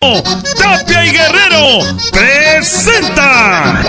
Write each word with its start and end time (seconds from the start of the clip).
Tapia 0.00 1.04
y 1.06 1.10
Guerrero 1.10 1.98
presenta. 2.12 3.82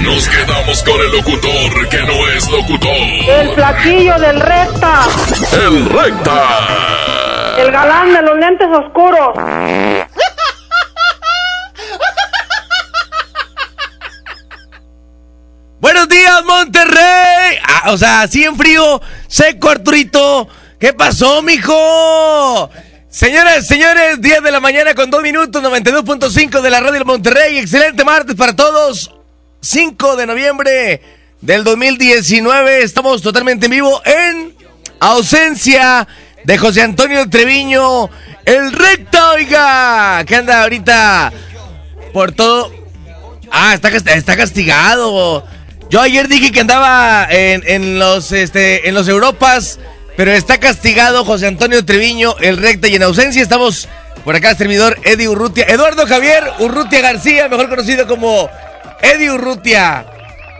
Nos 0.00 0.26
quedamos 0.26 0.82
con 0.82 0.98
el 0.98 1.12
locutor 1.12 1.88
que 1.90 2.02
no 2.04 2.26
es 2.28 2.48
locutor. 2.48 2.90
El 3.28 3.54
flaquillo 3.54 4.18
del 4.18 4.40
recta. 4.40 5.06
El 5.52 5.90
recta. 5.90 7.54
El 7.58 7.70
galán 7.70 8.14
de 8.14 8.22
los 8.22 8.38
lentes 8.38 8.68
oscuros. 8.68 9.34
Buenos 15.80 16.08
días, 16.08 16.42
Monterrey. 16.46 17.58
Ah, 17.62 17.90
o 17.92 17.98
sea, 17.98 18.22
así 18.22 18.42
en 18.42 18.56
frío, 18.56 19.02
seco, 19.26 19.68
Arturito. 19.68 20.48
¿Qué 20.78 20.92
pasó, 20.92 21.42
mijo? 21.42 22.70
Señoras, 23.10 23.66
señores, 23.66 24.20
10 24.20 24.42
de 24.44 24.50
la 24.52 24.60
mañana 24.60 24.94
con 24.94 25.10
2 25.10 25.22
minutos, 25.22 25.60
92.5 25.60 26.60
de 26.60 26.70
la 26.70 26.78
radio 26.78 27.04
Monterrey. 27.04 27.58
Excelente 27.58 28.04
martes 28.04 28.36
para 28.36 28.54
todos. 28.54 29.12
5 29.60 30.14
de 30.14 30.26
noviembre 30.26 31.02
del 31.40 31.64
2019. 31.64 32.84
Estamos 32.84 33.22
totalmente 33.22 33.66
en 33.66 33.72
vivo 33.72 34.00
en 34.04 34.54
ausencia 35.00 36.06
de 36.44 36.58
José 36.58 36.82
Antonio 36.82 37.28
Treviño, 37.28 38.08
el 38.44 38.72
recto, 38.72 39.18
oiga, 39.32 40.24
que 40.26 40.36
anda 40.36 40.62
ahorita 40.62 41.32
por 42.12 42.30
todo. 42.30 42.72
Ah, 43.50 43.74
está, 43.74 43.88
está 43.88 44.36
castigado. 44.36 45.44
Yo 45.90 46.00
ayer 46.00 46.28
dije 46.28 46.52
que 46.52 46.60
andaba 46.60 47.26
en, 47.30 47.64
en 47.66 47.98
los 47.98 48.30
este 48.30 48.88
en 48.88 48.94
los 48.94 49.08
Europas 49.08 49.80
pero 50.18 50.32
está 50.32 50.58
castigado 50.58 51.24
José 51.24 51.46
Antonio 51.46 51.84
Treviño, 51.84 52.34
el 52.40 52.56
recta 52.56 52.88
y 52.88 52.96
en 52.96 53.04
ausencia 53.04 53.40
estamos 53.40 53.88
por 54.24 54.34
acá 54.34 54.52
servidor 54.56 54.98
Eddie 55.04 55.28
Urrutia, 55.28 55.64
Eduardo 55.68 56.08
Javier 56.08 56.42
Urrutia 56.58 57.00
García, 57.00 57.48
mejor 57.48 57.68
conocido 57.68 58.08
como 58.08 58.50
Eddie 59.00 59.30
Urrutia. 59.30 60.06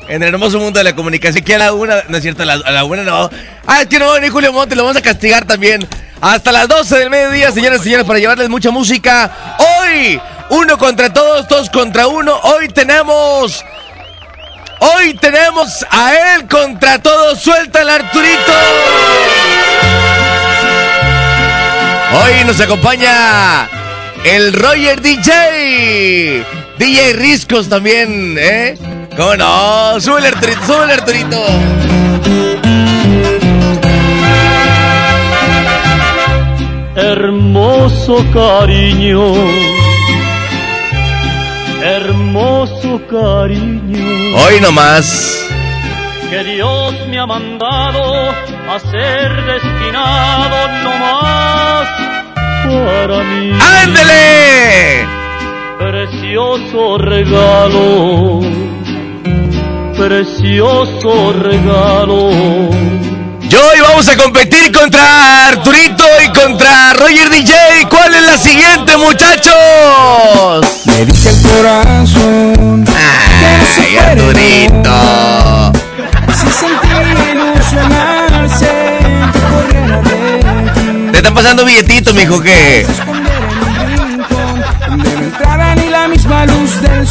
En 0.07 0.23
el 0.23 0.29
hermoso 0.29 0.61
mundo 0.61 0.79
de 0.79 0.85
la 0.85 0.95
comunicación, 0.95 1.45
que 1.45 1.57
a 1.57 1.59
la 1.59 1.73
una, 1.73 2.05
no 2.09 2.19
es 2.19 2.23
cierto, 2.23 2.45
a 2.45 2.47
la, 2.47 2.53
a 2.53 2.71
la 2.71 2.85
una 2.85 3.03
no. 3.03 3.29
Ah, 3.67 3.83
es 3.83 3.89
que 3.89 3.99
no 3.99 4.13
venir 4.13 4.31
Julio 4.31 4.53
Monte, 4.53 4.77
lo 4.77 4.85
vamos 4.85 4.97
a 4.97 5.03
castigar 5.03 5.45
también. 5.45 5.85
Hasta 6.21 6.53
las 6.53 6.69
12 6.69 6.97
del 6.97 7.11
mediodía, 7.11 7.51
señoras 7.51 7.81
y 7.81 7.85
señores, 7.85 8.07
para 8.07 8.21
llevarles 8.21 8.49
mucha 8.49 8.71
música. 8.71 9.57
Hoy, 9.59 10.21
uno 10.51 10.79
contra 10.79 11.13
todos, 11.13 11.49
todos 11.49 11.69
contra 11.69 12.07
uno. 12.07 12.39
Hoy 12.45 12.69
tenemos 12.69 13.65
Hoy 14.81 15.15
tenemos 15.15 15.85
a 15.91 16.15
él 16.15 16.47
contra 16.49 17.01
todos. 17.01 17.41
Suelta 17.41 17.83
el 17.83 17.89
Arturito. 17.89 18.53
Hoy 22.13 22.45
nos 22.47 22.61
acompaña 22.61 23.69
el 24.25 24.53
Roger 24.53 25.01
DJ. 25.01 26.45
DJ 26.79 27.13
Riscos 27.15 27.69
también, 27.69 28.37
¿eh? 28.39 28.77
¿Cómo 29.17 29.35
no? 29.37 30.01
Sube 30.01 30.21
el 30.21 30.27
Arturito, 30.27 30.67
sube 30.67 30.85
el 30.85 30.91
Arturito. 30.91 31.45
Hermoso 36.95 38.25
cariño 38.33 39.35
hermoso 41.83 42.78
cariño. 43.09 44.37
Hoy 44.37 44.61
nomás. 44.61 45.47
Que 46.31 46.45
Dios 46.45 46.95
me 47.09 47.19
ha 47.19 47.27
mandado 47.27 48.31
a 48.71 48.79
ser 48.79 49.45
destinado 49.47 50.57
nomás 50.85 51.89
para 52.65 53.23
mí. 53.25 53.59
¡Ándele! 53.83 55.07
Precioso 55.79 56.99
regalo, 56.99 58.41
precioso 59.97 61.33
regalo. 61.33 62.31
Yo 63.49 63.61
hoy 63.61 63.81
vamos 63.81 64.07
a 64.09 64.17
competir 64.17 64.71
contra 64.73 65.49
Arturito 65.49 66.05
y 66.23 66.29
contra 66.39 66.93
Roger 66.93 67.31
DJ. 67.31 67.55
¿Cuál 67.89 68.15
es 68.15 68.23
la 68.23 68.37
siguiente, 68.37 68.97
muchachos? 68.99 70.67
Me 70.85 71.07
dice 71.07 71.31
el 71.31 71.41
corazón. 71.43 72.85
Ay, 72.89 73.97
Arturito. 73.97 75.73
Si 76.39 76.47
corriera 76.89 77.45
de 77.45 77.61
ti. 77.61 77.79
Te 81.11 81.17
están 81.17 81.35
pasando 81.35 81.65
billetitos, 81.65 82.13
mijo, 82.15 82.41
que. 82.43 82.87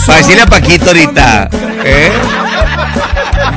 Para 0.05 0.17
decirle 0.17 0.41
a 0.41 0.45
Paquito 0.45 0.85
ahorita. 0.85 1.49
¿Eh? 1.83 2.11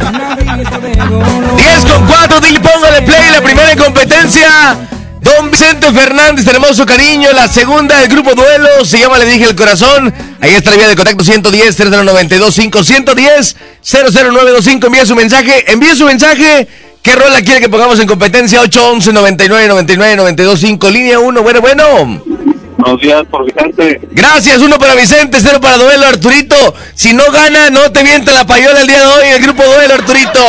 Un 0.08 0.20
abismo 0.20 0.78
de 0.80 0.92
dolor. 0.94 1.56
10 1.56 1.92
con 1.92 2.06
4, 2.06 2.40
dile 2.40 2.60
póngale 2.60 3.02
play. 3.02 3.30
La 3.30 3.40
primera 3.40 3.72
en 3.72 3.78
competencia. 3.78 4.76
Don 5.20 5.50
Vicente 5.50 5.92
Fernández, 5.92 6.46
hermoso 6.46 6.86
cariño. 6.86 7.30
La 7.32 7.46
segunda 7.46 7.98
del 7.98 8.08
grupo 8.08 8.34
Duelo 8.34 8.84
se 8.84 8.98
llama 8.98 9.18
Le 9.18 9.26
dije 9.26 9.44
el 9.44 9.54
corazón. 9.54 10.12
Ahí 10.40 10.54
está 10.54 10.70
la 10.70 10.76
vía 10.76 10.88
de 10.88 10.96
contacto 10.96 11.22
110 11.22 11.78
00925 11.78 12.82
110 12.84 13.56
00925. 13.82 14.86
Envía 14.86 15.06
su 15.06 15.14
mensaje. 15.14 15.70
Envíe 15.70 15.94
su 15.94 16.06
mensaje. 16.06 16.66
¿Qué 17.02 17.16
rola 17.16 17.40
quiere 17.42 17.60
que 17.60 17.68
pongamos 17.68 17.98
en 18.00 18.06
competencia? 18.06 18.60
811 18.60 19.12
99 19.12 19.68
99 19.68 20.16
925 20.16 20.90
línea 20.90 21.18
1. 21.18 21.42
Bueno, 21.42 21.60
bueno. 21.60 22.49
Buenos 22.80 23.02
días 23.02 23.24
por 23.30 23.44
Vicente. 23.44 24.00
Gracias, 24.10 24.58
uno 24.58 24.78
para 24.78 24.94
Vicente, 24.94 25.38
cero 25.40 25.60
para 25.60 25.76
Duelo, 25.76 26.06
Arturito. 26.06 26.56
Si 26.94 27.12
no 27.12 27.24
gana, 27.30 27.68
no 27.68 27.92
te 27.92 28.02
mienta 28.02 28.32
la 28.32 28.46
payola 28.46 28.80
el 28.80 28.86
día 28.86 29.00
de 29.00 29.06
hoy, 29.06 29.28
el 29.36 29.42
grupo 29.42 29.62
Duelo, 29.62 29.94
Arturito. 29.94 30.40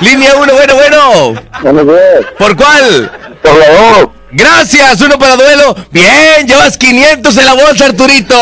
Línea 0.00 0.34
1, 0.34 0.52
bueno, 0.54 0.74
bueno. 0.74 1.42
Buenos 1.60 1.86
días. 1.86 2.32
¿Por 2.38 2.56
cuál? 2.56 3.12
Por 3.42 3.58
la 3.58 3.66
dos. 3.68 4.08
Gracias, 4.32 5.00
uno 5.02 5.18
para 5.18 5.36
Duelo. 5.36 5.76
Bien, 5.90 6.46
llevas 6.46 6.78
500 6.78 7.36
en 7.36 7.44
la 7.44 7.52
bolsa, 7.52 7.84
Arturito. 7.84 8.34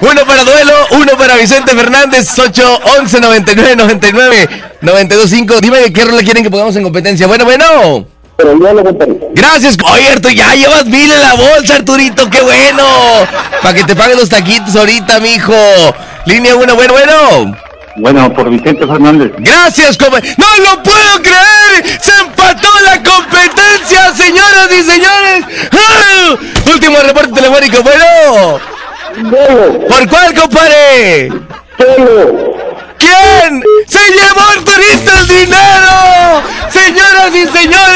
Uno 0.00 0.24
para 0.24 0.44
Duelo, 0.44 0.72
uno 0.92 1.12
para 1.18 1.36
Vicente 1.36 1.72
Fernández, 1.74 2.38
8, 2.38 2.80
11, 3.00 3.20
99, 3.20 3.76
99, 3.76 4.48
92, 4.80 5.28
5. 5.28 5.60
Dime 5.60 5.92
qué 5.92 6.04
rola 6.04 6.22
quieren 6.22 6.44
que 6.44 6.50
pongamos 6.50 6.76
en 6.76 6.84
competencia. 6.84 7.26
Bueno, 7.26 7.44
bueno. 7.44 8.15
Pero 8.36 8.54
día 8.54 8.72
lo 8.72 8.84
compadre. 8.84 9.18
Gracias. 9.32 9.76
Oye, 9.92 10.34
ya 10.34 10.54
llevas 10.54 10.84
mil 10.86 11.10
en 11.10 11.22
la 11.22 11.34
bolsa, 11.34 11.76
Arturito. 11.76 12.28
¡Qué 12.28 12.40
bueno! 12.42 12.84
Para 13.62 13.74
que 13.74 13.84
te 13.84 13.96
paguen 13.96 14.18
los 14.18 14.28
taquitos 14.28 14.76
ahorita, 14.76 15.20
mijo. 15.20 15.54
Línea 16.26 16.54
1, 16.54 16.74
bueno, 16.74 16.92
bueno. 16.92 17.56
Bueno, 17.96 18.32
por 18.34 18.50
Vicente 18.50 18.86
Fernández. 18.86 19.32
Gracias, 19.38 19.96
come. 19.96 20.20
¡No 20.36 20.46
lo 20.64 20.82
puedo 20.82 21.22
creer! 21.22 22.00
¡Se 22.00 22.12
empató 22.20 22.68
la 22.84 23.02
competencia, 23.02 24.12
señoras 24.14 24.68
y 24.70 24.82
señores! 24.82 25.44
¡Ah! 25.72 26.36
Último 26.66 26.98
reporte 26.98 27.32
telefónico, 27.32 27.82
bueno. 27.82 28.60
¿Por 29.88 30.08
cuál, 30.08 30.34
compadre? 30.34 31.30
Duelo. 31.78 32.54
¿Quién 32.98 33.62
se 33.86 33.98
llevó 34.10 34.40
Arturito 34.40 35.12
el 35.20 35.28
dinero? 35.28 36.42
Señoras 36.70 37.30
y 37.34 37.46
señores, 37.46 37.95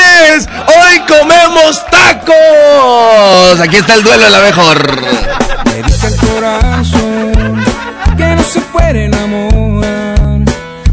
comemos 1.11 1.85
tacos. 1.91 3.61
Aquí 3.61 3.77
está 3.77 3.95
el 3.95 4.03
duelo 4.03 4.25
de 4.25 4.31
la 4.31 4.41
mejor. 4.41 5.03
Me 5.67 5.83
dice 5.83 6.07
el 6.07 6.17
corazón 6.17 7.65
que 8.17 8.27
no 8.37 8.43
se 8.43 8.61
puede 8.61 9.05
enamorar. 9.07 10.41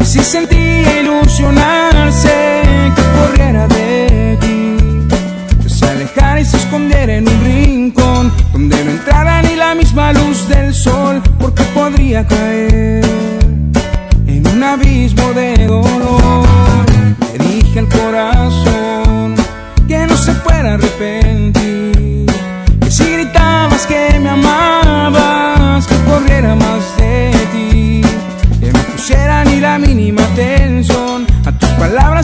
Si 0.03 0.23
sentía 0.23 1.01
ilusionarse, 1.01 2.61
que 2.95 3.01
corriera 3.19 3.67
de 3.67 4.37
ti. 4.41 4.77
Que 5.63 5.69
se 5.69 5.85
alejara 5.85 6.41
y 6.41 6.45
se 6.45 6.57
escondiera 6.57 7.13
en 7.13 7.27
un 7.27 7.43
rincón 7.43 8.33
donde 8.53 8.83
no 8.83 8.91
entrara 8.91 9.41
ni 9.43 9.55
la 9.55 9.75
misma 9.75 10.13
luz 10.13 10.47
del 10.47 10.73
sol, 10.73 11.21
porque 11.39 11.63
podría 11.63 12.25
caer 12.25 12.96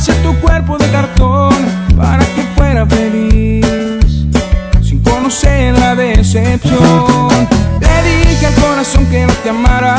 palabras 0.03 0.07
y 0.07 0.11
a 0.11 0.23
tu 0.23 0.39
cuerpo 0.41 0.77
de 0.77 0.88
cartón 0.91 1.53
para 1.95 2.25
que 2.25 2.44
fuera 2.55 2.85
feliz 2.85 3.65
sin 4.81 5.00
conocer 5.01 5.77
la 5.77 5.95
decepción. 5.95 7.47
Le 7.79 8.03
dije 8.03 8.45
al 8.45 8.53
corazón 8.55 9.05
que 9.07 9.25
no 9.25 9.33
te 9.44 9.50
amara, 9.50 9.95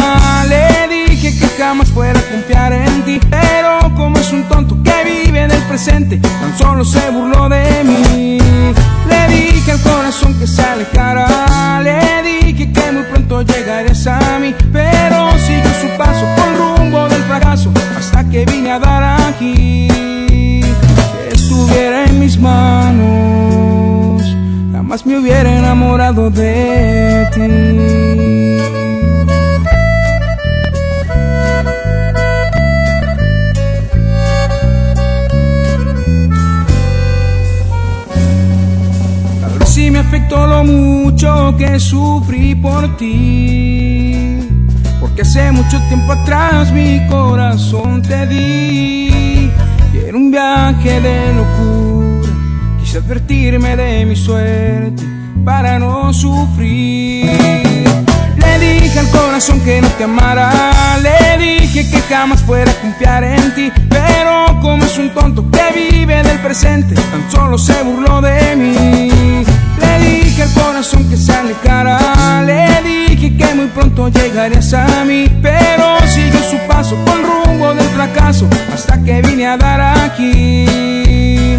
le 0.49 0.89
dije 0.89 1.39
que 1.39 1.47
jamás 1.59 1.89
fuera 1.89 2.19
a 2.19 2.23
confiar 2.23 2.73
en 2.73 3.03
ti, 3.05 3.21
pero 3.31 3.95
como 3.97 4.19
es 4.19 4.33
un 4.33 4.45
tonto 4.45 4.77
que 4.83 5.05
vive 5.05 5.43
en 5.43 5.51
el 5.51 5.63
presente, 5.63 6.19
tan 6.19 6.57
solo 6.59 6.85
se 6.85 7.11
burló 7.11 7.49
de 7.49 7.85
mí. 7.85 8.39
Le 9.09 9.29
dije 9.29 9.73
al 9.73 9.81
corazón 9.81 10.39
que 10.39 10.47
se 10.47 10.63
alejara, 10.63 11.81
le 11.83 12.23
dije 12.23 12.73
que 12.73 12.93
muy 12.93 13.05
pronto 13.05 13.43
llegarías 13.43 14.07
a 14.07 14.39
mí, 14.41 14.55
pero 14.73 15.31
siguió 15.39 15.71
su 15.81 15.89
paso 15.97 16.44
me 25.05 25.19
hubiera 25.19 25.59
enamorado 25.59 26.31
de 26.31 27.29
ti. 27.33 28.59
Tal 39.41 39.59
vez 39.59 39.69
sí 39.69 39.91
me 39.91 39.99
afectó 39.99 40.47
lo 40.47 40.65
mucho 40.65 41.55
que 41.59 41.79
sufrí 41.79 42.55
por 42.55 42.97
ti. 42.97 44.39
Porque 45.01 45.23
hace 45.23 45.53
mucho 45.53 45.79
tiempo 45.89 46.13
atrás 46.13 46.73
mi 46.73 47.07
corazón 47.09 48.01
te 48.03 48.27
di. 48.27 49.51
Y 49.93 49.99
era 50.09 50.17
un 50.17 50.31
viaje 50.31 51.01
de 51.01 51.35
locura. 51.35 51.84
Quise 52.95 53.05
advertirme 53.07 53.75
de 53.75 54.07
mi 54.07 54.15
suerte 54.15 55.03
para 55.45 55.81
no 55.81 56.13
sufrir. 56.13 57.29
Le 58.37 58.59
dije 58.61 59.01
al 59.01 59.09
corazón 59.09 59.61
que 59.63 59.81
no 59.81 59.89
te 59.99 60.05
amara, 60.05 60.53
le 61.03 61.45
dije 61.45 61.91
que 61.91 62.01
jamás 62.03 62.41
fuera 62.43 62.71
a 62.71 62.75
confiar 62.75 63.25
en 63.25 63.53
ti, 63.53 63.73
pero 63.89 64.61
como 64.63 64.85
es 64.85 64.97
un 64.97 65.11
tonto 65.11 65.45
que 65.51 65.91
vive 65.91 66.23
del 66.23 66.39
presente, 66.39 66.95
tan 66.95 67.29
solo 67.33 67.59
se 67.59 67.83
burló 67.83 68.21
de 68.21 68.55
mí. 68.55 69.43
Le 69.81 69.99
dije 69.99 70.43
al 70.45 70.53
corazón 70.53 71.11
que 71.11 71.17
se 71.17 71.33
alejara, 71.35 72.45
le 72.47 72.81
dije 72.89 73.37
que 73.37 73.55
muy 73.57 73.67
pronto 73.75 74.09
llegarías 74.09 74.73
a 74.73 75.05
mí, 75.05 75.29
pero 75.43 75.99
siguió 76.07 76.41
su 76.49 76.59
paso 76.69 76.95
con 77.05 77.25
rumbo 77.25 77.75
del 77.75 77.89
fracaso 77.89 78.47
hasta 78.73 79.03
que 79.03 79.21
vine 79.21 79.49
a 79.49 79.57
dar 79.57 79.81
aquí. 79.81 81.54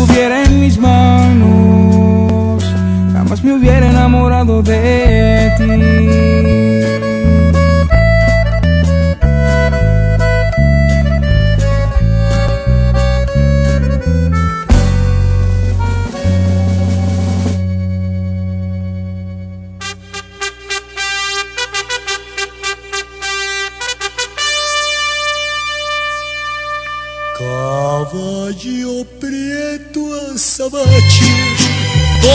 Estuviera 0.00 0.44
en 0.44 0.60
mis 0.60 0.78
manos, 0.78 2.62
jamás 3.12 3.42
me 3.42 3.52
hubiera 3.54 3.90
enamorado 3.90 4.62
de 4.62 5.52
ti. 5.58 7.07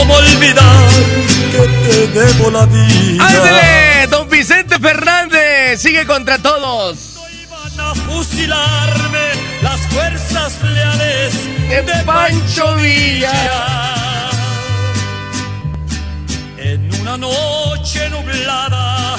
¿Cómo 0.06 0.18
olvidar 0.18 0.90
que 1.50 1.88
te 1.88 2.06
debo 2.08 2.50
la 2.50 2.66
vida? 2.66 3.26
¡Ándale! 3.26 4.06
Don 4.08 4.28
Vicente 4.28 4.78
Fernández 4.78 5.80
sigue 5.80 6.06
contra 6.06 6.38
todos. 6.38 7.14
Van 7.50 7.80
a 7.80 7.94
fusilarme 7.94 9.28
las 9.62 9.80
fuerzas 9.86 10.62
leales 10.62 11.32
De 11.68 11.82
de, 11.82 12.04
Pancho 12.04 12.74
Villa. 12.76 13.32
En 16.58 17.00
una 17.00 17.16
noche 17.16 18.10
nublada, 18.10 19.16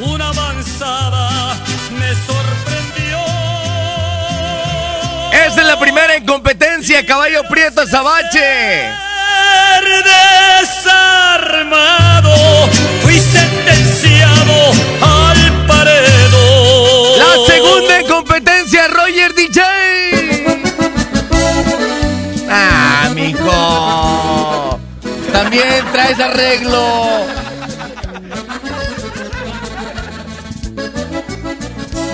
una 0.00 0.28
avanzada 0.28 1.56
me 1.98 2.14
sorprendió. 2.26 3.18
Esta 5.32 5.60
es 5.60 5.66
la 5.66 5.78
primera 5.80 6.14
en 6.14 6.24
competencia, 6.24 7.04
Caballo 7.04 7.42
Prieto 7.48 7.86
Azabache. 9.58 11.28
desarmado, 11.48 12.34
fui 13.02 13.18
sentenciado 13.18 14.72
al 15.00 15.66
paredo. 15.66 17.16
La 17.18 17.34
segunda 17.46 17.98
en 17.98 18.06
competencia, 18.06 18.88
Roger 18.88 19.34
DJ. 19.34 19.60
Ah, 22.50 23.10
mijo. 23.14 24.80
También 25.32 25.84
traes 25.92 26.18
arreglo. 26.18 27.26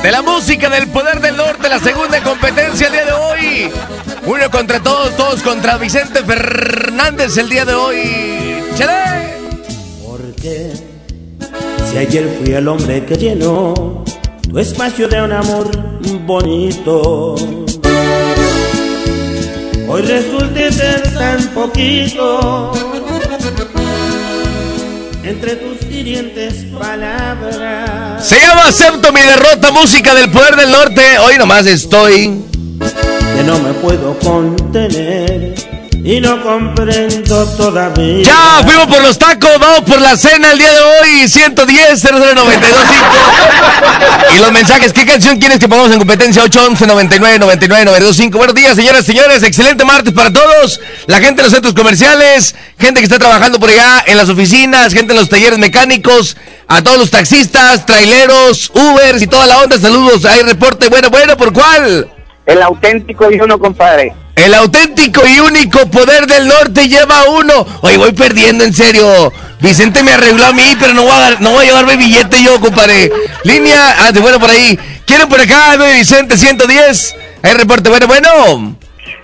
De 0.02 0.10
la 0.10 0.20
música 0.20 0.68
del 0.68 0.88
poder 0.88 1.20
del 1.20 1.36
norte, 1.36 1.68
la 1.68 1.78
segunda 1.78 2.22
competencia 2.22 2.88
el 2.88 2.92
día 2.92 3.04
de 3.06 3.12
hoy. 3.12 3.72
Uno 4.26 4.50
contra 4.50 4.80
todos, 4.80 5.14
todos 5.16 5.42
contra 5.42 5.76
Vicente 5.76 6.24
Fernández 6.24 7.36
el 7.36 7.50
día 7.50 7.66
de 7.66 7.74
hoy. 7.74 7.98
¡Chale! 8.74 9.34
Porque 10.06 10.72
si 11.90 11.98
ayer 11.98 12.38
fui 12.40 12.54
el 12.54 12.66
hombre 12.66 13.04
que 13.04 13.16
llenó 13.16 14.02
tu 14.48 14.58
espacio 14.58 15.08
de 15.08 15.20
un 15.20 15.32
amor 15.32 15.70
bonito, 16.26 17.34
hoy 19.88 20.02
resulte 20.02 20.72
ser 20.72 21.02
tan 21.12 21.46
poquito 21.48 22.72
entre 25.22 25.56
tus 25.56 25.82
hirientes 25.90 26.64
palabras. 26.78 28.26
Se 28.26 28.40
llama 28.40 28.68
Acepto 28.68 29.12
mi 29.12 29.20
derrota, 29.20 29.70
música 29.70 30.14
del 30.14 30.30
poder 30.30 30.56
del 30.56 30.70
norte. 30.70 31.18
Hoy 31.18 31.36
nomás 31.36 31.66
estoy. 31.66 32.53
Que 33.34 33.42
no 33.42 33.58
me 33.58 33.72
puedo 33.74 34.16
contener 34.20 35.54
y 36.04 36.20
no 36.20 36.42
comprendo 36.42 37.46
todavía. 37.56 38.22
Ya 38.22 38.60
fuimos 38.62 38.86
por 38.86 39.02
los 39.02 39.18
tacos, 39.18 39.50
vamos 39.58 39.80
por 39.80 40.00
la 40.00 40.16
cena 40.16 40.52
el 40.52 40.58
día 40.58 40.70
de 40.70 40.80
hoy. 40.80 41.28
110 41.28 42.02
00925 42.02 42.76
Y 44.36 44.38
los 44.38 44.52
mensajes, 44.52 44.92
¿qué 44.92 45.06
canción 45.06 45.38
quieres 45.38 45.58
que 45.58 45.66
pongamos 45.66 45.92
en 45.92 45.98
competencia? 45.98 46.42
811 46.42 46.86
99 46.86 47.38
99 47.38 47.84
925 47.86 48.36
Buenos 48.38 48.54
días, 48.54 48.76
señoras 48.76 49.02
y 49.02 49.06
señores. 49.06 49.42
Excelente 49.42 49.84
martes 49.84 50.12
para 50.12 50.30
todos. 50.30 50.80
La 51.06 51.20
gente 51.20 51.40
en 51.40 51.46
los 51.46 51.52
centros 51.52 51.74
comerciales, 51.74 52.54
gente 52.78 53.00
que 53.00 53.04
está 53.04 53.18
trabajando 53.18 53.58
por 53.58 53.70
allá 53.70 54.04
en 54.06 54.18
las 54.18 54.28
oficinas, 54.28 54.92
gente 54.92 55.14
en 55.14 55.18
los 55.18 55.30
talleres 55.30 55.58
mecánicos, 55.58 56.36
a 56.68 56.82
todos 56.82 56.98
los 56.98 57.10
taxistas, 57.10 57.86
traileros, 57.86 58.70
Ubers 58.74 59.22
y 59.22 59.26
toda 59.26 59.46
la 59.46 59.62
onda. 59.62 59.78
Saludos. 59.78 60.24
Hay 60.26 60.42
reporte. 60.42 60.88
Bueno, 60.90 61.08
bueno, 61.08 61.36
¿por 61.36 61.52
cuál? 61.52 62.13
El 62.46 62.62
auténtico 62.62 63.30
y 63.30 63.40
uno, 63.40 63.58
compadre. 63.58 64.14
El 64.36 64.52
auténtico 64.54 65.22
y 65.26 65.40
único 65.40 65.86
poder 65.86 66.26
del 66.26 66.48
norte 66.48 66.88
lleva 66.88 67.24
uno. 67.30 67.66
Oye, 67.82 67.96
voy 67.96 68.12
perdiendo, 68.12 68.64
en 68.64 68.74
serio. 68.74 69.32
Vicente 69.60 70.02
me 70.02 70.12
arregló 70.12 70.44
a 70.44 70.52
mí, 70.52 70.76
pero 70.78 70.92
no 70.92 71.02
voy 71.02 71.12
a, 71.12 71.36
no 71.40 71.52
voy 71.52 71.64
a 71.64 71.68
llevarme 71.68 71.96
billete 71.96 72.42
yo, 72.42 72.60
compadre. 72.60 73.10
Línea, 73.44 73.96
ah, 74.00 74.10
bueno 74.20 74.38
por 74.38 74.50
ahí. 74.50 74.78
¿Quieren 75.06 75.28
por 75.28 75.40
acá, 75.40 75.76
no, 75.76 75.84
Vicente 75.86 76.36
110? 76.36 77.16
Hay 77.42 77.52
reporte, 77.54 77.88
bueno, 77.88 78.06
bueno. 78.06 78.76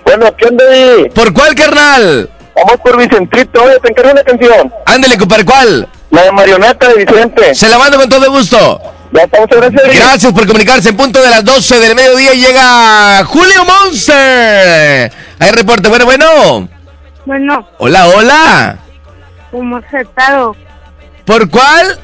Bueno, 0.04 0.36
¿qué 0.36 0.46
onda 0.46 0.64
ahí? 0.70 1.08
¿Por 1.14 1.32
cuál, 1.32 1.54
carnal? 1.54 2.30
Vamos 2.54 2.76
por 2.82 2.96
Vicentito. 2.96 3.62
Oye, 3.62 3.78
te 3.80 3.90
encargo 3.90 4.12
una 4.12 4.22
canción. 4.22 4.72
Ándele, 4.86 5.18
compadre, 5.18 5.44
¿cuál? 5.44 5.88
La 6.10 6.22
de 6.22 6.32
Marioneta 6.32 6.88
de 6.88 7.04
Vicente. 7.04 7.54
Se 7.54 7.68
la 7.68 7.78
mando 7.78 7.98
con 7.98 8.08
todo 8.08 8.30
gusto. 8.30 8.80
Ya 9.12 9.23
estamos, 9.25 9.49
gracias. 9.50 9.97
Gracias 9.97 10.33
por 10.33 10.47
comunicarse. 10.47 10.88
En 10.90 10.97
punto 10.97 11.21
de 11.21 11.31
las 11.31 11.45
12 11.45 11.81
del 11.81 11.95
mediodía 11.95 12.33
llega 12.33 13.25
Julio 13.25 13.64
Monster. 13.64 15.12
Hay 15.38 15.50
reporte, 15.52 15.88
bueno, 15.88 16.05
bueno. 16.05 16.69
Bueno, 17.26 17.69
Hola, 17.79 18.07
hola. 18.09 18.79
¿cómo 19.50 19.76
has 19.79 19.95
estado? 19.95 20.57
¿Por 21.25 21.50
cuál? 21.50 21.99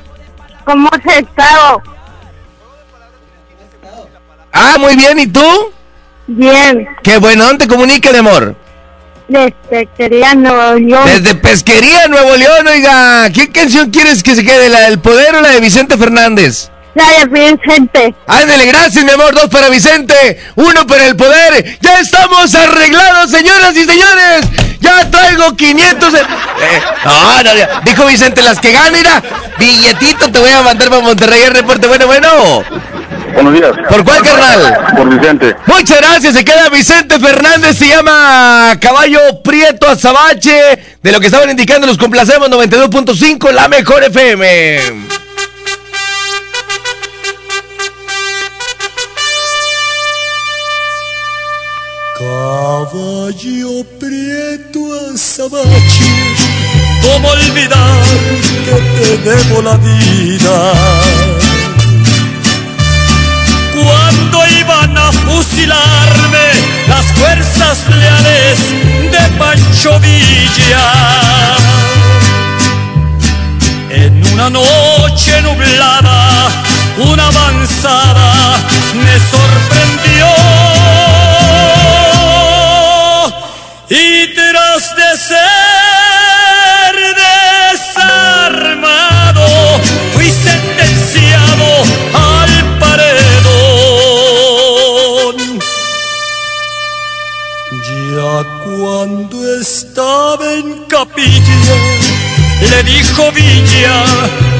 ¿Cómo 0.65 0.89
has 0.93 1.17
estado? 1.17 1.83
Ah, 4.53 4.77
muy 4.79 4.97
bien, 4.97 5.19
¿y 5.19 5.27
tú? 5.27 5.45
Bien, 6.27 6.89
Qué 7.05 7.19
bueno, 7.19 7.45
¿dónde 7.45 7.67
te 7.67 7.71
comunica, 7.73 8.11
mi 8.11 8.19
amor? 8.19 8.57
desde 9.29 9.87
quería 9.97 10.35
Nuevo 10.35 10.75
León. 10.79 11.03
Desde 11.07 11.35
Pesquería, 11.35 12.07
Nuevo 12.09 12.37
León, 12.37 12.67
oiga. 12.69 13.29
¿Qué 13.33 13.51
canción 13.51 13.91
quieres 13.91 14.23
que 14.23 14.35
se 14.37 14.45
quede? 14.45 14.69
¿La 14.69 14.81
del 14.83 14.99
poder 15.01 15.35
o 15.37 15.41
la 15.41 15.49
de 15.51 15.61
Vicente 15.61 15.97
Fernández? 15.97 16.71
La 16.97 17.05
de 17.27 17.27
Vicente. 17.57 18.15
Ándale, 18.27 18.65
gracias, 18.67 19.05
mi 19.05 19.11
amor. 19.11 19.35
Dos 19.35 19.49
para 19.51 19.69
Vicente, 19.69 20.41
uno 20.55 20.87
para 20.87 21.05
el 21.05 21.15
poder. 21.15 21.79
Ya 21.83 22.01
estamos 22.01 22.55
arreglados, 22.55 23.31
señoras 23.31 23.77
y 23.77 23.85
señores. 23.85 24.47
Ya 24.81 25.11
traigo 25.11 25.55
500. 25.55 26.13
de- 26.13 26.21
Eh, 26.21 26.83
no, 27.05 27.43
no, 27.43 27.51
dijo 27.85 28.07
Vicente, 28.07 28.41
las 28.41 28.59
que 28.61 28.73
ganen, 28.73 28.95
mira. 28.95 29.23
Billetito 29.59 30.31
te 30.33 30.39
voy 30.39 30.51
a 30.51 30.63
mandar 30.63 30.89
para 30.89 31.03
Monterrey 31.03 31.43
el 31.43 31.51
reporte. 31.55 31.87
Bueno, 31.87 32.07
bueno. 32.07 32.65
Buenos 33.35 33.53
días. 33.53 33.73
¿Por 33.91 34.03
cuál 34.03 34.23
carnal? 34.23 34.79
Por 34.97 35.09
Vicente. 35.19 35.55
Muchas 35.67 35.99
gracias, 35.99 36.33
se 36.33 36.45
queda 36.47 36.71
Vicente 36.71 37.19
Fernández, 37.21 37.77
se 37.77 37.89
llama 37.89 38.75
Caballo 38.81 39.21
Prieto 39.45 39.87
Azabache, 39.87 40.97
de 41.03 41.13
lo 41.13 41.21
que 41.21 41.27
estaban 41.27 41.51
indicando 41.51 41.87
los 41.87 41.99
complacemos 41.99 42.49
92.5, 42.49 43.51
la 43.53 43.69
mejor 43.69 44.03
FM. 44.05 45.26
Caballo 52.19 53.85
prieto 54.01 54.81
azabache, 55.13 56.35
¿cómo 57.03 57.29
olvidar 57.29 58.05
que 58.65 58.73
te 58.73 59.19
debo 59.19 59.61
la 59.61 59.77
vida? 59.77 60.73
Cuando 63.75 64.39
iban 64.59 64.97
a 64.97 65.13
fusilarme 65.13 66.47
las 66.89 67.05
fuerzas 67.19 67.87
leales 67.91 68.61
de 69.13 69.39
Pancho 69.39 70.01
Villa. 70.01 71.57
En 73.91 74.27
una 74.33 74.49
noche 74.49 75.43
nublada, 75.43 76.49
una 76.97 77.27
avanzada 77.27 78.57
me 78.95 79.21
cuando 98.87 99.37
estaba 99.61 100.45
en 100.55 100.85
capilla, 100.85 101.77
le 102.71 102.83
dijo 102.85 103.33
Villa 103.33 104.05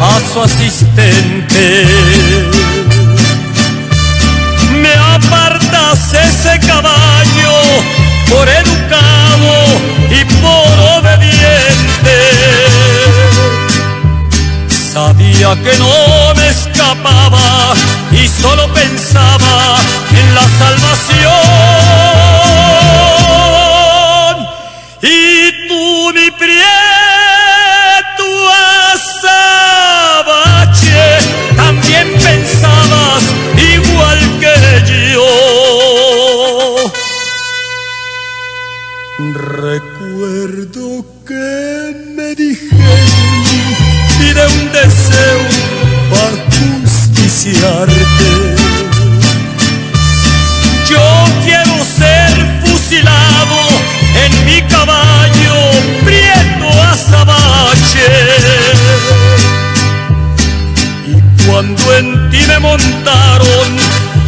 a 0.01 0.21
su 0.33 0.43
asistente. 0.43 1.87
Me 4.83 4.93
apartas 5.15 6.13
ese 6.13 6.59
caballo 6.67 7.55
por 8.29 8.49
educado 8.49 9.53
y 10.11 10.25
por 10.43 10.75
obediente. 10.99 12.19
Sabía 14.93 15.55
que 15.63 15.79
no 15.79 16.35
me 16.35 16.49
escapaba 16.49 17.75
y 18.11 18.27
solo 18.27 18.67
pensaba 18.75 19.77
en 20.11 20.35
la 20.35 20.47
salvación. 20.59 22.16
Yo 50.89 51.25
quiero 51.45 51.85
ser 51.85 52.31
fusilado 52.65 53.59
en 54.25 54.45
mi 54.45 54.63
caballo 54.69 55.57
prieto 56.05 56.69
azabache. 56.93 58.09
Y 61.09 61.45
cuando 61.45 61.97
en 61.97 62.31
ti 62.31 62.39
me 62.47 62.59
montaron 62.61 63.69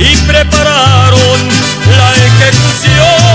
y 0.01 0.17
prepararon 0.27 1.39
la 1.97 2.11
ejecución, 2.27 3.28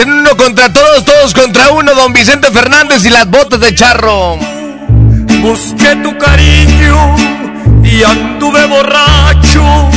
En 0.00 0.10
uno 0.10 0.34
contra 0.34 0.72
todos, 0.72 1.04
todos 1.04 1.34
contra 1.34 1.72
uno. 1.72 1.92
Don 1.94 2.14
Vicente 2.14 2.50
Fernández 2.50 3.04
y 3.04 3.10
las 3.10 3.28
botas 3.28 3.60
de 3.60 3.74
charro. 3.74 4.38
Busqué 5.42 5.94
tu 5.96 6.16
cariño 6.16 7.16
y 7.84 8.02
anduve 8.02 8.64
borracho, 8.64 9.90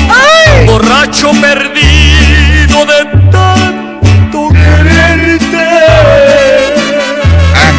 borracho 0.66 1.32
perdido 1.40 2.86
de 2.86 3.06
tanto 3.32 4.50
quererte. 4.50 5.70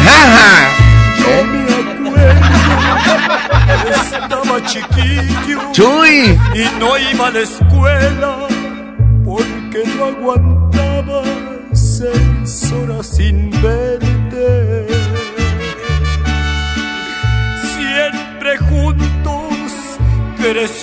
Ajá. 0.07 0.69
No 1.21 1.43
me 1.43 2.09
acuerdo, 2.09 2.49
estaba 4.03 4.65
chiquillo 4.65 5.59
Chuy. 5.73 6.39
y 6.55 6.79
no 6.79 6.97
iba 6.97 7.27
a 7.27 7.31
la 7.31 7.39
escuela 7.41 8.37
porque 9.23 9.83
no 9.95 10.05
aguantaba 10.05 10.54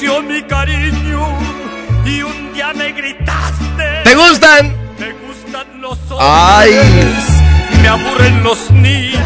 creció 0.03 0.23
mi 0.23 0.43
cariño 0.43 1.29
y 2.05 2.23
un 2.23 2.53
día 2.53 2.73
me 2.75 2.91
gritaste. 2.91 4.01
¿Te 4.03 4.15
gustan? 4.17 4.75
Me 4.99 5.13
gustan 5.13 5.81
los 5.81 5.97
Ay. 6.19 6.71
hombres, 6.77 7.25
me 7.81 7.89
aburren 7.89 8.43
los 8.43 8.69
niños. 8.73 9.21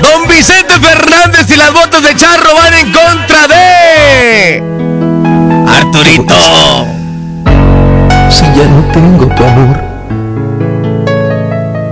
Don 0.00 0.28
Vicente 0.28 0.74
Fernández 0.74 1.50
y 1.50 1.56
las 1.56 1.72
botas 1.72 2.04
de 2.04 2.14
charro 2.14 2.54
van 2.54 2.74
en 2.74 2.92
contra 2.92 3.48
de. 3.48 4.62
Arturito. 5.66 6.34
Si 8.30 8.44
ya 8.44 8.68
no 8.68 8.92
tengo 8.92 9.26
tu 9.34 9.44
amor. 9.44 9.80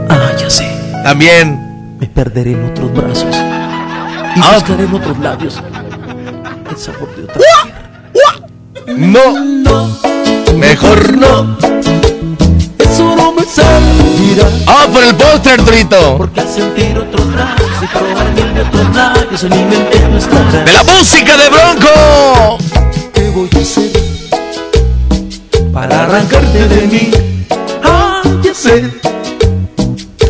Ah, 0.08 0.30
ya 0.38 0.48
sé. 0.48 0.68
También. 1.02 1.58
Me 1.98 2.06
perderé 2.06 2.52
en 2.52 2.64
otros 2.64 2.92
brazos. 2.94 3.34
Y 4.36 4.40
Ah. 4.40 4.52
buscaré 4.54 4.84
en 4.84 4.94
otros 4.94 5.18
labios 5.18 5.60
el 6.70 6.76
sabor 6.78 7.14
de 7.16 7.24
otra 7.24 7.34
mujer. 7.36 7.71
No. 8.86 9.88
Mejor 10.56 11.16
no. 11.16 11.56
Eso 12.78 13.16
no 13.16 13.32
me 13.32 13.44
servirá. 13.44 14.48
¡Ah, 14.66 14.86
por 14.92 15.02
el 15.02 15.14
postre, 15.14 15.52
Arturito! 15.52 16.16
Porque 16.18 16.40
al 16.40 16.48
sentir 16.48 16.98
brazos 17.32 17.82
y 17.82 17.86
probar 17.86 18.32
mil 18.34 18.54
de 18.54 18.60
otros 18.62 18.94
labios 18.94 19.44
alimenté 19.44 20.08
nuestra 20.08 20.38
gracia. 20.40 20.64
¡De 20.64 20.72
la 20.72 20.82
música 20.84 21.36
de 21.36 21.48
Bronco! 21.50 22.58
¿Qué 23.12 23.30
voy 23.30 23.50
a 23.54 23.58
hacer 23.58 23.90
para 25.72 26.04
arrancarte 26.04 26.68
de 26.68 26.86
mí? 26.86 27.10
Ah, 27.82 28.22
ya 28.42 28.54
sé. 28.54 28.90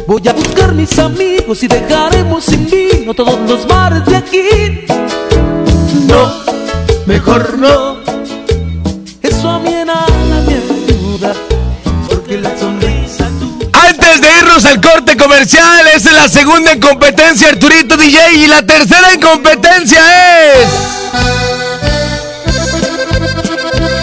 Voy 0.06 0.28
a 0.28 0.32
buscar 0.32 0.72
mis 0.72 0.98
amigos 0.98 1.62
y 1.62 1.68
dejaremos 1.68 2.44
sin 2.44 2.68
vino 2.68 3.14
todos 3.14 3.38
los 3.48 3.66
bares 3.66 4.04
de 4.06 4.16
aquí. 4.16 4.86
No, 6.06 6.32
mejor 7.06 7.58
no. 7.58 7.91
Al 14.52 14.82
corte 14.82 15.16
comercial, 15.16 15.88
esa 15.94 16.10
es 16.10 16.14
la 16.14 16.28
segunda 16.28 16.72
en 16.72 16.78
competencia, 16.78 17.48
Arturito 17.48 17.96
DJ. 17.96 18.34
Y 18.34 18.46
la 18.46 18.60
tercera 18.60 19.10
en 19.10 19.18
competencia 19.18 19.98
es. 20.52 20.68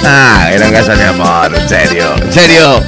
Ah, 0.04 0.50
eran 0.52 0.72
gasas 0.74 0.98
de 0.98 1.06
amor, 1.06 1.56
en 1.56 1.70
serio. 1.70 2.16
En 2.16 2.34
serio. 2.34 2.84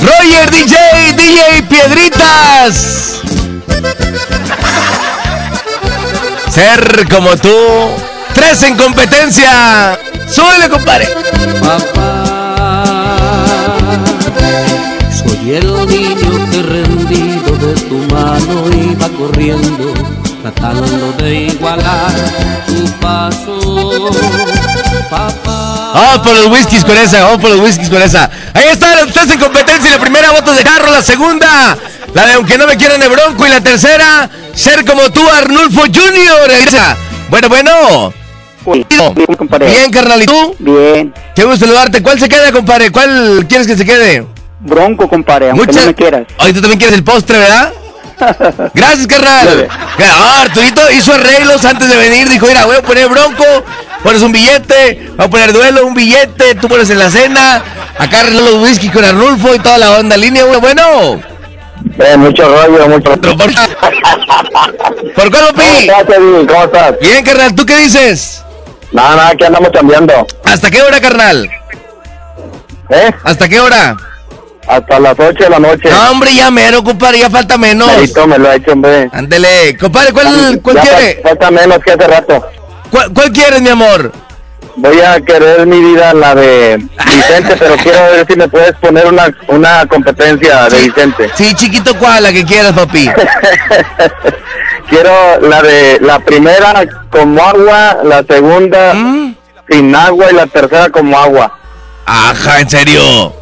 Roger 0.00 0.50
DJ, 0.50 0.76
DJ 1.18 1.62
Piedritas. 1.68 3.20
Ser 6.50 7.06
como 7.10 7.36
tú. 7.36 7.54
Tres 8.32 8.62
en 8.62 8.76
competencia. 8.76 9.98
Súbele, 10.30 10.70
compadre. 10.70 11.08
Papá, 11.60 12.24
soy 15.12 15.56
el 15.56 15.86
niño 15.86 16.39
rendido 16.62 17.56
de 17.56 17.74
tu 17.82 17.98
mano 18.14 18.70
iba 18.72 19.08
corriendo, 19.10 19.94
tratando 20.42 21.12
de 21.18 21.34
igualar 21.46 22.12
tu 22.66 22.90
paso. 23.00 24.10
Papá, 25.08 25.92
Vamos 25.94 26.18
por 26.18 26.36
los 26.36 26.46
whiskies 26.46 26.84
con 26.84 26.96
esa, 26.96 27.24
vamos 27.24 27.40
por 27.40 27.50
los 27.50 27.60
whiskies 27.60 27.90
con 27.90 28.00
esa. 28.00 28.30
Ahí 28.54 28.68
están 28.70 28.96
los 28.98 29.12
tres 29.12 29.30
en 29.30 29.40
competencia. 29.40 29.90
La 29.90 29.98
primera, 29.98 30.30
votos 30.30 30.56
de 30.56 30.62
carro. 30.62 30.90
La 30.90 31.02
segunda, 31.02 31.76
la 32.14 32.26
de 32.26 32.32
aunque 32.34 32.56
no 32.56 32.66
me 32.66 32.76
quieran 32.76 33.00
de 33.00 33.08
bronco. 33.08 33.46
Y 33.46 33.50
la 33.50 33.60
tercera, 33.60 34.30
ser 34.54 34.84
como 34.84 35.10
tú, 35.10 35.28
Arnulfo 35.28 35.82
Junior. 35.82 36.50
Esa. 36.50 36.96
Bueno, 37.28 37.48
bueno. 37.48 38.12
Bien, 38.64 39.36
compadre. 39.36 39.66
Bien, 39.66 39.90
carnal. 39.90 40.22
¿Y 40.22 40.26
tú? 40.26 40.54
Bien. 40.58 41.12
Qué 41.34 41.44
gusto 41.44 41.66
saludarte. 41.66 42.02
¿Cuál 42.02 42.20
se 42.20 42.28
queda, 42.28 42.52
compadre? 42.52 42.90
¿Cuál 42.90 43.46
quieres 43.48 43.66
que 43.66 43.76
se 43.76 43.84
quede? 43.84 44.26
Bronco, 44.60 45.08
compadre, 45.08 45.50
aunque 45.50 45.72
no 45.72 45.86
me 45.86 45.94
quieras. 45.94 46.26
Hoy 46.38 46.52
tú 46.52 46.60
también 46.60 46.78
quieres 46.78 46.96
el 46.96 47.04
postre, 47.04 47.38
¿verdad? 47.38 47.72
Gracias, 48.74 49.06
carnal. 49.06 49.68
Ah, 49.98 50.42
Arturito 50.42 50.82
hizo 50.92 51.14
arreglos 51.14 51.64
antes 51.64 51.88
de 51.88 51.96
venir. 51.96 52.28
Dijo, 52.28 52.46
mira, 52.46 52.66
voy 52.66 52.76
a 52.76 52.82
poner 52.82 53.08
bronco. 53.08 53.44
Pones 54.02 54.20
un 54.22 54.32
billete. 54.32 55.10
Voy 55.16 55.26
a 55.26 55.30
poner 55.30 55.52
duelo, 55.52 55.86
un 55.86 55.94
billete. 55.94 56.54
Tú 56.56 56.68
pones 56.68 56.90
en 56.90 56.98
la 56.98 57.10
cena. 57.10 57.62
Acá 57.98 58.20
arregló 58.20 58.42
los 58.42 58.54
whisky 58.62 58.90
con 58.90 59.04
Arnulfo 59.04 59.54
y 59.54 59.58
toda 59.58 59.78
la 59.78 59.92
onda. 59.98 60.16
Línea, 60.16 60.44
güey. 60.44 60.60
Bueno. 60.60 61.20
Eh, 61.98 62.16
mucho 62.18 62.46
rollo, 62.46 62.88
mucho 62.88 63.10
¿Por, 63.12 63.20
por 63.20 63.36
cuál, 63.36 63.66
¿Cómo 65.30 65.52
Pi? 65.54 65.86
estás, 65.86 66.08
Eddie? 66.08 66.46
¿Cómo 66.46 66.64
estás? 66.64 66.94
Bien, 67.00 67.24
carnal. 67.24 67.54
¿Tú 67.54 67.64
qué 67.64 67.76
dices? 67.78 68.44
Nada, 68.92 69.16
nada, 69.16 69.28
aquí 69.30 69.44
andamos 69.44 69.70
cambiando. 69.72 70.26
¿Hasta 70.44 70.70
qué 70.70 70.82
hora, 70.82 71.00
carnal? 71.00 71.50
¿Eh? 72.90 73.10
¿Hasta 73.24 73.48
qué 73.48 73.60
hora? 73.60 73.96
Hasta 74.70 75.00
las 75.00 75.18
8 75.18 75.32
de 75.44 75.50
la 75.50 75.58
noche. 75.58 75.90
No, 75.90 76.10
hombre, 76.12 76.32
ya 76.34 76.50
mero, 76.50 76.82
compadre. 76.84 77.18
Ya 77.18 77.28
falta 77.28 77.58
menos. 77.58 77.88
Merito 77.88 78.26
me 78.26 78.38
lo 78.38 78.48
ha 78.48 78.54
hecho, 78.54 78.72
hombre. 78.72 79.08
Ándele. 79.12 79.76
Compadre, 79.76 80.12
¿cuál, 80.12 80.60
cuál 80.62 80.78
quiere? 80.78 81.20
fa- 81.22 81.28
Falta 81.30 81.50
menos 81.50 81.78
que 81.84 81.90
hace 81.92 82.06
rato. 82.06 82.46
¿Cuál, 82.90 83.12
cuál 83.12 83.32
quieres, 83.32 83.60
mi 83.60 83.68
amor? 83.68 84.12
Voy 84.76 85.00
a 85.00 85.20
querer 85.20 85.66
mi 85.66 85.80
vida 85.80 86.14
la 86.14 86.34
de 86.36 86.76
Vicente, 87.04 87.56
pero 87.58 87.76
quiero 87.82 88.00
ver 88.12 88.26
si 88.28 88.36
me 88.36 88.48
puedes 88.48 88.72
poner 88.76 89.06
una, 89.06 89.34
una 89.48 89.84
competencia 89.86 90.68
de 90.68 90.80
Vicente. 90.82 91.30
Sí, 91.34 91.52
chiquito, 91.54 91.96
¿cuál? 91.98 92.22
La 92.22 92.32
que 92.32 92.44
quieras, 92.44 92.72
papi. 92.72 93.10
Quiero 94.88 95.40
la 95.40 95.62
de 95.62 95.98
la 96.00 96.18
primera 96.20 96.84
como 97.10 97.40
agua, 97.42 97.98
la 98.04 98.24
segunda 98.28 98.94
¿Mm? 98.94 99.34
sin 99.68 99.94
agua 99.94 100.26
y 100.30 100.34
la 100.34 100.46
tercera 100.46 100.90
como 100.90 101.16
agua. 101.18 101.58
Ajá, 102.06 102.60
en 102.60 102.68
serio. 102.70 103.32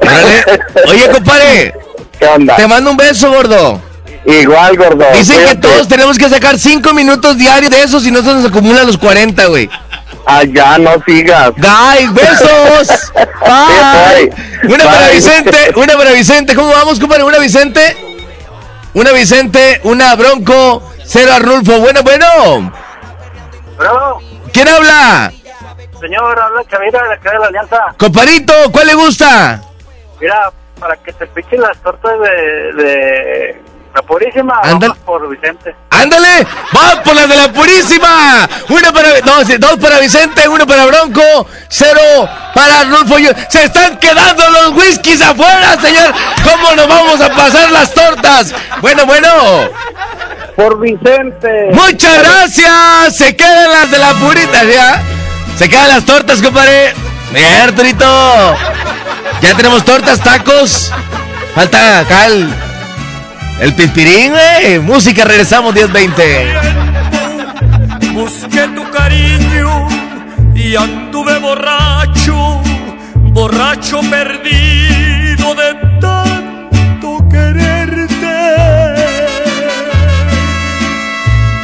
Órale. 0.00 0.44
Oye, 0.88 1.08
compadre, 1.10 1.74
¿Qué 2.18 2.26
onda? 2.26 2.56
te 2.56 2.66
mando 2.66 2.90
un 2.90 2.96
beso, 2.96 3.30
gordo. 3.30 3.80
Igual, 4.24 4.76
gordo. 4.76 5.04
Dicen 5.14 5.46
que 5.46 5.54
todos 5.56 5.88
tenemos 5.88 6.18
que 6.18 6.28
sacar 6.28 6.58
5 6.58 6.92
minutos 6.92 7.38
diarios 7.38 7.70
de 7.70 7.82
eso, 7.82 8.00
si 8.00 8.10
no 8.10 8.20
se 8.22 8.32
nos 8.34 8.44
acumulan 8.44 8.86
los 8.86 8.98
40, 8.98 9.46
güey. 9.46 9.70
Allá 10.26 10.76
no 10.78 10.90
sigas. 11.06 11.52
¡Ay, 11.66 12.06
besos! 12.08 13.12
Bye. 13.40 14.30
bye. 14.62 14.74
Una 14.74 14.84
para. 14.84 15.08
Vicente, 15.08 15.72
una 15.76 15.96
para 15.96 16.12
Vicente. 16.12 16.54
¿Cómo 16.54 16.68
vamos, 16.70 17.00
compadre? 17.00 17.22
Una 17.24 17.38
Vicente. 17.38 17.96
Una 18.92 19.12
Vicente, 19.12 19.80
una 19.84 20.14
Bronco, 20.16 20.82
cero 21.04 21.32
Arnulfo. 21.34 21.78
Bueno, 21.78 22.02
bueno. 22.02 22.72
Bro, 23.78 24.18
¿Quién 24.52 24.68
habla? 24.68 25.32
señor, 26.00 26.38
habla 26.38 26.60
acá 26.60 26.78
de 26.78 27.38
la 27.38 27.46
Alianza. 27.46 27.78
Comparito, 27.96 28.52
¿cuál 28.72 28.86
le 28.88 28.94
gusta? 28.94 29.62
Mira, 30.20 30.50
para 30.78 30.96
que 30.96 31.12
te 31.12 31.26
pichen 31.26 31.60
las 31.60 31.76
tortas 31.78 32.12
de, 32.20 32.82
de 32.82 33.62
la 33.94 34.02
purísima, 34.02 34.60
Ándale. 34.62 34.88
vamos 34.88 34.98
por 34.98 35.28
Vicente. 35.28 35.74
¡Ándale! 35.90 36.46
¡Va 36.76 37.02
por 37.02 37.14
la 37.16 37.26
de 37.26 37.36
la 37.36 37.52
Purísima! 37.52 38.48
Una 38.68 38.92
para... 38.92 39.08
No, 39.24 39.42
dos 39.58 39.76
para 39.78 39.98
Vicente, 39.98 40.46
uno 40.46 40.66
para 40.66 40.86
Bronco, 40.86 41.46
cero 41.68 42.00
para 42.54 42.80
Arnulfo. 42.80 43.16
¡Se 43.48 43.64
están 43.64 43.98
quedando 43.98 44.48
los 44.50 44.76
whiskies 44.76 45.20
afuera, 45.22 45.76
señor! 45.80 46.12
¿Cómo 46.44 46.74
nos 46.76 46.86
vamos 46.88 47.20
a 47.20 47.28
pasar 47.30 47.70
las 47.72 47.92
tortas? 47.92 48.54
Bueno, 48.80 49.06
bueno. 49.06 49.28
Por 50.54 50.78
Vicente. 50.78 51.70
¡Muchas 51.72 52.18
gracias! 52.18 53.16
Se 53.16 53.34
quedan 53.34 53.70
las 53.72 53.90
de 53.90 53.98
la 53.98 54.12
Purita, 54.14 54.64
¿ya? 54.64 55.02
Se 55.56 55.68
quedan 55.68 55.88
las 55.88 56.04
tortas, 56.04 56.40
compadre. 56.40 56.94
Bien, 57.32 57.60
Arturito. 57.62 58.56
Ya 59.42 59.54
tenemos 59.56 59.84
tortas, 59.84 60.20
tacos. 60.20 60.90
Falta 61.54 62.00
acá 62.00 62.26
el... 62.26 62.48
El 63.60 63.74
pispirín, 63.74 64.32
güey. 64.32 64.78
Música, 64.78 65.24
regresamos 65.24 65.74
10.20. 65.74 66.78
Busqué 68.12 68.68
tu 68.68 68.88
cariño 68.90 69.88
y 70.54 70.74
anduve 70.76 71.38
borracho, 71.38 72.60
borracho 73.14 74.00
perdido 74.10 75.54
de 75.54 75.74
tanto 76.00 77.28
quererte. 77.30 78.38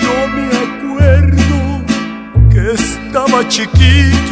Yo 0.02 0.28
me 0.28 0.46
acuerdo 0.66 1.82
que 2.50 2.74
estaba 2.74 3.48
chiquillo 3.48 4.23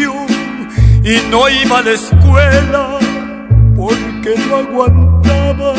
y 1.04 1.30
no 1.30 1.48
iba 1.48 1.78
a 1.78 1.82
la 1.82 1.90
escuela 1.90 2.98
porque 3.76 4.34
no 4.48 4.56
aguantaba 4.56 5.74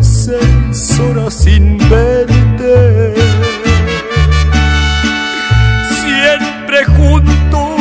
seis 0.00 1.00
horas 1.00 1.34
sin 1.34 1.78
verte 1.78 3.14
siempre 6.02 6.84
juntos 6.84 7.80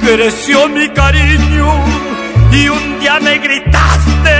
creció 0.00 0.68
mi 0.68 0.88
cariño 0.90 1.84
y 2.52 2.68
un 2.68 3.00
día 3.00 3.18
me 3.20 3.38
gritaste, 3.38 4.38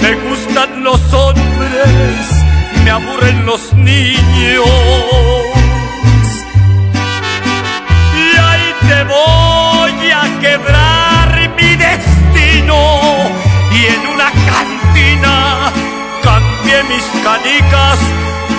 me 0.00 0.14
gustan 0.28 0.84
los 0.84 1.12
hombres, 1.12 2.44
me 2.84 2.90
aburren 2.90 3.46
los 3.46 3.72
niños. 3.74 5.59
Quebrar 10.40 11.50
mi 11.56 11.76
destino 11.76 12.78
y 13.72 13.80
en 13.94 14.06
una 14.14 14.30
cantina 14.48 15.70
cambié 16.22 16.82
mis 16.84 17.04
canicas 17.22 17.98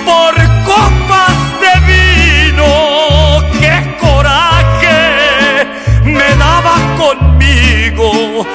por 0.05 0.33
copas 0.69 1.35
de 1.63 1.73
vino. 1.91 2.71
¡Qué 3.59 3.75
coraje 3.99 4.99
me 6.03 6.29
daba 6.43 6.75
conmigo! 7.01 8.45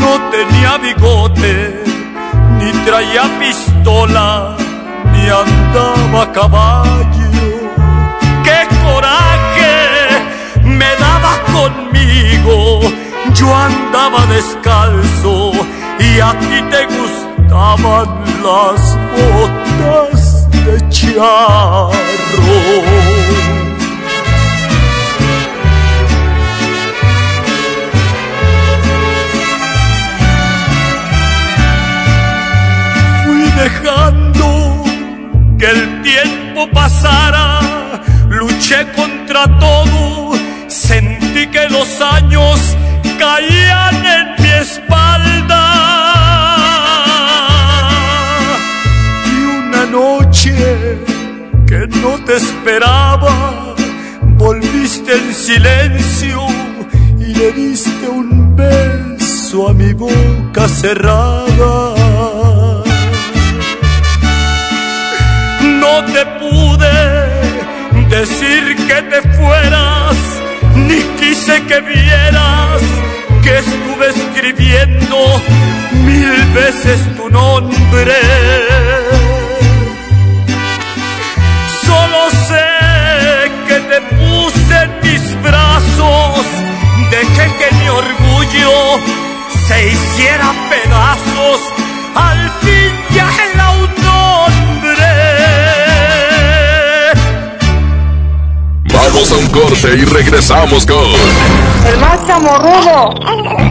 No 0.00 0.12
tenía 0.32 0.76
bigote, 0.78 1.84
ni 2.58 2.72
traía 2.84 3.24
pistola, 3.38 4.56
ni 5.12 5.28
andaba 5.28 6.22
a 6.22 6.32
caballo. 6.32 7.30
¡Qué 8.42 8.58
coraje 8.84 9.51
conmigo! 11.52 12.80
Yo 13.34 13.54
andaba 13.54 14.26
descalzo 14.26 15.52
y 15.98 16.20
a 16.20 16.38
ti 16.38 16.62
te 16.70 16.86
gustaba 16.86 17.32
estaban 17.52 18.08
las 18.42 18.98
botas 19.12 20.50
de 20.50 20.88
charro. 20.88 21.92
Fui 33.24 33.42
dejando 33.62 34.84
que 35.58 35.66
el 35.66 36.02
tiempo 36.02 36.68
pasara, 36.72 37.60
luché 38.28 38.86
contra 38.96 39.46
todo, 39.58 40.21
sentí 41.32 41.46
que 41.50 41.68
los 41.68 42.00
años 42.00 42.60
caían 43.18 44.04
en 44.04 44.42
mi 44.42 44.48
espalda. 44.48 45.62
Y 49.26 49.44
una 49.44 49.86
noche 49.86 50.98
que 51.66 51.86
no 52.00 52.18
te 52.24 52.36
esperaba, 52.36 53.74
volviste 54.36 55.12
en 55.12 55.34
silencio 55.34 56.46
y 57.18 57.34
le 57.34 57.52
diste 57.52 58.08
un 58.08 58.56
beso 58.56 59.68
a 59.68 59.72
mi 59.72 59.92
boca 59.92 60.68
cerrada. 60.68 61.94
No 65.80 66.04
te 66.12 66.24
pude 66.40 66.92
decir 68.08 68.76
que 68.86 69.02
te 69.10 69.22
fueras, 69.36 69.91
ni 70.92 71.02
quise 71.20 71.62
que 71.68 71.80
vieras 71.80 72.82
que 73.42 73.58
estuve 73.58 74.08
escribiendo 74.16 75.16
mil 76.04 76.32
veces 76.54 77.00
tu 77.16 77.28
nombre. 77.30 78.18
Solo 81.86 82.20
sé 82.48 82.68
que 83.68 83.78
te 83.90 84.00
puse 84.16 84.74
en 84.84 84.90
mis 85.02 85.42
brazos, 85.42 86.46
dejé 87.10 87.46
que 87.58 87.68
mi 87.78 87.88
orgullo 87.88 88.72
se 89.66 89.88
hiciera 89.88 90.48
pedazos, 90.70 91.60
al 92.14 92.51
Vamos 99.04 99.32
a 99.32 99.36
un 99.36 99.48
corte 99.48 99.96
y 99.96 100.04
regresamos 100.04 100.86
con 100.86 101.04
El 101.86 101.98
más 101.98 102.24
chamorrudo. 102.24 103.12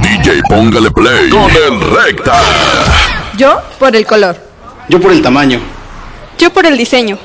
DJ 0.02 0.41
Póngale 0.50 0.91
Play 0.91 1.30
con 1.30 1.50
el 1.50 1.80
Recta. 1.80 2.34
Yo 3.38 3.62
por 3.80 3.96
el 3.96 4.06
color. 4.06 4.36
Yo 4.89 5.00
por 5.00 5.13
el 5.13 5.22
tamaño. 5.22 5.62
Yo 6.38 6.52
por 6.52 6.65
el 6.65 6.78
diseño. 6.78 7.17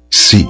Sí, 0.10 0.49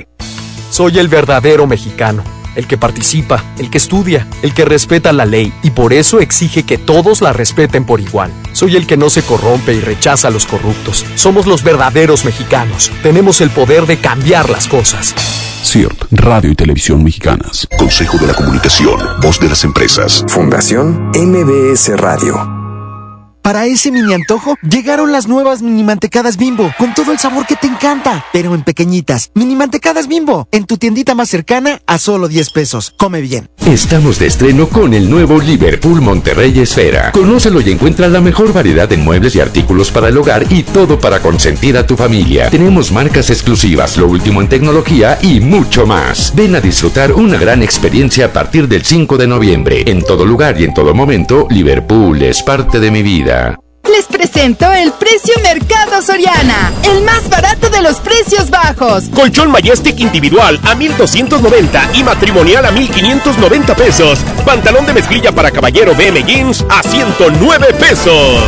Soy 0.71 0.99
el 0.99 1.09
verdadero 1.09 1.67
mexicano, 1.67 2.23
el 2.55 2.65
que 2.65 2.77
participa, 2.77 3.43
el 3.59 3.69
que 3.69 3.77
estudia, 3.77 4.25
el 4.41 4.53
que 4.53 4.63
respeta 4.63 5.11
la 5.11 5.25
ley 5.25 5.51
y 5.63 5.71
por 5.71 5.91
eso 5.91 6.21
exige 6.21 6.63
que 6.63 6.77
todos 6.77 7.21
la 7.21 7.33
respeten 7.33 7.85
por 7.85 7.99
igual. 7.99 8.31
Soy 8.53 8.77
el 8.77 8.87
que 8.87 8.95
no 8.95 9.09
se 9.09 9.21
corrompe 9.21 9.73
y 9.73 9.81
rechaza 9.81 10.29
a 10.29 10.31
los 10.31 10.45
corruptos. 10.45 11.05
Somos 11.15 11.45
los 11.45 11.61
verdaderos 11.61 12.23
mexicanos. 12.23 12.89
Tenemos 13.03 13.41
el 13.41 13.49
poder 13.49 13.85
de 13.85 13.97
cambiar 13.97 14.49
las 14.49 14.69
cosas. 14.69 15.13
CIRT, 15.61 16.05
Radio 16.11 16.51
y 16.51 16.55
Televisión 16.55 17.03
Mexicanas. 17.03 17.67
Consejo 17.77 18.17
de 18.17 18.27
la 18.27 18.33
Comunicación, 18.33 18.97
Voz 19.21 19.41
de 19.41 19.49
las 19.49 19.65
Empresas. 19.65 20.23
Fundación 20.29 21.11
MBS 21.13 21.97
Radio. 21.97 22.60
Para 23.41 23.65
ese 23.65 23.91
mini 23.91 24.13
antojo, 24.13 24.55
llegaron 24.61 25.11
las 25.11 25.27
nuevas 25.27 25.63
mini 25.63 25.83
mantecadas 25.83 26.37
bimbo, 26.37 26.71
con 26.77 26.93
todo 26.93 27.11
el 27.11 27.17
sabor 27.17 27.47
que 27.47 27.55
te 27.55 27.65
encanta, 27.65 28.23
pero 28.31 28.53
en 28.53 28.63
pequeñitas. 28.63 29.31
Mini 29.33 29.55
mantecadas 29.55 30.07
bimbo, 30.07 30.47
en 30.51 30.65
tu 30.65 30.77
tiendita 30.77 31.15
más 31.15 31.29
cercana 31.29 31.81
a 31.87 31.97
solo 31.97 32.27
10 32.27 32.51
pesos. 32.51 32.93
Come 32.97 33.19
bien. 33.19 33.49
Estamos 33.65 34.19
de 34.19 34.27
estreno 34.27 34.67
con 34.67 34.93
el 34.93 35.09
nuevo 35.09 35.39
Liverpool 35.39 36.01
Monterrey 36.01 36.59
Esfera. 36.59 37.11
Conócelo 37.11 37.61
y 37.61 37.71
encuentra 37.71 38.07
la 38.09 38.21
mejor 38.21 38.53
variedad 38.53 38.87
de 38.87 38.97
muebles 38.97 39.35
y 39.35 39.39
artículos 39.39 39.89
para 39.91 40.09
el 40.09 40.17
hogar 40.17 40.45
y 40.51 40.61
todo 40.61 40.99
para 40.99 41.19
consentir 41.19 41.77
a 41.77 41.87
tu 41.87 41.95
familia. 41.95 42.49
Tenemos 42.49 42.91
marcas 42.91 43.31
exclusivas, 43.31 43.97
lo 43.97 44.07
último 44.07 44.41
en 44.41 44.49
tecnología 44.49 45.17
y 45.21 45.39
mucho 45.39 45.87
más. 45.87 46.31
Ven 46.35 46.55
a 46.55 46.61
disfrutar 46.61 47.11
una 47.13 47.37
gran 47.37 47.63
experiencia 47.63 48.25
a 48.25 48.33
partir 48.33 48.67
del 48.67 48.85
5 48.85 49.17
de 49.17 49.27
noviembre. 49.27 49.83
En 49.87 50.03
todo 50.03 50.25
lugar 50.25 50.59
y 50.59 50.65
en 50.65 50.73
todo 50.73 50.93
momento, 50.93 51.47
Liverpool 51.49 52.21
es 52.21 52.43
parte 52.43 52.79
de 52.79 52.91
mi 52.91 53.01
vida. 53.01 53.30
Les 53.31 54.05
presento 54.07 54.69
el 54.73 54.91
precio 54.91 55.33
Mercado 55.41 56.01
Soriana, 56.01 56.73
el 56.83 57.01
más 57.03 57.29
barato 57.29 57.69
de 57.69 57.81
los 57.81 57.97
precios 58.01 58.49
bajos. 58.49 59.05
Colchón 59.15 59.49
Majestic 59.49 60.01
individual 60.01 60.59
a 60.63 60.75
1290 60.75 61.91
y 61.93 62.03
matrimonial 62.03 62.65
a 62.65 62.71
1590 62.71 63.75
pesos. 63.75 64.19
Pantalón 64.45 64.85
de 64.85 64.93
mezclilla 64.93 65.31
para 65.31 65.49
caballero 65.49 65.95
BM 65.95 66.23
Jeans 66.25 66.65
a 66.69 66.83
109 66.83 67.73
pesos. 67.79 68.43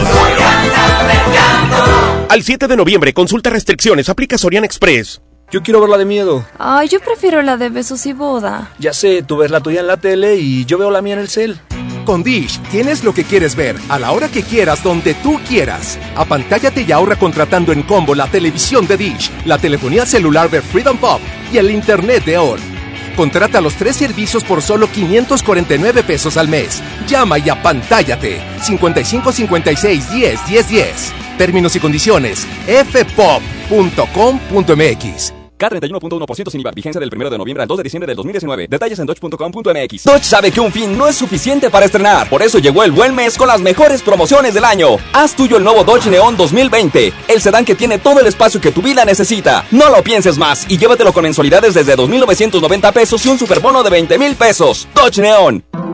Al 2.27 2.43
7 2.43 2.67
de 2.67 2.75
noviembre, 2.75 3.13
consulta 3.13 3.49
restricciones, 3.49 4.09
aplica 4.09 4.37
Soriana 4.37 4.65
Express. 4.65 5.21
Yo 5.49 5.61
quiero 5.61 5.79
ver 5.79 5.89
la 5.89 5.97
de 5.97 6.05
miedo. 6.05 6.43
Ay, 6.59 6.89
yo 6.89 6.99
prefiero 6.99 7.41
la 7.41 7.55
de 7.55 7.69
besos 7.69 8.05
y 8.05 8.11
boda. 8.11 8.71
Ya 8.79 8.91
sé, 8.91 9.23
tú 9.23 9.37
ves 9.37 9.51
la 9.51 9.61
tuya 9.61 9.79
en 9.79 9.87
la 9.87 9.97
tele 9.97 10.35
y 10.35 10.65
yo 10.65 10.77
veo 10.77 10.91
la 10.91 11.01
mía 11.01 11.13
en 11.13 11.19
el 11.19 11.29
cel. 11.29 11.59
Con 12.03 12.23
Dish 12.23 12.59
tienes 12.71 13.03
lo 13.03 13.13
que 13.13 13.23
quieres 13.23 13.55
ver 13.55 13.75
a 13.89 13.97
la 13.99 14.11
hora 14.11 14.29
que 14.29 14.43
quieras, 14.43 14.83
donde 14.83 15.13
tú 15.13 15.39
quieras. 15.47 15.97
Apantállate 16.15 16.81
y 16.81 16.91
ahorra 16.91 17.15
contratando 17.15 17.71
en 17.71 17.83
combo 17.83 18.13
la 18.15 18.27
televisión 18.27 18.85
de 18.87 18.97
Dish, 18.97 19.31
la 19.45 19.57
telefonía 19.57 20.05
celular 20.05 20.49
de 20.49 20.61
Freedom 20.61 20.97
Pop 20.97 21.21
y 21.51 21.57
el 21.57 21.71
internet 21.71 22.25
de 22.25 22.37
OR. 22.37 22.59
Contrata 23.15 23.61
los 23.61 23.75
tres 23.75 23.95
servicios 23.95 24.43
por 24.43 24.61
solo 24.61 24.91
549 24.91 26.03
pesos 26.03 26.37
al 26.37 26.47
mes. 26.47 26.81
Llama 27.07 27.39
y 27.39 27.49
apantállate. 27.49 28.41
55 28.61 29.31
56 29.31 30.11
10 30.11 30.47
10 30.47 30.69
10. 30.69 31.13
Términos 31.37 31.75
y 31.75 31.79
condiciones. 31.79 32.47
fpop.com.mx. 32.67 33.33
dodge.com.mx. 35.57 35.57
K31.1% 35.57 36.49
sin 36.49 36.61
IVA. 36.61 36.71
Vigencia 36.71 36.99
del 36.99 37.09
1 37.13 37.29
de 37.29 37.37
noviembre 37.37 37.63
al 37.63 37.67
2 37.67 37.77
de 37.77 37.83
diciembre 37.83 38.07
del 38.07 38.15
2019. 38.15 38.67
Detalles 38.69 38.99
en 38.99 39.05
dodge.com.mx. 39.05 40.03
Dodge 40.03 40.23
sabe 40.23 40.51
que 40.51 40.59
un 40.59 40.71
fin 40.71 40.97
no 40.97 41.07
es 41.07 41.15
suficiente 41.15 41.69
para 41.69 41.85
estrenar. 41.85 42.29
Por 42.29 42.41
eso 42.41 42.59
llegó 42.59 42.83
el 42.83 42.91
buen 42.91 43.15
mes 43.15 43.37
con 43.37 43.47
las 43.47 43.61
mejores 43.61 44.01
promociones 44.01 44.53
del 44.53 44.65
año. 44.65 44.97
Haz 45.13 45.35
tuyo 45.35 45.57
el 45.57 45.63
nuevo 45.63 45.83
Dodge 45.83 46.09
Neon 46.09 46.37
2020. 46.37 47.13
El 47.27 47.41
sedán 47.41 47.65
que 47.65 47.75
tiene 47.75 47.97
todo 47.97 48.19
el 48.19 48.27
espacio 48.27 48.59
que 48.59 48.71
tu 48.71 48.81
vida 48.81 49.05
necesita. 49.05 49.65
No 49.71 49.89
lo 49.89 50.03
pienses 50.03 50.37
más 50.37 50.65
y 50.69 50.77
llévatelo 50.77 51.13
con 51.13 51.23
mensualidades 51.23 51.73
desde 51.73 51.95
2.990 51.95 52.93
pesos 52.93 53.25
y 53.25 53.29
un 53.29 53.39
superbono 53.39 53.83
de 53.83 53.89
20 53.89 54.17
mil 54.17 54.35
pesos. 54.35 54.87
Dodge 54.95 55.19
Neon. 55.21 55.92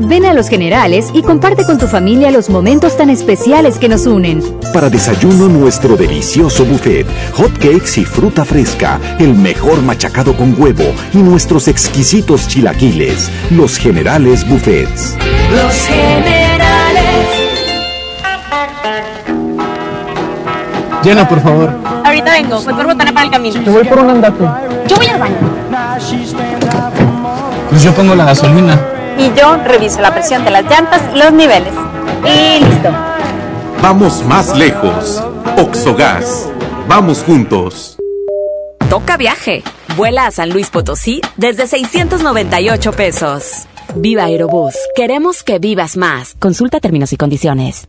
Ven 0.00 0.24
a 0.24 0.32
Los 0.32 0.48
Generales 0.48 1.10
y 1.12 1.22
comparte 1.22 1.64
con 1.64 1.76
tu 1.76 1.88
familia 1.88 2.30
los 2.30 2.48
momentos 2.50 2.96
tan 2.96 3.10
especiales 3.10 3.78
que 3.78 3.88
nos 3.88 4.06
unen. 4.06 4.42
Para 4.72 4.88
desayuno 4.88 5.48
nuestro 5.48 5.96
delicioso 5.96 6.64
buffet, 6.64 7.06
hot 7.32 7.52
cakes 7.58 8.00
y 8.00 8.04
fruta 8.04 8.44
fresca, 8.44 9.00
el 9.18 9.34
mejor 9.34 9.82
machacado 9.82 10.36
con 10.36 10.54
huevo 10.60 10.84
y 11.12 11.18
nuestros 11.18 11.66
exquisitos 11.66 12.46
chilaquiles. 12.46 13.30
Los 13.50 13.76
Generales 13.76 14.48
Buffets. 14.48 15.16
Los 15.50 15.74
generales. 15.86 16.68
Llena, 21.02 21.28
por 21.28 21.40
favor. 21.40 21.72
Ahorita 22.04 22.32
vengo, 22.32 22.60
voy 22.62 22.74
por 22.74 22.86
botana 22.86 23.12
para 23.12 23.26
el 23.26 23.32
camino. 23.32 23.62
Te 23.64 23.70
voy 23.70 23.84
por 23.84 23.98
un 23.98 24.10
andate. 24.10 24.44
Yo 24.86 24.96
voy 24.96 25.06
al 25.06 25.18
baño. 25.18 25.36
Pues 27.70 27.82
yo 27.82 27.92
pongo 27.94 28.14
la 28.14 28.24
gasolina. 28.26 28.97
Y 29.18 29.32
yo 29.34 29.56
reviso 29.64 30.00
la 30.00 30.12
presión 30.12 30.44
de 30.44 30.50
las 30.50 30.64
llantas 30.64 31.02
y 31.14 31.18
los 31.18 31.32
niveles. 31.32 31.72
Y 32.24 32.64
listo. 32.64 32.90
Vamos 33.82 34.24
más 34.24 34.56
lejos. 34.56 35.22
Oxogas. 35.56 36.48
Vamos 36.86 37.22
juntos. 37.24 37.98
Toca 38.88 39.16
viaje. 39.16 39.62
Vuela 39.96 40.26
a 40.26 40.30
San 40.30 40.50
Luis 40.50 40.70
Potosí 40.70 41.20
desde 41.36 41.66
698 41.66 42.92
pesos. 42.92 43.66
Viva 43.96 44.24
Aerobús. 44.24 44.74
Queremos 44.94 45.42
que 45.42 45.58
vivas 45.58 45.96
más. 45.96 46.34
Consulta 46.38 46.78
términos 46.78 47.12
y 47.12 47.16
condiciones. 47.16 47.88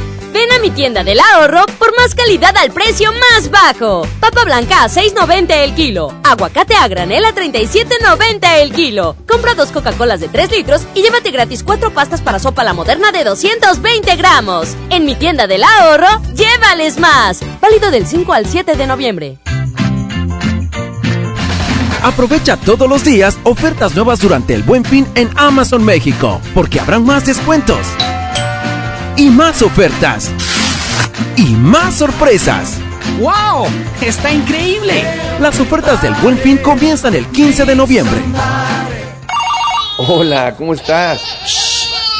Ven 0.31 0.49
a 0.53 0.59
mi 0.59 0.71
tienda 0.71 1.03
del 1.03 1.19
ahorro 1.19 1.65
por 1.77 1.95
más 1.97 2.15
calidad 2.15 2.55
al 2.57 2.71
precio 2.71 3.11
más 3.11 3.49
bajo. 3.51 4.07
Papa 4.19 4.45
blanca 4.45 4.83
a 4.83 4.87
6.90 4.87 5.51
el 5.51 5.75
kilo. 5.75 6.13
Aguacate 6.23 6.73
a 6.73 6.87
granel 6.87 7.25
a 7.25 7.35
37.90 7.35 8.61
el 8.61 8.71
kilo. 8.71 9.17
Compra 9.27 9.55
dos 9.55 9.71
Coca-Colas 9.71 10.21
de 10.21 10.29
3 10.29 10.51
litros 10.51 10.83
y 10.95 11.01
llévate 11.01 11.31
gratis 11.31 11.63
cuatro 11.63 11.93
pastas 11.93 12.21
para 12.21 12.39
sopa 12.39 12.63
la 12.63 12.73
moderna 12.73 13.11
de 13.11 13.25
220 13.25 14.15
gramos. 14.15 14.69
En 14.89 15.05
mi 15.05 15.15
tienda 15.15 15.47
del 15.47 15.63
ahorro, 15.63 16.21
llévales 16.33 16.97
más. 16.97 17.41
Válido 17.59 17.91
del 17.91 18.07
5 18.07 18.31
al 18.31 18.45
7 18.45 18.75
de 18.75 18.87
noviembre. 18.87 19.37
Aprovecha 22.03 22.57
todos 22.57 22.89
los 22.89 23.03
días 23.03 23.37
ofertas 23.43 23.95
nuevas 23.95 24.19
durante 24.19 24.53
el 24.53 24.63
Buen 24.63 24.85
Fin 24.85 25.05
en 25.15 25.29
Amazon 25.35 25.83
México, 25.83 26.41
porque 26.55 26.79
habrán 26.79 27.05
más 27.05 27.25
descuentos 27.25 27.85
y 29.15 29.29
más 29.29 29.61
ofertas 29.61 30.31
y 31.35 31.53
más 31.55 31.95
sorpresas. 31.95 32.77
¡Wow! 33.19 33.67
¡Está 34.01 34.31
increíble! 34.31 35.03
Las 35.39 35.59
ofertas 35.59 36.01
del 36.01 36.13
Buen 36.15 36.37
Fin 36.37 36.57
comienzan 36.57 37.15
el 37.15 37.25
15 37.27 37.65
de 37.65 37.75
noviembre. 37.75 38.21
Hola, 39.97 40.55
¿cómo 40.57 40.73
estás? 40.73 41.70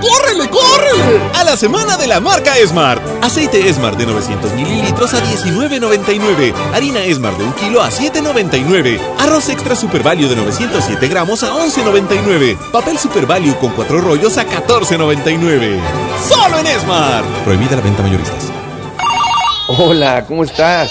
¡Córrele, 0.00 0.48
córrele! 0.48 1.20
A 1.34 1.44
la 1.44 1.56
semana 1.56 1.96
de 1.96 2.06
la 2.06 2.20
marca 2.20 2.56
Esmart. 2.56 3.02
Aceite 3.22 3.68
Esmart 3.68 3.98
de 3.98 4.06
900 4.06 4.52
mililitros 4.52 5.14
a 5.14 5.20
19.99. 5.20 6.54
Harina 6.72 7.00
Esmart 7.00 7.38
de 7.38 7.44
un 7.44 7.52
kilo 7.54 7.82
a 7.82 7.90
7.99. 7.90 9.00
Arroz 9.18 9.48
extra 9.48 9.74
Super 9.74 10.02
Value 10.02 10.28
de 10.28 10.36
907 10.36 11.08
gramos 11.08 11.42
a 11.42 11.52
11.99. 11.52 12.56
Papel 12.70 12.98
Super 12.98 13.26
Value 13.26 13.56
con 13.58 13.72
cuatro 13.72 14.00
rollos 14.00 14.36
a 14.38 14.46
14.99. 14.46 15.78
¡Solo 16.28 16.58
en 16.58 16.66
Esmart! 16.66 17.26
Prohibida 17.44 17.76
la 17.76 17.82
venta 17.82 18.02
mayoristas. 18.02 18.52
Hola, 19.68 20.24
¿cómo 20.26 20.44
estás? 20.44 20.90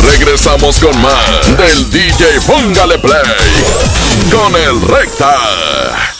Regresamos 0.00 0.78
con 0.78 1.00
más 1.00 1.56
del 1.56 1.90
DJ 1.90 2.40
Póngale 2.46 2.98
Play 2.98 3.22
con 4.30 4.54
el 4.56 4.80
Recta. 4.88 6.11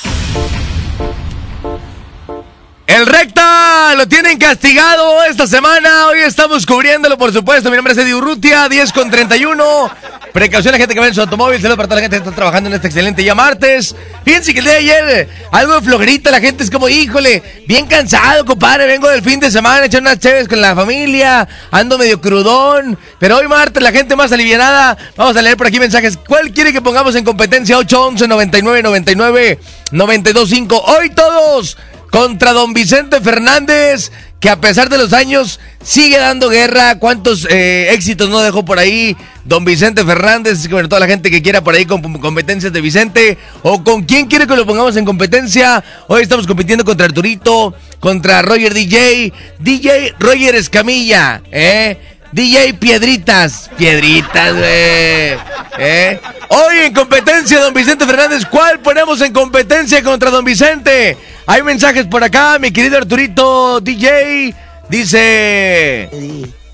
El 2.93 3.07
recta 3.07 3.95
lo 3.97 4.07
tienen 4.07 4.37
castigado 4.37 5.25
esta 5.25 5.47
semana. 5.47 6.09
Hoy 6.09 6.19
estamos 6.19 6.67
cubriéndolo, 6.67 7.17
por 7.17 7.33
supuesto. 7.33 7.71
Mi 7.71 7.77
nombre 7.77 7.95
es 7.95 7.99
Eddie 7.99 8.15
Urrutia, 8.15 8.69
10 8.69 8.93
con 8.93 9.11
31. 9.11 9.91
Precaución 10.35 10.75
a 10.75 10.77
la 10.77 10.79
gente 10.79 10.93
que 10.93 11.01
va 11.01 11.07
en 11.07 11.15
su 11.15 11.23
automóvil. 11.23 11.57
Saludos 11.57 11.79
para 11.79 11.89
toda 11.89 11.97
la 11.97 12.03
gente 12.03 12.17
que 12.19 12.23
está 12.23 12.37
trabajando 12.37 12.69
en 12.69 12.75
este 12.75 12.89
excelente 12.89 13.23
día 13.23 13.35
martes. 13.35 13.97
Fíjense 14.27 14.53
que 14.53 14.59
el 14.59 14.67
día 14.67 14.75
de 14.75 14.79
ayer, 14.81 15.29
algo 15.53 15.77
de 15.77 15.81
flojerita. 15.81 16.31
La 16.31 16.41
gente 16.41 16.65
es 16.65 16.71
como, 16.71 16.87
híjole, 16.87 17.65
bien 17.67 17.87
cansado, 17.87 18.45
compadre. 18.45 18.87
Vengo 18.87 19.09
del 19.09 19.23
fin 19.23 19.41
de 19.41 19.51
semana, 19.51 19.87
echar 19.87 20.03
unas 20.03 20.19
chéves 20.19 20.47
con 20.47 20.61
la 20.61 20.75
familia. 20.75 21.49
Ando 21.71 21.97
medio 21.97 22.21
crudón. 22.21 22.99
Pero 23.19 23.39
hoy 23.39 23.49
martes, 23.49 23.83
la 23.83 23.93
gente 23.93 24.17
más 24.17 24.33
alivianada. 24.33 24.99
Vamos 25.17 25.35
a 25.35 25.41
leer 25.41 25.57
por 25.57 25.67
aquí 25.67 25.81
mensajes. 25.81 26.19
¿Cuál 26.19 26.53
quiere 26.53 26.75
que 26.75 26.83
pongamos 26.83 27.15
en 27.15 27.25
competencia? 27.25 27.79
811 27.79 28.29
99 28.29 28.83
99 28.83 29.59
925. 29.93 30.77
Hoy 30.77 31.09
todos 31.09 31.79
contra 32.13 32.53
don 32.53 32.75
Vicente 32.75 33.23
Fernández, 33.23 34.13
que 34.39 34.51
a 34.51 34.61
pesar 34.61 34.91
de 34.91 34.99
los 34.99 35.15
años 35.15 35.59
sigue 35.83 36.19
dando 36.19 36.51
guerra. 36.51 36.99
¿Cuántos 36.99 37.47
eh, 37.51 37.89
éxitos 37.91 38.29
no 38.29 38.41
dejó 38.41 38.67
por 38.67 38.79
ahí 38.79 39.17
don 39.47 39.65
Vicente 39.65 40.05
Fernández? 40.05 40.69
Con 40.69 40.87
toda 40.91 41.01
la 41.01 41.07
gente 41.07 41.31
que 41.31 41.41
quiera 41.41 41.65
por 41.65 41.75
ahí 41.75 41.87
con 41.87 42.03
competencias 42.21 42.71
de 42.71 42.83
Vicente. 42.83 43.39
¿O 43.63 43.83
con 43.83 44.03
quién 44.03 44.27
quiere 44.27 44.47
que 44.47 44.55
lo 44.55 44.67
pongamos 44.67 44.95
en 44.97 45.07
competencia? 45.07 45.83
Hoy 46.07 46.23
estamos 46.23 46.47
compitiendo 46.47 46.85
contra 46.85 47.07
Arturito, 47.07 47.75
contra 47.99 48.43
Roger 48.43 48.75
DJ, 48.75 49.33
DJ 49.59 50.15
Roger 50.19 50.55
Escamilla, 50.55 51.43
¿eh? 51.51 51.97
DJ 52.33 52.75
Piedritas. 52.75 53.71
Piedritas, 53.77 54.53
güey. 54.53 55.39
¿Eh? 55.79 56.21
Hoy 56.49 56.77
en 56.85 56.95
competencia, 56.95 57.61
don 57.61 57.75
Vicente 57.75 58.07
Fernández. 58.07 58.47
¿Cuál 58.47 58.81
ponemos 58.81 59.21
en 59.21 59.33
competencia 59.33 60.03
contra 60.03 60.31
don 60.31 60.45
Vicente? 60.45 61.17
Hay 61.47 61.63
mensajes 61.63 62.07
por 62.07 62.25
acá, 62.25 62.59
mi 62.59 62.71
querido 62.71 62.97
Arturito 62.97 63.81
DJ. 63.81 64.55
Dice. 64.89 66.09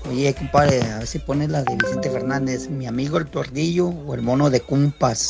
Oye, 0.09 0.33
compadre, 0.33 0.81
a 0.81 0.99
ver 0.99 1.07
si 1.07 1.19
pones 1.19 1.49
la 1.49 1.61
de 1.63 1.75
Vicente 1.75 2.09
Fernández. 2.09 2.69
Mi 2.69 2.87
amigo 2.87 3.17
el 3.17 3.27
tordillo 3.27 3.87
o 3.87 4.15
el 4.15 4.21
mono 4.21 4.49
de 4.49 4.61
cumpas. 4.61 5.27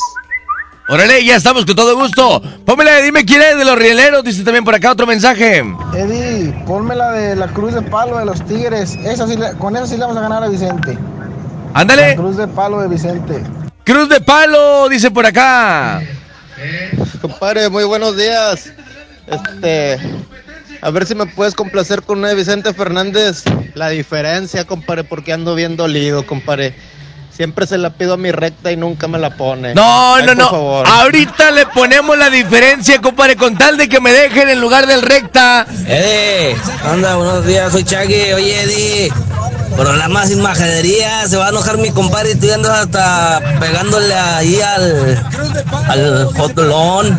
Órale, 0.90 1.24
ya 1.24 1.36
estamos 1.36 1.64
con 1.64 1.76
todo 1.76 1.96
gusto. 1.96 2.42
Pónmela, 2.64 2.96
dime 3.00 3.24
quién 3.24 3.40
es 3.42 3.56
de 3.56 3.64
los 3.64 3.78
rieleros. 3.78 4.24
Dice 4.24 4.42
también 4.42 4.64
por 4.64 4.74
acá 4.74 4.90
otro 4.90 5.06
mensaje. 5.06 5.62
Eddie, 5.94 6.52
ponme 6.66 6.96
la 6.96 7.12
de 7.12 7.36
la 7.36 7.46
cruz 7.46 7.74
de 7.74 7.82
palo 7.82 8.18
de 8.18 8.24
los 8.24 8.44
tigres. 8.44 8.96
Esa 9.04 9.26
sí 9.28 9.36
le- 9.36 9.52
con 9.54 9.76
esa 9.76 9.86
sí 9.86 9.94
le 9.94 10.00
vamos 10.00 10.16
a 10.16 10.22
ganar 10.22 10.42
a 10.42 10.48
Vicente. 10.48 10.98
Ándale. 11.74 12.08
La 12.08 12.16
cruz 12.16 12.36
de 12.36 12.48
palo 12.48 12.80
de 12.80 12.88
Vicente. 12.88 13.40
Cruz 13.84 14.08
de 14.08 14.20
palo, 14.20 14.88
dice 14.88 15.10
por 15.12 15.24
acá. 15.26 16.02
Compadre, 17.20 17.68
muy 17.68 17.84
buenos 17.84 18.16
días. 18.16 18.72
Este, 19.28 19.96
a 20.82 20.90
ver 20.90 21.06
si 21.06 21.14
me 21.14 21.26
puedes 21.26 21.54
complacer 21.54 22.02
con 22.02 22.18
una 22.18 22.28
de 22.28 22.34
Vicente 22.34 22.74
Fernández. 22.74 23.44
La 23.74 23.90
diferencia, 23.90 24.64
compadre, 24.64 25.04
porque 25.04 25.32
ando 25.32 25.54
bien 25.54 25.76
dolido, 25.76 26.26
compadre. 26.26 26.74
Siempre 27.40 27.66
se 27.66 27.78
la 27.78 27.88
pido 27.88 28.12
a 28.12 28.16
mi 28.18 28.32
recta 28.32 28.70
y 28.70 28.76
nunca 28.76 29.08
me 29.08 29.18
la 29.18 29.30
pone. 29.34 29.74
No, 29.74 30.16
Ay, 30.16 30.26
no, 30.26 30.34
por 30.34 30.36
no. 30.36 30.50
favor. 30.50 30.86
Ahorita 30.86 31.50
le 31.52 31.64
ponemos 31.64 32.18
la 32.18 32.28
diferencia, 32.28 33.00
compadre, 33.00 33.34
con 33.36 33.56
tal 33.56 33.78
de 33.78 33.88
que 33.88 33.98
me 33.98 34.12
dejen 34.12 34.50
en 34.50 34.60
lugar 34.60 34.86
del 34.86 35.00
recta. 35.00 35.64
Eddie, 35.86 36.54
anda, 36.84 37.16
buenos 37.16 37.46
días, 37.46 37.72
soy 37.72 37.82
Chagui. 37.82 38.34
Oye, 38.34 38.60
Eddie, 38.64 39.12
programa 39.74 40.26
sin 40.26 40.42
majadería, 40.42 41.26
se 41.28 41.38
va 41.38 41.46
a 41.46 41.48
enojar 41.48 41.78
mi 41.78 41.90
compadre 41.92 42.32
y 42.32 42.34
tú 42.34 42.52
andas 42.52 42.80
hasta 42.80 43.40
pegándole 43.58 44.12
ahí 44.14 44.60
al, 44.60 45.24
al 45.88 46.28
fotolón. 46.36 47.18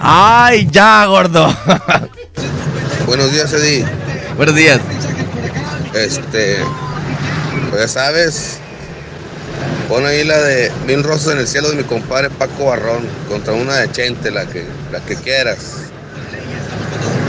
Ay, 0.00 0.66
ya, 0.72 1.04
gordo. 1.06 1.56
Buenos 3.06 3.30
días, 3.30 3.52
Eddie. 3.52 3.86
Buenos 4.36 4.56
días. 4.56 4.80
Este, 5.94 6.58
pues 7.70 7.82
ya 7.82 7.86
sabes, 7.86 8.58
pon 9.92 10.06
ahí 10.06 10.24
la 10.24 10.38
de 10.38 10.72
Mil 10.86 11.04
Rosas 11.04 11.34
en 11.34 11.40
el 11.40 11.46
Cielo 11.46 11.68
de 11.68 11.76
mi 11.76 11.82
compadre 11.82 12.30
Paco 12.30 12.64
Barrón 12.64 13.06
contra 13.28 13.52
una 13.52 13.76
de 13.76 13.92
Chente, 13.92 14.30
la 14.30 14.46
que, 14.46 14.64
la 14.90 15.00
que 15.00 15.16
quieras. 15.16 15.58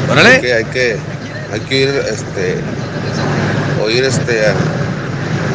Órale. 0.09 0.29
Hay 0.29 0.39
que, 0.39 0.53
hay 0.53 0.63
que, 0.63 0.97
hay 1.51 1.59
que 1.59 1.75
ir, 1.75 1.89
este, 1.89 2.55
oír 3.83 4.05
este, 4.05 4.45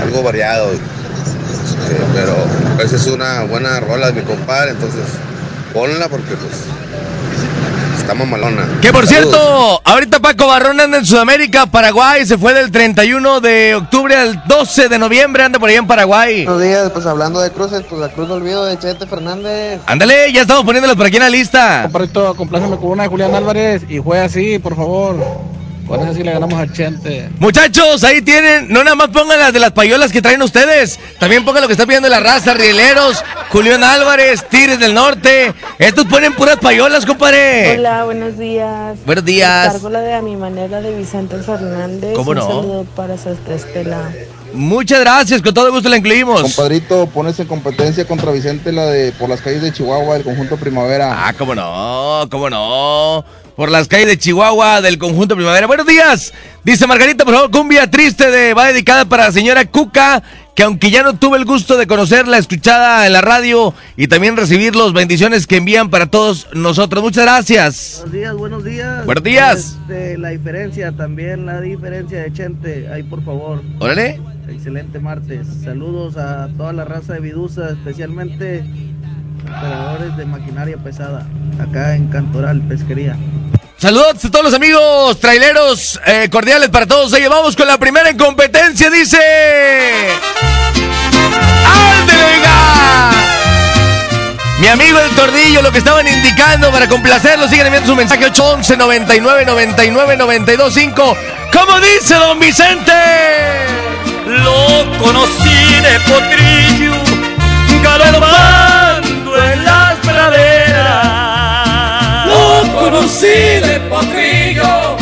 algo 0.03 0.23
variado. 0.23 0.71
Este, 0.71 1.97
pero 2.13 2.37
esa 2.85 2.97
es 2.97 3.07
una 3.07 3.41
buena 3.45 3.81
rola 3.81 4.09
de 4.09 4.21
mi 4.21 4.27
compadre, 4.27 4.73
entonces 4.73 5.05
ponla 5.73 6.11
porque 6.11 6.35
pues 6.35 6.53
está 8.09 8.15
mamalona. 8.15 8.81
Que 8.81 8.91
por 8.91 9.07
Saludos. 9.07 9.31
cierto, 9.35 9.83
ahorita 9.85 10.21
Paco 10.21 10.47
Barrón 10.47 10.81
anda 10.81 10.97
en 10.97 11.05
Sudamérica, 11.05 11.67
Paraguay, 11.67 12.25
se 12.25 12.39
fue 12.39 12.55
del 12.55 12.71
31 12.71 13.41
de 13.41 13.75
octubre 13.75 14.17
al 14.17 14.43
12 14.47 14.89
de 14.89 14.99
noviembre, 14.99 15.43
anda 15.43 15.59
por 15.59 15.69
allá 15.69 15.79
en 15.81 15.87
Paraguay. 15.87 16.45
Buenos 16.47 16.63
días, 16.63 16.91
pues 16.91 17.05
hablando 17.05 17.41
de 17.41 17.51
cruces, 17.51 17.83
pues 17.87 18.01
la 18.01 18.09
cruz 18.09 18.29
de 18.29 18.35
olvido 18.35 18.65
de 18.65 18.79
Chente 18.79 19.07
Fernández. 19.07 19.83
Ándale, 19.85 20.33
ya 20.33 20.41
estamos 20.41 20.65
poniéndolos 20.65 20.97
por 20.97 21.05
aquí 21.05 21.17
en 21.17 21.23
la 21.23 21.29
lista. 21.29 21.83
Compadrito, 21.83 22.35
compláceme 22.35 22.77
con 22.77 22.87
una 22.93 23.03
de 23.03 23.09
Julián 23.11 23.35
Álvarez 23.35 23.83
y 23.91 23.99
juega 23.99 24.25
así, 24.25 24.59
por 24.59 24.75
favor. 24.75 25.58
Con 25.89 26.03
esa 26.03 26.13
sí 26.13 26.23
le 26.23 26.33
ganamos 26.33 26.61
a 26.61 26.71
Chente. 26.71 27.31
Muchachos, 27.39 28.05
ahí 28.05 28.21
tienen, 28.21 28.69
no 28.69 28.85
nada 28.85 28.95
más 28.95 29.09
pongan 29.09 29.39
las 29.39 29.55
de 29.55 29.59
las 29.59 29.73
payolas 29.73 30.13
que 30.13 30.21
traen 30.21 30.43
ustedes, 30.43 31.01
también 31.19 31.47
pongan 31.47 31.63
lo 31.63 31.67
que 31.67 31.73
está 31.73 31.87
pidiendo 31.87 32.11
la 32.11 32.21
raza, 32.21 32.53
Rieleros, 32.53 33.25
Julián 33.51 33.83
Álvarez, 33.83 34.45
Tigres 34.51 34.79
del 34.79 34.93
Norte. 34.93 35.55
Estos 35.79 36.05
ponen 36.05 36.35
puras 36.35 36.59
payolas, 36.59 37.07
compadre. 37.07 37.79
Hola, 37.79 38.05
buenos 38.05 38.37
días. 38.37 38.99
Buenos 39.07 39.25
días. 39.25 39.73
Cargo 39.73 39.89
la 39.89 40.01
de 40.01 40.13
a 40.13 40.21
mi 40.21 40.37
manera 40.37 40.83
de 40.83 40.95
Vicente 40.95 41.39
Fernández. 41.39 42.15
¿Cómo 42.15 42.33
Un 42.33 42.37
no? 42.37 42.47
saludo 42.47 42.87
para 42.95 43.17
su 43.17 43.31
Estela. 43.31 44.11
Muchas 44.53 45.01
gracias, 45.01 45.41
con 45.41 45.55
todo 45.55 45.71
gusto 45.73 45.89
la 45.89 45.97
incluimos. 45.97 46.43
Compadrito, 46.43 47.07
pones 47.07 47.39
en 47.41 47.47
competencia 47.47 48.07
contra 48.07 48.31
Vicente 48.31 48.73
la 48.73 48.87
de 48.87 49.13
por 49.13 49.29
las 49.29 49.41
calles 49.41 49.63
de 49.63 49.73
Chihuahua, 49.73 50.17
el 50.17 50.23
conjunto 50.25 50.59
Primavera. 50.59 51.29
Ah, 51.29 51.33
cómo 51.37 51.55
no, 51.55 52.27
cómo 52.31 52.51
no. 52.51 53.25
Por 53.59 53.73
las 53.73 53.89
calles 53.89 54.07
de 54.07 54.17
Chihuahua 54.17 54.81
del 54.81 54.99
conjunto 54.99 55.35
Primavera. 55.35 55.67
Buenos 55.67 55.85
días. 55.85 56.33
Dice 56.63 56.87
Margarita, 56.87 57.25
por 57.25 57.35
favor, 57.35 57.51
cumbia 57.51 57.91
triste 57.91 58.31
de 58.31 58.55
va 58.55 58.69
dedicada 58.69 59.05
para 59.05 59.25
la 59.25 59.33
señora 59.33 59.65
Cuca, 59.65 60.23
que 60.55 60.63
aunque 60.63 60.93
ya 60.93 61.03
no 61.03 61.19
tuve 61.19 61.39
el 61.39 61.45
gusto 61.45 61.77
de 61.77 61.89
conocerla, 61.89 62.39
escuchada 62.39 63.05
en 63.05 63.15
la 63.15 63.21
radio 63.21 63.75
y 63.97 64.07
también 64.07 64.37
recibir 64.37 64.77
los 64.77 64.93
bendiciones 64.93 65.49
que 65.49 65.57
envían 65.57 65.91
para 65.91 66.07
todos 66.07 66.47
nosotros. 66.55 67.03
Muchas 67.03 67.25
gracias. 67.25 68.05
Buenos 68.05 68.13
días, 68.13 68.35
buenos 68.37 68.65
días. 68.65 69.07
Buenos 69.07 69.25
días. 69.25 69.77
Este, 69.81 70.19
la 70.19 70.29
diferencia, 70.29 70.93
también 70.93 71.45
la 71.45 71.61
diferencia 71.61 72.23
de 72.23 72.33
Chente, 72.33 72.89
ahí 72.93 73.03
por 73.03 73.25
favor. 73.25 73.61
Órale. 73.81 74.21
Excelente 74.49 75.01
martes. 75.01 75.49
Saludos 75.65 76.17
a 76.17 76.49
toda 76.57 76.73
la 76.73 76.85
raza 76.85 77.15
de 77.15 77.21
Vidusa, 77.21 77.71
especialmente 77.71 78.63
operadores 79.49 80.17
de 80.17 80.25
maquinaria 80.27 80.77
pesada, 80.77 81.27
acá 81.61 81.95
en 81.95 82.09
Cantoral, 82.09 82.61
Pesquería. 82.63 83.17
Saludos 83.77 84.25
a 84.25 84.31
todos 84.31 84.45
los 84.47 84.55
amigos 84.55 85.21
traileros 85.21 86.01
eh, 86.05 86.29
cordiales 86.31 86.69
para 86.69 86.87
todos 86.87 87.13
ellos. 87.13 87.31
Vamos 87.31 87.55
con 87.55 87.69
la 87.69 87.79
primera 87.79 88.11
en 88.11 88.17
competencia, 88.19 88.91
dice. 88.91 89.19
¡Ándale, 91.65 92.25
venga! 92.25 93.11
Mi 94.59 94.67
amigo 94.67 94.99
el 94.99 95.15
Tordillo, 95.15 95.63
lo 95.63 95.71
que 95.71 95.79
estaban 95.79 96.09
indicando 96.09 96.73
para 96.73 96.89
complacerlo, 96.89 97.47
siguen 97.47 97.67
enviando 97.67 97.91
su 97.91 97.97
mensaje 97.97 98.25
811 98.27 98.77
99 98.77 99.45
99 99.45 100.17
92 100.17 100.75
5. 100.75 101.17
¿Cómo 101.53 101.81
dice 101.81 102.15
don 102.15 102.41
Vicente? 102.41 102.93
Lo 104.27 104.99
conocí 104.99 105.49
de 105.83 106.01
potrillo, 106.01 106.95
en 109.45 109.65
las 109.65 109.97
praderas. 109.99 111.07
Lo 112.27 112.63
conocí 112.81 113.61
de 113.69 113.81
potrillo, 113.89 114.97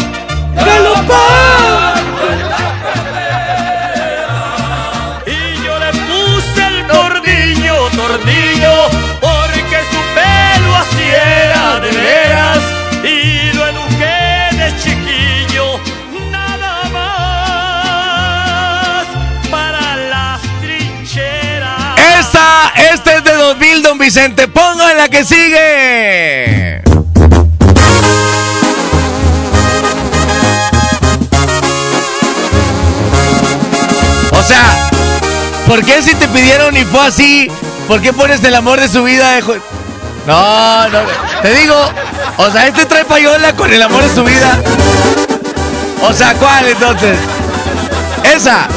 galopando 0.55 2.23
en 2.33 2.41
las 2.49 2.61
praderas. 2.83 4.33
Y 5.27 5.65
yo 5.65 5.79
le 5.79 5.91
puse 6.09 6.67
el 6.67 6.87
tordillo, 6.87 7.77
tordillo, 7.97 8.75
porque 9.21 9.79
su 9.91 10.01
pelo 10.15 10.71
así 10.77 11.05
era 11.05 11.81
de 11.81 11.91
veras. 11.91 12.36
Este 22.75 23.17
es 23.17 23.25
de 23.25 23.33
2000, 23.33 23.83
don 23.83 23.99
Vicente. 23.99 24.49
Pongan 24.49 24.97
la 24.97 25.09
que 25.09 25.25
sigue. 25.25 26.83
O 34.33 34.43
sea, 34.43 34.89
¿por 35.67 35.85
qué 35.85 36.03
si 36.03 36.15
te 36.15 36.29
pidieron 36.29 36.77
y 36.77 36.85
fue 36.85 37.07
así? 37.07 37.51
¿Por 37.89 38.01
qué 38.01 38.13
pones 38.13 38.43
el 38.45 38.55
amor 38.55 38.81
de 38.81 38.89
su 38.89 39.03
vida? 39.03 39.39
No, 40.27 40.89
no, 40.89 40.99
te 41.43 41.55
digo, 41.55 41.77
o 42.37 42.51
sea, 42.51 42.67
este 42.67 42.85
trae 42.87 43.05
payola 43.05 43.55
con 43.55 43.73
el 43.73 43.81
amor 43.81 44.03
de 44.03 44.15
su 44.15 44.25
vida. 44.25 44.61
O 46.03 46.13
sea, 46.13 46.35
¿cuál 46.35 46.67
entonces? 46.67 47.17
Esa. 48.35 48.69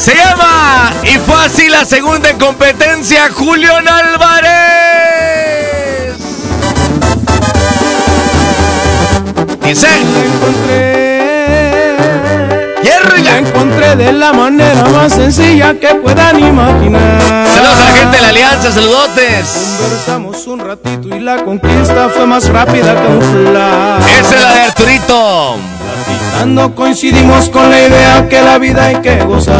Se 0.00 0.14
llama 0.14 0.94
y 1.02 1.18
fue 1.18 1.34
así 1.44 1.68
la 1.68 1.84
segunda 1.84 2.30
en 2.30 2.38
competencia, 2.38 3.28
Julián 3.34 3.86
Álvarez. 3.86 4.40
Dice. 9.62 9.88
Hierro 12.82 13.18
y 13.18 13.22
La 13.22 13.36
encontré 13.36 13.94
de 13.96 14.14
la 14.14 14.32
manera 14.32 14.84
más 14.86 15.12
sencilla 15.12 15.78
que 15.78 15.94
puedan 15.96 16.38
imaginar. 16.38 17.46
Saludos 17.54 17.78
a 17.78 17.84
la 17.84 17.96
gente 17.98 18.16
de 18.16 18.22
la 18.22 18.28
Alianza, 18.30 18.72
saludotes. 18.72 19.76
Conversamos 19.82 20.46
un 20.46 20.60
ratito 20.60 21.14
y 21.14 21.20
la 21.20 21.44
conquista 21.44 22.08
fue 22.08 22.26
más 22.26 22.48
rápida 22.48 22.94
que 23.02 23.06
un 23.06 23.20
flash. 23.20 24.02
Esa 24.18 24.34
es 24.34 24.42
la 24.42 24.54
de 24.54 24.60
Arturito. 24.62 25.79
No 26.46 26.74
coincidimos 26.74 27.48
con 27.48 27.70
la 27.70 27.80
idea 27.80 28.28
que 28.28 28.42
la 28.42 28.58
vida 28.58 28.86
hay 28.86 28.96
que 28.96 29.22
gozar. 29.24 29.56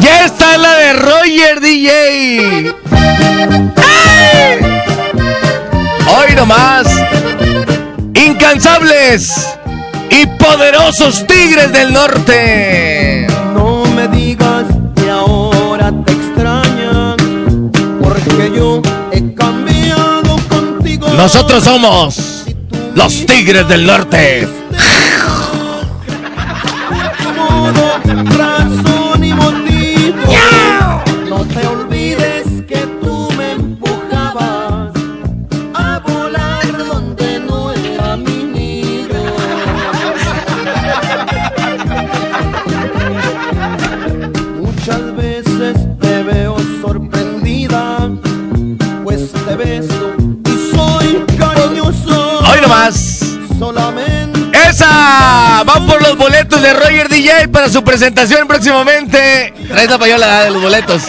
Ya 0.00 0.24
está 0.24 0.56
la 0.56 0.74
de 0.74 0.92
Roger 0.92 1.60
DJ. 1.60 2.74
¡Ay! 3.76 4.58
Hoy 6.06 6.34
nomás. 6.36 6.86
Incansables 8.14 9.48
y 10.10 10.26
poderosos 10.26 11.26
tigres 11.26 11.72
del 11.72 11.92
norte. 11.92 13.26
No 13.54 13.84
me 13.86 14.08
digas 14.08 14.64
que 14.94 15.10
ahora 15.10 15.92
te 16.04 16.12
extrañan, 16.12 17.70
porque 18.02 18.52
yo 18.54 18.80
he 19.12 19.34
cambiado 19.34 20.38
contigo. 20.48 21.08
Nosotros 21.16 21.64
somos 21.64 22.44
los 22.94 23.26
tigres 23.26 23.68
del 23.68 23.86
norte. 23.86 24.57
DJ 57.08 57.48
para 57.48 57.68
su 57.68 57.82
presentación 57.82 58.46
próximamente. 58.46 59.52
Trae 59.68 59.86
la 59.86 59.98
payola 59.98 60.44
de 60.44 60.50
los 60.50 60.62
boletos. 60.62 61.02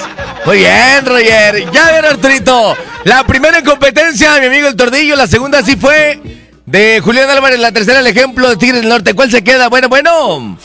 Muy 0.46 0.58
bien, 0.58 1.06
Roger. 1.06 1.72
Ya 1.72 1.92
ven, 1.92 2.06
Arturito. 2.06 2.76
La 3.04 3.24
primera 3.24 3.60
en 3.60 3.66
competencia, 3.66 4.40
mi 4.40 4.48
amigo 4.48 4.68
el 4.68 4.76
Tordillo. 4.76 5.16
La 5.16 5.28
segunda 5.28 5.62
sí 5.62 5.76
fue 5.76 6.20
de 6.66 7.02
Julián 7.04 7.30
Álvarez. 7.30 7.60
La 7.60 7.72
tercera, 7.72 8.00
el 8.00 8.08
ejemplo 8.08 8.50
de 8.50 8.58
Tigres 8.58 8.82
del 8.82 8.90
Norte. 8.90 9.14
¿Cuál 9.14 9.30
se 9.30 9.44
queda? 9.44 9.68
Bueno, 9.70 9.90
bueno. 9.90 10.58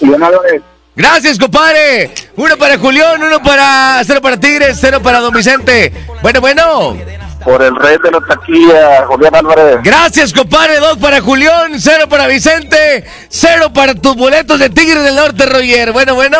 Julián 0.00 0.22
Álvarez. 0.22 0.62
Gracias, 0.96 1.38
compadre. 1.38 2.12
Uno 2.36 2.56
para 2.56 2.78
Julián, 2.78 3.22
uno 3.22 3.42
para. 3.42 4.02
Cero 4.04 4.20
para 4.20 4.38
Tigres, 4.38 4.78
cero 4.80 5.00
para 5.02 5.20
Don 5.20 5.32
Vicente. 5.32 5.92
Bueno, 6.22 6.40
bueno. 6.40 6.96
Por 7.44 7.62
el 7.62 7.74
rey 7.76 7.96
de 8.02 8.10
la 8.10 8.20
taquilla, 8.20 9.06
Julián 9.06 9.34
Álvarez. 9.34 9.78
Gracias, 9.82 10.32
compadre. 10.32 10.78
Dos 10.80 10.98
para 10.98 11.20
Julián, 11.20 11.78
cero 11.78 12.06
para 12.08 12.26
Vicente, 12.26 13.04
cero 13.28 13.70
para 13.72 13.94
tus 13.94 14.16
boletos 14.16 14.58
de 14.58 14.68
Tigres 14.70 15.02
del 15.04 15.14
Norte, 15.14 15.46
Roger. 15.46 15.92
Bueno, 15.92 16.14
bueno. 16.14 16.38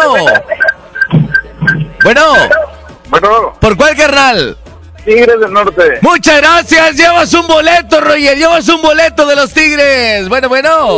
Bueno. 2.03 2.23
Bueno. 3.11 3.53
¿Por 3.61 3.77
cuál, 3.77 3.97
carnal? 3.97 4.57
Tigres 5.05 5.41
del 5.41 5.53
Norte. 5.53 5.99
Muchas 6.03 6.39
gracias. 6.39 6.97
Llevas 6.97 7.33
un 7.33 7.47
boleto, 7.47 8.01
Roger. 8.01 8.37
Llevas 8.37 8.69
un 8.69 8.83
boleto 8.83 9.27
de 9.27 9.37
los 9.37 9.53
Tigres. 9.53 10.29
Bueno, 10.29 10.49
bueno. 10.49 10.89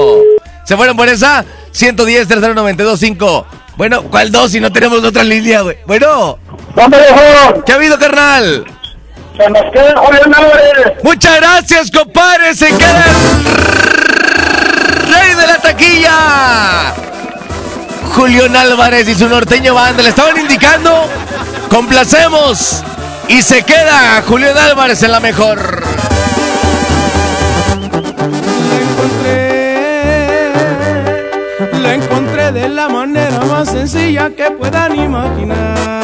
¿Se 0.65 0.77
fueron 0.77 0.97
por 0.97 1.09
esa? 1.09 1.45
110 1.73 2.27
392 2.27 2.99
5. 2.99 3.47
Bueno, 3.77 4.03
¿cuál 4.05 4.33
dos 4.33 4.51
si 4.51 4.61
no 4.61 4.73
tenemos 4.73 5.05
otra 5.05 5.23
línea, 5.23 5.61
güey? 5.63 5.77
Bueno. 5.87 6.39
¿Dónde 6.75 6.99
dejó? 6.99 7.65
¿Qué 7.65 7.73
ha 7.73 7.75
habido, 7.77 7.99
carnal? 7.99 8.65
Se 9.41 9.49
nos 9.49 9.73
queda 9.73 9.95
Julián 9.97 10.35
Álvarez. 10.35 11.03
Muchas 11.03 11.37
gracias, 11.41 11.91
compadre. 11.91 12.55
Se 12.55 12.69
queda 12.69 13.05
el 14.99 15.13
rey 15.15 15.35
de 15.35 15.47
la 15.47 15.57
taquilla. 15.57 16.93
Julián 18.15 18.55
Álvarez 18.55 19.09
y 19.09 19.15
su 19.15 19.31
norteño 19.31 19.73
banda 19.73 20.03
le 20.03 20.11
estaban 20.11 20.37
indicando. 20.39 21.09
Complacemos. 21.71 22.83
Y 23.29 23.41
se 23.41 23.63
queda 23.63 24.23
Julián 24.29 24.59
Álvarez 24.59 25.03
en 25.05 25.13
la 25.13 25.21
mejor. 25.21 25.85
La 31.81 31.95
encontré 31.95 32.53
de 32.53 32.69
la 32.69 32.91
manera 32.91 33.41
más 33.47 33.71
sencilla 33.71 34.29
que 34.37 34.51
puedan 34.51 34.97
imaginar. 34.97 36.00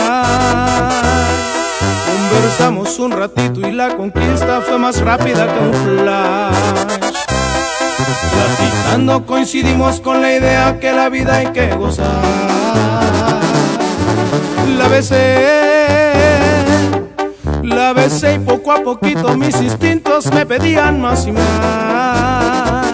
Conversamos 2.56 2.98
un 3.00 3.12
ratito 3.12 3.68
y 3.68 3.72
la 3.72 3.94
conquista 3.94 4.62
fue 4.62 4.78
más 4.78 4.98
rápida 5.02 5.46
que 5.46 5.60
un 5.60 5.74
flash. 5.74 6.54
Platicando 8.32 9.26
coincidimos 9.26 10.00
con 10.00 10.22
la 10.22 10.32
idea 10.32 10.80
que 10.80 10.90
la 10.90 11.10
vida 11.10 11.34
hay 11.34 11.48
que 11.48 11.74
gozar. 11.74 12.06
La 14.78 14.88
besé, 14.88 16.64
la 17.62 17.92
besé 17.92 18.36
y 18.36 18.38
poco 18.38 18.72
a 18.72 18.82
poquito 18.82 19.36
mis 19.36 19.60
instintos 19.60 20.32
me 20.32 20.46
pedían 20.46 20.98
más 20.98 21.26
y 21.26 21.32
más. 21.32 22.86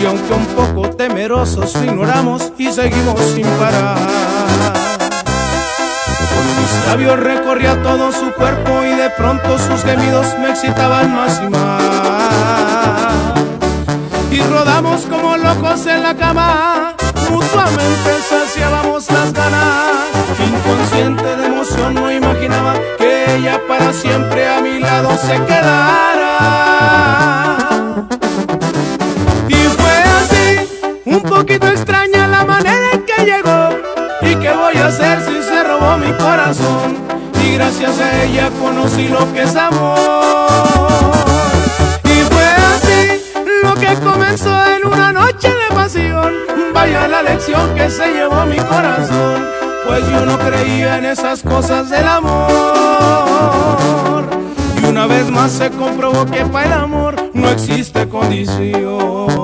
Y 0.00 0.06
aunque 0.06 0.32
un 0.32 0.46
poco 0.46 0.88
temerosos 0.88 1.76
ignoramos 1.84 2.50
y 2.56 2.72
seguimos 2.72 3.20
sin 3.34 3.46
parar. 3.58 4.83
Mis 6.44 6.86
labios 6.86 7.18
recorría 7.20 7.82
todo 7.82 8.12
su 8.12 8.32
cuerpo 8.32 8.84
y 8.84 8.96
de 8.96 9.10
pronto 9.10 9.58
sus 9.58 9.82
gemidos 9.82 10.26
me 10.40 10.50
excitaban 10.50 11.14
más 11.14 11.40
y 11.44 11.48
más. 11.48 11.82
Y 14.30 14.40
rodamos 14.42 15.02
como 15.02 15.36
locos 15.36 15.86
en 15.86 16.02
la 16.02 16.14
cama, 16.14 16.94
mutuamente 17.30 18.10
saciábamos 18.28 19.10
las 19.10 19.32
ganas. 19.32 20.14
Inconsciente 20.38 21.36
de 21.36 21.46
emoción 21.46 21.94
no 21.94 22.10
imaginaba 22.10 22.74
que 22.98 23.36
ella 23.36 23.60
para 23.68 23.92
siempre 23.92 24.48
a 24.48 24.60
mi 24.60 24.80
lado 24.80 25.16
se 25.16 25.40
quedara. 25.44 26.38
Y 29.48 29.54
fue 29.54 30.02
así, 30.20 30.90
un 31.04 31.22
poquito 31.22 31.68
extraña 31.68 32.26
la 32.26 32.44
manera 32.44 32.92
en 32.92 33.04
que 33.04 33.24
llegó. 33.24 33.73
¿Y 34.44 34.46
qué 34.46 34.52
voy 34.52 34.76
a 34.76 34.88
hacer 34.88 35.22
si 35.22 35.42
se 35.42 35.64
robó 35.64 35.96
mi 35.96 36.12
corazón? 36.12 36.98
Y 37.42 37.54
gracias 37.54 37.98
a 37.98 38.24
ella 38.24 38.50
conocí 38.60 39.08
lo 39.08 39.32
que 39.32 39.44
es 39.44 39.56
amor. 39.56 39.96
Y 42.04 42.20
fue 42.30 42.44
así, 42.44 43.22
lo 43.62 43.74
que 43.74 43.94
comenzó 44.04 44.54
en 44.66 44.84
una 44.86 45.12
noche 45.12 45.48
de 45.48 45.74
pasión. 45.74 46.34
Vaya 46.74 47.08
la 47.08 47.22
lección 47.22 47.74
que 47.74 47.88
se 47.88 48.06
llevó 48.12 48.44
mi 48.44 48.58
corazón. 48.58 49.48
Pues 49.86 50.06
yo 50.10 50.26
no 50.26 50.38
creía 50.38 50.98
en 50.98 51.06
esas 51.06 51.42
cosas 51.42 51.88
del 51.88 52.06
amor. 52.06 52.44
Y 54.76 54.84
una 54.84 55.06
vez 55.06 55.30
más 55.30 55.52
se 55.52 55.70
comprobó 55.70 56.26
que 56.26 56.44
para 56.44 56.66
el 56.66 56.72
amor 56.74 57.30
no 57.32 57.48
existe 57.48 58.06
condición. 58.10 59.43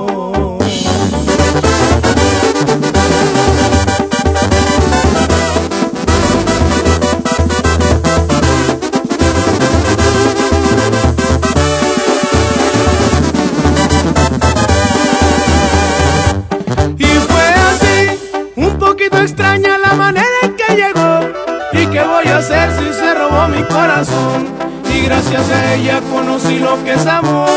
Que 26.91 26.97
es 26.99 27.05
amor. 27.05 27.47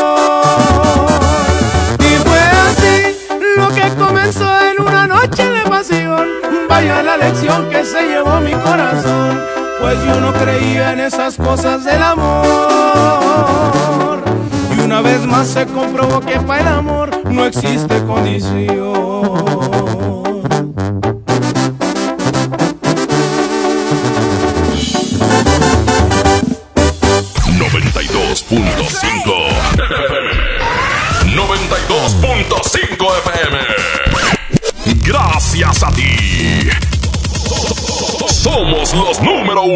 Y 1.99 2.15
fue 2.23 2.39
así, 2.39 3.17
lo 3.57 3.67
que 3.69 3.89
comenzó 3.95 4.45
en 4.61 4.81
una 4.81 5.07
noche 5.07 5.49
de 5.49 5.61
pasión. 5.69 6.27
Vaya 6.69 7.03
la 7.03 7.17
lección 7.17 7.69
que 7.69 7.83
se 7.83 8.03
llevó 8.03 8.39
mi 8.39 8.53
corazón. 8.53 9.41
Pues 9.81 9.97
yo 10.05 10.21
no 10.21 10.31
creía 10.33 10.93
en 10.93 11.01
esas 11.01 11.35
cosas 11.37 11.83
del 11.83 12.01
amor. 12.01 12.35
Y 14.75 14.79
una 14.79 15.01
vez 15.01 15.25
más 15.25 15.47
se 15.47 15.65
comprobó 15.65 16.21
que 16.21 16.39
para 16.39 16.61
el 16.61 16.67
amor 16.67 17.09
no 17.25 17.45
existe 17.45 18.03
condición. 18.05 19.94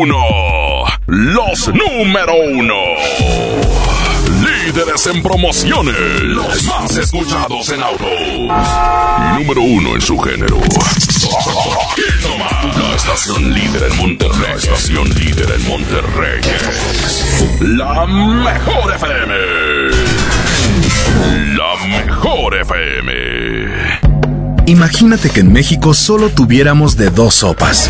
Uno. 0.01 0.85
Los 1.07 1.67
número 1.67 2.33
uno. 2.33 2.75
Líderes 4.41 5.07
en 5.07 5.21
promociones. 5.21 5.95
Los 6.21 6.63
más 6.63 6.95
escuchados 6.97 7.69
en 7.69 7.83
autos. 7.83 8.07
Y 8.07 9.43
número 9.43 9.61
uno 9.61 9.95
en 9.95 10.01
su 10.01 10.17
género. 10.19 10.57
La 12.77 12.95
estación 12.95 13.53
líder 13.53 13.91
en 13.91 13.97
Monterrey. 13.97 14.41
La 14.41 14.55
estación 14.55 15.09
líder 15.15 15.51
en 15.51 15.67
Monterrey. 15.67 16.41
La 17.59 18.05
mejor 18.05 18.95
FM. 18.95 19.35
La 21.57 21.87
mejor 21.87 22.55
FM. 22.55 23.49
Imagínate 24.67 25.29
que 25.29 25.41
en 25.41 25.51
México 25.51 25.93
solo 25.93 26.29
tuviéramos 26.29 26.95
de 26.95 27.09
dos 27.09 27.35
sopas. 27.35 27.89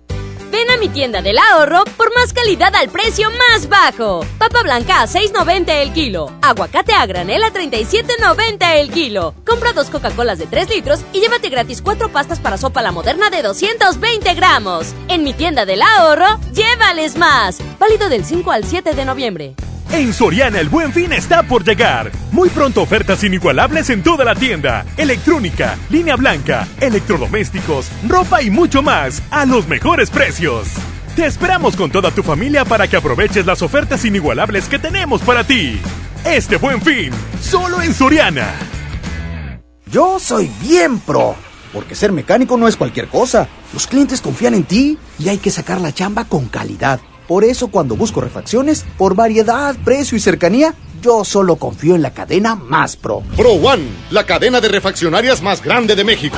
Ven 0.51 0.69
a 0.69 0.77
mi 0.77 0.89
tienda 0.89 1.21
del 1.21 1.37
ahorro 1.37 1.85
por 1.95 2.13
más 2.13 2.33
calidad 2.33 2.75
al 2.75 2.89
precio 2.89 3.29
más 3.31 3.69
bajo. 3.69 4.25
Papa 4.37 4.63
blanca 4.63 5.01
a 5.01 5.07
6.90 5.07 5.69
el 5.81 5.93
kilo. 5.93 6.29
Aguacate 6.41 6.93
a 6.93 7.05
granel 7.05 7.41
a 7.43 7.53
37.90 7.53 8.75
el 8.75 8.91
kilo. 8.91 9.33
Compra 9.45 9.71
dos 9.71 9.89
Coca-Colas 9.89 10.39
de 10.39 10.47
3 10.47 10.69
litros 10.69 11.05
y 11.13 11.21
llévate 11.21 11.47
gratis 11.47 11.81
cuatro 11.81 12.11
pastas 12.11 12.39
para 12.39 12.57
sopa 12.57 12.81
la 12.81 12.91
moderna 12.91 13.29
de 13.29 13.41
220 13.41 14.33
gramos. 14.33 14.93
En 15.07 15.23
mi 15.23 15.31
tienda 15.33 15.65
del 15.65 15.81
ahorro, 15.81 16.37
llévales 16.53 17.15
más. 17.15 17.59
Válido 17.79 18.09
del 18.09 18.25
5 18.25 18.51
al 18.51 18.65
7 18.65 18.93
de 18.93 19.05
noviembre. 19.05 19.55
En 19.93 20.13
Soriana 20.13 20.61
el 20.61 20.69
buen 20.69 20.93
fin 20.93 21.11
está 21.11 21.43
por 21.43 21.65
llegar. 21.65 22.11
Muy 22.31 22.47
pronto 22.47 22.81
ofertas 22.81 23.25
inigualables 23.25 23.89
en 23.89 24.01
toda 24.01 24.23
la 24.23 24.35
tienda. 24.35 24.85
Electrónica, 24.95 25.77
línea 25.89 26.15
blanca, 26.15 26.65
electrodomésticos, 26.79 27.91
ropa 28.07 28.41
y 28.41 28.49
mucho 28.49 28.81
más 28.81 29.21
a 29.31 29.45
los 29.45 29.67
mejores 29.67 30.09
precios. 30.09 30.69
Te 31.17 31.25
esperamos 31.25 31.75
con 31.75 31.91
toda 31.91 32.09
tu 32.09 32.23
familia 32.23 32.63
para 32.63 32.87
que 32.87 32.95
aproveches 32.95 33.45
las 33.45 33.61
ofertas 33.61 34.05
inigualables 34.05 34.69
que 34.69 34.79
tenemos 34.79 35.21
para 35.23 35.43
ti. 35.43 35.77
Este 36.23 36.55
buen 36.55 36.81
fin, 36.81 37.11
solo 37.41 37.81
en 37.81 37.93
Soriana. 37.93 38.47
Yo 39.87 40.19
soy 40.19 40.49
bien 40.61 40.99
pro, 40.99 41.35
porque 41.73 41.95
ser 41.95 42.13
mecánico 42.13 42.55
no 42.55 42.69
es 42.69 42.77
cualquier 42.77 43.09
cosa. 43.09 43.49
Los 43.73 43.87
clientes 43.87 44.21
confían 44.21 44.53
en 44.53 44.63
ti 44.63 44.97
y 45.19 45.27
hay 45.27 45.37
que 45.37 45.51
sacar 45.51 45.81
la 45.81 45.91
chamba 45.91 46.23
con 46.23 46.45
calidad. 46.45 47.01
Por 47.31 47.45
eso 47.45 47.69
cuando 47.69 47.95
busco 47.95 48.19
refacciones, 48.19 48.85
por 48.97 49.15
variedad, 49.15 49.73
precio 49.85 50.17
y 50.17 50.19
cercanía, 50.19 50.75
yo 51.01 51.23
solo 51.23 51.55
confío 51.55 51.95
en 51.95 52.01
la 52.01 52.11
cadena 52.11 52.55
más 52.55 52.97
pro. 52.97 53.23
Pro 53.37 53.51
One, 53.51 53.85
la 54.09 54.25
cadena 54.25 54.59
de 54.59 54.67
refaccionarias 54.67 55.41
más 55.41 55.63
grande 55.63 55.95
de 55.95 56.03
México. 56.03 56.35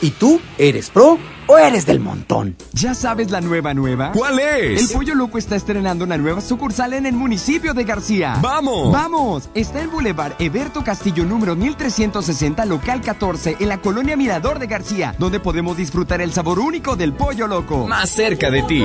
¿Y 0.00 0.12
tú 0.12 0.40
eres 0.56 0.88
pro 0.88 1.18
o 1.48 1.58
eres 1.58 1.84
del 1.84 1.98
montón? 1.98 2.54
¿Ya 2.74 2.94
sabes 2.94 3.32
la 3.32 3.40
nueva 3.40 3.74
nueva? 3.74 4.12
¿Cuál 4.12 4.38
es? 4.38 4.80
El 4.80 4.96
Pollo 4.96 5.16
Loco 5.16 5.36
está 5.36 5.56
estrenando 5.56 6.04
una 6.04 6.16
nueva 6.16 6.40
sucursal 6.40 6.92
en 6.92 7.06
el 7.06 7.14
municipio 7.14 7.74
de 7.74 7.82
García. 7.82 8.38
¡Vamos! 8.40 8.92
¡Vamos! 8.92 9.48
Está 9.54 9.82
en 9.82 9.90
Boulevard 9.90 10.34
Eberto 10.38 10.84
Castillo 10.84 11.24
número 11.24 11.56
1360, 11.56 12.66
local 12.66 13.00
14, 13.00 13.56
en 13.58 13.68
la 13.68 13.80
colonia 13.80 14.16
Mirador 14.16 14.60
de 14.60 14.68
García, 14.68 15.12
donde 15.18 15.40
podemos 15.40 15.76
disfrutar 15.76 16.20
el 16.20 16.32
sabor 16.32 16.60
único 16.60 16.94
del 16.94 17.14
Pollo 17.14 17.48
Loco. 17.48 17.88
Más 17.88 18.10
cerca 18.10 18.48
de 18.48 18.62
ti. 18.62 18.84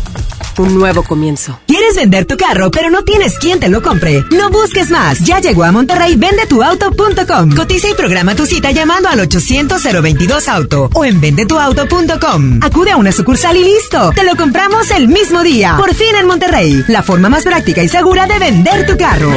un 0.61 0.75
nuevo 0.75 1.03
comienzo. 1.03 1.59
¿Quieres 1.67 1.95
vender 1.95 2.25
tu 2.25 2.37
carro, 2.37 2.71
pero 2.71 2.89
no 2.89 3.03
tienes 3.03 3.37
quien 3.37 3.59
te 3.59 3.69
lo 3.69 3.81
compre? 3.81 4.23
No 4.31 4.49
busques 4.49 4.89
más. 4.89 5.19
Ya 5.19 5.39
llegó 5.39 5.63
a 5.63 5.71
Monterrey 5.71 6.15
vendetuauto.com. 6.15 7.55
Cotiza 7.55 7.89
y 7.89 7.93
programa 7.93 8.35
tu 8.35 8.45
cita 8.45 8.71
llamando 8.71 9.09
al 9.09 9.19
800-022-AUTO 9.19 10.89
o 10.93 11.05
en 11.05 11.19
vendetuauto.com. 11.19 12.59
Acude 12.61 12.91
a 12.91 12.97
una 12.97 13.11
sucursal 13.11 13.57
y 13.57 13.63
listo. 13.63 14.11
Te 14.15 14.23
lo 14.23 14.35
compramos 14.35 14.91
el 14.91 15.07
mismo 15.07 15.41
día. 15.43 15.75
Por 15.77 15.93
fin 15.93 16.15
en 16.19 16.27
Monterrey. 16.27 16.83
La 16.87 17.03
forma 17.03 17.29
más 17.29 17.43
práctica 17.43 17.83
y 17.83 17.89
segura 17.89 18.27
de 18.27 18.39
vender 18.39 18.85
tu 18.85 18.97
carro. 18.97 19.31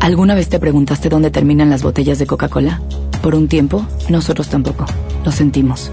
¿Alguna 0.00 0.34
vez 0.34 0.48
te 0.48 0.58
preguntaste 0.58 1.08
dónde 1.08 1.30
terminan 1.30 1.70
las 1.70 1.82
botellas 1.82 2.18
de 2.18 2.26
Coca-Cola? 2.26 2.80
Por 3.22 3.34
un 3.36 3.46
tiempo, 3.46 3.86
nosotros 4.08 4.48
tampoco. 4.48 4.84
Lo 5.24 5.30
sentimos. 5.30 5.92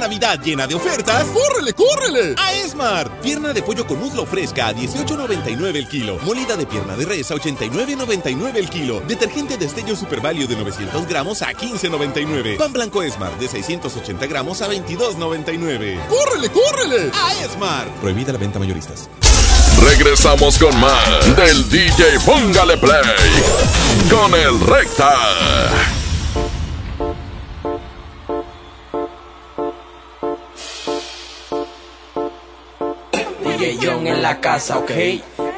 Navidad 0.00 0.40
llena 0.42 0.66
de 0.66 0.74
ofertas, 0.74 1.26
¡córrele, 1.26 1.74
córrele! 1.74 2.34
A 2.38 2.54
Esmar. 2.54 3.20
Pierna 3.20 3.52
de 3.52 3.62
pollo 3.62 3.86
con 3.86 4.00
muslo 4.00 4.24
fresca 4.24 4.68
a 4.68 4.74
18.99 4.74 5.76
el 5.76 5.88
kilo. 5.88 6.18
Molida 6.24 6.56
de 6.56 6.66
pierna 6.66 6.96
de 6.96 7.04
res 7.04 7.30
a 7.30 7.34
89.99 7.34 8.56
el 8.56 8.70
kilo. 8.70 9.00
Detergente 9.00 9.58
de 9.58 9.66
estello 9.66 9.94
Super 9.94 10.20
Value 10.20 10.46
de 10.46 10.56
900 10.56 11.06
gramos 11.06 11.42
a 11.42 11.52
15.99. 11.52 12.56
Pan 12.56 12.72
blanco 12.72 13.02
Esmar 13.02 13.38
de 13.38 13.46
680 13.46 14.26
gramos 14.26 14.62
a 14.62 14.68
22.99. 14.68 16.06
¡Córrele, 16.08 16.50
córrele! 16.50 17.10
A 17.14 17.44
Esmar. 17.44 17.86
Prohibida 18.00 18.32
la 18.32 18.38
venta 18.38 18.58
mayoristas. 18.58 19.08
Regresamos 19.82 20.58
con 20.58 20.78
más 20.80 21.36
del 21.36 21.68
DJ 21.68 22.20
Póngale 22.24 22.76
Play 22.78 23.02
con 24.10 24.34
el 24.34 24.60
Recta. 24.60 25.99
La 34.30 34.40
casa, 34.40 34.78
¿ok? 34.78 34.90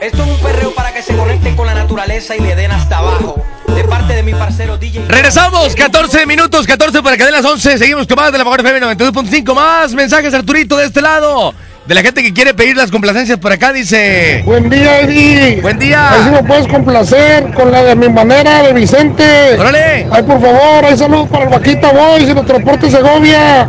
Esto 0.00 0.22
es 0.22 0.28
un 0.28 0.36
perreo 0.38 0.74
para 0.74 0.94
que 0.94 1.02
se 1.02 1.14
conecten 1.14 1.54
con 1.54 1.66
la 1.66 1.74
naturaleza 1.74 2.34
y 2.34 2.40
le 2.40 2.56
den 2.56 2.70
hasta 2.70 2.98
abajo. 2.98 3.36
De 3.66 3.84
parte 3.84 4.14
de 4.14 4.22
mi 4.22 4.32
parcero 4.32 4.78
DJ. 4.78 5.04
Regresamos, 5.08 5.74
14 5.74 6.24
minutos, 6.24 6.66
14 6.66 7.02
para 7.02 7.18
que 7.18 7.24
den 7.24 7.32
las 7.32 7.44
11. 7.44 7.76
Seguimos 7.76 8.06
con 8.06 8.16
más 8.16 8.32
de 8.32 8.38
la 8.38 8.44
mejor 8.44 8.60
FM 8.60 8.80
92.5. 8.96 9.54
Más 9.54 9.92
mensajes, 9.92 10.32
Arturito, 10.32 10.78
de 10.78 10.86
este 10.86 11.02
lado. 11.02 11.52
de 11.86 11.94
la 11.94 12.00
gente 12.00 12.22
que 12.22 12.32
quiere 12.32 12.54
pedir 12.54 12.76
las 12.76 12.90
complacencias 12.90 13.38
por 13.38 13.52
acá, 13.52 13.72
dice... 13.74 14.42
Buen 14.46 14.70
día, 14.70 15.00
Eddie. 15.00 15.60
Buen 15.60 15.78
día. 15.78 16.12
Ahí 16.12 16.22
sí 16.24 16.30
me 16.30 16.42
puedes 16.42 16.66
complacer 16.68 17.52
con 17.52 17.70
la 17.72 17.82
de 17.82 17.94
mi 17.96 18.08
manera 18.08 18.62
de 18.62 18.72
Vicente. 18.72 19.56
¡Órale! 19.58 20.06
Ay, 20.10 20.22
por 20.22 20.40
favor, 20.40 20.84
hay 20.84 20.96
saludos 20.96 21.28
para 21.28 21.44
el 21.44 21.50
Vaquita 21.50 21.92
Boys 21.92 22.28
y 22.28 22.32
los 22.32 22.46
Transportes 22.46 22.92
Segovia. 22.92 23.68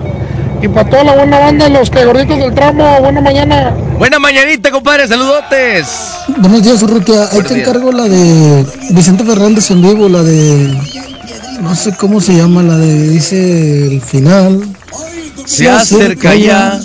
Y 0.63 0.67
para 0.69 0.89
toda 0.89 1.03
la 1.03 1.15
buena 1.15 1.39
banda, 1.39 1.67
los 1.67 1.89
que 1.89 2.05
gorditos 2.05 2.37
del 2.37 2.53
tramo. 2.53 3.01
Buena 3.01 3.19
mañana. 3.19 3.71
Buena 3.97 4.17
mañanita, 4.17 4.71
compadre. 4.71 5.09
Saludotes. 5.09 5.87
Buenos 6.37 6.63
días, 6.63 6.81
Urrutia. 6.81 7.27
Ahí 7.33 7.41
te 7.41 7.59
encargo 7.59 7.91
la 7.91 8.03
de 8.03 8.65
Vicente 8.91 9.25
Fernández 9.25 9.69
en 9.71 9.81
vivo, 9.81 10.07
la 10.07 10.23
de. 10.23 10.73
No 11.59 11.75
sé 11.75 11.93
cómo 11.97 12.21
se 12.21 12.37
llama, 12.37 12.63
la 12.63 12.77
de. 12.77 13.09
Dice 13.09 13.87
el 13.87 13.99
final. 13.99 14.63
Se 15.45 15.69
acerca 15.69 16.33
ya. 16.33 16.79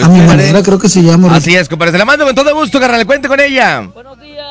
A 0.00 0.08
mi 0.08 0.20
manera 0.20 0.62
creo 0.62 0.78
que 0.78 0.88
se 0.88 1.02
llama. 1.02 1.34
Así 1.34 1.56
es, 1.56 1.68
compadre. 1.68 1.90
Se 1.90 1.98
la 1.98 2.04
mando 2.04 2.24
con 2.24 2.34
todo 2.36 2.54
gusto, 2.54 2.78
carnal. 2.78 3.04
Cuente 3.06 3.26
con 3.26 3.40
ella. 3.40 3.80
Buenos 3.92 4.20
días. 4.20 4.41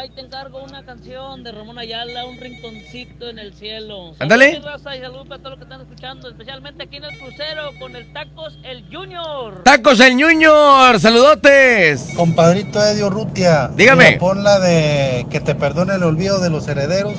Ahí 0.00 0.08
te 0.08 0.22
encargo 0.22 0.62
una 0.62 0.82
canción 0.82 1.44
de 1.44 1.52
Ramón 1.52 1.78
Ayala, 1.78 2.24
Un 2.24 2.38
rinconcito 2.38 3.28
en 3.28 3.38
el 3.38 3.52
cielo. 3.52 4.14
Ándale. 4.18 4.52
Saludos, 4.52 4.72
raza, 4.72 4.96
y 4.96 5.00
saludos 5.02 5.28
para 5.28 5.42
todos 5.42 5.50
los 5.50 5.58
que 5.58 5.64
están 5.64 5.80
escuchando, 5.82 6.30
especialmente 6.30 6.84
aquí 6.84 6.96
en 6.96 7.04
el 7.04 7.18
crucero 7.18 7.70
con 7.78 7.94
el 7.94 8.10
Tacos 8.14 8.58
El 8.62 8.86
Junior. 8.90 9.62
Tacos 9.62 10.00
el 10.00 10.14
Junior. 10.14 10.98
Saludotes. 10.98 12.14
Compadrito 12.16 12.82
Edio 12.82 13.10
Rutia. 13.10 13.68
Dígame. 13.76 14.06
Mira, 14.06 14.18
pon 14.18 14.42
la 14.42 14.58
de 14.58 15.26
Que 15.28 15.38
te 15.40 15.54
perdone 15.54 15.96
el 15.96 16.02
olvido 16.02 16.40
de 16.40 16.48
los 16.48 16.66
herederos 16.66 17.16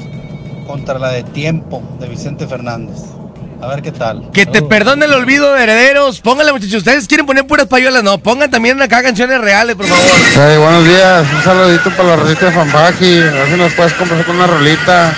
contra 0.66 0.98
la 0.98 1.12
de 1.12 1.22
Tiempo 1.22 1.84
de 2.00 2.08
Vicente 2.08 2.48
Fernández. 2.48 2.98
A 3.62 3.68
ver 3.68 3.82
qué 3.84 3.92
tal. 3.92 4.32
Que 4.34 4.46
te 4.46 4.62
perdone 4.64 5.06
el 5.06 5.14
olvido 5.14 5.54
de 5.54 5.64
herederos. 5.64 6.20
Pónganle, 6.20 6.52
muchachos. 6.52 6.78
Ustedes 6.78 7.08
quieren 7.08 7.26
poner 7.26 7.46
puras 7.46 7.68
payolas. 7.68 8.04
No, 8.04 8.18
pongan 8.18 8.50
también 8.50 8.82
acá 8.82 9.04
canciones 9.04 9.40
reales, 9.40 9.76
por 9.76 9.86
favor. 9.86 10.04
Hey, 10.34 10.58
buenos 10.58 10.86
días, 10.86 11.26
un 11.32 11.44
saludito 11.44 11.92
para 11.92 12.10
la 12.10 12.16
rosita 12.16 12.48
de 12.48 12.52
Fanfaji. 12.52 13.20
A 13.20 13.32
ver 13.32 13.50
si 13.50 13.58
nos 13.58 13.74
puedes 13.74 13.94
conversar 13.94 14.26
con 14.26 14.36
una 14.38 14.48
rolita 14.48 15.14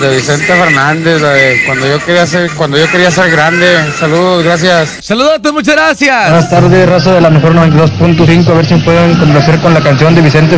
de 0.00 0.16
Vicente 0.16 0.46
Fernández, 0.46 1.20
de 1.20 1.62
cuando 1.66 1.86
yo 1.86 2.04
quería 2.04 2.26
ser, 2.26 2.50
cuando 2.52 2.78
yo 2.78 2.90
quería 2.90 3.10
ser 3.10 3.30
grande. 3.30 3.66
Saludos, 3.98 4.42
gracias. 4.42 4.98
Saludos, 5.02 5.40
muchas 5.52 5.74
gracias. 5.74 6.30
Buenas 6.30 6.50
tardes, 6.50 6.88
raza 6.88 7.12
de 7.14 7.20
la 7.20 7.30
mejor 7.30 7.54
92.5. 7.54 8.48
A 8.48 8.54
ver 8.54 8.66
si 8.66 8.74
me 8.74 8.84
pueden 8.84 9.18
complacer 9.18 9.60
con 9.60 9.74
la 9.74 9.80
canción 9.80 10.14
de 10.14 10.22
Vicente 10.22 10.56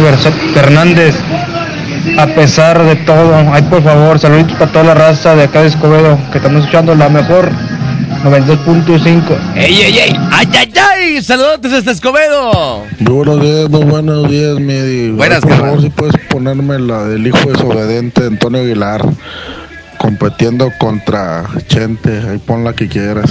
Fernández. 0.54 1.16
A 2.16 2.26
pesar 2.26 2.82
de 2.84 2.96
todo, 2.96 3.34
ay 3.52 3.62
por 3.62 3.82
favor, 3.82 4.18
saluditos 4.18 4.56
para 4.56 4.72
toda 4.72 4.84
la 4.84 4.94
raza 4.94 5.36
de 5.36 5.44
acá 5.44 5.62
de 5.62 5.68
Escobedo, 5.68 6.18
que 6.32 6.38
estamos 6.38 6.60
escuchando 6.60 6.94
la 6.94 7.08
mejor 7.08 7.50
92.5. 8.24 9.22
¡Ey, 9.54 9.82
ey, 9.82 9.98
ey! 9.98 10.16
¡Ay, 10.32 10.48
ay, 10.52 10.72
ay! 10.76 11.22
Saludos 11.22 11.60
desde 11.62 11.92
Escobedo. 11.92 12.84
Muy 12.98 13.12
buenos 13.12 13.40
días, 13.40 13.70
muy 13.70 13.84
buenos 13.84 14.30
días, 14.30 14.58
mi 14.58 15.10
Buenas, 15.10 15.40
Por 15.40 15.52
favor, 15.52 15.82
si 15.82 15.90
puedes 15.90 16.16
ponerme 16.28 16.78
la 16.78 17.04
del 17.04 17.26
hijo 17.26 17.50
desobediente, 17.50 18.24
Antonio 18.26 18.60
Aguilar, 18.60 19.04
compitiendo 19.98 20.72
contra 20.78 21.44
Chente. 21.68 22.20
Ahí 22.28 22.38
pon 22.38 22.64
la 22.64 22.72
que 22.72 22.88
quieras. 22.88 23.30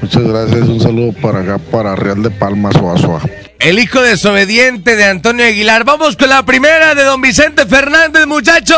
Muchas 0.00 0.24
gracias. 0.24 0.68
Un 0.68 0.80
saludo 0.80 1.12
para 1.22 1.40
acá, 1.40 1.58
para 1.70 1.94
Real 1.94 2.22
de 2.22 2.30
Palmas, 2.30 2.74
Oazua. 2.76 3.20
El 3.62 3.78
hijo 3.78 4.02
desobediente 4.02 4.96
de 4.96 5.04
Antonio 5.04 5.46
Aguilar. 5.46 5.84
Vamos 5.84 6.16
con 6.16 6.28
la 6.28 6.44
primera 6.44 6.96
de 6.96 7.04
don 7.04 7.20
Vicente 7.20 7.64
Fernández, 7.64 8.26
muchachos. 8.26 8.76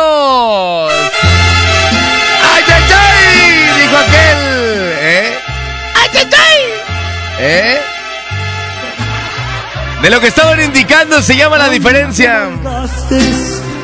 ¡Ay, 2.52 2.64
ay, 2.66 2.82
ay! 2.94 3.80
Dijo 3.80 3.96
aquel. 3.96 4.36
¿Eh? 5.00 5.38
¡Ay, 5.94 6.08
ay, 6.12 6.28
ay! 6.32 6.60
¿Eh? 7.40 7.78
De 10.02 10.10
lo 10.10 10.20
que 10.20 10.26
estaban 10.26 10.60
indicando 10.60 11.22
se 11.22 11.34
llama 11.34 11.56
la 11.56 11.70
diferencia. 11.70 12.50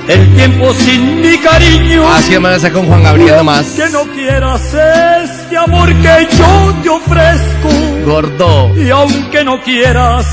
El 0.07 0.35
tiempo 0.37 0.75
sin 0.75 1.23
mi 1.23 1.39
cariño. 1.39 2.13
Así 2.13 2.39
me 2.39 2.51
la 2.51 2.59
sacó 2.59 2.83
Juan 2.83 3.03
Gabriel 3.03 3.37
nomás. 3.37 3.65
Que 3.69 3.89
no 3.89 4.03
quieras 4.13 4.61
este 4.75 5.57
amor 5.57 5.89
que 5.95 6.29
yo 6.37 6.75
te 6.83 6.89
ofrezco. 6.91 7.71
Gordo. 8.05 8.77
Y 8.77 8.91
aunque 8.91 9.45
no 9.45 9.63
quieras 9.63 10.27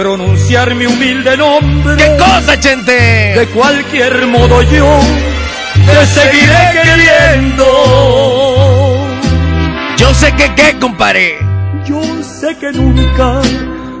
pronunciar 0.00 0.74
mi 0.74 0.86
humilde 0.86 1.36
nombre. 1.36 1.94
¿Qué 1.96 2.16
cosa, 2.16 2.56
gente? 2.56 2.92
De 3.38 3.46
cualquier 3.48 4.26
modo 4.28 4.62
yo 4.62 4.98
te 5.86 6.06
seguiré 6.06 6.62
queriendo. 6.82 7.66
Yo 9.98 10.14
sé 10.14 10.32
que 10.36 10.54
qué, 10.54 10.78
compadre. 10.78 11.38
Yo 11.84 12.00
sé 12.22 12.56
que 12.56 12.72
nunca 12.72 13.42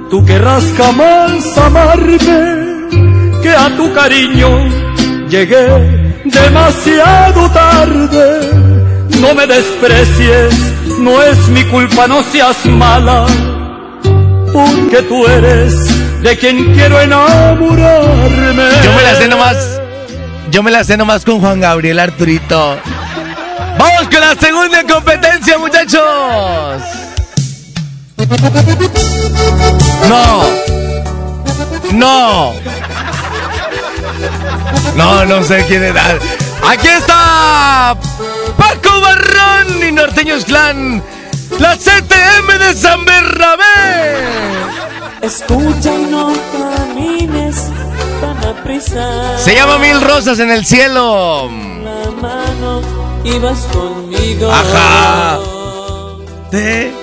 tú 0.08 0.24
querrás 0.24 0.64
jamás 0.78 1.58
amarme. 1.58 2.18
Que 3.42 3.50
a 3.50 3.68
tu 3.76 3.92
cariño 3.92 4.48
llegué 5.28 5.66
demasiado 6.24 7.50
tarde. 7.50 8.50
No 9.20 9.34
me 9.34 9.46
desprecies, 9.46 10.54
no 10.98 11.22
es 11.22 11.48
mi 11.48 11.62
culpa, 11.64 12.06
no 12.06 12.22
seas 12.22 12.64
mala. 12.64 13.26
Porque 14.66 15.02
tú 15.02 15.26
eres 15.26 15.74
de 16.22 16.36
quien 16.36 16.74
quiero 16.74 17.00
enamorarme. 17.00 18.64
Yo 18.84 18.92
me 18.92 19.02
la 19.02 19.14
sé 19.16 19.28
nomás. 19.28 19.80
Yo 20.50 20.62
me 20.62 20.70
la 20.70 20.84
sé 20.84 20.96
nomás 20.96 21.24
con 21.24 21.40
Juan 21.40 21.60
Gabriel 21.60 21.98
Arturito. 21.98 22.76
Vamos 23.78 24.02
con 24.02 24.20
la 24.20 24.34
segunda 24.34 24.84
competencia, 24.84 25.58
muchachos. 25.58 26.82
No. 30.08 30.42
No. 31.92 32.52
No, 34.96 35.24
no 35.24 35.42
sé 35.44 35.64
quién 35.66 35.84
era. 35.84 36.02
Aquí 36.68 36.88
está 36.88 37.96
Paco 38.58 39.00
Barrón 39.00 39.88
y 39.88 39.92
Norteños 39.92 40.44
Clan. 40.44 41.02
La 41.60 41.76
CTM 41.76 42.58
de 42.58 42.74
San 42.74 43.04
Bernabé. 43.04 44.16
Escucha 45.20 45.94
y 45.94 46.06
no 46.10 46.32
camines 46.52 47.66
tan 48.22 48.44
aprisa. 48.48 49.38
Se 49.38 49.54
llama 49.54 49.76
Mil 49.76 50.00
Rosas 50.00 50.38
en 50.38 50.50
el 50.50 50.64
Cielo. 50.64 51.50
La 51.84 52.10
mano 52.12 52.80
y 53.24 53.38
vas 53.38 53.58
conmigo. 53.74 54.50
Ajá. 54.50 55.38
¿De? 56.50 56.94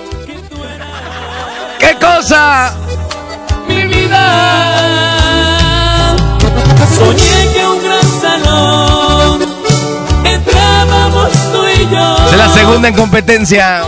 ¿Qué 1.79 1.95
cosa? 2.01 2.73
Mi 3.67 3.83
vida. 3.83 4.87
Soñé 6.97 7.53
que 7.53 7.67
un 7.67 7.83
gran 7.83 8.21
salón 8.21 9.41
entrábamos 10.25 11.31
tú 11.53 11.63
y 11.67 11.93
yo. 11.93 12.17
Es 12.31 12.37
la 12.37 12.49
segunda 12.49 12.87
en 12.87 12.95
competencia. 12.95 13.85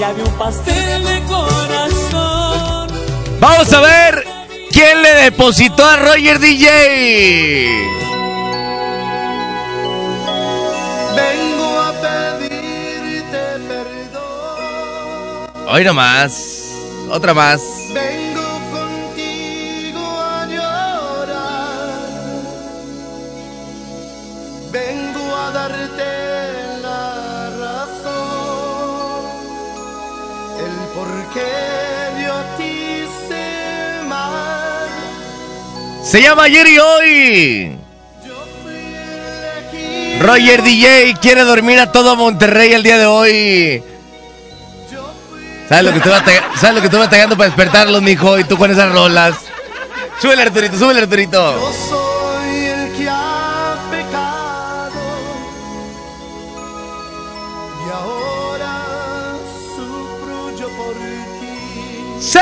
Y 0.00 0.02
había 0.02 0.24
un 0.24 0.32
pastel 0.38 1.04
de 1.04 1.20
corazón. 1.24 2.88
Vamos 3.38 3.70
a 3.70 3.80
ver 3.82 4.26
quién 4.72 5.02
le 5.02 5.10
depositó 5.24 5.84
a 5.84 5.96
Roger 5.96 6.38
DJ. 6.38 7.68
Vengo 11.14 11.80
a 11.80 11.92
pedirte 12.00 13.38
perdón. 13.68 15.50
Hoy 15.68 15.84
nomás. 15.84 16.72
Otra 17.10 17.34
más. 17.34 17.60
Vengo 17.92 18.19
Se 36.10 36.20
llama 36.22 36.44
ayer 36.44 36.66
y 36.66 36.78
hoy. 36.78 37.76
Roger 40.20 40.62
DJ 40.62 41.14
quiere 41.20 41.42
dormir 41.44 41.78
a 41.78 41.92
todo 41.92 42.16
Monterrey 42.16 42.72
el 42.72 42.82
día 42.82 42.98
de 42.98 43.06
hoy. 43.06 43.82
¿Sabes 45.68 45.84
lo 45.84 45.90
que 45.92 45.96
estuve 45.98 46.12
batalla- 46.12 46.50
¿Sabes 46.60 46.74
lo 46.74 46.80
que 46.80 46.86
estuve 46.88 47.00
batallando 47.02 47.36
para 47.36 47.48
despertarlos, 47.48 48.02
mijo? 48.02 48.38
Y 48.38 48.44
tú 48.44 48.56
con 48.58 48.70
esas 48.70 48.92
rolas. 48.92 49.36
Súbele, 50.20 50.42
Arturito, 50.42 50.76
súbele, 50.76 51.00
Arturito. 51.00 51.72
Soy 51.88 52.56
el 52.66 52.92
que 52.98 53.08
ha 53.08 53.76
pecado. 53.90 54.90
Y 57.86 57.90
ahora 57.92 58.82
sufro 59.76 60.56
yo 60.58 60.68
por 60.76 60.94
ti. 61.40 62.20
¡Sí! 62.20 62.38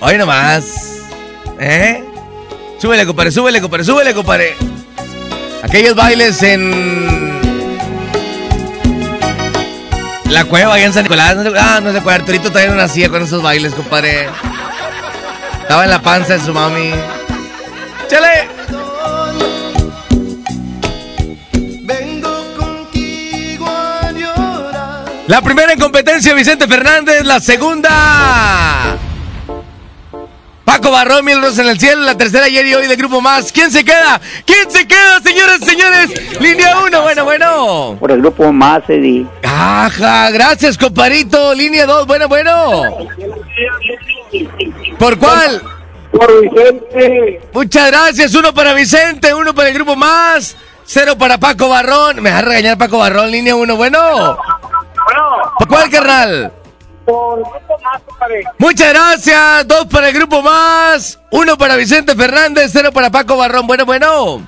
Hoy 0.00 0.16
nomás. 0.18 0.64
¿Eh? 1.58 2.04
Súbele, 2.80 3.06
compadre, 3.06 3.30
súbele, 3.30 3.60
compadre, 3.60 3.84
súbele, 3.84 4.14
compadre. 4.14 4.56
Aquellos 5.62 5.94
bailes 5.94 6.42
en. 6.42 7.38
La 10.30 10.44
cueva 10.44 10.74
allá 10.74 10.86
en 10.86 10.92
San 10.92 11.02
Nicolás. 11.02 11.36
No 11.36 11.42
se- 11.42 11.58
ah, 11.58 11.80
no 11.82 11.92
se 11.92 11.98
acuerda. 11.98 12.20
Arturito 12.20 12.48
todavía 12.48 12.70
no 12.70 12.76
nacía 12.76 13.08
con 13.10 13.22
esos 13.22 13.42
bailes, 13.42 13.74
compadre. 13.74 14.28
Estaba 15.62 15.84
en 15.84 15.90
la 15.90 16.00
panza 16.00 16.34
de 16.34 16.40
su 16.44 16.52
mami. 16.54 16.90
¡Chale! 18.08 18.48
La 25.26 25.40
primera 25.42 25.72
en 25.72 25.78
competencia, 25.78 26.34
Vicente 26.34 26.66
Fernández. 26.66 27.24
La 27.24 27.38
segunda. 27.38 28.96
Paco 30.64 30.90
Barrón, 30.90 31.24
Mil 31.24 31.40
Rosas 31.40 31.60
en 31.60 31.68
el 31.68 31.80
cielo. 31.80 32.02
La 32.02 32.16
tercera 32.16 32.44
ayer 32.44 32.64
y 32.66 32.74
hoy 32.74 32.86
de 32.86 32.96
Grupo 32.96 33.20
Más. 33.20 33.50
¿Quién 33.52 33.70
se 33.70 33.84
queda? 33.84 34.20
¿Quién 34.44 34.70
se 34.70 34.86
queda, 34.86 35.20
señores 35.20 35.58
y 35.62 35.64
señores? 35.64 36.40
Línea 36.40 36.78
1, 36.80 37.02
bueno, 37.02 37.24
bueno. 37.24 37.96
Por 37.98 38.10
el 38.12 38.20
grupo 38.20 38.52
más, 38.52 38.82
Eddie. 38.88 39.26
Ajá, 39.42 40.30
gracias, 40.30 40.78
comparito. 40.78 41.54
Línea 41.54 41.86
2, 41.86 42.06
bueno, 42.06 42.28
bueno. 42.28 42.82
¿Por 44.98 45.18
cuál? 45.18 45.62
Por 46.12 46.42
Vicente. 46.42 47.40
Muchas 47.52 47.86
gracias. 47.90 48.34
Uno 48.34 48.52
para 48.54 48.72
Vicente, 48.74 49.34
uno 49.34 49.54
para 49.54 49.68
el 49.68 49.74
grupo 49.74 49.96
más. 49.96 50.56
Cero 50.84 51.16
para 51.16 51.38
Paco 51.38 51.68
Barrón. 51.68 52.22
Me 52.22 52.30
va 52.30 52.38
a 52.38 52.42
regañar 52.42 52.78
Paco 52.78 52.98
Barrón, 52.98 53.30
línea 53.30 53.54
1, 53.54 53.76
bueno. 53.76 54.38
¿Por 55.58 55.68
cuál, 55.68 55.90
carnal? 55.90 56.52
Por 57.04 57.38
el 57.38 57.44
grupo 57.44 57.78
más, 57.82 58.02
compadre. 58.02 58.44
Muchas 58.58 58.92
gracias. 58.92 59.68
Dos 59.68 59.86
para 59.86 60.08
el 60.08 60.14
grupo 60.14 60.42
más. 60.42 61.18
Uno 61.30 61.56
para 61.56 61.76
Vicente 61.76 62.14
Fernández. 62.14 62.70
Cero 62.72 62.92
para 62.92 63.10
Paco 63.10 63.36
Barrón. 63.36 63.66
Bueno, 63.66 63.84
bueno. 63.86 64.42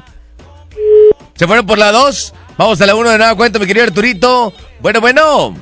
Se 1.35 1.47
fueron 1.47 1.67
por 1.67 1.79
la 1.79 1.93
dos. 1.93 2.35
Vamos 2.57 2.81
a 2.81 2.87
la 2.87 2.95
uno 2.95 3.11
de 3.11 3.19
nueva 3.19 3.35
cuenta, 3.35 3.59
mi 3.59 3.67
querido 3.67 3.87
Arturito. 3.87 4.53
Bueno, 4.81 5.01
bueno. 5.01 5.57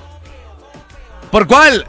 ¿Por 1.30 1.46
cuál? 1.46 1.86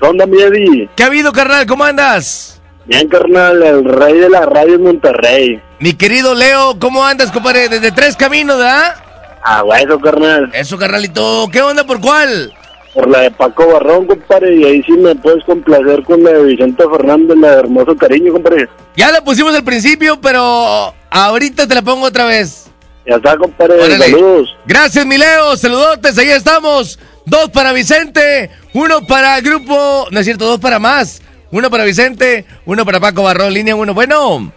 ¿Qué 0.00 0.06
onda, 0.06 0.24
mi 0.26 0.40
Eddie? 0.40 0.88
¿Qué 0.96 1.02
ha 1.02 1.06
habido, 1.06 1.32
carnal? 1.32 1.66
¿Cómo 1.66 1.84
andas? 1.84 2.60
Bien, 2.86 3.08
carnal, 3.08 3.62
el 3.62 3.84
rey 3.84 4.18
de 4.18 4.30
la 4.30 4.46
radio 4.46 4.76
en 4.76 4.82
Monterrey. 4.82 5.62
Mi 5.78 5.94
querido 5.94 6.34
Leo, 6.34 6.78
¿cómo 6.78 7.04
andas, 7.04 7.30
compadre? 7.30 7.68
Desde 7.68 7.92
Tres 7.92 8.16
Caminos, 8.16 8.58
¿verdad? 8.58 8.96
Ah, 9.42 9.62
eso, 9.78 9.98
carnal. 10.00 10.50
Eso, 10.52 10.78
carnalito. 10.78 11.48
¿Qué 11.52 11.62
onda? 11.62 11.84
¿Por 11.84 12.00
cuál? 12.00 12.52
Por 12.94 13.08
la 13.08 13.20
de 13.20 13.30
Paco 13.30 13.66
Barrón, 13.72 14.06
compadre, 14.06 14.56
y 14.56 14.64
ahí 14.64 14.82
sí 14.82 14.92
me 14.92 15.14
puedes 15.14 15.44
complacer 15.44 16.02
con 16.02 16.24
la 16.24 16.32
de 16.32 16.42
Vicente 16.44 16.82
Fernández, 16.90 17.36
la 17.38 17.50
de 17.52 17.58
Hermoso 17.60 17.96
Cariño, 17.96 18.32
compadre. 18.32 18.68
Ya 18.96 19.12
la 19.12 19.22
pusimos 19.22 19.54
al 19.54 19.62
principio, 19.62 20.20
pero 20.20 20.92
ahorita 21.10 21.68
te 21.68 21.74
la 21.76 21.82
pongo 21.82 22.06
otra 22.06 22.24
vez. 22.24 22.66
Ya 23.06 23.16
está, 23.16 23.36
compadre, 23.36 23.74
Órale. 23.74 24.10
saludos. 24.10 24.56
Gracias, 24.66 25.06
mi 25.06 25.16
Leo. 25.18 25.56
Saludotes, 25.56 26.18
ahí 26.18 26.30
estamos. 26.30 26.98
Dos 27.26 27.48
para 27.50 27.72
Vicente, 27.72 28.50
uno 28.74 29.06
para 29.06 29.38
el 29.38 29.44
grupo. 29.44 30.06
No 30.10 30.18
es 30.18 30.26
cierto, 30.26 30.46
dos 30.46 30.58
para 30.58 30.78
más. 30.80 31.22
Uno 31.52 31.70
para 31.70 31.84
Vicente, 31.84 32.44
uno 32.66 32.84
para 32.84 32.98
Paco 33.00 33.22
Barrón, 33.22 33.52
línea 33.54 33.74
uno. 33.76 33.94
Bueno, 33.94 34.52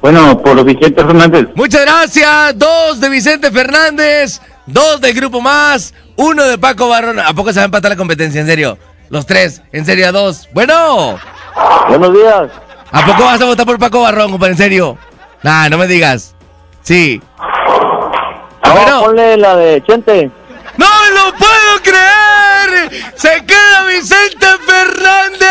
Bueno, 0.00 0.40
por 0.42 0.64
Vicente 0.64 1.02
Fernández. 1.04 1.46
muchas 1.54 1.82
gracias. 1.82 2.58
Dos 2.58 3.00
de 3.00 3.08
Vicente 3.08 3.50
Fernández, 3.52 4.40
dos 4.68 5.00
del 5.00 5.14
grupo 5.14 5.40
más, 5.40 5.94
uno 6.16 6.44
de 6.44 6.58
Paco 6.58 6.88
Barrón. 6.88 7.18
¿A 7.18 7.32
poco 7.34 7.52
se 7.52 7.58
va 7.58 7.62
a 7.62 7.66
empatar 7.66 7.90
la 7.90 7.96
competencia? 7.96 8.40
En 8.40 8.46
serio. 8.46 8.78
Los 9.10 9.26
tres, 9.26 9.62
en 9.72 9.86
serio, 9.86 10.08
a 10.08 10.12
dos. 10.12 10.48
Bueno, 10.52 11.18
Buenos 11.88 12.12
días. 12.12 12.50
¿a 12.92 13.06
poco 13.06 13.24
vas 13.24 13.40
a 13.40 13.44
votar 13.46 13.64
por 13.66 13.78
Paco 13.78 14.02
Barrón, 14.02 14.30
compadre? 14.30 14.52
En 14.52 14.58
serio. 14.58 14.98
Nah, 15.42 15.68
no 15.68 15.78
me 15.78 15.86
digas. 15.86 16.34
Sí. 16.82 17.20
No, 18.64 19.00
ponle 19.04 19.36
la 19.38 19.56
de 19.56 19.82
Chente. 19.82 20.30
¡No 20.76 20.86
lo 21.14 21.32
puedo 21.36 21.82
creer! 21.82 22.90
¡Se 23.16 23.44
queda 23.44 23.84
Vicente 23.88 24.46
Fernández! 24.66 25.48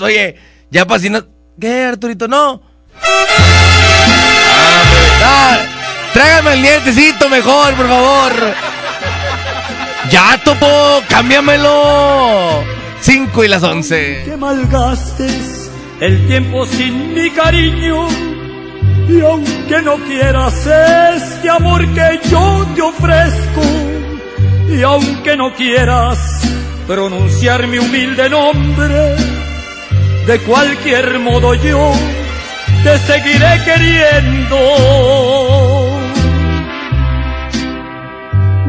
Oye, 0.00 0.36
ya 0.70 0.84
para 0.86 1.00
si 1.00 1.08
no. 1.08 1.24
¿Qué, 1.60 1.84
Arturito? 1.84 2.28
No. 2.28 2.60
Ah, 5.22 5.58
tráigame 6.16 6.54
el 6.54 6.62
dientecito 6.62 7.28
mejor, 7.28 7.74
por 7.74 7.88
favor. 7.88 8.32
Ya, 10.10 10.40
topo, 10.42 11.02
cámbiamelo. 11.10 12.64
Cinco 13.02 13.44
y 13.44 13.48
las 13.48 13.62
once. 13.62 14.22
que 14.24 14.34
malgastes 14.38 15.70
el 16.00 16.26
tiempo 16.26 16.64
sin 16.64 17.12
mi 17.12 17.28
cariño. 17.30 18.08
Y 19.10 19.20
aunque 19.20 19.82
no 19.82 19.96
quieras 20.06 20.54
este 21.16 21.50
amor 21.50 21.86
que 21.92 22.20
yo 22.30 22.66
te 22.74 22.80
ofrezco, 22.80 23.62
y 24.70 24.82
aunque 24.82 25.36
no 25.36 25.54
quieras 25.54 26.18
pronunciar 26.86 27.66
mi 27.66 27.76
humilde 27.78 28.30
nombre, 28.30 29.16
de 30.26 30.38
cualquier 30.46 31.18
modo 31.18 31.52
yo 31.54 31.92
te 32.82 32.98
seguiré 33.00 33.62
queriendo. 33.66 34.56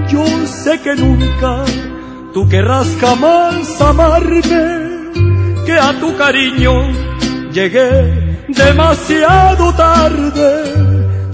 Yo 0.09 0.25
sé 0.47 0.79
que 0.81 0.95
nunca 0.95 1.65
tú 2.33 2.47
querrás 2.47 2.87
jamás 3.01 3.81
amarme, 3.81 5.11
que 5.65 5.73
a 5.73 5.91
tu 5.99 6.15
cariño 6.15 6.73
llegué 7.51 8.45
demasiado 8.47 9.73
tarde. 9.73 10.73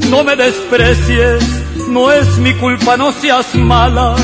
No 0.10 0.24
me 0.24 0.36
desprecies, 0.36 1.44
no 1.90 2.12
es 2.12 2.38
mi 2.40 2.54
culpa, 2.54 2.98
no 2.98 3.12
seas 3.12 3.54
mala, 3.56 4.16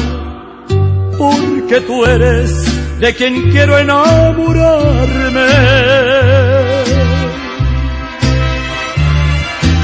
porque 1.18 1.82
tú 1.82 2.06
eres 2.06 3.00
de 3.00 3.14
quien 3.14 3.52
quiero 3.52 3.78
enamorarme. 3.78 5.48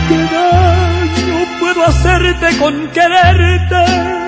¿Qué 0.08 0.18
daño 0.36 1.60
puedo 1.60 1.84
hacerte 1.86 2.58
con 2.58 2.88
quererte? 2.90 4.25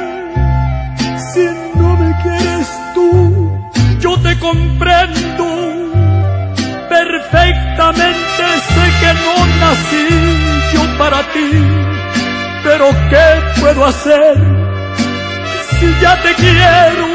Si 1.37 1.43
no 1.77 1.95
me 1.97 2.11
quieres 2.23 2.67
tú, 2.95 3.61
yo 3.99 4.19
te 4.21 4.39
comprendo. 4.39 5.45
Perfectamente 6.89 8.43
sé 8.73 8.85
que 9.01 9.11
no 9.23 9.35
nací 9.61 10.07
yo 10.73 10.97
para 10.97 11.19
ti, 11.33 11.51
pero 12.63 12.85
¿qué 13.11 13.27
puedo 13.61 13.85
hacer 13.85 14.35
si 15.79 15.87
ya 16.01 16.19
te 16.23 16.33
quiero? 16.41 17.07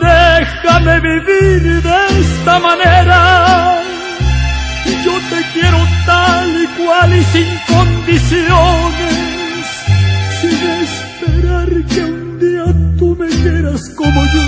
Déjame 0.00 1.00
vivir 1.00 1.82
de 1.82 2.20
esta 2.20 2.60
manera. 2.60 3.82
Yo 5.04 5.14
te 5.32 5.40
quiero 5.54 5.78
tal 6.06 6.62
y 6.62 6.66
cual 6.78 7.16
y 7.16 7.22
sin 7.32 7.48
condiciones, 7.66 9.16
sin 10.40 10.60
esperar 10.84 11.68
que 11.92 12.04
un 12.04 12.25
día 12.38 12.64
tú 12.98 13.16
me 13.18 13.28
quieras 13.28 13.82
como 13.96 14.20
yo. 14.24 14.42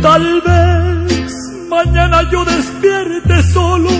Tal 0.03 0.41
vez 0.41 1.33
mañana 1.69 2.23
yo 2.31 2.45
despierte 2.45 3.43
solo, 3.53 3.91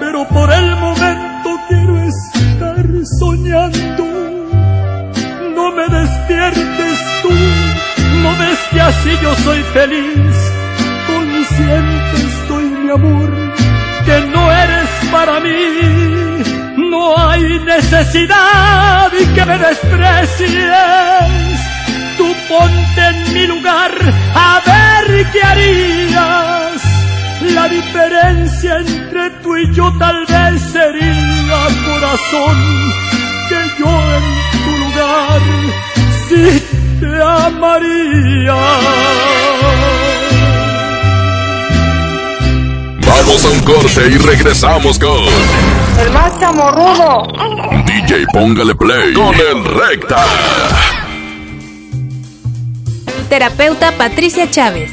pero 0.00 0.26
por 0.28 0.52
el 0.52 0.76
momento 0.76 1.35
soñando. 3.18 4.04
No 5.54 5.72
me 5.72 5.86
despiertes 5.88 6.98
tú, 7.22 7.30
no 8.22 8.30
ves 8.38 8.58
que 8.72 8.80
así 8.80 9.10
yo 9.22 9.34
soy 9.36 9.62
feliz. 9.74 10.36
Consciente 11.06 12.16
estoy, 12.16 12.64
mi 12.64 12.90
amor, 12.90 13.30
que 14.04 14.20
no 14.32 14.52
eres 14.52 14.90
para 15.10 15.40
mí. 15.40 15.56
No 16.90 17.16
hay 17.18 17.58
necesidad 17.60 19.10
y 19.12 19.24
que 19.34 19.44
me 19.44 19.58
desprecies. 19.58 20.50
Tú 22.16 22.34
ponte 22.48 23.00
en 23.10 23.34
mi 23.34 23.46
lugar 23.46 23.92
a 24.34 24.60
ver 24.66 25.30
qué 25.32 25.42
harías. 25.42 26.85
La 27.54 27.68
diferencia 27.68 28.78
entre 28.78 29.30
tú 29.42 29.56
y 29.56 29.72
yo 29.74 29.92
tal 29.98 30.24
vez 30.26 30.62
sería, 30.72 31.66
corazón, 31.86 32.56
que 33.48 33.60
yo 33.78 33.88
en 34.16 34.24
tu 34.64 34.70
lugar 34.78 35.40
sí 36.28 36.62
te 37.00 37.22
amaría. 37.22 38.54
Vamos 43.06 43.44
a 43.44 43.48
un 43.50 43.60
corte 43.60 44.08
y 44.10 44.18
regresamos 44.18 44.98
con 44.98 45.24
El 46.00 46.10
más 46.12 46.38
chamorrudo. 46.38 47.26
DJ 47.86 48.26
Póngale 48.32 48.74
Play 48.74 49.12
con 49.14 49.34
el 49.34 49.64
Recta. 49.64 50.24
Terapeuta 53.28 53.92
Patricia 53.92 54.50
Chávez. 54.50 54.92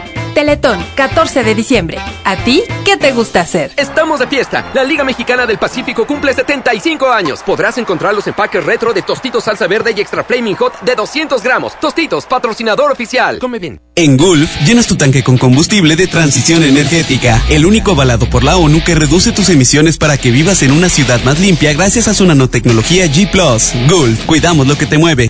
Teletón, 0.33 0.83
14 0.95 1.43
de 1.43 1.55
diciembre. 1.55 1.99
¿A 2.23 2.35
ti 2.37 2.63
qué 2.85 2.97
te 2.97 3.11
gusta 3.11 3.41
hacer? 3.41 3.71
Estamos 3.75 4.19
de 4.19 4.27
fiesta. 4.27 4.71
La 4.73 4.83
Liga 4.83 5.03
Mexicana 5.03 5.45
del 5.45 5.57
Pacífico 5.57 6.07
cumple 6.07 6.33
75 6.33 7.11
años. 7.11 7.41
Podrás 7.43 7.77
encontrar 7.77 8.13
los 8.13 8.25
empaques 8.27 8.63
retro 8.63 8.93
de 8.93 9.01
Tostitos 9.01 9.43
Salsa 9.43 9.67
Verde 9.67 9.93
y 9.95 10.01
Extra 10.01 10.23
Flaming 10.23 10.55
Hot 10.55 10.81
de 10.81 10.95
200 10.95 11.43
gramos. 11.43 11.79
Tostitos, 11.79 12.25
patrocinador 12.25 12.91
oficial. 12.91 13.39
Come 13.39 13.59
bien. 13.59 13.81
En 13.95 14.17
Gulf, 14.17 14.49
llenas 14.65 14.87
tu 14.87 14.95
tanque 14.95 15.23
con 15.23 15.37
combustible 15.37 15.95
de 15.95 16.07
transición 16.07 16.63
energética, 16.63 17.41
el 17.49 17.65
único 17.65 17.91
avalado 17.91 18.29
por 18.29 18.43
la 18.43 18.55
ONU 18.57 18.81
que 18.83 18.95
reduce 18.95 19.33
tus 19.33 19.49
emisiones 19.49 19.97
para 19.97 20.17
que 20.17 20.31
vivas 20.31 20.63
en 20.63 20.71
una 20.71 20.89
ciudad 20.89 21.21
más 21.23 21.39
limpia 21.39 21.73
gracias 21.73 22.07
a 22.07 22.13
su 22.13 22.25
nanotecnología 22.25 23.05
G⁇ 23.07 23.29
Gulf, 23.89 24.25
cuidamos 24.25 24.65
lo 24.67 24.77
que 24.77 24.85
te 24.85 24.97
mueve. 24.97 25.29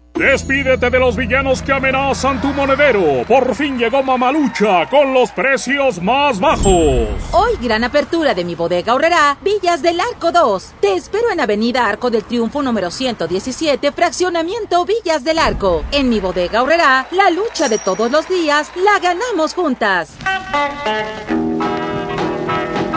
Despídete 0.13 0.89
de 0.89 0.99
los 0.99 1.15
villanos 1.15 1.61
que 1.61 1.71
amenazan 1.71 2.41
tu 2.41 2.49
monedero. 2.49 3.23
Por 3.27 3.55
fin 3.55 3.77
llegó 3.77 4.03
Mamalucha 4.03 4.87
con 4.89 5.13
los 5.13 5.31
precios 5.31 6.01
más 6.01 6.39
bajos. 6.39 7.07
Hoy 7.31 7.53
gran 7.61 7.83
apertura 7.83 8.33
de 8.33 8.43
mi 8.43 8.53
bodega 8.53 8.91
ahorrará 8.91 9.37
Villas 9.41 9.81
del 9.81 9.99
Arco 9.99 10.31
2. 10.31 10.73
Te 10.81 10.93
espero 10.93 11.31
en 11.31 11.39
Avenida 11.39 11.87
Arco 11.87 12.11
del 12.11 12.23
Triunfo 12.23 12.61
número 12.61 12.91
117, 12.91 13.91
fraccionamiento 13.93 14.85
Villas 14.85 15.23
del 15.23 15.39
Arco. 15.39 15.83
En 15.91 16.09
mi 16.09 16.19
bodega 16.19 16.59
ahorrará 16.59 17.07
la 17.11 17.29
lucha 17.29 17.69
de 17.69 17.79
todos 17.79 18.11
los 18.11 18.27
días 18.27 18.69
la 18.75 18.99
ganamos 18.99 19.53
juntas. 19.53 20.17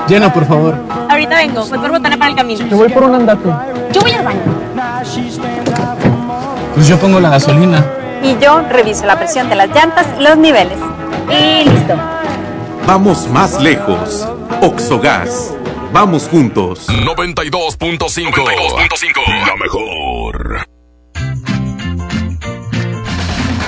Llena, 0.09 0.33
por 0.33 0.45
favor. 0.45 0.75
Ahorita 1.09 1.37
vengo, 1.37 1.65
voy 1.65 1.79
por 1.79 1.91
botana 1.91 2.19
para 2.19 2.31
el 2.31 2.37
camino. 2.37 2.67
Yo 2.67 2.77
voy 2.77 2.89
por 2.91 3.05
un 3.05 3.15
andate. 3.15 3.49
Yo 3.93 4.01
voy 4.03 4.13
al 4.13 4.25
baño. 4.25 4.43
Pues 6.75 6.89
yo 6.89 6.99
pongo 6.99 7.21
la 7.21 7.31
gasolina. 7.31 7.87
Y 8.23 8.37
yo 8.43 8.61
reviso 8.69 9.07
la 9.07 9.17
presión 9.17 9.49
de 9.49 9.55
las 9.55 9.69
llantas 9.69 10.07
y 10.19 10.23
los 10.23 10.37
niveles. 10.37 10.77
Y 11.31 11.65
listo. 11.69 11.95
Vamos 12.87 13.29
más 13.29 13.61
lejos. 13.61 14.29
Oxogas. 14.61 15.55
Vamos 15.93 16.29
juntos. 16.29 16.89
92.5. 16.89 19.47
La 19.47 19.55
mejor. 19.57 20.67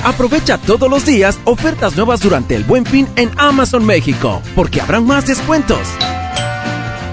Aprovecha 0.03 0.59
todos 0.59 0.91
los 0.91 1.05
días 1.05 1.39
ofertas 1.45 1.95
nuevas 1.97 2.21
durante 2.21 2.57
el 2.57 2.65
Buen 2.65 2.87
Fin 2.87 3.07
en 3.17 3.31
Amazon 3.39 3.85
México, 3.85 4.41
porque 4.55 4.81
habrán 4.81 5.07
más 5.07 5.27
descuentos. 5.27 5.87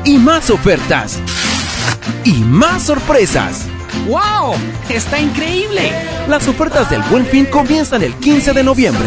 Y 0.06 0.18
más 0.18 0.50
ofertas. 0.50 1.20
Y 2.24 2.34
más 2.44 2.84
sorpresas. 2.84 3.68
¡Wow! 4.08 4.56
¡Está 4.90 5.20
increíble! 5.20 5.92
Las 6.28 6.48
ofertas 6.48 6.90
del 6.90 7.02
Buen 7.04 7.26
Fin 7.26 7.46
comienzan 7.46 8.04
el 8.04 8.14
15 8.16 8.54
de 8.54 8.64
noviembre. 8.64 9.06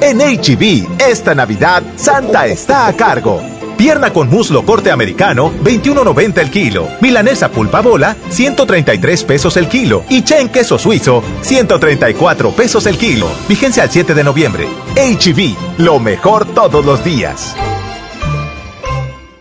En 0.00 0.18
HB, 0.18 1.00
esta 1.00 1.34
Navidad, 1.34 1.82
Santa 1.96 2.46
está 2.46 2.86
a 2.86 2.92
cargo. 2.92 3.42
Pierna 3.76 4.12
con 4.12 4.28
muslo 4.28 4.64
corte 4.64 4.90
americano, 4.90 5.52
21.90 5.62 6.38
el 6.38 6.50
kilo. 6.50 6.88
Milanesa 7.00 7.48
pulpa 7.48 7.80
bola, 7.80 8.16
133 8.28 9.24
pesos 9.24 9.56
el 9.56 9.68
kilo. 9.68 10.02
Y 10.08 10.22
chen 10.22 10.48
queso 10.48 10.78
suizo, 10.78 11.22
134 11.42 12.50
pesos 12.50 12.86
el 12.86 12.98
kilo. 12.98 13.28
Vigencia 13.48 13.84
al 13.84 13.90
7 13.90 14.14
de 14.14 14.24
noviembre. 14.24 14.68
HB, 14.96 15.78
lo 15.78 16.00
mejor 16.00 16.44
todos 16.54 16.84
los 16.84 17.04
días. 17.04 17.54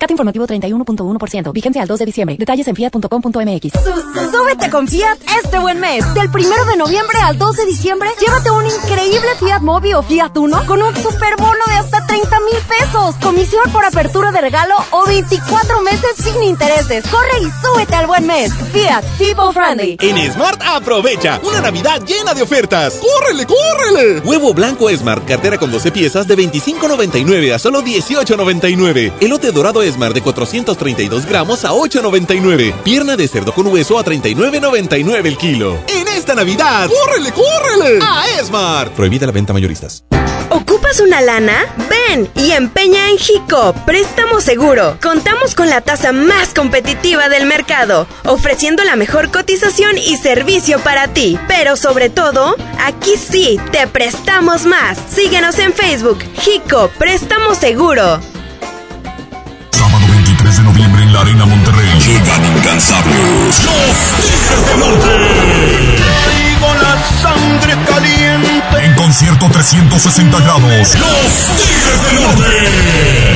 CAT 0.07 0.11
informativo 0.11 0.47
31.1%. 0.47 1.51
Vigencia 1.53 1.81
al 1.81 1.87
2 1.87 1.99
de 1.99 2.05
diciembre. 2.05 2.35
Detalles 2.39 2.67
en 2.67 2.75
fiat.com.mx. 2.75 3.73
Súbete 4.31 4.69
con 4.69 4.87
Fiat 4.87 5.17
este 5.43 5.59
buen 5.59 5.79
mes. 5.79 6.03
Del 6.13 6.29
1 6.29 6.65
de 6.65 6.77
noviembre 6.77 7.17
al 7.23 7.37
2 7.37 7.57
de 7.57 7.65
diciembre, 7.65 8.09
llévate 8.19 8.51
un 8.51 8.65
increíble 8.65 9.27
Fiat 9.39 9.61
Mobi 9.61 9.93
o 9.93 10.01
Fiat 10.01 10.35
Uno 10.37 10.65
con 10.65 10.81
un 10.81 10.95
superbono 10.95 11.65
de 11.67 11.73
hasta 11.73 12.05
30 12.05 12.39
mil 12.39 12.57
pesos. 12.67 13.15
Comisión 13.21 13.63
por 13.71 13.83
apertura 13.83 14.31
de 14.31 14.41
regalo 14.41 14.75
o 14.91 15.05
24 15.05 15.81
meses 15.81 16.11
sin 16.17 16.41
intereses. 16.43 17.05
Corre 17.07 17.41
y 17.41 17.65
súbete 17.65 17.95
al 17.95 18.07
buen 18.07 18.25
mes. 18.25 18.53
Fiat, 18.71 19.03
people 19.17 19.51
friendly. 19.53 19.97
En 19.99 20.31
Smart 20.31 20.61
aprovecha 20.63 21.39
una 21.43 21.61
Navidad 21.61 22.01
llena 22.05 22.33
de 22.33 22.43
ofertas. 22.43 22.99
¡Córrele, 23.01 23.45
córrele! 23.45 24.19
Huevo 24.21 24.53
blanco 24.53 24.89
Smart, 24.89 25.25
cartera 25.25 25.57
con 25.57 25.71
12 25.71 25.91
piezas 25.91 26.27
de 26.27 26.37
25.99 26.37 27.53
a 27.53 27.59
solo 27.59 27.81
18.99. 27.81 29.13
Elote 29.19 29.51
dorado 29.51 29.81
Smart 29.83 29.96
de 29.97 30.21
432 30.21 31.25
gramos 31.25 31.65
a 31.65 31.71
8.99. 31.71 32.73
Pierna 32.83 33.17
de 33.17 33.27
cerdo 33.27 33.51
con 33.51 33.67
hueso 33.67 33.97
a 33.97 34.05
39.99 34.05 35.25
el 35.25 35.37
kilo. 35.37 35.77
En 35.87 36.07
esta 36.07 36.35
Navidad, 36.35 36.87
¡córrele, 36.87 37.31
córrele! 37.31 37.99
A 38.01 38.25
Smart. 38.43 38.93
Prohibida 38.93 39.25
la 39.25 39.31
venta 39.31 39.53
mayoristas. 39.53 40.03
¿Ocupas 40.49 41.01
una 41.01 41.19
lana? 41.19 41.65
Ven 41.89 42.29
y 42.35 42.51
empeña 42.51 43.09
en 43.09 43.17
Jico, 43.17 43.73
préstamo 43.85 44.39
seguro. 44.39 44.97
Contamos 45.01 45.55
con 45.55 45.69
la 45.69 45.81
tasa 45.81 46.13
más 46.13 46.53
competitiva 46.53 47.27
del 47.27 47.47
mercado, 47.47 48.07
ofreciendo 48.23 48.83
la 48.83 48.95
mejor 48.95 49.29
cotización 49.29 49.97
y 49.97 50.15
servicio 50.15 50.79
para 50.79 51.09
ti. 51.09 51.37
Pero 51.47 51.75
sobre 51.75 52.09
todo, 52.09 52.55
aquí 52.79 53.17
sí, 53.17 53.59
te 53.71 53.87
prestamos 53.87 54.65
más. 54.65 54.97
Síguenos 55.09 55.59
en 55.59 55.73
Facebook, 55.73 56.19
Jico, 56.39 56.91
préstamo 56.97 57.53
seguro. 57.53 58.21
Sábado 60.67 60.67
23 60.67 60.67
de 60.67 60.69
noviembre 60.73 61.03
en 61.03 61.13
la 61.13 61.21
Arena 61.21 61.45
Monterrey. 61.45 61.87
Llegan 61.99 62.45
incansables. 62.57 63.63
Los 63.65 63.97
Tigres 64.25 64.65
del 64.67 64.79
Norte. 64.79 65.07
Traigo 65.97 66.73
la 66.81 66.93
sangre 67.21 67.73
caliente. 67.85 68.63
En 68.85 68.93
concierto 68.95 69.49
360 69.49 70.39
grados. 70.39 70.61
Los 70.61 70.91
Tigres 71.57 72.01
del 72.03 72.15
Norte. 72.21 72.47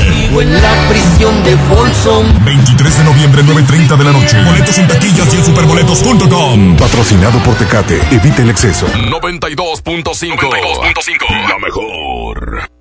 Vivo 0.09 0.41
en 0.41 0.61
la 0.61 0.73
prisión 0.89 1.41
de 1.43 1.57
Folsom. 1.57 2.25
23 2.45 2.97
de 2.97 3.03
noviembre, 3.03 3.43
9.30 3.43 3.97
de 3.97 4.03
la 4.03 4.11
noche. 4.11 4.41
Boletos 4.43 4.77
en 4.77 4.87
taquillas 4.87 5.33
y 5.33 5.37
en 5.37 5.45
superboletos.com. 5.45 6.77
Patrocinado 6.77 7.39
por 7.39 7.55
Tecate. 7.55 7.99
Evite 8.11 8.41
el 8.41 8.49
exceso. 8.49 8.87
92.5. 8.87 11.49
La 11.49 11.57
mejor. 11.59 12.80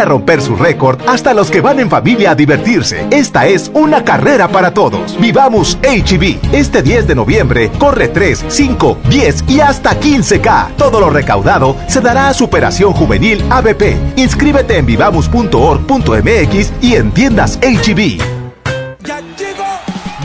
a 0.00 0.04
romper 0.04 0.40
su 0.40 0.56
récord 0.56 0.98
hasta 1.06 1.34
los 1.34 1.50
que 1.50 1.60
van 1.60 1.80
en 1.80 1.90
familia 1.90 2.32
a 2.32 2.34
divertirse. 2.34 3.06
Esta 3.10 3.46
es 3.46 3.70
una 3.74 4.04
carrera 4.04 4.48
para 4.48 4.72
todos. 4.72 5.18
Vivamos 5.20 5.78
HB. 5.82 6.52
Este 6.52 6.82
10 6.82 7.06
de 7.06 7.14
noviembre 7.14 7.70
corre 7.78 8.08
3, 8.08 8.44
5, 8.48 8.98
10 9.08 9.44
y 9.48 9.60
hasta 9.60 9.98
15K. 9.98 10.76
Todo 10.76 11.00
lo 11.00 11.10
recaudado 11.10 11.76
se 11.88 12.00
dará 12.00 12.28
a 12.28 12.34
Superación 12.34 12.92
Juvenil 12.92 13.44
ABP. 13.50 13.96
Inscríbete 14.16 14.78
en 14.78 14.86
vivamos.org.mx 14.86 16.72
y 16.80 16.94
en 16.94 17.12
tiendas 17.12 17.58
HB. 17.60 18.40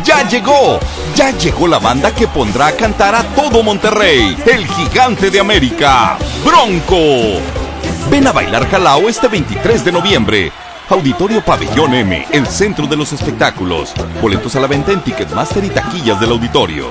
Ya 0.06 0.28
llegó, 0.30 0.80
ya 1.16 1.32
llegó 1.32 1.68
la 1.68 1.80
banda 1.80 2.14
que 2.14 2.28
pondrá 2.28 2.68
a 2.68 2.72
cantar 2.74 3.16
a 3.16 3.24
todo 3.24 3.64
Monterrey, 3.64 4.38
el 4.46 4.68
gigante 4.68 5.32
de 5.32 5.40
América, 5.40 6.18
Bronco. 6.46 7.65
Ven 8.10 8.28
a 8.28 8.32
bailar 8.32 8.70
Jalao 8.70 9.10
este 9.10 9.28
23 9.28 9.84
de 9.84 9.92
noviembre. 9.92 10.52
Auditorio 10.90 11.44
Pabellón 11.44 11.96
M, 11.96 12.28
el 12.32 12.46
centro 12.46 12.86
de 12.86 12.96
los 12.96 13.12
espectáculos. 13.12 13.94
Boletos 14.22 14.56
a 14.56 14.60
la 14.60 14.68
venta 14.68 14.92
en 14.92 15.02
Ticketmaster 15.02 15.64
y 15.64 15.70
taquillas 15.70 16.20
del 16.20 16.32
auditorio. 16.32 16.90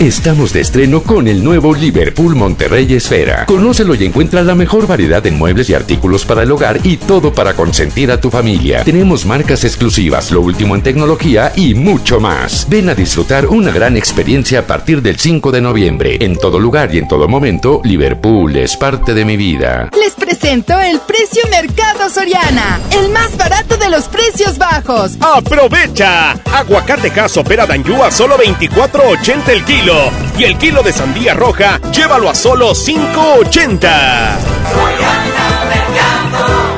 Estamos 0.00 0.52
de 0.52 0.60
estreno 0.60 1.02
con 1.02 1.26
el 1.26 1.42
nuevo 1.42 1.74
Liverpool 1.74 2.36
Monterrey 2.36 2.94
Esfera. 2.94 3.46
Conócelo 3.46 3.96
y 3.96 4.04
encuentra 4.04 4.42
la 4.42 4.54
mejor 4.54 4.86
variedad 4.86 5.26
en 5.26 5.36
muebles 5.36 5.68
y 5.70 5.74
artículos 5.74 6.24
para 6.24 6.44
el 6.44 6.52
hogar 6.52 6.78
y 6.84 6.98
todo 6.98 7.34
para 7.34 7.54
consentir 7.54 8.12
a 8.12 8.20
tu 8.20 8.30
familia. 8.30 8.84
Tenemos 8.84 9.26
marcas 9.26 9.64
exclusivas, 9.64 10.30
lo 10.30 10.40
último 10.40 10.76
en 10.76 10.82
tecnología 10.82 11.52
y 11.56 11.74
mucho 11.74 12.20
más. 12.20 12.68
Ven 12.70 12.88
a 12.88 12.94
disfrutar 12.94 13.48
una 13.48 13.72
gran 13.72 13.96
experiencia 13.96 14.60
a 14.60 14.66
partir 14.68 15.02
del 15.02 15.18
5 15.18 15.50
de 15.50 15.60
noviembre. 15.62 16.16
En 16.20 16.36
todo 16.36 16.60
lugar 16.60 16.94
y 16.94 16.98
en 16.98 17.08
todo 17.08 17.26
momento, 17.26 17.80
Liverpool 17.82 18.54
es 18.54 18.76
parte 18.76 19.14
de 19.14 19.24
mi 19.24 19.36
vida. 19.36 19.90
Les 20.00 20.14
presento 20.14 20.78
el 20.78 21.00
precio 21.00 21.42
Mercado 21.50 22.08
Soriana, 22.08 22.78
el 22.92 23.10
más 23.10 23.36
barato 23.36 23.76
de 23.76 23.90
los 23.90 24.06
precios 24.06 24.58
bajos. 24.58 25.16
¡Aprovecha! 25.20 26.34
Aguacate 26.52 27.10
caso 27.10 27.42
pera 27.42 27.66
Danjú 27.66 28.00
a 28.00 28.12
solo 28.12 28.38
24.80 28.38 29.48
el 29.48 29.64
kilo. 29.64 29.87
Y 30.38 30.44
el 30.44 30.58
kilo 30.58 30.82
de 30.82 30.92
sandía 30.92 31.32
roja, 31.32 31.80
llévalo 31.92 32.28
a 32.28 32.34
solo 32.34 32.72
5.80. 32.72 34.36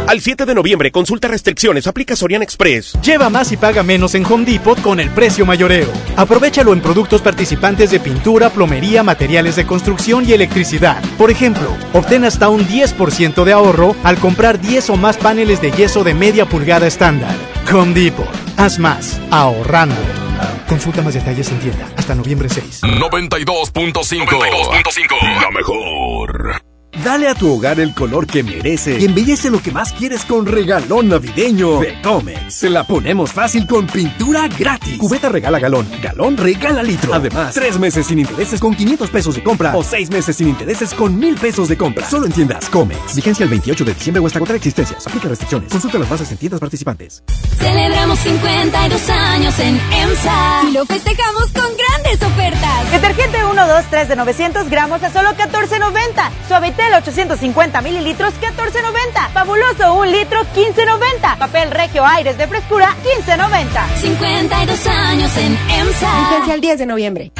Al 0.07 0.21
7 0.21 0.47
de 0.47 0.55
noviembre, 0.55 0.93
consulta 0.93 1.27
restricciones, 1.27 1.89
aplica 1.89 2.15
Sorian 2.15 2.43
Express. 2.43 2.93
Lleva 3.03 3.29
más 3.29 3.51
y 3.51 3.57
paga 3.57 3.83
menos 3.83 4.15
en 4.15 4.25
Home 4.27 4.45
Depot 4.45 4.81
con 4.81 5.01
el 5.01 5.11
precio 5.11 5.45
mayoreo. 5.45 5.89
Aprovechalo 6.17 6.73
en 6.73 6.81
productos 6.81 7.21
participantes 7.21 7.91
de 7.91 7.99
pintura, 7.99 8.51
plomería, 8.51 9.03
materiales 9.03 9.57
de 9.57 9.67
construcción 9.67 10.25
y 10.25 10.33
electricidad. 10.33 11.03
Por 11.19 11.33
ejemplo, 11.33 11.77
obtén 11.93 12.25
hasta 12.25 12.49
un 12.49 12.65
10% 12.67 13.43
de 13.45 13.53
ahorro 13.53 13.97
al 14.05 14.19
comprar 14.19 14.61
10 14.61 14.91
o 14.91 14.97
más 14.97 15.17
paneles 15.17 15.61
de 15.61 15.73
yeso 15.73 16.05
de 16.05 16.15
media 16.15 16.47
pulgada 16.47 16.87
estándar. 16.87 17.35
Home 17.73 17.93
Depot. 17.93 18.29
Haz 18.57 18.79
más, 18.79 19.21
ahorrando. 19.31 20.30
Consulta 20.71 21.03
más 21.03 21.15
detalles 21.15 21.51
en 21.51 21.59
tienda 21.59 21.91
hasta 21.97 22.15
noviembre 22.15 22.49
6. 22.49 22.83
92.5 22.85 24.39
La 25.43 25.51
mejor. 25.51 26.70
Dale 27.05 27.29
a 27.29 27.35
tu 27.35 27.51
hogar 27.51 27.81
el 27.81 27.95
color 27.95 28.27
que 28.27 28.43
merece 28.43 28.99
y 28.99 29.07
embellece 29.07 29.49
lo 29.49 29.63
que 29.63 29.71
más 29.71 29.93
quieres 29.93 30.25
con 30.25 30.45
regalón 30.45 31.09
navideño 31.09 31.81
de 31.81 31.99
Comex. 32.03 32.53
Se 32.53 32.69
la 32.69 32.85
ponemos 32.85 33.33
fácil 33.33 33.67
con 33.67 33.87
pintura 33.87 34.49
gratis. 34.49 34.99
Cubeta 34.99 35.31
regala 35.31 35.59
galón, 35.59 35.89
galón 36.03 36.37
regala 36.37 36.83
litro. 36.83 37.15
Además, 37.15 37.55
tres 37.55 37.79
meses 37.79 38.07
sin 38.07 38.19
intereses 38.19 38.61
con 38.61 38.75
500 38.75 39.09
pesos 39.09 39.35
de 39.35 39.43
compra 39.43 39.75
o 39.75 39.83
seis 39.83 40.11
meses 40.11 40.37
sin 40.37 40.49
intereses 40.49 40.93
con 40.93 41.19
1000 41.19 41.37
pesos 41.37 41.69
de 41.69 41.79
compra. 41.79 42.07
Solo 42.09 42.27
en 42.27 42.33
tiendas 42.33 42.69
Comex. 42.69 43.17
Vigencia 43.17 43.45
el 43.45 43.51
28 43.51 43.85
de 43.85 43.95
diciembre 43.95 44.23
o 44.23 44.27
hasta 44.27 44.39
agotar 44.39 44.57
existencias. 44.57 45.07
Aplica 45.07 45.29
restricciones. 45.29 45.73
Consulta 45.73 45.99
las 45.99 46.09
bases 46.09 46.31
en 46.33 46.37
tiendas 46.37 46.61
participantes. 46.61 47.23
Celebramos 47.59 48.19
52 48.19 49.09
años 49.09 49.59
en 49.59 49.81
EMSA 49.93 50.63
y 50.69 50.73
lo 50.73 50.85
festejamos 50.85 51.47
con 51.53 51.65
grandes 51.77 52.23
ofertas. 52.23 52.91
Detergente 52.91 53.45
1, 53.45 53.69
2, 53.69 53.85
3 53.89 54.09
de 54.09 54.17
900 54.17 54.69
gramos 54.69 55.03
a 55.03 55.11
solo 55.11 55.31
14.90. 55.31 56.31
Suavitel 56.49 56.90
850 56.95 57.81
mililitros 57.83 58.35
14.90. 58.35 59.33
Fabuloso 59.33 59.95
1 59.95 60.05
litro 60.07 60.41
15.90. 60.55 61.39
Papel 61.39 61.71
Regio 61.71 62.05
Aires 62.05 62.37
de 62.39 62.47
frescura 62.47 62.95
15.90. 63.27 64.01
52 64.01 64.87
años 64.87 65.37
en 65.37 65.59
EMSA. 65.71 66.29
Vigencia 66.29 66.55
el 66.55 66.61
10 66.61 66.79
de 66.79 66.87
noviembre. 66.87 67.33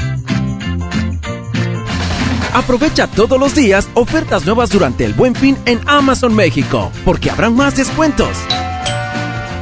Aprovecha 2.53 3.07
todos 3.07 3.39
los 3.39 3.55
días 3.55 3.89
ofertas 3.95 4.45
nuevas 4.45 4.71
durante 4.71 5.05
el 5.05 5.15
Buen 5.15 5.35
Fin 5.35 5.57
en 5.67 5.81
Amazon 5.87 6.35
México, 6.35 6.91
porque 7.05 7.31
habrán 7.31 7.55
más 7.55 7.77
descuentos 7.77 8.37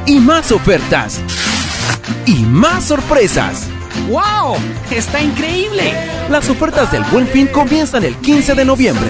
y 0.07 0.19
más 0.19 0.51
ofertas 0.51 1.21
y 2.25 2.33
más 2.45 2.85
sorpresas. 2.85 3.67
¡Wow! 4.09 4.57
¡Está 4.89 5.21
increíble! 5.21 5.93
Las 6.29 6.49
ofertas 6.49 6.91
del 6.91 7.03
Buen 7.05 7.27
Fin 7.27 7.47
comienzan 7.47 8.03
el 8.03 8.15
15 8.15 8.55
de 8.55 8.65
noviembre. 8.65 9.09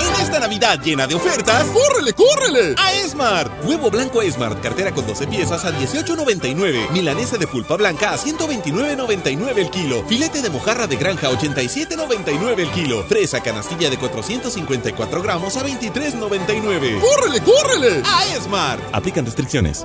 En 0.00 0.20
esta 0.20 0.40
Navidad 0.40 0.80
llena 0.82 1.06
de 1.06 1.14
ofertas, 1.14 1.64
¡córrele, 1.66 2.12
córrele! 2.12 2.74
A 2.78 2.92
Esmart. 2.94 3.64
Huevo 3.64 3.90
blanco 3.90 4.22
Esmart, 4.22 4.60
cartera 4.60 4.92
con 4.92 5.06
12 5.06 5.26
piezas 5.26 5.64
a 5.64 5.72
18.99. 5.72 6.90
Milanesa 6.90 7.36
de 7.38 7.46
pulpa 7.46 7.76
blanca 7.76 8.12
a 8.12 8.18
129.99 8.18 9.58
el 9.58 9.70
kilo. 9.70 10.04
Filete 10.08 10.42
de 10.42 10.50
mojarra 10.50 10.86
de 10.86 10.96
granja 10.96 11.28
a 11.28 11.30
87.99 11.30 12.58
el 12.58 12.70
kilo. 12.70 13.04
Fresa 13.04 13.40
canastilla 13.42 13.90
de 13.90 13.98
454 13.98 15.22
gramos 15.22 15.56
a 15.56 15.64
23.99. 15.64 17.00
¡Córrele, 17.00 17.40
córrele! 17.40 18.02
A 18.04 18.26
Esmart. 18.36 18.82
Aplican 18.92 19.24
restricciones. 19.24 19.84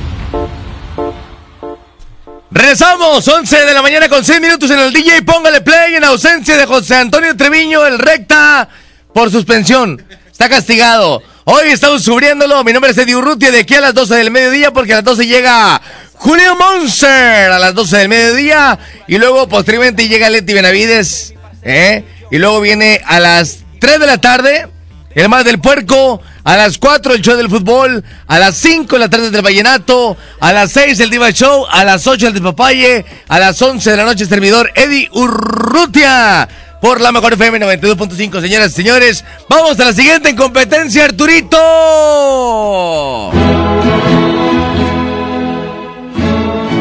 Regresamos, 2.53 3.25
11 3.25 3.65
de 3.65 3.73
la 3.73 3.81
mañana 3.81 4.09
con 4.09 4.25
6 4.25 4.41
minutos 4.41 4.69
en 4.71 4.79
el 4.79 4.91
DJ. 4.91 5.21
Póngale 5.21 5.61
play 5.61 5.95
en 5.95 6.03
ausencia 6.03 6.57
de 6.57 6.65
José 6.65 6.95
Antonio 6.95 7.35
Treviño, 7.37 7.85
el 7.85 7.97
recta, 7.97 8.67
por 9.13 9.31
suspensión. 9.31 10.05
Está 10.29 10.49
castigado. 10.49 11.23
Hoy 11.45 11.69
estamos 11.69 12.03
subiéndolo. 12.03 12.61
Mi 12.65 12.73
nombre 12.73 12.91
es 12.91 12.97
Eddie 12.97 13.15
Urrutia. 13.15 13.51
De 13.51 13.59
aquí 13.61 13.75
a 13.75 13.79
las 13.79 13.93
12 13.93 14.15
del 14.15 14.31
mediodía, 14.31 14.71
porque 14.71 14.91
a 14.91 14.97
las 14.97 15.05
12 15.05 15.27
llega 15.27 15.81
Julio 16.15 16.57
Monster. 16.57 17.53
A 17.53 17.57
las 17.57 17.73
12 17.73 17.97
del 17.97 18.09
mediodía. 18.09 18.77
Y 19.07 19.17
luego, 19.17 19.47
posteriormente, 19.47 20.09
llega 20.09 20.29
Leti 20.29 20.51
Benavides. 20.51 21.33
¿eh? 21.63 22.03
Y 22.31 22.37
luego 22.37 22.59
viene 22.59 23.01
a 23.05 23.21
las 23.21 23.59
3 23.79 23.97
de 23.97 24.07
la 24.07 24.17
tarde. 24.17 24.67
El 25.15 25.29
más 25.29 25.45
del 25.45 25.59
puerco, 25.59 26.21
a 26.43 26.57
las 26.57 26.77
4 26.77 27.13
el 27.13 27.21
show 27.21 27.37
del 27.37 27.49
fútbol, 27.49 28.03
a 28.27 28.39
las 28.39 28.55
5 28.57 28.97
la 28.97 29.09
tarde 29.09 29.29
del 29.31 29.41
vallenato, 29.41 30.17
a 30.39 30.53
las 30.53 30.71
6 30.71 30.99
el 30.99 31.09
Diva 31.09 31.31
Show, 31.31 31.65
a 31.69 31.83
las 31.83 32.05
8 32.07 32.27
el 32.27 32.33
de 32.33 32.41
Papaye, 32.41 33.05
a 33.27 33.39
las 33.39 33.61
11 33.61 33.91
de 33.91 33.97
la 33.97 34.05
noche 34.05 34.25
servidor 34.25 34.71
Eddie 34.75 35.09
Urrutia 35.13 36.47
por 36.81 36.99
la 36.99 37.11
mejor 37.11 37.33
FM 37.33 37.59
92.5. 37.59 38.41
Señoras 38.41 38.71
y 38.71 38.75
señores, 38.75 39.23
vamos 39.47 39.79
a 39.79 39.85
la 39.85 39.93
siguiente 39.93 40.29
en 40.29 40.35
competencia, 40.35 41.05
Arturito. 41.05 41.57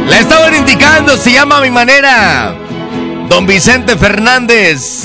La 0.09 0.19
estaban 0.19 0.55
indicando, 0.55 1.17
se 1.17 1.33
llama 1.33 1.59
a 1.59 1.61
mi 1.61 1.71
manera. 1.71 2.57
Don 3.29 3.47
Vicente 3.47 3.97
Fernández. 3.97 5.05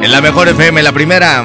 En 0.00 0.12
la 0.12 0.20
mejor 0.20 0.48
FM, 0.48 0.82
la 0.82 0.92
primera. 0.92 1.44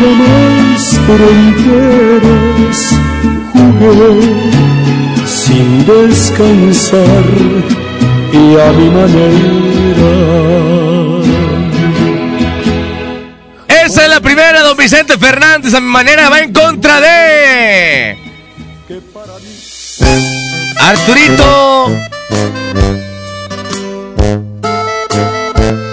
jamás 0.00 1.00
fronteras 1.06 2.78
jugué 3.52 4.14
sin 5.26 5.86
descansar 5.86 7.24
y 8.32 8.58
a 8.58 8.72
mi 8.72 8.90
manera. 8.90 10.12
Esa 13.68 14.02
es 14.02 14.08
la 14.08 14.20
primera, 14.20 14.62
don 14.62 14.76
Vicente 14.76 15.16
Fernández, 15.16 15.74
a 15.74 15.80
mi 15.80 15.88
manera 15.88 16.28
va 16.28 16.40
en 16.40 16.52
contra 16.52 17.00
de... 17.00 18.18
Arturito. 20.80 21.90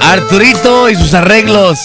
Arturito 0.02 0.90
y 0.90 0.96
sus 0.96 1.14
arreglos. 1.14 1.80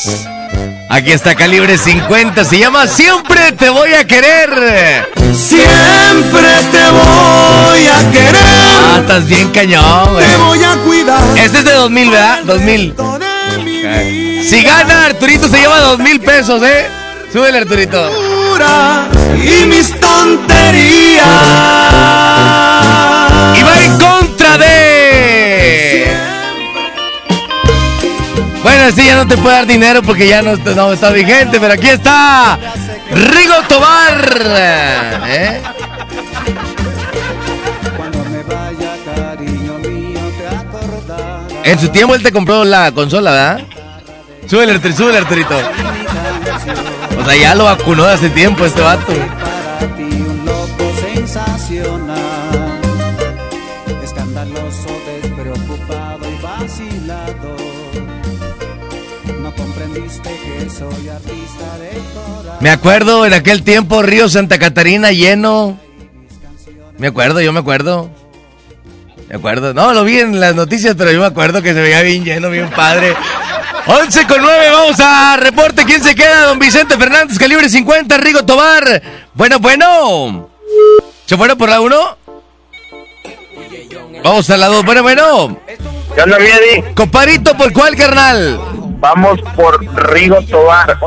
Aquí 0.91 1.13
está 1.13 1.35
Calibre 1.35 1.77
50, 1.77 2.45
se 2.45 2.59
llama 2.59 2.87
Siempre 2.87 3.53
te 3.53 3.69
voy 3.69 3.93
a 3.93 4.07
querer. 4.07 5.11
Siempre 5.35 6.49
te 6.73 6.91
voy 6.91 7.87
a 7.87 8.11
querer. 8.11 8.37
Ah, 8.43 8.99
estás 9.01 9.27
bien 9.27 9.51
cañón, 9.51 10.15
güey. 10.15 10.27
Te 10.27 10.37
voy 10.37 10.65
a 10.65 10.75
cuidar. 10.87 11.23
Este 11.37 11.59
es 11.59 11.65
de 11.65 11.73
2000, 11.75 12.11
¿verdad? 12.11 12.39
2000. 12.45 12.95
Si 14.49 14.63
gana 14.63 15.05
Arturito 15.07 15.47
se 15.49 15.59
lleva 15.59 15.79
dos 15.81 15.99
mil 15.99 16.21
pesos, 16.21 16.63
¿eh? 16.63 16.87
Súbele, 17.33 17.59
Arturito. 17.59 18.11
Y 19.37 19.67
mis 19.67 19.93
tonterías. 20.01 21.27
Bueno, 28.63 28.91
sí, 28.95 29.05
ya 29.07 29.17
no 29.17 29.27
te 29.27 29.37
puede 29.37 29.57
dar 29.57 29.67
dinero 29.67 30.03
porque 30.03 30.29
ya 30.29 30.43
no, 30.43 30.57
no 30.57 30.93
está 30.93 31.11
vigente, 31.11 31.59
pero 31.61 31.73
aquí 31.75 31.89
está 31.89 32.59
Rigo 33.11 33.55
Tobar. 33.69 34.43
¿eh? 35.27 35.63
En 41.65 41.79
su 41.79 41.89
tiempo 41.89 42.15
él 42.15 42.23
te 42.23 42.33
compró 42.33 42.65
la 42.65 42.93
consola, 42.93 43.31
¿verdad? 43.31 43.61
Súbele, 44.49 44.75
Artur- 44.81 44.95
súbele, 44.95 45.19
Arturito. 45.19 45.57
O 47.21 47.25
sea, 47.25 47.37
ya 47.37 47.55
lo 47.55 47.65
vacunó 47.65 48.07
de 48.07 48.15
hace 48.15 48.31
tiempo 48.31 48.65
este 48.65 48.81
vato. 48.81 49.13
Me 62.61 62.71
acuerdo 62.71 63.25
en 63.25 63.35
aquel 63.35 63.63
tiempo 63.63 64.03
Río 64.03 64.29
Santa 64.29 64.59
Catarina 64.59 65.13
lleno. 65.13 65.79
Me 66.99 67.09
acuerdo, 67.09 67.41
yo 67.41 67.53
me 67.53 67.61
acuerdo. 67.61 68.11
Me 69.29 69.37
acuerdo. 69.37 69.75
No, 69.75 69.93
lo 69.93 70.05
vi 70.05 70.19
en 70.19 70.41
las 70.41 70.57
noticias, 70.57 70.97
pero 70.99 71.13
yo 71.13 71.21
me 71.21 71.27
acuerdo 71.27 71.63
que 71.63 71.73
se 71.73 71.81
veía 71.81 72.03
bien 72.03 72.25
lleno, 72.25 72.51
bien 72.51 72.69
padre. 72.71 73.15
11 73.87 74.27
con 74.27 74.43
9, 74.43 74.71
vamos 74.73 75.01
a 75.01 75.37
reporte. 75.37 75.85
¿Quién 75.85 76.03
se 76.03 76.15
queda? 76.15 76.47
Don 76.47 76.59
Vicente 76.59 76.97
Fernández, 76.97 77.39
calibre 77.39 77.69
50, 77.69 78.17
Rigo 78.19 78.45
Tobar. 78.45 79.03
Bueno, 79.35 79.61
bueno. 79.61 80.51
¿Se 81.27 81.37
fueron 81.37 81.57
por 81.57 81.69
la 81.69 81.81
1? 81.81 82.19
Vamos 84.25 84.51
a 84.51 84.57
la 84.57 84.67
2. 84.67 84.85
Bueno, 84.85 85.03
bueno. 85.03 85.61
¿Qué 86.15 86.23
onda? 86.23 86.39
Comparito, 86.95 87.57
¿por 87.57 87.73
cuál, 87.73 87.95
carnal? 87.95 88.59
Vamos 89.01 89.41
por 89.55 89.81
Rigo 90.11 90.43
Tobar. 90.43 90.99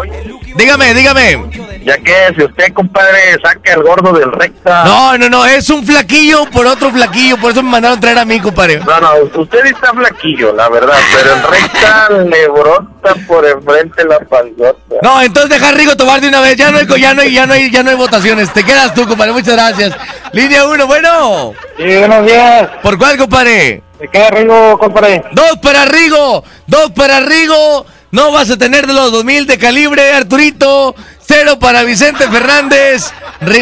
Dígame, 0.55 0.93
dígame. 0.93 1.70
Ya 1.83 1.97
que 1.97 2.33
si 2.35 2.43
usted, 2.43 2.73
compadre, 2.73 3.37
saca 3.43 3.73
el 3.73 3.83
gordo 3.83 4.13
del 4.13 4.31
recta. 4.31 4.83
No, 4.85 5.17
no, 5.17 5.29
no, 5.29 5.45
es 5.45 5.69
un 5.69 5.85
flaquillo 5.85 6.45
por 6.51 6.65
otro 6.67 6.91
flaquillo, 6.91 7.37
por 7.37 7.51
eso 7.51 7.63
me 7.63 7.69
mandaron 7.69 7.99
traer 7.99 8.19
a 8.19 8.25
mí, 8.25 8.39
compadre. 8.39 8.79
No, 8.79 8.99
no, 8.99 9.09
usted 9.41 9.65
está 9.65 9.91
flaquillo, 9.93 10.53
la 10.53 10.69
verdad, 10.69 10.97
pero 11.13 11.33
el 11.35 11.43
recta 11.43 12.09
le 12.09 12.47
brota 12.47 13.15
por 13.27 13.45
enfrente 13.45 14.05
la 14.05 14.19
panzota. 14.19 14.95
No, 15.01 15.21
entonces 15.21 15.49
deja 15.51 15.69
a 15.69 15.71
Rigo 15.71 15.95
tomar 15.95 16.21
de 16.21 16.27
una 16.27 16.41
vez, 16.41 16.55
ya 16.55 16.71
no 16.71 16.77
hay, 16.77 16.87
ya 16.99 17.13
no 17.13 17.21
hay, 17.21 17.33
ya 17.33 17.45
no 17.45 17.53
hay, 17.53 17.71
ya 17.71 17.83
no 17.83 17.89
hay 17.89 17.95
votaciones. 17.95 18.51
Te 18.53 18.63
quedas 18.63 18.93
tú, 18.93 19.07
compadre, 19.07 19.31
muchas 19.31 19.55
gracias. 19.55 19.95
Línea 20.33 20.65
1, 20.65 20.87
bueno. 20.87 21.53
Sí, 21.77 21.97
buenos 21.97 22.25
días. 22.25 22.69
¿Por 22.81 22.97
cuál, 22.97 23.17
compadre? 23.17 23.81
Se 23.99 24.07
queda 24.07 24.29
Rigo, 24.29 24.77
compadre. 24.79 25.23
Dos 25.31 25.57
para 25.61 25.85
Rigo, 25.85 26.43
dos 26.67 26.91
para 26.91 27.19
Rigo. 27.19 27.85
No 28.11 28.31
vas 28.31 28.49
a 28.49 28.57
tener 28.57 28.87
de 28.87 28.93
los 28.93 29.11
2000 29.11 29.47
de 29.47 29.57
calibre, 29.57 30.13
Arturito. 30.13 30.93
Cero 31.21 31.57
para 31.59 31.83
Vicente 31.83 32.27
Fernández. 32.29 33.11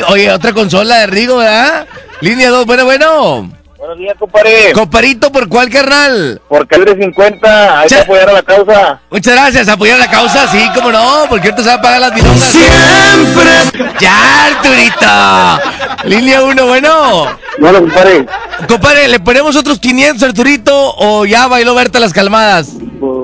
Oye, 0.07 0.32
otra 0.32 0.53
consola 0.53 0.98
de 0.98 1.07
Rigo, 1.07 1.38
¿verdad? 1.38 1.86
Línea 2.22 2.49
2, 2.49 2.65
bueno, 2.65 2.86
bueno. 2.86 3.52
Buenos 3.78 3.98
días, 3.98 4.15
compadre. 4.19 4.73
Comparito, 4.73 5.32
¿por 5.32 5.48
cuál, 5.48 5.69
carnal? 5.69 6.41
Por 6.49 6.68
calibre 6.68 6.98
50, 6.99 7.80
hay 7.80 7.88
que 7.88 7.95
apoyar 7.95 8.30
a 8.30 8.34
la 8.34 8.44
causa. 8.44 8.99
Muchas 9.10 9.36
gracias, 9.36 9.69
apoyar 9.69 9.99
la 9.99 10.10
causa, 10.10 10.52
sí, 10.52 10.60
cómo 10.76 10.91
no, 10.91 11.26
porque 11.30 11.48
ahorita 11.48 11.64
se 11.64 11.69
va 11.69 11.76
a 11.76 11.82
pagar 11.82 12.02
las 12.02 12.14
milongas. 12.14 12.41
¡Siempre! 12.41 13.94
¡Ya, 13.99 14.45
Arturito! 14.48 16.10
Línea 16.10 16.41
1, 16.41 16.65
bueno. 16.65 17.38
Bueno, 17.60 17.80
compadre. 17.80 18.26
Compadre, 18.68 19.07
¿le 19.07 19.19
ponemos 19.19 19.56
otros 19.56 19.80
500, 19.80 20.23
Arturito, 20.23 20.95
o 20.98 21.26
ya 21.26 21.48
bailó 21.48 21.73
Berta 21.73 21.99
las 21.99 22.11
calmadas? 22.11 22.72
Pues 22.99 23.19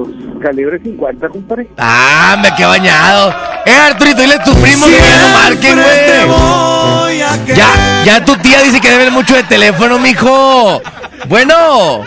calibre 0.46 0.80
50, 0.80 1.28
compadre. 1.30 1.68
Ah, 1.76 2.38
me 2.40 2.54
quedé 2.54 2.68
bañado. 2.68 3.34
Eh, 3.66 3.74
Arturito, 3.74 4.22
dile 4.22 4.36
a 4.36 4.44
tus 4.44 4.56
primos 4.56 4.88
que 4.88 5.00
ya 5.00 5.22
no 5.22 5.30
marquen, 5.40 5.82
güey. 5.82 7.18
Ya, 7.56 8.04
ya 8.06 8.24
tu 8.24 8.36
tía 8.38 8.62
dice 8.62 8.80
que 8.80 8.92
deben 8.92 9.12
mucho 9.12 9.34
de 9.36 9.42
teléfono, 9.44 9.98
mijo. 9.98 10.82
Bueno. 11.28 12.04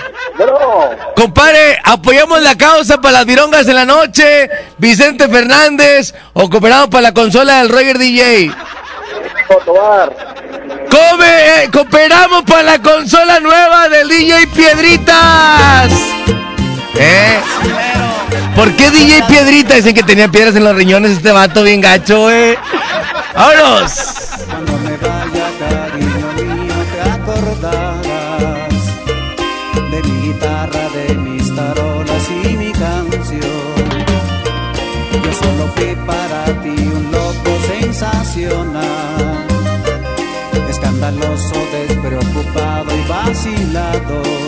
Compadre, 1.17 1.81
apoyamos 1.83 2.41
la 2.43 2.57
causa 2.57 3.01
para 3.01 3.19
las 3.19 3.27
virongas 3.27 3.67
en 3.67 3.75
la 3.75 3.85
noche. 3.85 4.49
Vicente 4.79 5.29
Fernández 5.29 6.15
o 6.33 6.49
cooperamos 6.49 6.89
para 6.91 7.03
la 7.03 7.13
consola 7.13 7.59
del 7.59 7.71
Roger 7.71 7.99
DJ. 7.99 8.53
Come, 10.91 11.65
eh, 11.65 11.69
cooperamos 11.73 12.45
para 12.45 12.63
la 12.63 12.79
consola 12.79 13.41
nueva 13.41 13.89
del 13.89 14.09
DJ 14.09 14.47
Piedritas. 14.55 15.93
¿Eh? 16.95 17.41
¿Por 18.59 18.73
qué 18.73 18.91
DJ 18.91 19.23
Piedrita? 19.29 19.77
Dicen 19.77 19.95
que 19.95 20.03
tenía 20.03 20.27
piedras 20.27 20.57
en 20.57 20.65
los 20.65 20.75
riñones 20.75 21.13
este 21.13 21.31
vato 21.31 21.63
bien 21.63 21.81
gacho, 21.81 22.23
güey. 22.23 22.57
¡Vámonos! 23.37 23.93
Cuando 24.51 24.73
me 24.79 24.97
vaya, 24.97 25.49
cariño 25.61 26.33
mío, 26.35 26.75
te 26.93 27.01
acordarás 27.09 28.03
de 29.93 30.03
mi 30.03 30.27
guitarra, 30.27 30.89
de 30.89 31.15
mis 31.15 31.55
tarolas 31.55 32.29
y 32.31 32.57
mi 32.57 32.73
canción. 32.73 33.87
Yo 35.23 35.33
solo 35.35 35.73
fui 35.77 35.95
para 36.05 36.47
ti 36.61 36.71
un 36.71 37.13
loco 37.13 37.61
sensacional, 37.69 39.47
escandaloso, 40.69 41.55
despreocupado 41.73 42.91
y 42.93 43.09
vacilador. 43.09 44.48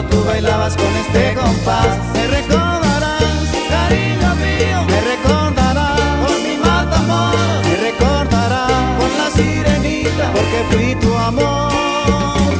cuando 0.00 0.16
tú 0.16 0.24
bailabas 0.24 0.76
con 0.76 0.96
este 0.96 1.34
compás. 1.34 1.98
Me 2.14 2.26
recordarás, 2.26 3.22
cariño 3.68 4.34
mío, 4.36 4.84
me 4.86 5.00
recordarás 5.00 6.00
con 6.24 6.42
mi 6.42 6.56
matamoros, 6.56 7.66
me 7.66 7.76
recordarás 7.76 8.70
con 8.98 9.18
la 9.18 9.30
sirenita, 9.30 10.32
porque 10.32 10.64
fui 10.70 10.94
tu 10.96 11.14
amor. 11.14 12.52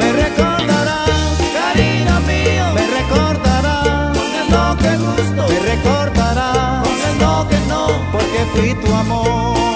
Me 0.00 0.12
recordarás, 0.12 1.36
cariño 1.54 2.20
mío, 2.20 2.64
me 2.74 2.86
recordarás 2.86 4.16
con 4.16 4.34
el 4.40 4.50
no 4.50 4.76
que 4.76 4.96
gusto, 4.96 5.48
me 5.48 5.58
recordarás 5.60 6.86
con 6.86 7.10
el 7.10 7.18
no 7.18 7.48
que 7.48 7.58
no, 7.68 7.86
porque 8.12 8.46
fui 8.54 8.74
tu 8.74 8.94
amor. 8.94 9.75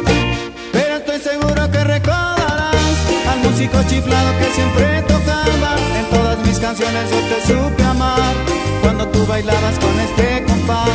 Músico 3.61 3.83
chiflado 3.87 4.37
que 4.39 4.45
siempre 4.55 5.01
tocaba. 5.03 5.75
En 5.95 6.05
todas 6.09 6.39
mis 6.39 6.57
canciones 6.57 7.11
yo 7.11 7.19
te 7.29 7.45
supe 7.45 7.83
amar 7.83 8.33
cuando 8.81 9.07
tú 9.09 9.23
bailabas 9.27 9.77
con 9.77 9.99
este 9.99 10.43
compás. 10.47 10.89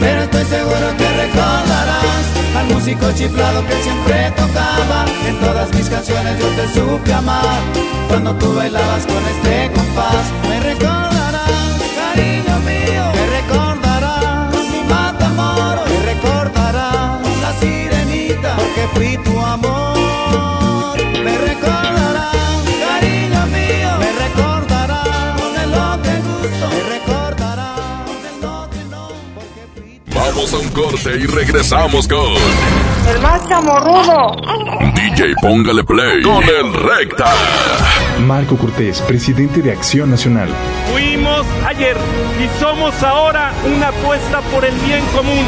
Pero 0.00 0.22
estoy 0.22 0.44
seguro 0.46 0.96
que 0.98 1.08
recordarás 1.08 2.24
al 2.56 2.66
músico 2.74 3.12
chiflado 3.14 3.64
que 3.64 3.74
siempre 3.82 4.32
tocaba. 4.32 5.04
En 5.28 5.38
todas 5.38 5.72
mis 5.72 5.88
canciones 5.88 6.36
yo 6.40 6.48
te 6.48 6.74
supe 6.74 7.12
amar 7.12 7.60
cuando 8.08 8.34
tú 8.34 8.54
bailabas 8.54 9.06
con 9.06 9.24
este 9.26 9.70
compás. 9.72 10.24
Me 10.48 10.58
recordarás, 10.60 11.78
cariño 11.94 12.58
mío, 12.66 13.04
me 13.14 13.26
recordarás 13.38 14.52
mi 14.72 14.82
matamoros, 14.88 15.88
me 15.88 16.00
recordarás 16.12 17.20
la 17.40 17.52
sirenita, 17.60 18.56
porque 18.56 18.88
fui 18.94 19.16
tu 19.18 19.38
amor. 19.38 19.90
Me 21.24 21.38
Vamos 30.14 30.54
a 30.54 30.58
un 30.58 30.68
corte 30.68 31.16
y 31.16 31.26
regresamos 31.26 32.08
con 32.08 32.34
El 33.08 33.20
más 33.20 33.46
chamorrudo. 33.48 34.36
DJ 34.94 35.34
Póngale 35.40 35.84
Play 35.84 36.22
con 36.22 36.42
el 36.42 36.72
Recta. 36.72 37.32
Marco 38.20 38.56
Cortés, 38.56 39.02
presidente 39.02 39.60
de 39.60 39.72
Acción 39.72 40.10
Nacional. 40.10 40.48
Fuimos 40.92 41.46
ayer 41.66 41.96
y 42.38 42.60
somos 42.60 43.02
ahora 43.02 43.52
una 43.66 43.88
apuesta 43.88 44.40
por 44.52 44.64
el 44.64 44.74
bien 44.80 45.04
común. 45.14 45.44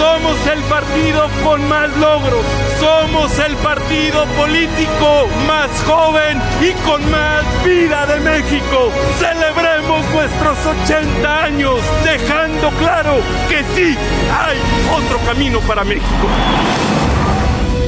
Somos 0.00 0.46
el 0.46 0.62
partido 0.62 1.28
con 1.44 1.68
más 1.68 1.94
logros. 1.98 2.42
Somos 2.80 3.38
el 3.38 3.54
partido 3.56 4.24
político 4.38 5.28
más 5.46 5.68
joven 5.86 6.40
y 6.62 6.72
con 6.88 7.10
más 7.10 7.44
vida 7.66 8.06
de 8.06 8.20
México. 8.20 8.90
Celebremos 9.18 10.02
nuestros 10.10 10.56
80 10.84 11.44
años, 11.44 11.80
dejando 12.02 12.70
claro 12.78 13.16
que 13.50 13.62
sí 13.74 13.94
hay 14.32 14.56
otro 14.96 15.18
camino 15.26 15.60
para 15.68 15.84
México. 15.84 16.26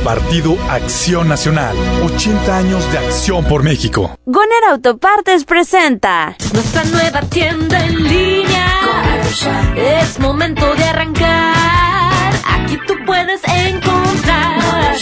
Partido 0.04 0.58
Acción 0.68 1.28
Nacional. 1.28 1.74
80 2.04 2.56
años 2.58 2.92
de 2.92 2.98
acción 2.98 3.42
por 3.46 3.62
México. 3.62 4.18
Goner 4.26 4.64
Autopartes 4.70 5.44
presenta 5.46 6.36
Nuestra 6.52 6.84
nueva 6.84 7.22
tienda 7.22 7.82
en 7.86 8.02
línea. 8.02 8.66
Es 9.76 10.18
momento 10.18 10.74
de 10.74 10.84
arrancar. 10.84 11.91
Puedes 13.12 13.42
encontrar 13.44 14.96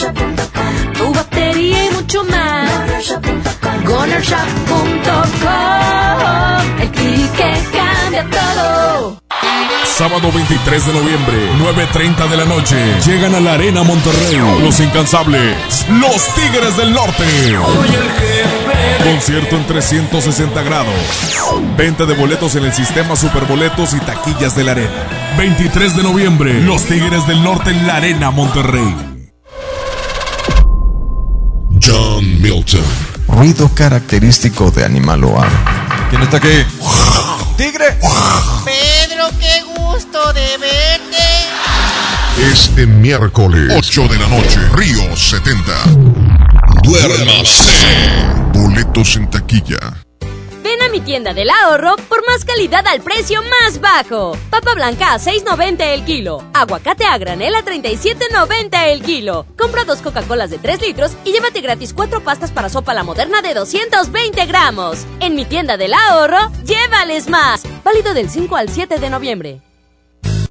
tu 0.98 1.14
batería 1.14 1.86
y 1.86 1.90
mucho 1.90 2.24
más. 2.24 3.14
Gonershop.com. 3.84 4.90
El 6.80 6.90
clic 6.90 7.32
que 7.36 7.52
cambia 7.70 8.26
todo. 8.28 9.16
Sábado 9.84 10.32
23 10.34 10.86
de 10.86 10.92
noviembre, 10.92 11.36
9.30 11.60 12.28
de 12.28 12.36
la 12.36 12.46
noche. 12.46 12.76
Llegan 13.06 13.36
a 13.36 13.40
la 13.40 13.52
Arena 13.52 13.84
Monterrey. 13.84 14.36
Los 14.60 14.80
incansables. 14.80 15.86
Los 15.88 16.34
Tigres 16.34 16.76
del 16.78 16.92
Norte. 16.92 17.24
Concierto 19.04 19.56
en 19.56 19.66
360 19.66 20.62
grados. 20.62 20.94
Venta 21.76 22.04
de 22.04 22.14
boletos 22.14 22.54
en 22.56 22.64
el 22.64 22.72
sistema 22.72 23.16
Superboletos 23.16 23.94
y 23.94 24.00
taquillas 24.00 24.54
de 24.56 24.64
la 24.64 24.72
Arena. 24.72 25.08
23 25.38 25.96
de 25.96 26.02
noviembre, 26.02 26.60
Los 26.60 26.84
Tigres 26.84 27.26
del 27.26 27.42
Norte 27.42 27.70
en 27.70 27.86
la 27.86 27.96
Arena 27.96 28.30
Monterrey. 28.30 28.94
John 31.82 32.42
Milton. 32.42 32.84
Ruido 33.28 33.70
característico 33.74 34.70
de 34.70 34.84
animal. 34.84 35.22
¿Quién 36.10 36.22
está 36.22 36.36
aquí? 36.36 36.64
¡Tigre! 37.56 37.98
Pedro, 38.64 39.30
qué 39.38 39.62
gusto 39.76 40.32
de 40.32 40.58
verte. 40.58 41.00
Este 42.52 42.86
miércoles, 42.86 43.72
8 43.76 44.08
de 44.08 44.18
la 44.18 44.28
noche, 44.28 44.60
Río 44.74 45.16
70. 45.16 45.72
Duérmase. 46.82 48.49
Boletos 48.70 49.16
en 49.16 49.28
taquilla. 49.28 49.78
Ven 50.62 50.80
a 50.80 50.88
mi 50.90 51.00
tienda 51.00 51.34
del 51.34 51.50
ahorro 51.50 51.96
por 52.08 52.24
más 52.24 52.44
calidad 52.44 52.86
al 52.86 53.00
precio 53.00 53.42
más 53.42 53.80
bajo. 53.80 54.36
Papa 54.48 54.74
blanca 54.74 55.12
a 55.12 55.18
6.90 55.18 55.80
el 55.86 56.04
kilo. 56.04 56.44
Aguacate 56.54 57.04
a 57.04 57.18
granel 57.18 57.56
a 57.56 57.64
37.90 57.64 58.92
el 58.92 59.02
kilo. 59.02 59.44
Compra 59.58 59.82
dos 59.82 59.98
Coca-Colas 59.98 60.50
de 60.50 60.58
3 60.58 60.82
litros 60.82 61.16
y 61.24 61.32
llévate 61.32 61.62
gratis 61.62 61.92
cuatro 61.92 62.22
pastas 62.22 62.52
para 62.52 62.68
sopa 62.68 62.94
la 62.94 63.02
moderna 63.02 63.42
de 63.42 63.54
220 63.54 64.46
gramos. 64.46 65.04
En 65.18 65.34
mi 65.34 65.44
tienda 65.44 65.76
del 65.76 65.92
ahorro, 65.92 66.52
llévales 66.64 67.28
más. 67.28 67.64
Válido 67.82 68.14
del 68.14 68.30
5 68.30 68.54
al 68.54 68.68
7 68.68 69.00
de 69.00 69.10
noviembre. 69.10 69.60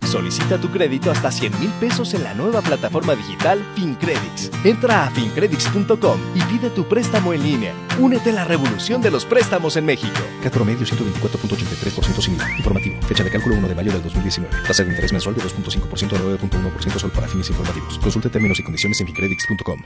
Solicita 0.09 0.57
tu 0.57 0.71
crédito 0.71 1.11
hasta 1.11 1.29
100 1.29 1.59
mil 1.59 1.69
pesos 1.79 2.15
en 2.15 2.23
la 2.23 2.33
nueva 2.33 2.61
plataforma 2.61 3.13
digital 3.13 3.63
FinCredits. 3.75 4.49
Entra 4.63 5.05
a 5.05 5.11
fincredits.com 5.11 6.19
y 6.33 6.41
pide 6.51 6.71
tu 6.71 6.87
préstamo 6.87 7.31
en 7.31 7.43
línea. 7.43 7.73
Únete 7.99 8.31
a 8.31 8.33
la 8.33 8.43
revolución 8.43 9.03
de 9.03 9.11
los 9.11 9.23
préstamos 9.25 9.77
en 9.77 9.85
México. 9.85 10.19
Cat 10.41 10.51
promedio 10.51 10.83
124.83% 10.83 12.21
sin 12.21 12.33
IVA. 12.33 12.57
Informativo. 12.57 12.99
Fecha 13.03 13.23
de 13.23 13.29
cálculo 13.29 13.55
1 13.57 13.67
de 13.67 13.75
mayo 13.75 13.91
del 13.91 14.01
2019. 14.01 14.63
Tasa 14.65 14.83
de 14.83 14.89
interés 14.89 15.13
mensual 15.13 15.35
de 15.35 15.43
2.5% 15.43 16.15
a 16.15 16.19
9.1% 16.19 16.97
solo 16.97 17.13
para 17.13 17.27
fines 17.27 17.47
informativos. 17.49 17.99
Consulte 17.99 18.29
términos 18.29 18.59
y 18.59 18.63
condiciones 18.63 18.99
en 19.01 19.05
fincredits.com. 19.05 19.83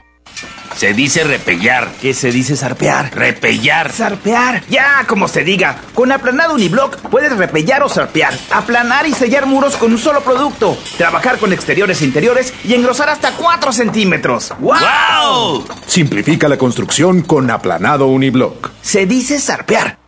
Se 0.74 0.92
dice 0.92 1.22
repellar. 1.24 1.92
¿Qué 2.00 2.14
se 2.14 2.32
dice 2.32 2.56
zarpear? 2.56 3.14
Repellar. 3.14 3.92
Zarpear. 3.92 4.64
Ya, 4.68 5.04
como 5.06 5.28
se 5.28 5.44
diga. 5.44 5.80
Con 5.94 6.10
aplanado 6.12 6.54
uniblock 6.54 6.96
puedes 7.10 7.36
repellar 7.36 7.82
o 7.82 7.88
zarpear. 7.88 8.34
Aplanar 8.50 9.06
y 9.06 9.12
sellar 9.12 9.46
muros 9.46 9.76
con 9.76 9.92
un 9.92 9.98
solo 9.98 10.13
producto. 10.22 10.76
Trabajar 10.96 11.38
con 11.38 11.52
exteriores 11.52 12.00
e 12.02 12.04
interiores 12.04 12.52
y 12.64 12.74
engrosar 12.74 13.08
hasta 13.08 13.32
4 13.32 13.72
centímetros. 13.72 14.52
¡Wow! 14.58 15.64
Simplifica 15.86 16.48
la 16.48 16.58
construcción 16.58 17.22
con 17.22 17.50
aplanado 17.50 18.06
uniblock. 18.06 18.70
Se 18.82 19.06
dice 19.06 19.40
zarpear. 19.40 19.98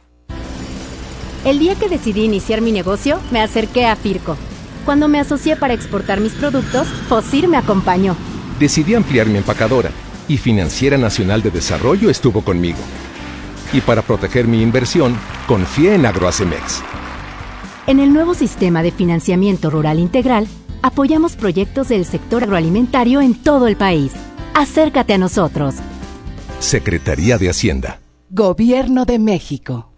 El 1.44 1.58
día 1.58 1.76
que 1.76 1.88
decidí 1.88 2.24
iniciar 2.24 2.60
mi 2.60 2.72
negocio, 2.72 3.20
me 3.30 3.40
acerqué 3.40 3.86
a 3.86 3.94
Firco. 3.94 4.36
Cuando 4.84 5.08
me 5.08 5.20
asocié 5.20 5.56
para 5.56 5.74
exportar 5.74 6.20
mis 6.20 6.32
productos, 6.32 6.88
Fosir 7.08 7.48
me 7.48 7.56
acompañó. 7.56 8.16
Decidí 8.58 8.94
ampliar 8.94 9.26
mi 9.26 9.38
empacadora 9.38 9.90
y 10.28 10.38
Financiera 10.38 10.98
Nacional 10.98 11.42
de 11.42 11.50
Desarrollo 11.50 12.10
estuvo 12.10 12.42
conmigo. 12.42 12.78
Y 13.72 13.80
para 13.80 14.02
proteger 14.02 14.46
mi 14.46 14.62
inversión, 14.62 15.16
confié 15.46 15.94
en 15.94 16.06
Agroacemex. 16.06 16.82
En 17.86 18.00
el 18.00 18.12
nuevo 18.12 18.34
sistema 18.34 18.82
de 18.82 18.90
financiamiento 18.90 19.70
rural 19.70 20.00
integral, 20.00 20.48
apoyamos 20.82 21.36
proyectos 21.36 21.88
del 21.88 22.04
sector 22.04 22.42
agroalimentario 22.42 23.20
en 23.20 23.40
todo 23.40 23.68
el 23.68 23.76
país. 23.76 24.12
Acércate 24.54 25.14
a 25.14 25.18
nosotros. 25.18 25.76
Secretaría 26.58 27.38
de 27.38 27.48
Hacienda. 27.48 28.00
Gobierno 28.28 29.04
de 29.04 29.20
México. 29.20 29.92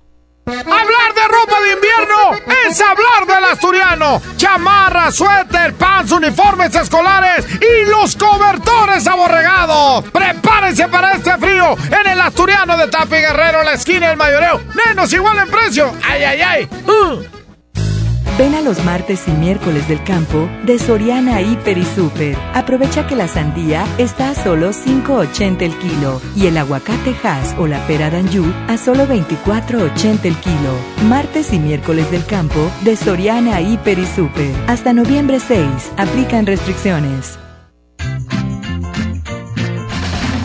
Hablar 0.44 1.14
de 1.14 1.28
ropa 1.28 1.60
de 1.62 1.72
invierno 1.72 2.52
es 2.68 2.78
hablar 2.78 3.26
del 3.26 3.44
asturiano. 3.52 4.20
Chamarra, 4.36 5.10
suéter, 5.10 5.72
pants, 5.74 6.12
uniformes 6.12 6.74
escolares 6.74 7.46
y 7.54 7.88
los 7.88 8.16
cobertores 8.16 9.06
aborregados. 9.06 10.04
Prepárense 10.10 10.88
para 10.88 11.12
este 11.12 11.38
frío 11.38 11.74
en 11.86 12.12
el 12.12 12.20
asturiano 12.20 12.76
de 12.76 12.88
Tapi 12.88 13.16
Guerrero, 13.16 13.62
la 13.62 13.72
esquina 13.74 14.08
del 14.08 14.18
mayoreo. 14.18 14.60
Menos 14.86 15.10
igual 15.10 15.38
en 15.38 15.50
precio. 15.50 15.90
¡Ay, 16.02 16.24
ay, 16.24 16.40
ay! 16.42 16.68
Uh. 16.86 17.37
Ven 18.38 18.54
a 18.54 18.60
los 18.60 18.84
martes 18.84 19.26
y 19.26 19.32
miércoles 19.32 19.88
del 19.88 20.00
campo 20.04 20.48
de 20.62 20.78
Soriana 20.78 21.42
Hiper 21.42 21.76
y 21.76 21.84
Super. 21.84 22.38
Aprovecha 22.54 23.04
que 23.04 23.16
la 23.16 23.26
sandía 23.26 23.84
está 23.98 24.30
a 24.30 24.34
solo 24.36 24.70
5.80 24.70 25.62
el 25.62 25.76
kilo 25.78 26.20
y 26.36 26.46
el 26.46 26.56
aguacate 26.56 27.16
Hass 27.20 27.56
o 27.58 27.66
la 27.66 27.84
pera 27.88 28.10
Danju 28.10 28.44
a 28.68 28.78
solo 28.78 29.08
24.80 29.08 30.24
el 30.24 30.36
kilo. 30.36 30.78
Martes 31.08 31.52
y 31.52 31.58
miércoles 31.58 32.08
del 32.12 32.24
campo 32.26 32.70
de 32.82 32.94
Soriana 32.94 33.60
Hiper 33.60 33.98
y 33.98 34.06
Super. 34.06 34.54
Hasta 34.68 34.92
noviembre 34.92 35.40
6. 35.40 35.66
Aplican 35.96 36.46
restricciones. 36.46 37.40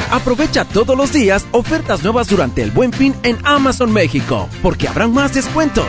Aprovecha 0.10 0.65
todos 0.65 0.98
los 0.98 1.14
días 1.14 1.45
ofertas 1.52 2.02
nuevas 2.02 2.28
durante 2.28 2.64
el 2.64 2.72
Buen 2.72 2.91
Fin 2.91 3.14
en 3.22 3.38
Amazon 3.44 3.94
México, 3.94 4.49
porque 4.64 4.88
habrán 4.88 5.14
más 5.14 5.36
descuentos 5.36 5.86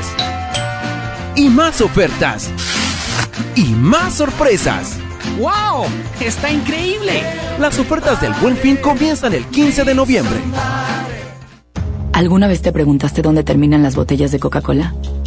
y 1.36 1.48
más 1.48 1.80
ofertas. 1.80 2.50
Y 3.56 3.64
más 3.74 4.14
sorpresas. 4.14 4.98
¡Wow! 5.38 5.86
¡Está 6.20 6.50
increíble! 6.50 7.22
Las 7.58 7.78
ofertas 7.78 8.20
del 8.20 8.32
Buen 8.34 8.56
Fin 8.56 8.76
comienzan 8.76 9.34
el 9.34 9.44
15 9.46 9.84
de 9.84 9.94
noviembre. 9.94 10.36
¿Alguna 12.12 12.46
vez 12.46 12.62
te 12.62 12.72
preguntaste 12.72 13.22
dónde 13.22 13.42
terminan 13.42 13.82
las 13.82 13.96
botellas 13.96 14.30
de 14.30 14.38
Coca-Cola? 14.38 14.94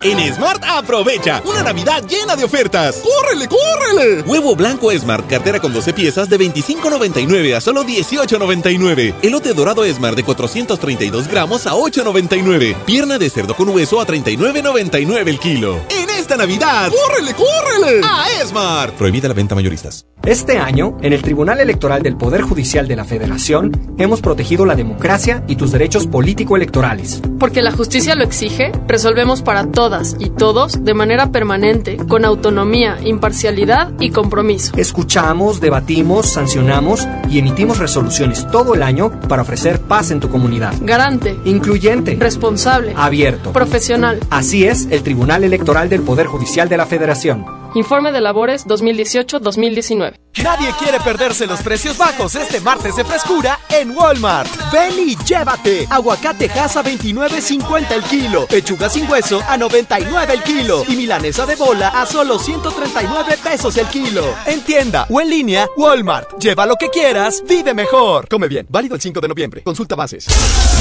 En 0.00 0.32
Smart 0.32 0.62
aprovecha 0.64 1.42
una 1.44 1.64
Navidad 1.64 2.04
llena 2.06 2.36
de 2.36 2.44
ofertas. 2.44 3.02
¡Córrele, 3.02 3.48
córrele! 3.48 4.22
Huevo 4.22 4.54
blanco 4.54 4.92
Smart, 4.92 5.26
cartera 5.28 5.58
con 5.58 5.72
12 5.72 5.92
piezas 5.92 6.30
de 6.30 6.38
25.99 6.38 7.56
a 7.56 7.60
solo 7.60 7.82
18.99. 7.82 9.14
Elote 9.22 9.54
dorado 9.54 9.84
Smart 9.92 10.14
de 10.16 10.22
432 10.22 11.26
gramos 11.26 11.66
a 11.66 11.72
8.99. 11.72 12.76
Pierna 12.84 13.18
de 13.18 13.28
cerdo 13.28 13.56
con 13.56 13.70
hueso 13.70 14.00
a 14.00 14.06
39.99 14.06 15.26
el 15.28 15.40
kilo. 15.40 15.80
En 15.88 16.08
esta 16.10 16.36
Navidad, 16.36 16.92
¡córrele, 16.92 17.34
córrele! 17.34 18.00
A 18.04 18.26
Smart. 18.46 18.94
Prohibida 18.94 19.26
la 19.26 19.34
venta 19.34 19.56
mayoristas. 19.56 20.06
Este 20.24 20.58
año, 20.58 20.96
en 21.00 21.12
el 21.12 21.22
Tribunal 21.22 21.58
Electoral 21.58 22.02
del 22.02 22.16
Poder 22.16 22.42
Judicial 22.42 22.86
de 22.86 22.96
la 22.96 23.04
Federación, 23.04 23.94
hemos 23.98 24.20
protegido 24.20 24.66
la 24.66 24.74
democracia 24.74 25.42
y 25.48 25.56
tus 25.56 25.72
derechos 25.72 26.06
político-electorales. 26.06 27.22
Porque 27.40 27.62
la 27.62 27.72
justicia 27.72 28.14
lo 28.14 28.24
exige, 28.24 28.72
resolvemos 28.86 29.42
para 29.42 29.70
todos 29.70 29.87
todas 29.88 30.16
y 30.18 30.28
todos 30.28 30.84
de 30.84 30.92
manera 30.92 31.32
permanente, 31.32 31.96
con 31.96 32.26
autonomía, 32.26 32.98
imparcialidad 33.02 33.90
y 33.98 34.10
compromiso. 34.10 34.74
Escuchamos, 34.76 35.62
debatimos, 35.62 36.30
sancionamos 36.30 37.08
y 37.30 37.38
emitimos 37.38 37.78
resoluciones 37.78 38.46
todo 38.50 38.74
el 38.74 38.82
año 38.82 39.10
para 39.28 39.40
ofrecer 39.40 39.80
paz 39.80 40.10
en 40.10 40.20
tu 40.20 40.28
comunidad. 40.28 40.74
Garante. 40.82 41.38
Incluyente. 41.46 42.16
Responsable. 42.20 42.92
Abierto. 42.98 43.54
Profesional. 43.54 44.20
Así 44.28 44.66
es 44.66 44.88
el 44.90 45.02
Tribunal 45.02 45.42
Electoral 45.42 45.88
del 45.88 46.02
Poder 46.02 46.26
Judicial 46.26 46.68
de 46.68 46.76
la 46.76 46.84
Federación. 46.84 47.57
Informe 47.74 48.12
de 48.12 48.20
labores 48.20 48.66
2018-2019. 48.66 50.14
Nadie 50.42 50.72
quiere 50.78 51.00
perderse 51.00 51.46
los 51.46 51.60
precios 51.60 51.98
bajos 51.98 52.34
este 52.36 52.60
martes 52.60 52.94
de 52.96 53.04
frescura 53.04 53.58
en 53.68 53.90
Walmart. 53.90 54.48
Ven 54.72 54.92
y 54.98 55.16
llévate. 55.24 55.86
Aguacate 55.90 56.46
a 56.46 56.68
29.50 56.68 57.90
el 57.90 58.02
kilo. 58.04 58.46
Pechuga 58.46 58.88
sin 58.88 59.10
hueso 59.10 59.42
a 59.48 59.56
99 59.56 60.32
el 60.32 60.42
kilo. 60.42 60.84
Y 60.88 60.96
milanesa 60.96 61.44
de 61.44 61.56
bola 61.56 61.88
a 61.88 62.06
solo 62.06 62.38
139 62.38 63.36
pesos 63.42 63.76
el 63.76 63.86
kilo. 63.88 64.24
En 64.46 64.60
tienda 64.62 65.06
o 65.10 65.20
en 65.20 65.28
línea, 65.28 65.68
Walmart. 65.76 66.38
Lleva 66.38 66.66
lo 66.66 66.76
que 66.76 66.88
quieras, 66.88 67.42
vive 67.48 67.74
mejor. 67.74 68.28
Come 68.28 68.48
bien. 68.48 68.66
Válido 68.70 68.94
el 68.94 69.00
5 69.00 69.20
de 69.20 69.28
noviembre. 69.28 69.62
Consulta 69.62 69.96
bases. 69.96 70.26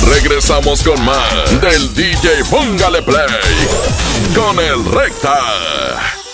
Regresamos 0.07 0.83
con 0.83 1.03
más 1.03 1.61
del 1.61 1.93
DJ 1.95 2.43
Póngale 2.49 3.01
Play 3.01 3.25
con 4.35 4.59
el 4.59 4.85
Recta. 4.85 6.26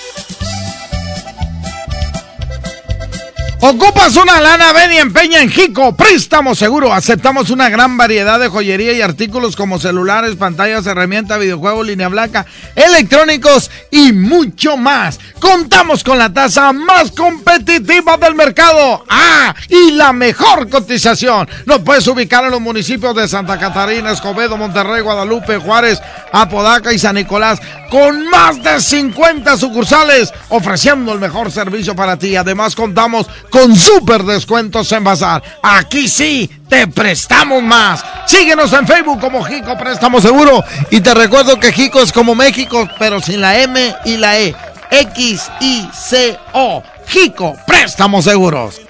Ocupas 3.66 4.18
una 4.18 4.42
lana, 4.42 4.74
ven 4.74 4.92
y 4.92 4.98
empeña 4.98 5.42
en 5.42 5.50
Jico. 5.50 5.96
Préstamo 5.96 6.54
seguro. 6.54 6.92
Aceptamos 6.92 7.50
una 7.50 7.70
gran 7.70 7.96
variedad 7.96 8.38
de 8.38 8.50
joyería 8.50 8.92
y 8.92 9.02
artículos 9.02 9.56
como 9.56 9.80
celulares, 9.80 10.36
pantallas, 10.36 10.86
herramientas, 10.86 11.40
videojuegos, 11.40 11.88
línea 11.88 12.10
blanca, 12.10 12.46
electrónicos 12.76 13.72
y 13.90 14.12
mucho 14.12 14.76
más. 14.76 15.18
Contamos 15.40 16.04
con 16.04 16.18
la 16.18 16.34
tasa 16.34 16.74
más 16.74 17.12
competitiva 17.12 18.18
del 18.18 18.36
mercado. 18.36 19.06
Ah, 19.08 19.56
y 19.70 19.92
la 19.92 20.12
mejor 20.12 20.68
cotización. 20.68 21.48
Nos 21.66 21.80
puedes 21.84 22.06
ubicar 22.08 22.44
en 22.44 22.52
los 22.52 22.60
municipios 22.60 23.16
de 23.16 23.30
Santa 23.30 23.58
Catarina, 23.58 24.12
Escobedo, 24.12 24.58
Monterrey, 24.58 25.00
Guadalupe, 25.02 25.60
Juárez, 25.60 26.02
Apodaca 26.34 26.92
y 26.92 27.00
San 27.00 27.16
Nicolás. 27.16 27.62
Con 27.90 28.28
más 28.28 28.62
de 28.62 28.82
50 28.82 29.56
sucursales 29.56 30.34
ofreciendo 30.50 31.14
el 31.14 31.20
mejor 31.20 31.50
servicio 31.50 31.96
para 31.96 32.18
ti. 32.18 32.36
Además 32.36 32.76
contamos 32.76 33.28
con 33.54 33.76
super 33.76 34.24
descuentos 34.24 34.92
en 34.94 35.04
Bazar. 35.04 35.44
Aquí 35.62 36.08
sí, 36.08 36.50
te 36.68 36.88
prestamos 36.88 37.62
más. 37.62 38.04
Síguenos 38.26 38.74
en 38.74 38.88
Facebook 38.88 39.22
como 39.22 39.44
Jico 39.44 39.78
Préstamo 39.78 40.20
Seguro. 40.20 40.64
Y 40.90 41.02
te 41.02 41.14
recuerdo 41.14 41.60
que 41.60 41.72
Jico 41.72 42.02
es 42.02 42.12
como 42.12 42.34
México, 42.34 42.90
pero 42.98 43.22
sin 43.22 43.42
la 43.42 43.60
M 43.60 43.96
y 44.06 44.18
la 44.18 44.40
E. 44.40 44.56
X-I-C-O. 44.90 46.84
Jico 47.06 47.56
Préstamos 47.68 48.26
Seguros. 48.26 48.82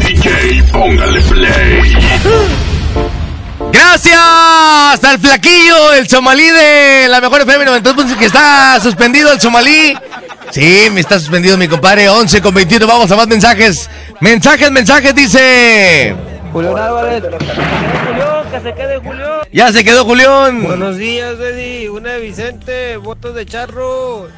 DJ, 0.00 0.62
póngale 0.72 1.20
play. 1.20 1.94
Gracias 3.72 5.04
al 5.04 5.18
flaquillo, 5.18 5.92
el 5.92 6.08
somalí 6.08 6.48
de 6.48 7.08
la 7.08 7.20
mejor 7.20 7.42
FM 7.42 7.66
92 7.66 8.16
que 8.16 8.24
está 8.24 8.80
suspendido 8.82 9.30
el 9.32 9.40
somalí. 9.40 9.94
Sí, 10.52 10.88
me 10.92 11.00
está 11.00 11.18
suspendido 11.18 11.56
mi 11.56 11.66
compadre. 11.66 12.10
11 12.10 12.42
con 12.42 12.54
21. 12.54 12.86
Vamos 12.86 13.10
a 13.10 13.16
más 13.16 13.26
mensajes. 13.26 13.88
Mensajes, 14.20 14.70
mensajes, 14.70 15.14
dice. 15.14 16.14
Julián 16.52 16.76
Álvarez. 16.76 17.22
Julián, 17.22 18.50
que 18.50 18.60
se 18.60 18.74
quede 18.74 18.98
Julián. 18.98 19.40
Ya 19.50 19.72
se 19.72 19.82
quedó 19.82 20.04
Julián. 20.04 20.62
Buenos 20.62 20.98
días, 20.98 21.40
Eddie. 21.40 21.88
Una 21.88 22.12
de 22.12 22.20
Vicente. 22.20 22.98
Votos 22.98 23.34
de 23.34 23.46
charro. 23.46 24.28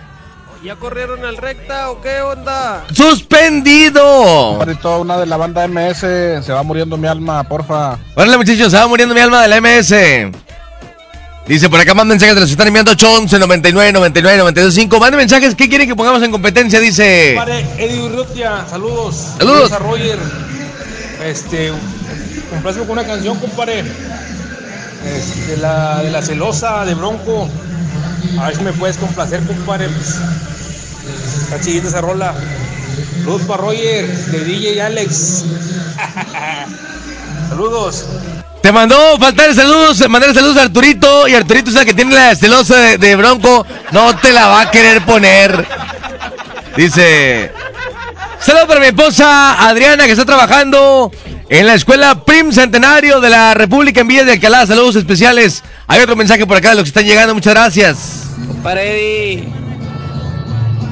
¿Ya 0.62 0.76
corrieron 0.76 1.24
el 1.24 1.36
recta 1.36 1.90
o 1.90 2.00
qué 2.00 2.22
onda? 2.22 2.84
¡Suspendido! 2.92 4.02
Ahorita 4.02 4.96
una 4.96 5.18
de 5.18 5.26
la 5.26 5.36
banda 5.36 5.66
MS. 5.66 5.98
Se 5.98 6.52
va 6.52 6.62
muriendo 6.62 6.96
mi 6.96 7.08
alma, 7.08 7.42
porfa. 7.42 7.98
Órale, 8.14 8.38
muchachos, 8.38 8.70
se 8.70 8.78
va 8.78 8.86
muriendo 8.86 9.14
mi 9.16 9.20
alma 9.20 9.42
de 9.42 9.48
la 9.48 9.60
MS. 9.60 9.94
Dice 11.46 11.68
por 11.68 11.78
acá 11.78 11.92
más 11.92 12.06
mensajes 12.06 12.34
de 12.34 12.40
los 12.40 12.48
que 12.48 12.52
están 12.52 12.68
enviando 12.68 12.92
811 12.92 13.38
99 13.38 13.92
99 13.92 14.38
92 14.38 14.74
5. 14.74 14.98
Manden 14.98 15.18
mensajes, 15.18 15.54
¿qué 15.54 15.68
quieren 15.68 15.86
que 15.86 15.94
pongamos 15.94 16.22
en 16.22 16.30
competencia? 16.30 16.80
Dice. 16.80 17.36
Eddie 17.78 18.00
Urrutia, 18.00 18.64
saludos. 18.68 19.34
Saludos. 19.36 19.72
a 19.72 19.78
Roger. 19.78 20.18
Este, 21.22 21.70
complazco 22.48 22.84
con 22.84 22.92
una 22.92 23.04
canción, 23.06 23.38
compadre. 23.38 23.84
Este, 25.04 25.58
la 25.58 26.02
de 26.02 26.10
la 26.10 26.22
celosa 26.22 26.82
de 26.86 26.94
Bronco. 26.94 27.46
A 28.40 28.46
ver 28.46 28.56
si 28.56 28.62
me 28.62 28.72
puedes 28.72 28.96
complacer, 28.96 29.42
compadre. 29.44 29.88
Pues, 29.88 30.16
está 31.42 31.60
chidita 31.60 31.88
esa 31.88 32.00
rola. 32.00 32.34
Saludos 33.18 33.42
para 33.42 33.62
Roger, 33.62 34.06
de 34.06 34.44
DJ 34.44 34.80
Alex. 34.80 35.44
saludos. 37.50 38.06
Te 38.64 38.72
mandó 38.72 39.18
faltar 39.18 39.54
saludos, 39.54 40.08
mandar 40.08 40.32
saludos 40.32 40.56
a 40.56 40.62
Arturito. 40.62 41.28
Y 41.28 41.34
Arturito 41.34 41.68
es 41.68 41.76
el 41.76 41.84
que 41.84 41.92
tiene 41.92 42.14
la 42.14 42.34
celosa 42.34 42.74
de, 42.74 42.96
de 42.96 43.14
Bronco. 43.14 43.66
No 43.92 44.16
te 44.16 44.32
la 44.32 44.46
va 44.46 44.62
a 44.62 44.70
querer 44.70 45.02
poner. 45.02 45.66
Dice. 46.74 47.52
Saludos 48.40 48.66
para 48.66 48.80
mi 48.80 48.86
esposa 48.86 49.68
Adriana 49.68 50.06
que 50.06 50.12
está 50.12 50.24
trabajando 50.24 51.12
en 51.50 51.66
la 51.66 51.74
escuela 51.74 52.24
Prim 52.24 52.52
Centenario 52.52 53.20
de 53.20 53.28
la 53.28 53.52
República 53.52 54.00
en 54.00 54.08
Villa 54.08 54.24
de 54.24 54.32
Alcalá. 54.32 54.66
Saludos 54.66 54.96
especiales. 54.96 55.62
Hay 55.86 56.00
otro 56.00 56.16
mensaje 56.16 56.46
por 56.46 56.56
acá 56.56 56.70
de 56.70 56.76
los 56.76 56.84
que 56.84 56.88
están 56.88 57.04
llegando. 57.04 57.34
Muchas 57.34 57.52
gracias. 57.52 58.30
Para 58.62 58.82
Eddie. 58.82 59.46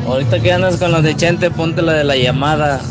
Ahorita 0.07 0.41
que 0.41 0.53
andas 0.53 0.77
con 0.77 0.93
los 0.93 1.03
de 1.03 1.17
Chente, 1.17 1.51
ponte 1.51 1.81
la 1.81 1.95
de 1.95 2.05
la 2.05 2.17
llamada. 2.17 2.83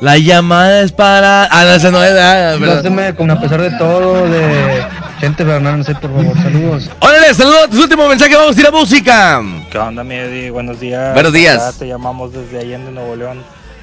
La 0.00 0.16
llamada 0.18 0.82
es 0.82 0.92
para. 0.92 1.44
Ah, 1.50 1.64
no, 1.64 1.70
esa 1.74 1.90
no 1.90 2.02
es. 2.02 2.12
ah, 2.18 3.12
con 3.16 3.30
a 3.30 3.40
pesar 3.40 3.60
de 3.60 3.70
todo 3.72 4.28
de 4.28 4.82
Chente 5.20 5.44
Fernández, 5.44 5.96
por 6.00 6.10
favor. 6.14 6.36
Saludos. 6.42 6.90
Órale, 7.00 7.34
saludos. 7.34 7.70
Tu 7.70 7.82
último 7.82 8.08
mensaje. 8.08 8.34
Vamos 8.36 8.56
a 8.56 8.60
ir 8.60 8.66
a 8.66 8.70
música. 8.70 9.42
¿Qué 9.70 9.78
onda, 9.78 10.02
mi 10.04 10.14
Eddie? 10.14 10.50
Buenos 10.50 10.80
días. 10.80 11.12
Buenos 11.12 11.32
días. 11.32 11.74
Te 11.78 11.86
llamamos 11.86 12.32
desde 12.32 12.60
Allende, 12.60 12.90
Nuevo 12.92 13.16
León. 13.16 13.42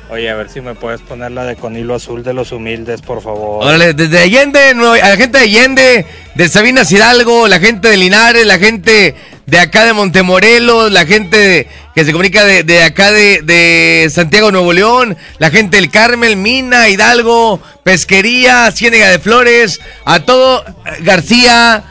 Oye, 0.10 0.30
a 0.30 0.36
ver 0.36 0.50
si 0.50 0.62
me 0.62 0.74
puedes 0.74 1.02
poner 1.02 1.32
la 1.32 1.44
de 1.44 1.58
con 1.58 1.76
hilo 1.76 1.94
azul 1.94 2.24
de 2.24 2.34
los 2.34 2.54
humildes, 2.54 3.02
por 3.02 3.22
favor. 3.22 3.66
Órale, 3.66 3.94
desde 3.94 4.20
Allende, 4.20 4.74
Nuevo- 4.74 4.94
a 4.94 5.10
la 5.10 5.18
gente 5.18 5.38
de 5.38 5.44
Allende, 5.44 6.06
de 6.34 6.48
Sabinas 6.50 6.90
Hidalgo, 6.92 7.48
la 7.50 7.60
gente 7.60 7.90
de 7.90 7.98
Linares, 7.98 8.46
la 8.48 8.58
gente 8.58 9.16
de 9.48 9.60
acá 9.60 9.86
de 9.86 9.94
Montemorelos, 9.94 10.91
la 10.91 11.06
gente 11.06 11.69
que 11.95 12.03
se 12.03 12.11
comunica 12.11 12.44
de, 12.44 12.64
de 12.64 12.84
acá 12.84 13.11
de, 13.11 13.41
de 13.41 14.10
Santiago, 14.11 14.52
Nuevo 14.52 14.74
León, 14.74 15.18
la 15.40 15.49
gente 15.49 15.78
del 15.78 15.90
Carmel, 15.90 16.36
Mina, 16.36 16.90
Hidalgo, 16.90 17.61
Pesquería, 17.84 18.69
Ciénega 18.72 19.07
de 19.07 19.19
Flores, 19.19 19.80
a 20.03 20.19
todo 20.19 20.65
eh, 20.68 20.98
García. 20.99 21.84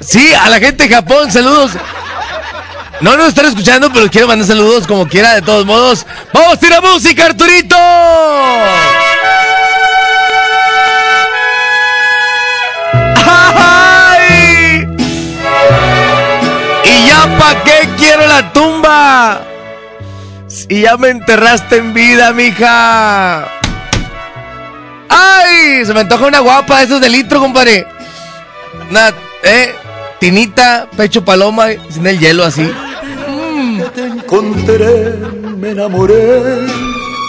Sí, 0.00 0.32
a 0.32 0.48
la 0.48 0.60
gente 0.60 0.86
de 0.86 0.94
Japón, 0.94 1.30
saludos. 1.30 1.72
No 3.00 3.16
nos 3.16 3.30
están 3.30 3.46
escuchando, 3.46 3.92
pero 3.92 4.08
quiero 4.08 4.28
mandar 4.28 4.46
saludos 4.46 4.86
como 4.86 5.08
quiera, 5.08 5.34
de 5.34 5.42
todos 5.42 5.66
modos. 5.66 6.06
¡Vamos 6.32 6.62
a 6.62 6.66
ir 6.66 6.72
a 6.72 6.80
música, 6.80 7.26
Arturito! 7.26 7.76
¿Y 17.32 17.34
ya 17.34 17.38
pa' 17.38 17.64
qué 17.64 17.88
quiero 17.96 18.26
la 18.26 18.52
tumba? 18.52 19.40
Si 20.48 20.82
ya 20.82 20.96
me 20.96 21.08
enterraste 21.08 21.76
en 21.76 21.94
vida, 21.94 22.32
mija. 22.32 23.48
¡Ay! 25.08 25.84
Se 25.84 25.94
me 25.94 26.00
antoja 26.00 26.26
una 26.26 26.40
guapa, 26.40 26.82
esos 26.82 27.00
de 27.00 27.08
litro, 27.08 27.40
compadre. 27.40 27.86
Una, 28.90 29.12
¿eh? 29.42 29.74
Tinita, 30.20 30.88
pecho 30.96 31.24
paloma, 31.24 31.68
sin 31.90 32.06
el 32.06 32.18
hielo 32.18 32.44
así. 32.44 32.70
Que 33.76 33.84
te 33.94 34.04
encontré, 34.06 35.16
me 35.56 35.70
enamoré. 35.70 36.66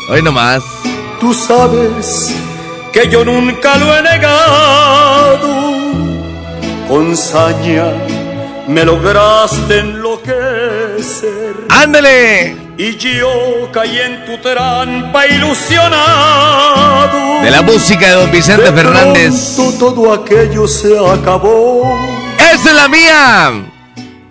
Hoy 0.09 0.21
nomás. 0.21 0.63
Tú 1.19 1.34
sabes 1.34 2.35
que 2.91 3.07
yo 3.09 3.23
nunca 3.23 3.77
lo 3.77 3.95
he 3.95 4.01
negado. 4.01 5.73
Con 6.88 7.15
saña 7.15 7.85
me 8.68 8.85
lograste 8.85 9.80
enloquecer. 9.80 11.56
¡Ándale! 11.69 12.56
Y 12.77 12.95
yo 12.98 13.69
caí 13.72 13.99
en 13.99 14.26
tu 14.26 14.38
trampa 14.40 15.27
ilusionado. 15.27 15.91
De 17.44 17.52
la 17.52 17.61
música 17.61 18.07
de 18.07 18.14
don 18.14 18.31
Vicente 18.31 18.64
De 18.64 18.73
Fernández. 18.73 19.56
todo 19.80 20.14
aquello 20.14 20.68
se 20.68 20.98
acabó. 20.98 21.84
¡Esa 22.38 22.69
es 22.69 22.76
la 22.76 22.88
mía! 22.88 23.52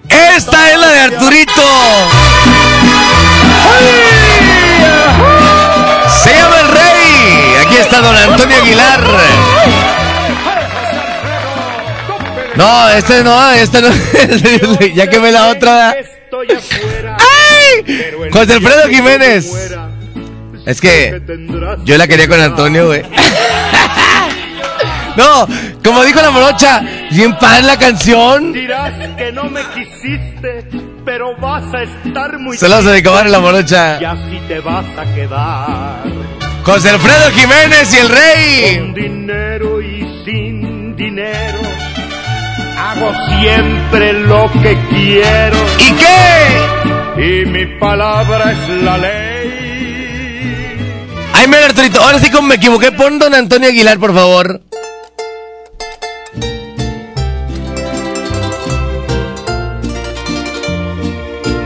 ¡Esta 0.09 0.71
es 0.71 0.79
la 0.79 0.89
de 0.89 1.01
Arturito! 1.01 1.63
Se 6.23 6.35
llama 6.35 6.61
el 6.61 6.69
rey. 6.69 7.55
Aquí 7.67 7.77
está 7.77 8.01
don 8.01 8.17
Antonio 8.17 8.57
Aguilar. 8.57 9.01
No, 12.57 12.89
este 12.91 13.25
no, 13.25 13.51
este 13.53 13.81
no. 13.81 13.89
ya 14.95 15.09
quemé 15.09 15.33
la 15.33 15.49
otra. 15.49 15.91
¡Ay! 15.91 18.31
José 18.31 18.55
Alfredo 18.55 18.89
Jiménez. 18.89 19.51
Es 20.67 20.81
que 20.81 21.21
yo 21.85 21.97
la 21.97 22.07
quería 22.07 22.29
con 22.29 22.41
Antonio, 22.41 22.87
güey. 22.87 23.03
No, 25.17 25.47
como 25.85 26.03
dijo 26.05 26.23
la 26.23 26.31
morocha, 26.31 26.81
bien 27.11 27.37
padre 27.37 27.65
la 27.65 27.79
canción. 27.79 28.51
Dirás 28.53 28.95
que 29.19 29.31
no 29.31 29.45
me 29.45 29.61
quisiste, 29.75 30.67
pero 31.05 31.37
vas 31.37 31.65
a 31.75 31.83
estar 31.83 32.39
muy 32.39 32.57
Se 32.57 32.67
los 32.67 32.83
dedicó 32.83 33.15
a 33.15 33.25
la 33.25 33.39
morocha. 33.39 34.01
Y 34.01 34.05
así 34.07 34.41
te 34.49 34.61
vas 34.61 34.87
a 34.97 35.05
quedar. 35.15 36.03
José 36.65 36.91
Alfredo 36.91 37.31
Jiménez 37.33 37.93
y 37.93 37.97
el 37.99 38.09
rey. 38.09 38.79
Con 38.79 38.95
dinero 38.95 39.83
y 39.83 40.23
sin 40.25 40.97
dinero. 40.97 41.52
Hago 42.93 43.11
siempre 43.41 44.13
lo 44.13 44.51
que 44.53 44.79
quiero. 44.91 45.57
¿Y 45.79 45.93
qué? 45.93 47.23
Y 47.23 47.47
mi 47.47 47.65
palabra 47.79 48.53
es 48.53 48.69
la 48.83 48.99
ley. 48.99 49.33
Ay, 51.33 51.47
mira, 51.47 51.67
Arturito, 51.67 52.03
ahora 52.03 52.19
sí 52.19 52.31
como 52.31 52.49
me 52.49 52.57
equivoqué, 52.57 52.93
pon 52.93 53.19
don 53.19 53.35
Antonio 53.35 53.71
Aguilar, 53.71 53.99
por 53.99 54.13
favor. 54.13 54.61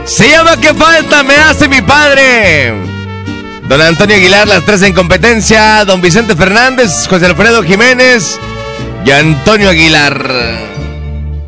Se 0.05 0.29
llama 0.29 0.55
¿Qué 0.61 0.73
falta 0.73 1.23
me 1.23 1.35
hace 1.35 1.67
mi 1.67 1.81
padre? 1.81 2.73
Don 3.67 3.81
Antonio 3.81 4.15
Aguilar, 4.15 4.47
las 4.47 4.63
tres 4.63 4.81
en 4.83 4.93
competencia. 4.93 5.83
Don 5.83 5.99
Vicente 5.99 6.37
Fernández, 6.37 7.05
José 7.09 7.25
Alfredo 7.25 7.63
Jiménez 7.63 8.39
y 9.05 9.11
Antonio 9.11 9.69
Aguilar. 9.69 10.77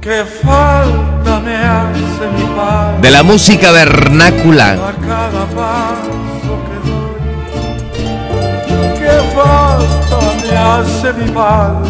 ¿Qué 0.10 0.26
falta 0.26 1.40
me 1.42 1.56
hace 1.56 2.26
mi 2.36 2.44
padre? 2.56 3.00
De 3.00 3.12
la 3.12 3.22
música 3.22 3.70
vernácula. 3.70 4.72
A 4.72 4.94
cada 5.08 5.46
paso 5.54 6.54
que 6.66 6.78
doy. 6.90 7.20
¿Qué 8.98 9.16
falta 9.36 10.18
me 10.42 10.58
hace 10.58 11.14
mi 11.14 11.30
padre? 11.30 11.90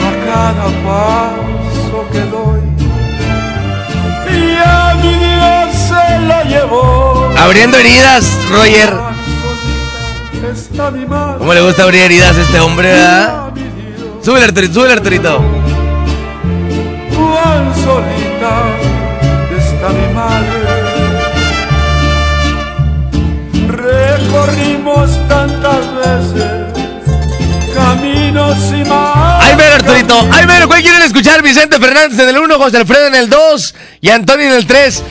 A 0.00 0.12
cada 0.24 0.66
paso 0.88 1.98
que 2.10 2.20
doy. 2.20 2.62
Y 4.34 4.56
a 4.64 4.94
mi 4.94 5.12
Dios 5.12 5.76
se 5.76 6.04
la 6.26 6.42
llevó. 6.44 7.34
Abriendo 7.36 7.76
heridas, 7.76 8.24
Roger. 8.50 8.94
¿Cómo 11.36 11.52
le 11.52 11.60
gusta 11.60 11.82
abrir 11.82 12.00
heridas 12.00 12.34
a 12.34 12.40
este 12.40 12.60
hombre, 12.60 12.92
verdad? 12.94 13.50
Súbele, 14.22 14.46
Arturito, 14.46 14.72
súbele, 14.72 14.92
Arturito. 14.94 15.61
Cuán 17.42 17.74
solita 17.74 18.54
está 19.58 19.88
mi 19.88 20.14
madre. 20.14 20.62
Recorrimos 23.66 25.28
tantas 25.28 25.82
veces 25.96 26.52
caminos 27.74 28.56
y 28.72 28.84
más. 28.88 29.44
Ay, 29.44 29.56
mero, 29.56 29.74
Arturito. 29.74 30.28
Ay, 30.30 30.46
mero, 30.46 30.68
¿cuál 30.68 30.82
quieren 30.82 31.02
escuchar? 31.02 31.42
Vicente 31.42 31.80
Fernández 31.80 32.16
en 32.20 32.28
el 32.28 32.38
1, 32.38 32.58
José 32.58 32.76
Alfredo 32.76 33.08
en 33.08 33.16
el 33.16 33.28
2 33.28 33.74
y 34.02 34.10
Antonio 34.10 34.46
en 34.46 34.54
el 34.54 34.66
3. 34.66 35.02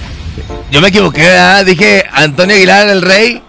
yo 0.72 0.80
me 0.80 0.88
equivoqué, 0.88 1.24
¿verdad? 1.24 1.66
Dije 1.66 2.06
Antonio 2.14 2.56
Aguilar, 2.56 2.88
el 2.88 3.02
rey. 3.02 3.44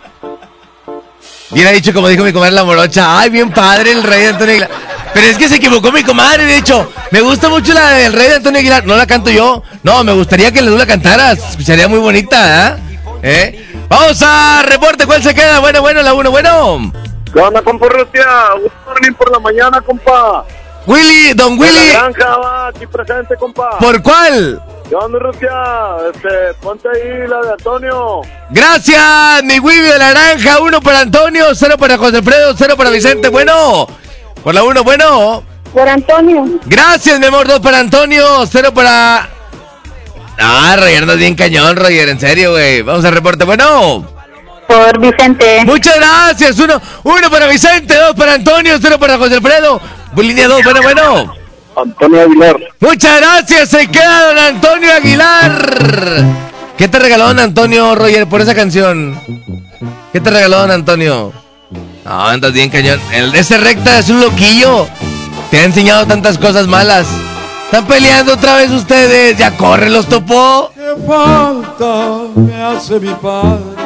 Bien 1.51 1.69
ha 1.69 1.71
dicho, 1.71 1.93
como 1.93 2.09
dijo 2.09 2.25
mi 2.25 2.33
comadre 2.33 2.53
la 2.53 2.65
morocha. 2.65 3.21
Ay, 3.21 3.31
bien 3.31 3.51
padre 3.51 3.93
el 3.93 4.03
rey 4.03 4.23
de 4.23 4.29
Antonio 4.29 4.53
Aguilar. 4.55 4.92
Pero 5.15 5.27
es 5.27 5.37
que 5.37 5.49
se 5.49 5.57
equivocó 5.57 5.93
mi 5.93 6.03
comadre, 6.03 6.45
de 6.45 6.57
hecho. 6.57 6.91
Me 7.11 7.21
gusta 7.21 7.49
mucho 7.49 7.75
la 7.75 7.91
del 7.91 8.13
rey 8.13 8.29
de 8.29 8.35
Antonio 8.37 8.61
Aguilar. 8.61 8.87
No 8.87 8.97
la 8.97 9.07
canto 9.07 9.31
yo. 9.31 9.63
No, 9.83 10.03
me 10.05 10.13
gustaría 10.13 10.53
que 10.53 10.61
tú 10.61 10.77
la 10.77 10.87
cantaras. 10.87 11.39
Sería 11.63 11.89
muy 11.89 11.99
bonita, 11.99 12.77
¿eh? 12.77 12.77
¿eh? 13.23 13.85
Vamos 13.89 14.23
a 14.23 14.63
reporte, 14.63 15.07
¿cuál 15.07 15.23
se 15.23 15.35
queda? 15.35 15.59
Bueno, 15.59 15.83
bueno, 15.83 16.03
la 16.03 16.15
uno, 16.15 16.31
bueno. 16.31 16.93
¿Qué 17.33 17.39
onda, 17.39 17.63
compa 17.63 17.89
Rusia? 17.89 18.27
Good 18.61 18.73
morning 18.87 19.13
por 19.13 19.31
la 19.31 19.39
mañana, 19.39 19.81
compa. 19.81 20.45
Willy, 20.87 21.33
don 21.35 21.59
Willy. 21.59 21.73
De 21.73 21.93
la 21.93 22.11
granja 22.11 22.37
va 22.39 22.67
aquí 22.69 22.87
presente, 22.87 23.37
compa. 23.37 23.79
¿Por 23.79 24.03
cuál? 24.03 24.63
¿Qué 24.89 24.95
onda, 24.97 25.19
Rusia? 25.19 25.51
Este, 26.13 26.55
ponte 26.61 26.89
ahí 26.89 27.29
la 27.29 27.41
de 27.41 27.53
Antonio. 27.53 28.23
Gracias, 28.51 29.43
mi 29.45 29.59
Willy 29.59 29.81
de 29.81 29.99
la 29.99 30.13
naranja. 30.13 30.61
Uno 30.61 30.81
para 30.81 31.01
Antonio, 31.01 31.55
cero 31.55 31.77
para 31.79 31.97
José 31.97 32.19
Alfredo, 32.19 32.55
cero 32.57 32.77
para 32.77 32.91
Vicente. 32.91 33.29
Bueno, 33.29 33.87
por 34.43 34.55
la 34.55 34.63
uno, 34.63 34.85
bueno. 34.85 35.43
Por 35.73 35.89
Antonio. 35.89 36.45
Gracias, 36.67 37.19
mi 37.19 37.27
amor. 37.27 37.47
Dos 37.47 37.61
para 37.61 37.79
Antonio, 37.79 38.45
cero 38.51 38.73
para. 38.75 39.29
Ah, 40.39 40.77
Roger, 40.77 41.03
andas 41.03 41.19
bien 41.19 41.35
cañón, 41.35 41.77
Roger. 41.77 42.09
En 42.09 42.21
serio, 42.21 42.53
güey. 42.53 42.83
Vamos 42.83 43.05
al 43.05 43.13
reporte. 43.13 43.45
Bueno. 43.45 44.07
Por 44.67 44.99
Vicente. 44.99 45.65
Muchas 45.65 45.97
gracias. 45.97 46.59
Uno, 46.59 46.81
uno 47.03 47.31
para 47.31 47.47
Vicente, 47.47 47.95
dos 47.95 48.15
para 48.15 48.35
Antonio, 48.35 48.79
cero 48.81 48.99
para 48.99 49.19
José 49.19 49.35
Alfredo. 49.37 49.81
Línea 50.17 50.49
dos, 50.49 50.63
bueno, 50.63 50.83
bueno. 50.83 51.35
Antonio 51.77 52.23
Aguilar. 52.23 52.57
Muchas 52.81 53.21
gracias. 53.21 53.69
Se 53.71 53.87
queda 53.89 54.29
don 54.29 54.39
Antonio 54.39 54.93
Aguilar. 54.93 56.25
¿Qué 56.77 56.89
te 56.89 56.99
regaló 56.99 57.29
don 57.29 57.41
Antonio, 57.41 57.95
Roger, 57.95 58.27
por 58.27 58.41
esa 58.41 58.55
canción? 58.55 59.19
¿Qué 60.13 60.21
te 60.21 60.31
regaló 60.31 60.59
don 60.61 60.71
Antonio? 60.71 61.33
No, 62.05 62.27
andas 62.27 62.53
bien 62.53 62.69
cañón. 62.69 63.01
El, 63.13 63.35
ese 63.35 63.59
recta 63.59 63.99
es 63.99 64.09
un 64.11 64.21
loquillo. 64.21 64.89
Te 65.51 65.61
ha 65.61 65.65
enseñado 65.65 66.07
tantas 66.07 66.37
cosas 66.37 66.67
malas. 66.67 67.07
Están 67.65 67.87
peleando 67.87 68.35
otra 68.35 68.57
vez 68.57 68.71
ustedes. 68.71 69.39
Ya 69.39 69.57
corre, 69.57 69.89
los 69.89 70.09
topó. 70.09 70.71
¿Qué 70.75 70.95
falta 71.07 72.27
me 72.35 72.63
hace 72.63 72.99
mi 72.99 73.15
padre? 73.15 73.83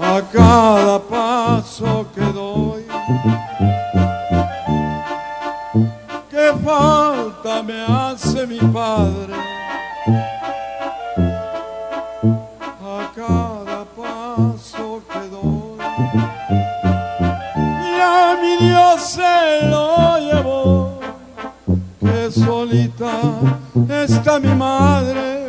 A 0.00 0.22
cada 0.32 0.98
paso 1.00 2.06
que 2.14 2.20
doy. 2.20 2.84
¿Qué 6.30 6.52
falta 6.64 7.62
me 7.62 7.82
hace 7.88 8.46
mi 8.46 8.58
padre? 8.58 9.34
Dios 18.60 19.00
se 19.00 19.66
lo 19.68 20.18
llevó. 20.18 21.00
Que 22.00 22.30
solita 22.30 23.10
está 23.88 24.38
mi 24.38 24.54
madre. 24.54 25.48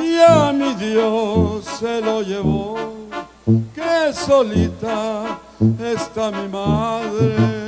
Y 0.00 0.18
a 0.20 0.52
mi 0.52 0.74
Dios 0.74 1.64
se 1.64 2.00
lo 2.00 2.22
llevó. 2.22 2.76
Que 3.74 4.12
solita 4.12 5.38
está 5.80 6.30
mi 6.30 6.48
madre. 6.48 7.58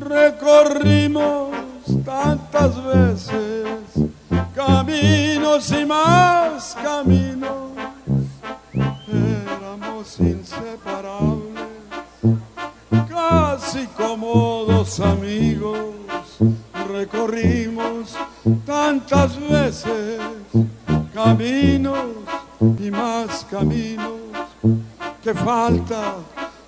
Recorrimos 0.00 1.50
tantas 2.04 2.82
veces 2.84 3.76
caminos 4.54 5.70
y 5.72 5.84
más 5.84 6.76
caminos. 6.82 7.71
Inseparables, 10.18 11.62
casi 13.08 13.86
como 13.96 14.64
dos 14.66 14.98
amigos. 14.98 15.78
Recorrimos 16.88 18.16
tantas 18.66 19.38
veces 19.48 20.18
caminos 21.14 22.04
y 22.80 22.90
más 22.90 23.46
caminos. 23.48 24.10
Que 25.22 25.32
falta 25.34 26.14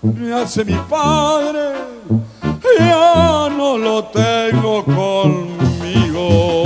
me 0.00 0.32
hace 0.32 0.64
mi 0.64 0.76
padre, 0.88 1.72
ya 2.78 3.48
no 3.50 3.76
lo 3.76 4.04
tengo 4.04 4.84
conmigo. 4.84 6.62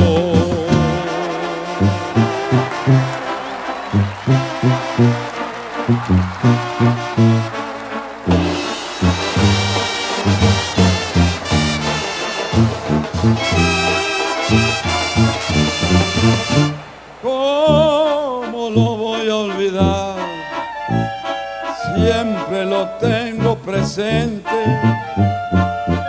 Presente. 23.68 24.58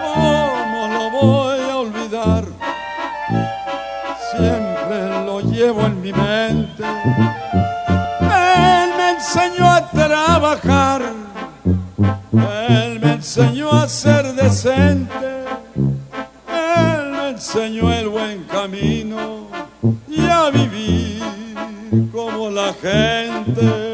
¿Cómo 0.02 0.88
lo 0.88 1.10
voy 1.11 1.60
a 1.60 1.77
olvidar? 1.77 2.45
Siempre 4.31 5.26
lo 5.26 5.41
llevo 5.41 5.81
en 5.81 6.02
mi 6.02 6.14
mente. 6.14 6.84
Él 8.22 8.90
me 8.95 9.10
enseñó 9.10 9.69
a 9.69 9.90
trabajar. 9.91 11.02
Él 12.69 12.99
me 13.02 13.14
enseñó 13.14 13.73
a 13.73 13.90
ser 13.90 14.34
decente. 14.36 15.44
Él 16.48 17.11
me 17.11 17.30
enseñó 17.31 17.91
el 17.91 18.07
buen 18.07 18.44
camino 18.45 19.48
y 20.07 20.22
a 20.22 20.49
vivir 20.49 22.10
como 22.14 22.49
la 22.49 22.72
gente. 22.73 23.89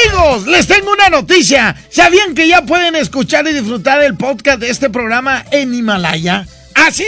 Amigos, 0.00 0.46
les 0.46 0.66
tengo 0.66 0.92
una 0.92 1.08
noticia. 1.08 1.76
¿Sabían 1.90 2.34
que 2.34 2.48
ya 2.48 2.62
pueden 2.62 2.94
escuchar 2.96 3.46
y 3.48 3.52
disfrutar 3.52 4.02
el 4.02 4.16
podcast 4.16 4.60
de 4.60 4.70
este 4.70 4.88
programa 4.88 5.44
en 5.50 5.74
Himalaya? 5.74 6.46
Así 6.74 7.04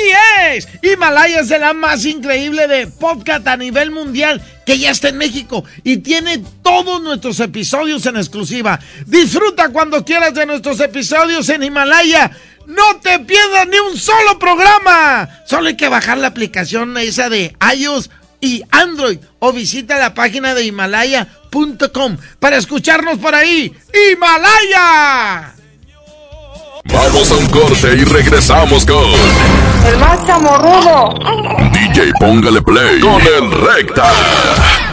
es, 0.50 0.68
Himalaya 0.82 1.40
es 1.40 1.50
la 1.50 1.72
más 1.72 2.04
increíble 2.04 2.66
de 2.66 2.88
podcast 2.88 3.46
a 3.46 3.56
nivel 3.56 3.90
mundial 3.92 4.42
que 4.66 4.78
ya 4.78 4.90
está 4.90 5.08
en 5.08 5.18
México 5.18 5.64
y 5.84 5.98
tiene 5.98 6.42
todos 6.62 7.00
nuestros 7.00 7.40
episodios 7.40 8.04
en 8.06 8.16
exclusiva. 8.16 8.78
Disfruta 9.06 9.70
cuando 9.70 10.04
quieras 10.04 10.34
de 10.34 10.46
nuestros 10.46 10.80
episodios 10.80 11.48
en 11.48 11.62
Himalaya. 11.62 12.30
No 12.66 12.96
te 13.00 13.18
pierdas 13.20 13.68
ni 13.68 13.78
un 13.78 13.96
solo 13.96 14.38
programa. 14.38 15.28
Solo 15.46 15.68
hay 15.68 15.76
que 15.76 15.88
bajar 15.88 16.18
la 16.18 16.28
aplicación 16.28 16.96
esa 16.98 17.28
de 17.28 17.56
iOS 17.74 18.10
y 18.42 18.62
Android 18.70 19.18
o 19.38 19.52
visita 19.52 19.96
la 19.96 20.12
página 20.12 20.54
de 20.54 20.64
himalaya.com 20.64 22.16
para 22.38 22.58
escucharnos 22.58 23.18
por 23.18 23.34
ahí. 23.34 23.72
¡Himalaya! 23.94 25.54
Vamos 26.84 27.30
a 27.30 27.36
un 27.36 27.46
corte 27.46 27.94
y 27.96 28.04
regresamos 28.04 28.84
con 28.84 29.04
El 29.86 29.96
más 29.98 30.26
chamorrudo. 30.26 31.14
DJ 31.72 32.12
Póngale 32.18 32.60
Play 32.60 33.00
con 33.00 33.22
el 33.22 33.52
Recta. 33.52 34.91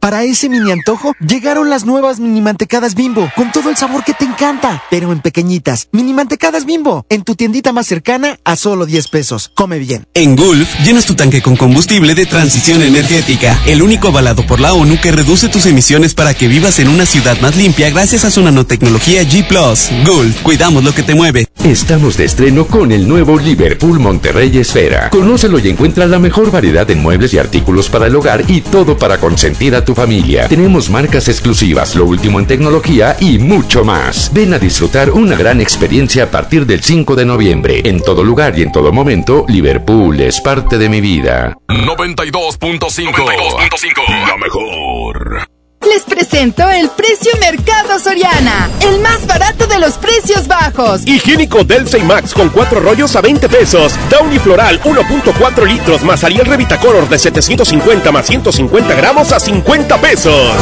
Para 0.00 0.24
ese 0.24 0.48
mini 0.48 0.72
antojo, 0.72 1.14
llegaron 1.20 1.68
las 1.68 1.84
nuevas 1.84 2.20
mini 2.20 2.40
mantecadas 2.40 2.94
bimbo, 2.94 3.30
con 3.36 3.52
todo 3.52 3.68
el 3.68 3.76
sabor 3.76 4.02
que 4.02 4.14
te 4.14 4.24
encanta, 4.24 4.82
pero 4.90 5.12
en 5.12 5.20
pequeñitas. 5.20 5.88
Mini 5.92 6.14
mantecadas 6.14 6.64
bimbo, 6.64 7.04
en 7.10 7.22
tu 7.22 7.34
tiendita 7.34 7.74
más 7.74 7.86
cercana 7.86 8.38
a 8.42 8.56
solo 8.56 8.86
10 8.86 9.08
pesos. 9.08 9.52
Come 9.54 9.78
bien. 9.78 10.06
En 10.14 10.36
Gulf, 10.36 10.68
llenas 10.86 11.04
tu 11.04 11.14
tanque 11.16 11.42
con 11.42 11.54
combustible 11.54 12.14
de 12.14 12.24
transición 12.24 12.80
energética, 12.80 13.60
el 13.66 13.82
único 13.82 14.08
avalado 14.08 14.46
por 14.46 14.58
la 14.58 14.72
ONU 14.72 14.98
que 15.02 15.12
reduce 15.12 15.50
tus 15.50 15.66
emisiones 15.66 16.14
para 16.14 16.32
que 16.32 16.48
vivas 16.48 16.78
en 16.78 16.88
una 16.88 17.04
ciudad 17.04 17.38
más 17.42 17.54
limpia 17.56 17.90
gracias 17.90 18.24
a 18.24 18.30
su 18.30 18.42
nanotecnología 18.42 19.22
G⁇ 19.24 19.46
Gulf, 20.06 20.40
cuidamos 20.40 20.82
lo 20.82 20.94
que 20.94 21.02
te 21.02 21.14
mueve. 21.14 21.46
Estamos 21.62 22.16
de 22.16 22.24
estreno 22.24 22.66
con 22.66 22.90
el 22.90 23.06
nuevo 23.06 23.38
Liverpool 23.38 24.00
Monterrey 24.00 24.56
Esfera. 24.56 25.10
Conócelo 25.10 25.58
y 25.58 25.68
encuentra 25.68 26.06
la 26.06 26.18
mejor 26.18 26.50
variedad 26.50 26.86
de 26.86 26.94
muebles 26.94 27.34
y 27.34 27.38
artículos 27.38 27.90
para 27.90 28.06
el 28.06 28.16
hogar 28.16 28.44
y 28.48 28.62
todo 28.62 28.96
para 28.96 29.20
consentir 29.20 29.74
a 29.74 29.84
tu 29.84 29.89
familia. 29.94 30.48
Tenemos 30.48 30.90
marcas 30.90 31.28
exclusivas, 31.28 31.94
lo 31.96 32.04
último 32.04 32.40
en 32.40 32.46
tecnología 32.46 33.16
y 33.20 33.38
mucho 33.38 33.84
más. 33.84 34.32
Ven 34.32 34.54
a 34.54 34.58
disfrutar 34.58 35.10
una 35.10 35.36
gran 35.36 35.60
experiencia 35.60 36.24
a 36.24 36.30
partir 36.30 36.66
del 36.66 36.82
5 36.82 37.16
de 37.16 37.26
noviembre. 37.26 37.82
En 37.84 38.00
todo 38.00 38.24
lugar 38.24 38.58
y 38.58 38.62
en 38.62 38.72
todo 38.72 38.92
momento, 38.92 39.44
Liverpool 39.48 40.20
es 40.20 40.40
parte 40.40 40.78
de 40.78 40.88
mi 40.88 41.00
vida. 41.00 41.56
92.5 41.68 44.08
La 44.08 44.36
mejor. 44.36 45.49
Les 45.88 46.02
presento 46.02 46.68
el 46.68 46.90
precio 46.90 47.32
Mercado 47.40 47.98
Soriana, 47.98 48.68
el 48.80 49.00
más 49.00 49.26
barato 49.26 49.66
de 49.66 49.78
los 49.78 49.94
precios 49.94 50.46
bajos. 50.46 51.06
Higiénico 51.06 51.64
Delta 51.64 51.96
y 51.96 52.02
Max 52.02 52.34
con 52.34 52.50
cuatro 52.50 52.80
rollos 52.80 53.16
a 53.16 53.22
20 53.22 53.48
pesos. 53.48 53.94
Downy 54.10 54.38
Floral 54.38 54.80
1.4 54.82 55.66
litros 55.66 56.02
más 56.02 56.22
Ariel 56.22 56.44
Revitacolor 56.44 57.08
de 57.08 57.18
750 57.18 58.12
más 58.12 58.26
150 58.26 58.94
gramos 58.94 59.32
a 59.32 59.40
50 59.40 60.00
pesos. 60.02 60.52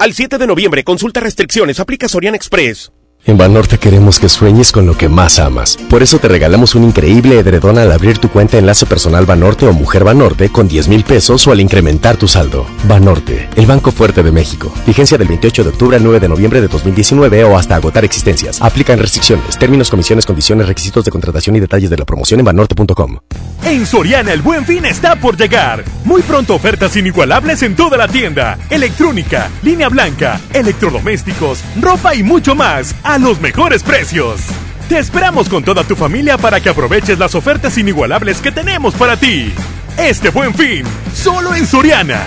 Al 0.00 0.12
7 0.12 0.36
de 0.36 0.46
noviembre, 0.46 0.84
consulta 0.84 1.20
restricciones, 1.20 1.80
aplica 1.80 2.08
Soriana 2.08 2.36
Express. 2.36 2.92
En 3.28 3.36
Banorte 3.36 3.76
queremos 3.76 4.18
que 4.18 4.30
sueñes 4.30 4.72
con 4.72 4.86
lo 4.86 4.96
que 4.96 5.10
más 5.10 5.38
amas. 5.38 5.76
Por 5.90 6.02
eso 6.02 6.18
te 6.18 6.28
regalamos 6.28 6.74
un 6.74 6.84
increíble 6.84 7.38
edredón 7.38 7.76
al 7.76 7.92
abrir 7.92 8.16
tu 8.16 8.30
cuenta 8.30 8.56
Enlace 8.56 8.86
Personal 8.86 9.26
Banorte 9.26 9.66
o 9.66 9.74
Mujer 9.74 10.02
Banorte 10.02 10.48
con 10.48 10.66
10 10.66 10.88
mil 10.88 11.04
pesos 11.04 11.46
o 11.46 11.52
al 11.52 11.60
incrementar 11.60 12.16
tu 12.16 12.26
saldo. 12.26 12.64
Banorte, 12.84 13.50
el 13.56 13.66
Banco 13.66 13.92
Fuerte 13.92 14.22
de 14.22 14.32
México. 14.32 14.72
Vigencia 14.86 15.18
del 15.18 15.28
28 15.28 15.62
de 15.62 15.68
octubre 15.68 15.96
al 15.98 16.04
9 16.04 16.20
de 16.20 16.28
noviembre 16.30 16.62
de 16.62 16.68
2019 16.68 17.44
o 17.44 17.58
hasta 17.58 17.76
agotar 17.76 18.02
existencias. 18.02 18.62
Aplican 18.62 18.98
restricciones, 18.98 19.58
términos, 19.58 19.90
comisiones, 19.90 20.24
condiciones, 20.24 20.66
requisitos 20.66 21.04
de 21.04 21.10
contratación 21.10 21.54
y 21.54 21.60
detalles 21.60 21.90
de 21.90 21.98
la 21.98 22.06
promoción 22.06 22.40
en 22.40 22.46
banorte.com. 22.46 23.18
En 23.64 23.84
Soriana 23.84 24.32
el 24.32 24.40
buen 24.40 24.64
fin 24.64 24.86
está 24.86 25.16
por 25.16 25.36
llegar. 25.36 25.84
Muy 26.04 26.22
pronto 26.22 26.54
ofertas 26.54 26.96
inigualables 26.96 27.62
en 27.62 27.76
toda 27.76 27.98
la 27.98 28.08
tienda. 28.08 28.56
Electrónica, 28.70 29.50
línea 29.62 29.90
blanca, 29.90 30.40
electrodomésticos, 30.54 31.62
ropa 31.78 32.14
y 32.14 32.22
mucho 32.22 32.54
más 32.54 32.94
los 33.22 33.40
mejores 33.40 33.82
precios. 33.82 34.40
Te 34.88 34.98
esperamos 34.98 35.48
con 35.48 35.62
toda 35.64 35.84
tu 35.84 35.96
familia 35.96 36.38
para 36.38 36.60
que 36.60 36.68
aproveches 36.68 37.18
las 37.18 37.34
ofertas 37.34 37.76
inigualables 37.78 38.40
que 38.40 38.52
tenemos 38.52 38.94
para 38.94 39.16
ti. 39.16 39.52
Este 39.98 40.30
buen 40.30 40.54
fin, 40.54 40.84
solo 41.12 41.54
en 41.54 41.66
Soriana. 41.66 42.26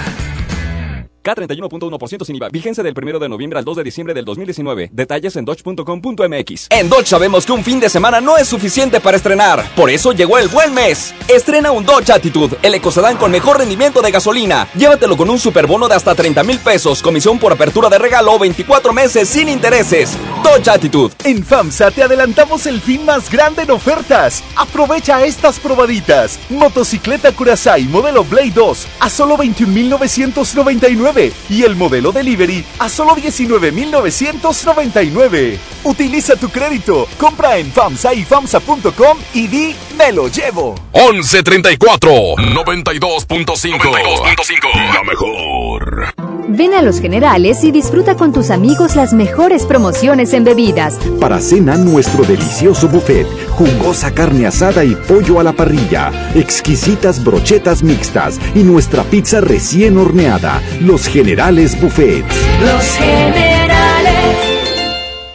K31.1% 1.23 2.25
sin 2.25 2.35
IVA. 2.35 2.49
Vigencia 2.49 2.83
del 2.83 2.93
1 2.95 3.19
de 3.19 3.29
noviembre 3.29 3.59
al 3.59 3.65
2 3.65 3.77
de 3.77 3.83
diciembre 3.83 4.13
del 4.13 4.25
2019. 4.25 4.89
Detalles 4.91 5.35
en 5.35 5.45
dodge.com.mx. 5.45 6.67
En 6.69 6.89
Dodge 6.89 7.07
sabemos 7.07 7.45
que 7.45 7.51
un 7.51 7.63
fin 7.63 7.79
de 7.79 7.89
semana 7.89 8.21
no 8.21 8.37
es 8.37 8.47
suficiente 8.47 8.99
para 8.99 9.17
estrenar. 9.17 9.63
Por 9.75 9.89
eso 9.89 10.11
llegó 10.13 10.37
el 10.37 10.47
buen 10.47 10.73
mes. 10.73 11.13
Estrena 11.27 11.71
un 11.71 11.85
Dodge 11.85 12.11
Attitude, 12.11 12.57
el 12.61 12.75
ecocedán 12.75 13.17
con 13.17 13.31
mejor 13.31 13.59
rendimiento 13.59 14.01
de 14.01 14.11
gasolina. 14.11 14.67
Llévatelo 14.75 15.15
con 15.15 15.29
un 15.29 15.39
superbono 15.39 15.87
de 15.87 15.95
hasta 15.95 16.15
30 16.15 16.43
mil 16.43 16.59
pesos, 16.59 17.01
comisión 17.01 17.39
por 17.39 17.53
apertura 17.53 17.89
de 17.89 17.99
regalo 17.99 18.37
24 18.39 18.93
meses 18.93 19.29
sin 19.29 19.49
intereses. 19.49 20.17
Dodge 20.43 20.69
Attitude. 20.69 21.13
En 21.23 21.43
FAMSA 21.43 21.91
te 21.91 22.03
adelantamos 22.03 22.65
el 22.65 22.81
fin 22.81 23.05
más 23.05 23.29
grande 23.31 23.63
en 23.63 23.71
ofertas. 23.71 24.43
Aprovecha 24.55 25.23
estas 25.23 25.59
probaditas. 25.59 26.39
Motocicleta 26.49 27.31
Curaçao 27.31 27.81
modelo 27.89 28.23
Blade 28.23 28.51
2 28.51 28.87
a 28.99 29.09
solo 29.09 29.37
21.999 29.37 31.10
y 31.49 31.63
el 31.63 31.75
modelo 31.75 32.11
Delivery 32.11 32.63
a 32.79 32.89
solo 32.89 33.15
19.999. 33.15 35.57
Utiliza 35.83 36.35
tu 36.35 36.49
crédito, 36.49 37.07
compra 37.17 37.57
en 37.57 37.71
FAMSA 37.71 38.13
y 38.13 38.23
FAMSA.com 38.23 39.17
y 39.33 39.47
di 39.47 39.75
me 39.97 40.11
lo 40.11 40.27
llevo. 40.27 40.75
1134 40.93 42.11
92.5 42.11 44.93
La 44.93 45.01
mejor. 45.03 46.13
Ven 46.53 46.73
a 46.73 46.81
Los 46.81 46.99
Generales 46.99 47.63
y 47.63 47.71
disfruta 47.71 48.15
con 48.15 48.33
tus 48.33 48.51
amigos 48.51 48.95
las 48.95 49.13
mejores 49.13 49.65
promociones 49.65 50.33
en 50.33 50.43
bebidas. 50.43 50.95
Para 51.19 51.39
cena, 51.39 51.77
nuestro 51.77 52.23
delicioso 52.23 52.89
buffet, 52.89 53.25
jugosa 53.51 54.11
carne 54.13 54.47
asada 54.47 54.83
y 54.83 54.95
pollo 54.95 55.39
a 55.39 55.43
la 55.43 55.53
parrilla, 55.53 56.11
exquisitas 56.35 57.23
brochetas 57.23 57.83
mixtas 57.83 58.39
y 58.55 58.63
nuestra 58.63 59.03
pizza 59.03 59.41
recién 59.41 59.97
horneada. 59.97 60.61
Los 60.79 61.07
Generales 61.07 61.79
Buffet. 61.79 62.25
Los 62.61 62.83
Generales. 62.97 64.15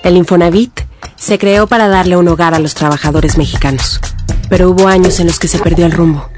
El 0.03 0.17
Infonavit 0.17 0.81
se 1.17 1.39
creó 1.39 1.67
para 1.67 1.89
darle 1.89 2.17
un 2.17 2.29
hogar 2.29 2.55
a 2.55 2.59
los 2.59 2.75
trabajadores 2.75 3.39
mexicanos, 3.39 4.01
pero 4.49 4.71
hubo 4.71 4.89
años 4.89 5.21
en 5.21 5.29
los 5.29 5.39
que 5.39 5.49
se 5.49 5.59
perdió 5.59 5.87
el 5.87 5.93
rumbo. 5.93 6.29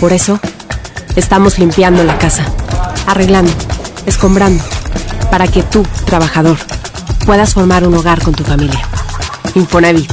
Por 0.00 0.12
eso, 0.12 0.40
estamos 1.14 1.58
limpiando 1.58 2.04
la 2.04 2.18
casa 2.18 2.44
arreglando, 3.06 3.52
escombrando, 4.04 4.62
para 5.30 5.46
que 5.48 5.62
tú, 5.62 5.84
trabajador, 6.04 6.58
puedas 7.24 7.54
formar 7.54 7.86
un 7.86 7.94
hogar 7.94 8.22
con 8.22 8.34
tu 8.34 8.44
familia. 8.44 8.82
Infonavit, 9.54 10.12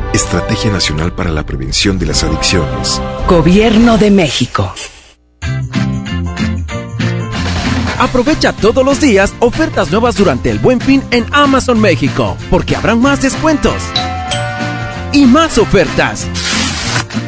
Estrategia 0.13 0.69
Nacional 0.69 1.13
para 1.13 1.31
la 1.31 1.45
Prevención 1.45 1.97
de 1.97 2.05
las 2.05 2.23
Adicciones. 2.23 3.01
Gobierno 3.27 3.97
de 3.97 4.11
México. 4.11 4.73
Aprovecha 7.97 8.51
todos 8.51 8.83
los 8.83 8.99
días 8.99 9.33
ofertas 9.39 9.89
nuevas 9.89 10.17
durante 10.17 10.49
el 10.49 10.59
Buen 10.59 10.81
Fin 10.81 11.01
en 11.11 11.25
Amazon 11.31 11.79
México, 11.79 12.35
porque 12.49 12.75
habrán 12.75 13.01
más 13.01 13.21
descuentos 13.21 13.81
y 15.13 15.25
más 15.25 15.57
ofertas 15.57 16.27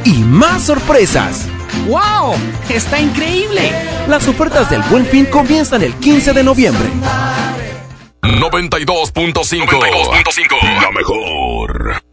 y 0.03 0.17
más 0.17 0.63
sorpresas. 0.63 1.47
¡Wow! 1.87 2.35
¡Está 2.67 2.99
increíble! 2.99 3.71
Las 4.09 4.27
ofertas 4.27 4.69
del 4.69 4.81
Buen 4.83 5.05
Fin 5.05 5.25
comienzan 5.27 5.83
el 5.83 5.93
15 5.93 6.33
de 6.33 6.43
noviembre. 6.43 6.89
92.5 8.23 10.81
La 10.81 10.91
mejor. 10.91 12.12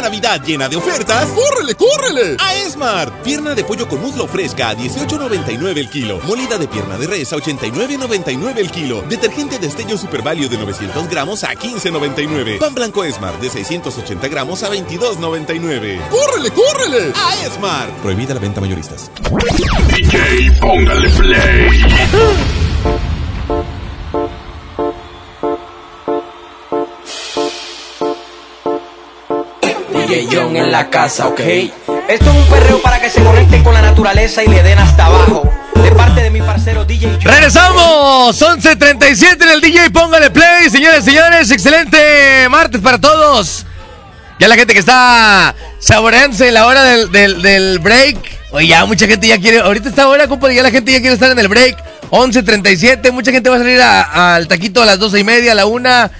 Navidad 0.01 0.41
llena 0.43 0.67
de 0.67 0.75
ofertas, 0.75 1.27
¡córrele, 1.29 1.75
córrele! 1.75 2.37
A 2.39 2.55
Esmart. 2.55 3.13
Pierna 3.23 3.55
de 3.55 3.63
pollo 3.63 3.87
con 3.87 4.01
muslo 4.01 4.27
fresca 4.27 4.69
a 4.69 4.75
18.99 4.75 5.77
el 5.77 5.89
kilo. 5.89 6.19
Molida 6.23 6.57
de 6.57 6.67
pierna 6.67 6.97
de 6.97 7.07
res 7.07 7.31
a 7.33 7.37
89.99 7.37 8.57
el 8.57 8.71
kilo. 8.71 9.01
Detergente 9.03 9.59
Destello 9.59 9.97
Super 9.97 10.21
Value 10.21 10.49
de 10.49 10.57
900 10.57 11.09
gramos 11.09 11.43
a 11.43 11.53
15.99. 11.53 12.59
Pan 12.59 12.73
blanco 12.73 13.03
Esmart 13.03 13.39
de 13.39 13.49
680 13.49 14.27
gramos 14.27 14.63
a 14.63 14.69
22.99. 14.69 15.99
¡Córrele, 16.09 16.51
córrele! 16.51 17.13
A 17.15 17.45
Esmart. 17.45 17.91
Prohibida 18.01 18.33
la 18.33 18.39
venta 18.39 18.61
mayoristas. 18.61 19.11
DJ, 19.87 20.51
póngale 20.59 21.09
play. 21.09 21.81
DJ 30.11 30.27
John 30.29 30.57
en 30.57 30.73
la 30.73 30.89
casa, 30.89 31.29
¿ok? 31.29 31.39
Esto 31.39 31.71
es 32.09 32.35
un 32.35 32.45
perreo 32.49 32.81
para 32.81 32.99
que 32.99 33.09
se 33.09 33.23
conecten 33.23 33.63
con 33.63 33.73
la 33.73 33.81
naturaleza 33.81 34.43
y 34.43 34.47
le 34.49 34.61
den 34.61 34.77
hasta 34.77 35.05
abajo. 35.05 35.49
De 35.81 35.89
parte 35.91 36.21
de 36.21 36.29
mi 36.29 36.41
parcero 36.41 36.83
DJ 36.83 37.11
John. 37.13 37.31
Regresamos, 37.31 38.41
11.37 38.41 39.41
en 39.41 39.49
el 39.49 39.61
DJ, 39.61 39.89
póngale 39.89 40.29
play, 40.29 40.69
señores, 40.69 41.05
señores, 41.05 41.49
excelente 41.49 42.45
martes 42.49 42.81
para 42.81 42.99
todos. 42.99 43.65
Ya 44.37 44.49
la 44.49 44.55
gente 44.55 44.73
que 44.73 44.81
está 44.81 45.55
saboreándose 45.79 46.51
la 46.51 46.65
hora 46.65 46.83
del, 46.83 47.09
del, 47.09 47.41
del 47.41 47.79
break. 47.79 48.17
Oye, 48.51 48.67
ya 48.67 48.85
mucha 48.85 49.07
gente 49.07 49.27
ya 49.27 49.37
quiere, 49.37 49.59
ahorita 49.59 49.87
está 49.87 50.09
hora, 50.09 50.27
compadre, 50.27 50.55
ya 50.55 50.63
la 50.63 50.71
gente 50.71 50.91
ya 50.91 50.99
quiere 50.99 51.13
estar 51.13 51.31
en 51.31 51.39
el 51.39 51.47
break. 51.47 51.77
11.37, 52.09 53.13
mucha 53.13 53.31
gente 53.31 53.49
va 53.49 53.55
a 53.55 53.59
salir 53.59 53.81
al 53.81 54.45
taquito 54.49 54.81
a 54.81 54.85
las 54.85 54.99
12 54.99 55.19
y 55.19 55.23
media, 55.23 55.53
a 55.53 55.55
la 55.55 55.67
una. 55.67 56.11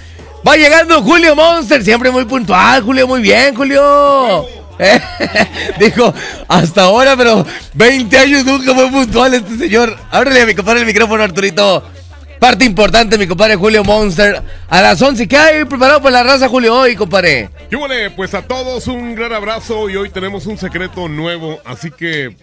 Va 0.46 0.56
llegando 0.56 1.00
Julio 1.02 1.36
Monster, 1.36 1.82
siempre 1.84 2.10
muy 2.10 2.24
puntual, 2.24 2.82
Julio, 2.82 3.06
muy 3.06 3.20
bien, 3.22 3.54
Julio. 3.54 4.44
Eh, 4.78 5.00
Dijo, 5.78 6.12
hasta 6.48 6.82
ahora, 6.84 7.16
pero 7.16 7.46
20 7.74 8.18
años 8.18 8.44
nunca 8.44 8.74
fue 8.74 8.90
puntual 8.90 9.34
este 9.34 9.56
señor. 9.56 9.96
Ábrele 10.10 10.42
a 10.42 10.46
mi 10.46 10.54
compadre 10.54 10.80
el 10.80 10.86
micrófono, 10.86 11.22
Arturito. 11.22 11.84
Parte 12.40 12.64
importante, 12.64 13.16
mi 13.18 13.28
compadre 13.28 13.54
Julio 13.54 13.84
Monster. 13.84 14.42
A 14.68 14.82
las 14.82 15.00
11, 15.00 15.28
¿qué 15.28 15.36
hay 15.36 15.64
preparado 15.64 16.02
para 16.02 16.22
la 16.24 16.32
raza, 16.32 16.48
Julio, 16.48 16.74
hoy, 16.76 16.96
compadre? 16.96 17.48
Y 17.70 17.76
bueno, 17.76 17.94
pues 18.16 18.34
a 18.34 18.42
todos 18.42 18.88
un 18.88 19.14
gran 19.14 19.32
abrazo 19.32 19.88
y 19.88 19.94
hoy 19.94 20.10
tenemos 20.10 20.46
un 20.46 20.58
secreto 20.58 21.08
nuevo, 21.08 21.60
así 21.64 21.88
que 21.92 22.34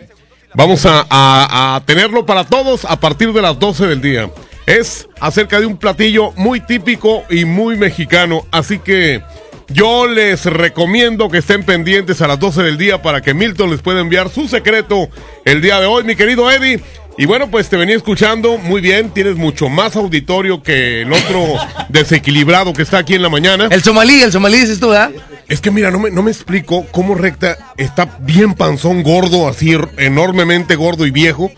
vamos 0.55 0.85
a, 0.85 1.05
a- 1.09 1.76
a 1.76 1.81
tenerlo 1.85 2.26
para 2.26 2.45
todos 2.45 2.85
a 2.85 2.97
partir 2.97 3.34
de 3.34 3.41
las 3.41 3.59
12 3.59 3.88
del 3.88 4.01
día. 4.01 4.30
Es 4.69 5.09
acerca 5.19 5.59
de 5.59 5.65
un 5.65 5.77
platillo 5.77 6.31
muy 6.35 6.59
típico 6.59 7.23
y 7.27 7.43
muy 7.43 7.75
mexicano, 7.75 8.45
así 8.51 8.77
que 8.77 9.23
yo 9.69 10.05
les 10.05 10.45
recomiendo 10.45 11.27
que 11.27 11.39
estén 11.39 11.63
pendientes 11.63 12.21
a 12.21 12.27
las 12.27 12.39
12 12.39 12.61
del 12.61 12.77
día 12.77 13.01
para 13.01 13.21
que 13.21 13.33
Milton 13.33 13.71
les 13.71 13.81
pueda 13.81 13.99
enviar 14.01 14.29
su 14.29 14.47
secreto 14.47 15.09
el 15.43 15.63
día 15.63 15.79
de 15.79 15.87
hoy, 15.87 16.03
mi 16.03 16.15
querido 16.15 16.51
Eddie. 16.51 16.81
Y 17.17 17.25
bueno, 17.25 17.49
pues 17.49 17.67
te 17.67 17.77
venía 17.77 17.95
escuchando 17.95 18.59
muy 18.59 18.79
bien, 18.79 19.09
tienes 19.09 19.37
mucho 19.37 19.69
más 19.69 19.95
auditorio 19.95 20.61
que 20.61 21.01
el 21.01 21.11
otro 21.11 21.55
desequilibrado 21.89 22.71
que 22.71 22.83
está 22.83 22.99
aquí 22.99 23.15
en 23.15 23.23
la 23.23 23.29
mañana. 23.29 23.69
El 23.71 23.81
somalí, 23.81 24.21
el 24.21 24.31
somalí 24.31 24.59
dices 24.59 24.79
tú, 24.79 24.89
¿verdad? 24.89 25.09
Es 25.49 25.61
que 25.61 25.71
mira, 25.71 25.89
no 25.91 25.99
me, 25.99 26.11
no 26.11 26.21
me 26.21 26.31
explico 26.31 26.85
cómo 26.91 27.15
Recta 27.15 27.57
está 27.77 28.17
bien 28.19 28.53
panzón, 28.53 29.01
gordo, 29.03 29.47
así 29.47 29.76
enormemente 29.97 30.76
gordo 30.76 31.05
y 31.07 31.11
viejo. 31.11 31.51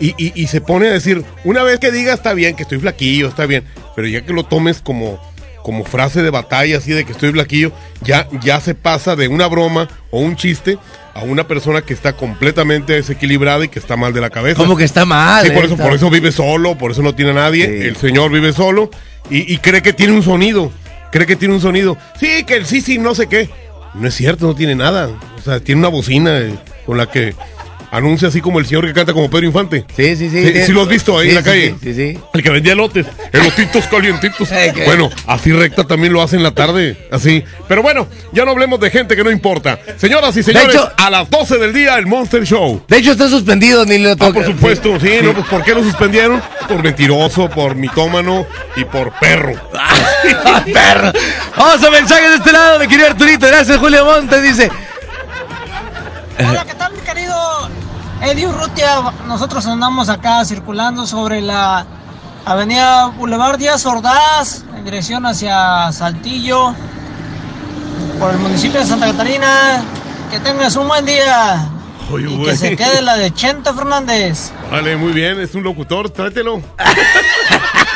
Y, 0.00 0.14
y- 0.18 0.32
y 0.34 0.46
se 0.46 0.60
pone 0.60 0.86
a 0.88 0.92
decir, 0.92 1.24
una 1.44 1.62
vez 1.62 1.80
que 1.80 1.90
diga 1.90 2.12
está 2.14 2.34
bien, 2.34 2.54
que 2.54 2.62
estoy 2.62 2.78
flaquillo, 2.78 3.28
está 3.28 3.46
bien. 3.46 3.64
Pero 3.96 4.06
ya 4.06 4.20
que 4.24 4.32
lo 4.32 4.44
tomes 4.44 4.80
como, 4.80 5.18
como 5.62 5.84
frase 5.84 6.22
de 6.22 6.30
batalla, 6.30 6.78
así 6.78 6.92
de 6.92 7.04
que 7.04 7.12
estoy 7.12 7.32
flaquillo, 7.32 7.72
ya, 8.02 8.28
ya 8.42 8.60
se 8.60 8.74
pasa 8.74 9.16
de 9.16 9.28
una 9.28 9.46
broma 9.48 9.88
o 10.10 10.20
un 10.20 10.36
chiste 10.36 10.78
a 11.14 11.22
una 11.22 11.48
persona 11.48 11.82
que 11.82 11.94
está 11.94 12.12
completamente 12.12 12.92
desequilibrada 12.92 13.64
y 13.64 13.68
que 13.68 13.78
está 13.80 13.96
mal 13.96 14.12
de 14.12 14.20
la 14.20 14.30
cabeza. 14.30 14.58
Como 14.58 14.76
que 14.76 14.84
está 14.84 15.04
mal. 15.04 15.44
Sí, 15.44 15.50
por 15.52 15.62
eh, 15.62 15.66
eso, 15.66 15.74
está- 15.74 15.84
por 15.84 15.94
eso 15.94 16.10
vive 16.10 16.30
solo, 16.32 16.76
por 16.78 16.92
eso 16.92 17.02
no 17.02 17.14
tiene 17.14 17.32
a 17.32 17.34
nadie. 17.34 17.88
El 17.88 17.96
señor 17.96 18.30
vive 18.30 18.52
solo 18.52 18.90
y, 19.30 19.52
y 19.52 19.58
cree 19.58 19.82
que 19.82 19.92
tiene 19.94 20.12
un 20.12 20.22
sonido. 20.22 20.70
Cree 21.10 21.26
que 21.26 21.36
tiene 21.36 21.54
un 21.54 21.60
sonido. 21.60 21.96
Sí, 22.18 22.44
que 22.44 22.56
el 22.56 22.66
sí, 22.66 22.80
sí, 22.80 22.98
no 22.98 23.14
sé 23.14 23.28
qué. 23.28 23.48
No 23.94 24.08
es 24.08 24.14
cierto, 24.14 24.46
no 24.46 24.54
tiene 24.54 24.74
nada. 24.74 25.08
O 25.38 25.40
sea, 25.40 25.60
tiene 25.60 25.80
una 25.80 25.88
bocina 25.88 26.38
eh, 26.38 26.58
con 26.86 26.98
la 26.98 27.10
que 27.10 27.34
anuncia 27.90 28.28
así 28.28 28.40
como 28.40 28.58
el 28.58 28.66
señor 28.66 28.86
que 28.86 28.92
canta 28.92 29.12
como 29.12 29.30
Pedro 29.30 29.46
Infante. 29.46 29.84
Sí, 29.96 30.16
sí, 30.16 30.28
sí. 30.30 30.52
Sí, 30.52 30.62
sí 30.66 30.72
lo 30.72 30.82
has 30.82 30.88
visto 30.88 31.18
ahí 31.18 31.24
Sí, 31.24 31.28
en 31.30 31.34
la 31.36 31.40
sí, 31.42 31.46
calle. 31.48 31.74
Sí, 31.82 31.94
sí, 31.94 32.12
sí. 32.14 32.18
El 32.34 32.42
que 32.42 32.50
vendía 32.50 32.72
elotes, 32.74 33.06
elotitos 33.32 33.86
calientitos. 33.86 34.48
bueno, 34.86 35.10
así 35.26 35.52
recta 35.52 35.84
también 35.84 36.12
lo 36.12 36.22
hace 36.22 36.36
en 36.36 36.42
la 36.42 36.50
tarde, 36.52 37.08
así. 37.10 37.44
Pero 37.66 37.82
bueno, 37.82 38.06
ya 38.32 38.44
no 38.44 38.50
hablemos 38.52 38.78
de 38.80 38.90
gente 38.90 39.16
que 39.16 39.24
no 39.24 39.30
importa. 39.30 39.78
Señoras 39.96 40.36
y 40.36 40.42
señores, 40.42 40.74
hecho- 40.74 40.90
a 40.96 41.10
las 41.10 41.30
12 41.30 41.58
del 41.58 41.72
día, 41.72 41.96
el 41.98 42.06
Monster 42.06 42.44
Show. 42.44 42.82
De 42.88 42.98
hecho, 42.98 43.12
está 43.12 43.28
suspendido, 43.28 43.84
ni 43.84 43.98
lo 43.98 44.10
Ah, 44.12 44.16
toca. 44.16 44.32
por 44.32 44.44
supuesto, 44.44 44.98
sí, 45.00 45.10
¿no? 45.22 45.32
Pues 45.32 45.46
¿por 45.46 45.62
qué 45.64 45.74
lo 45.74 45.82
suspendieron? 45.82 46.42
Por 46.68 46.82
mentiroso, 46.82 47.48
por 47.48 47.74
mitómano 47.74 48.46
y 48.76 48.84
por 48.84 49.12
perro. 49.18 49.54
perro. 50.72 51.12
Vamos 51.56 51.82
a 51.82 51.90
mensajes 51.90 52.30
de 52.30 52.36
este 52.36 52.52
lado, 52.52 52.78
mi 52.78 52.86
querido 52.86 53.08
Arturito. 53.08 53.46
Gracias, 53.46 53.78
Julio 53.78 54.04
Montes. 54.04 54.42
Dice. 54.42 54.70
Hola, 56.40 56.64
¿qué 56.64 56.74
tal, 56.74 56.92
mi 56.92 57.00
querido 57.00 57.67
Eddie 58.22 58.46
Urrutia? 58.46 59.12
Nosotros 59.26 59.66
andamos 59.66 60.08
acá 60.08 60.44
circulando 60.44 61.06
sobre 61.06 61.40
la 61.40 61.86
avenida 62.44 63.06
Boulevard 63.16 63.58
Díaz 63.58 63.86
Ordaz, 63.86 64.64
en 64.76 64.84
dirección 64.84 65.24
hacia 65.26 65.90
Saltillo, 65.92 66.74
por 68.18 68.32
el 68.32 68.38
municipio 68.38 68.80
de 68.80 68.86
Santa 68.86 69.06
Catarina. 69.06 69.82
Que 70.30 70.40
tengas 70.40 70.76
un 70.76 70.88
buen 70.88 71.06
día 71.06 71.66
Oye, 72.12 72.30
y 72.30 72.44
que 72.44 72.56
se 72.56 72.76
quede 72.76 73.00
la 73.00 73.16
de 73.16 73.32
Chente 73.32 73.72
Fernández. 73.72 74.52
Vale, 74.70 74.96
muy 74.96 75.12
bien, 75.12 75.40
es 75.40 75.54
un 75.54 75.62
locutor, 75.62 76.10
tráetelo. 76.10 76.60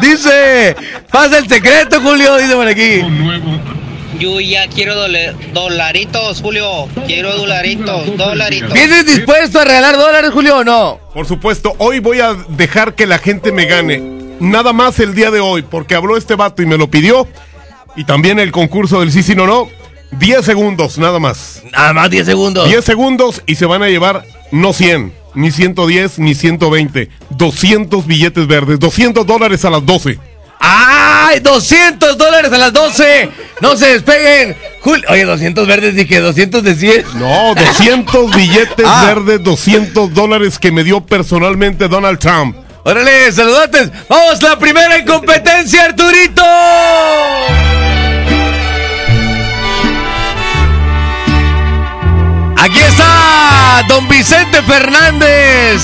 Dice. 0.00 0.76
Pasa 1.10 1.38
el 1.38 1.48
secreto, 1.48 2.00
Julio. 2.00 2.36
Dice 2.36 2.54
por 2.54 2.66
aquí. 2.66 3.02
Yo 4.20 4.38
ya 4.38 4.68
quiero 4.68 4.94
dolaritos, 5.54 6.42
Julio. 6.42 6.88
Quiero 7.06 7.34
dolaritos, 7.38 8.18
dolaritos. 8.18 8.74
¿Vienes 8.74 9.06
dispuesto 9.06 9.60
a 9.60 9.64
regalar 9.64 9.96
dólares, 9.96 10.30
Julio, 10.30 10.58
o 10.58 10.64
no? 10.64 11.00
Por 11.14 11.26
supuesto, 11.26 11.74
hoy 11.78 12.00
voy 12.00 12.20
a 12.20 12.34
dejar 12.34 12.94
que 12.94 13.06
la 13.06 13.16
gente 13.16 13.50
me 13.50 13.64
gane. 13.64 13.98
Nada 14.38 14.74
más 14.74 15.00
el 15.00 15.14
día 15.14 15.30
de 15.30 15.40
hoy, 15.40 15.62
porque 15.62 15.94
habló 15.94 16.18
este 16.18 16.34
vato 16.34 16.60
y 16.60 16.66
me 16.66 16.76
lo 16.76 16.90
pidió. 16.90 17.26
Y 17.96 18.04
también 18.04 18.38
el 18.38 18.52
concurso 18.52 19.00
del 19.00 19.10
sí, 19.10 19.22
sí, 19.22 19.34
no, 19.34 19.46
no. 19.46 19.68
10 20.18 20.44
segundos, 20.44 20.98
nada 20.98 21.18
más. 21.18 21.62
Nada 21.72 21.94
más 21.94 22.10
10 22.10 22.26
segundos. 22.26 22.68
10 22.68 22.84
segundos 22.84 23.42
y 23.46 23.54
se 23.54 23.64
van 23.64 23.82
a 23.82 23.88
llevar 23.88 24.26
no 24.50 24.74
100, 24.74 25.14
ni 25.34 25.50
110, 25.50 26.18
ni 26.18 26.34
120. 26.34 27.08
200 27.30 28.06
billetes 28.06 28.46
verdes, 28.46 28.78
200 28.78 29.24
dólares 29.24 29.64
a 29.64 29.70
las 29.70 29.86
12. 29.86 30.18
¡Ay! 31.30 31.40
200 31.40 32.18
dólares 32.18 32.52
a 32.52 32.58
las 32.58 32.72
12. 32.72 33.30
No 33.60 33.76
se 33.76 33.92
despeguen. 33.94 34.56
Jul- 34.82 35.04
Oye, 35.08 35.24
200 35.24 35.66
verdes 35.66 36.06
que 36.06 36.18
200 36.20 36.62
de 36.62 36.74
100. 36.74 37.04
No, 37.18 37.54
200 37.54 38.30
billetes 38.36 38.86
Ah. 38.86 39.04
verdes, 39.06 39.42
200 39.42 40.12
dólares 40.12 40.58
que 40.58 40.72
me 40.72 40.82
dio 40.84 41.00
personalmente 41.00 41.88
Donald 41.88 42.18
Trump. 42.18 42.56
Órale, 42.82 43.30
saludantes. 43.30 43.90
Vamos, 44.08 44.42
la 44.42 44.58
primera 44.58 44.96
en 44.96 45.04
competencia, 45.06 45.84
Arturito. 45.84 46.42
Aquí 52.56 52.78
está 52.78 53.82
Don 53.88 54.06
Vicente 54.08 54.62
Fernández. 54.62 55.82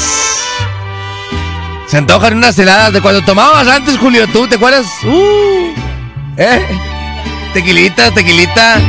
Se 1.86 1.96
antojan 1.98 2.36
unas 2.36 2.58
heladas 2.58 2.92
de 2.92 3.00
cuando 3.00 3.22
tomabas 3.22 3.66
antes, 3.68 3.96
Julio. 3.98 4.26
¿Tú 4.32 4.48
te 4.48 4.56
acuerdas? 4.56 4.86
Uh, 5.04 5.72
¿Eh? 6.36 6.66
Tequilita, 7.52 8.10
tequilita. 8.10 8.80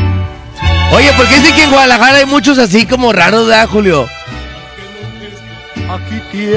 Oye, 0.91 1.13
¿por 1.13 1.27
qué 1.27 1.35
dice 1.35 1.53
que 1.53 1.63
en 1.63 1.71
Guadalajara 1.71 2.17
hay 2.17 2.25
muchos 2.25 2.57
así 2.57 2.85
como 2.85 3.13
raros, 3.13 3.47
¿verdad, 3.47 3.69
Julio? 3.69 4.07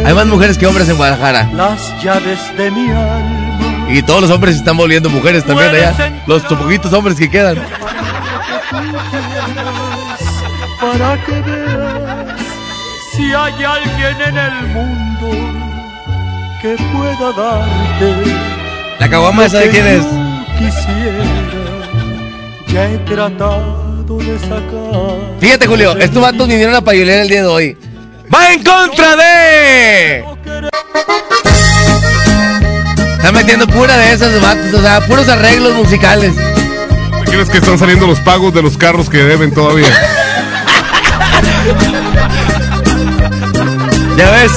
Hay 0.04 0.14
más 0.14 0.26
mujeres 0.26 0.56
que 0.56 0.66
hombres 0.66 0.88
en 0.88 0.96
Guadalajara. 0.96 1.48
Las 1.52 2.02
llaves 2.02 2.38
de 2.56 2.70
mi 2.70 2.90
alma. 2.90 3.88
Y 3.90 4.02
todos 4.02 4.22
los 4.22 4.30
hombres 4.30 4.54
se 4.54 4.60
están 4.60 4.76
volviendo 4.76 5.10
mujeres 5.10 5.44
también 5.44 5.70
allá. 5.70 6.22
Los 6.26 6.42
poquitos 6.42 6.92
hombres 6.92 7.18
que 7.18 7.28
quedan. 7.28 7.56
Para 10.80 11.24
que 11.24 11.42
veas 11.42 12.40
si 13.12 13.24
hay 13.34 13.64
alguien 13.64 14.20
en 14.28 14.38
el 14.38 14.66
mundo 14.68 15.09
que 16.60 16.76
pueda 16.92 17.32
darte. 17.32 18.14
La 18.98 19.08
caguama 19.08 19.46
esa 19.46 19.58
de 19.60 19.70
quién 19.70 19.86
es. 19.86 20.04
Quisiera, 20.58 21.24
ya 22.68 22.90
he 22.90 22.98
tratado 22.98 24.18
de 24.18 24.38
sacar. 24.38 25.38
Fíjate, 25.40 25.66
Julio, 25.66 25.96
estos 25.96 26.20
vatos 26.20 26.48
vinieron 26.48 26.74
a 26.74 26.82
payolear 26.82 27.20
el 27.20 27.28
día 27.28 27.42
de 27.42 27.48
hoy. 27.48 27.76
¡Va 28.32 28.52
en 28.52 28.62
contra 28.62 29.16
de! 29.16 30.24
Están 33.16 33.34
metiendo 33.34 33.66
pura 33.66 33.96
de 33.96 34.12
esas 34.12 34.40
vatos, 34.42 34.74
o 34.74 34.82
sea, 34.82 35.00
puros 35.06 35.28
arreglos 35.28 35.74
musicales. 35.74 36.34
¿Crees 37.24 37.48
que 37.48 37.58
están 37.58 37.78
saliendo 37.78 38.06
los 38.06 38.20
pagos 38.20 38.52
de 38.52 38.62
los 38.62 38.76
carros 38.76 39.08
que 39.08 39.18
deben 39.18 39.54
todavía? 39.54 39.88
Ya 44.16 44.30
ves, 44.32 44.52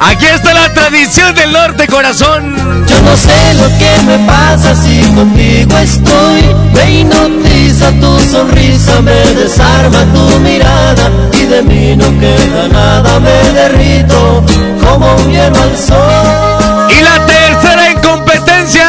aquí 0.00 0.26
está 0.26 0.54
la 0.54 0.72
tradición 0.72 1.34
del 1.34 1.52
norte, 1.52 1.86
corazón. 1.86 2.54
Yo 2.86 3.02
no 3.02 3.16
sé 3.16 3.54
lo 3.54 3.68
que 3.78 4.02
me 4.06 4.18
pasa 4.26 4.74
si 4.74 5.00
contigo 5.14 5.76
estoy. 5.78 6.42
Me 6.72 7.00
hipnotiza 7.00 7.90
tu 8.00 8.18
sonrisa, 8.30 9.00
me 9.00 9.12
desarma 9.34 10.04
tu 10.12 10.40
mirada 10.40 11.10
y 11.32 11.46
de 11.46 11.62
mí 11.62 11.96
no 11.96 12.06
queda 12.18 12.68
nada. 12.68 13.20
Me 13.20 13.52
derrito 13.52 14.44
como 14.82 15.14
un 15.16 15.30
hielo 15.30 15.62
al 15.62 15.76
sol. 15.76 16.90
Y 16.90 17.00
la 17.02 17.26
tercera 17.26 17.90
en 17.90 18.00
competencia 18.00 18.86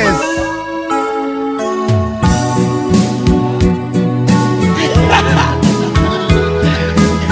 es. 0.00 0.08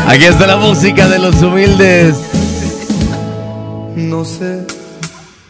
Aquí 0.08 0.24
está 0.24 0.46
la 0.46 0.56
música 0.56 1.08
de 1.08 1.18
los 1.18 1.42
humildes. 1.42 2.31
No 4.22 4.28
sé 4.28 4.64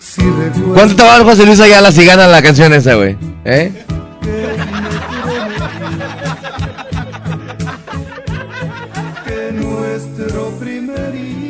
si 0.00 0.22
recuerdo. 0.22 0.72
¿Cuánto 0.72 1.04
dar 1.04 1.22
José 1.24 1.44
Luis 1.44 1.60
Ayala 1.60 1.92
si 1.92 2.06
gana 2.06 2.26
la 2.26 2.40
canción 2.40 2.72
esa, 2.72 2.94
güey? 2.94 3.18
¿Eh? 3.44 3.70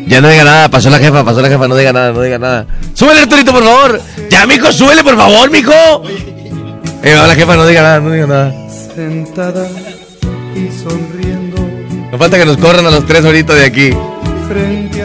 Ya 0.08 0.20
no 0.20 0.28
diga 0.28 0.42
nada, 0.44 0.68
pasó 0.68 0.90
la 0.90 0.98
jefa, 0.98 1.24
pasó 1.24 1.40
la 1.40 1.48
jefa, 1.48 1.68
no 1.68 1.76
diga 1.76 1.92
nada, 1.92 2.12
no 2.12 2.20
diga 2.20 2.38
nada. 2.38 2.66
Súbele, 2.92 3.20
Arturito, 3.20 3.52
por 3.52 3.62
favor. 3.62 4.00
Ya, 4.28 4.44
mijo, 4.44 4.72
súbele, 4.72 5.04
por 5.04 5.16
favor, 5.16 5.48
mijo. 5.48 5.72
Eh, 7.04 7.14
va 7.14 7.28
la 7.28 7.34
jefa, 7.36 7.54
no 7.56 7.64
diga 7.66 7.82
nada, 7.82 8.00
no 8.00 8.10
diga 8.10 8.26
nada. 8.26 8.52
Sentada 8.94 9.68
y 10.56 10.68
sonriendo 10.82 11.56
No 12.10 12.18
falta 12.18 12.36
que 12.36 12.44
nos 12.44 12.58
corran 12.58 12.84
a 12.84 12.90
los 12.90 13.06
tres 13.06 13.24
ahorita 13.24 13.54
de 13.54 13.64
aquí. 13.64 13.90
frente 14.48 15.01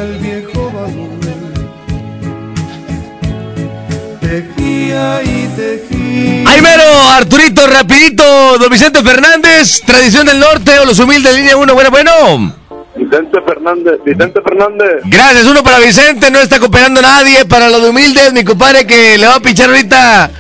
tejía. 6.62 6.72
¡Ay, 6.74 6.78
mero! 6.78 7.10
Arturito, 7.12 7.68
rapidito. 7.68 8.58
Don 8.58 8.70
Vicente 8.70 9.04
Fernández, 9.04 9.82
Tradición 9.86 10.26
del 10.26 10.40
Norte 10.40 10.80
o 10.80 10.86
los 10.86 11.00
humildes, 11.00 11.36
línea 11.36 11.58
1. 11.58 11.74
Bueno, 11.74 11.92
bueno. 11.92 12.56
Vicente 12.96 13.38
Fernández, 13.46 14.00
Vicente 14.04 14.42
Fernández. 14.42 15.04
Gracias, 15.06 15.46
uno 15.46 15.64
para 15.64 15.80
Vicente, 15.80 16.32
no 16.32 16.40
está 16.40 16.60
cooperando 16.60 17.02
nadie. 17.02 17.46
Para 17.46 17.70
los 17.70 17.82
de 17.82 17.90
humildes, 17.90 18.34
mi 18.34 18.44
compadre 18.44 18.86
que 18.88 19.18
le 19.18 19.28
va 19.28 19.36
a 19.36 19.40
pichar 19.40 19.70
ahorita 19.70 20.32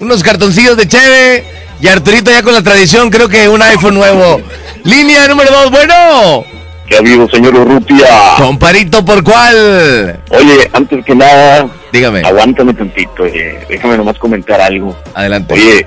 unos 0.00 0.22
cartoncillos 0.22 0.76
de 0.76 0.86
cheve. 0.86 1.44
Y 1.80 1.88
Arturito 1.88 2.30
ya 2.30 2.42
con 2.42 2.54
la 2.54 2.62
tradición, 2.62 3.10
creo 3.10 3.28
que 3.28 3.48
un 3.48 3.62
iPhone 3.62 3.94
nuevo. 3.94 4.40
Línea 4.84 5.28
número 5.28 5.50
2, 5.50 5.70
bueno. 5.70 6.44
¿Qué 6.86 6.96
ha 6.96 6.98
habido, 7.00 7.28
señor 7.28 7.54
Urrutia? 7.54 8.06
Comparito, 8.36 9.04
¿por 9.04 9.24
cuál? 9.24 10.20
Oye, 10.30 10.70
antes 10.72 11.04
que 11.04 11.14
nada, 11.14 11.66
dígame. 11.96 12.22
Aguántame 12.24 12.74
tantito, 12.74 13.24
eh, 13.26 13.64
déjame 13.68 13.96
nomás 13.96 14.18
comentar 14.18 14.60
algo. 14.60 14.96
Adelante. 15.14 15.54
Oye, 15.54 15.84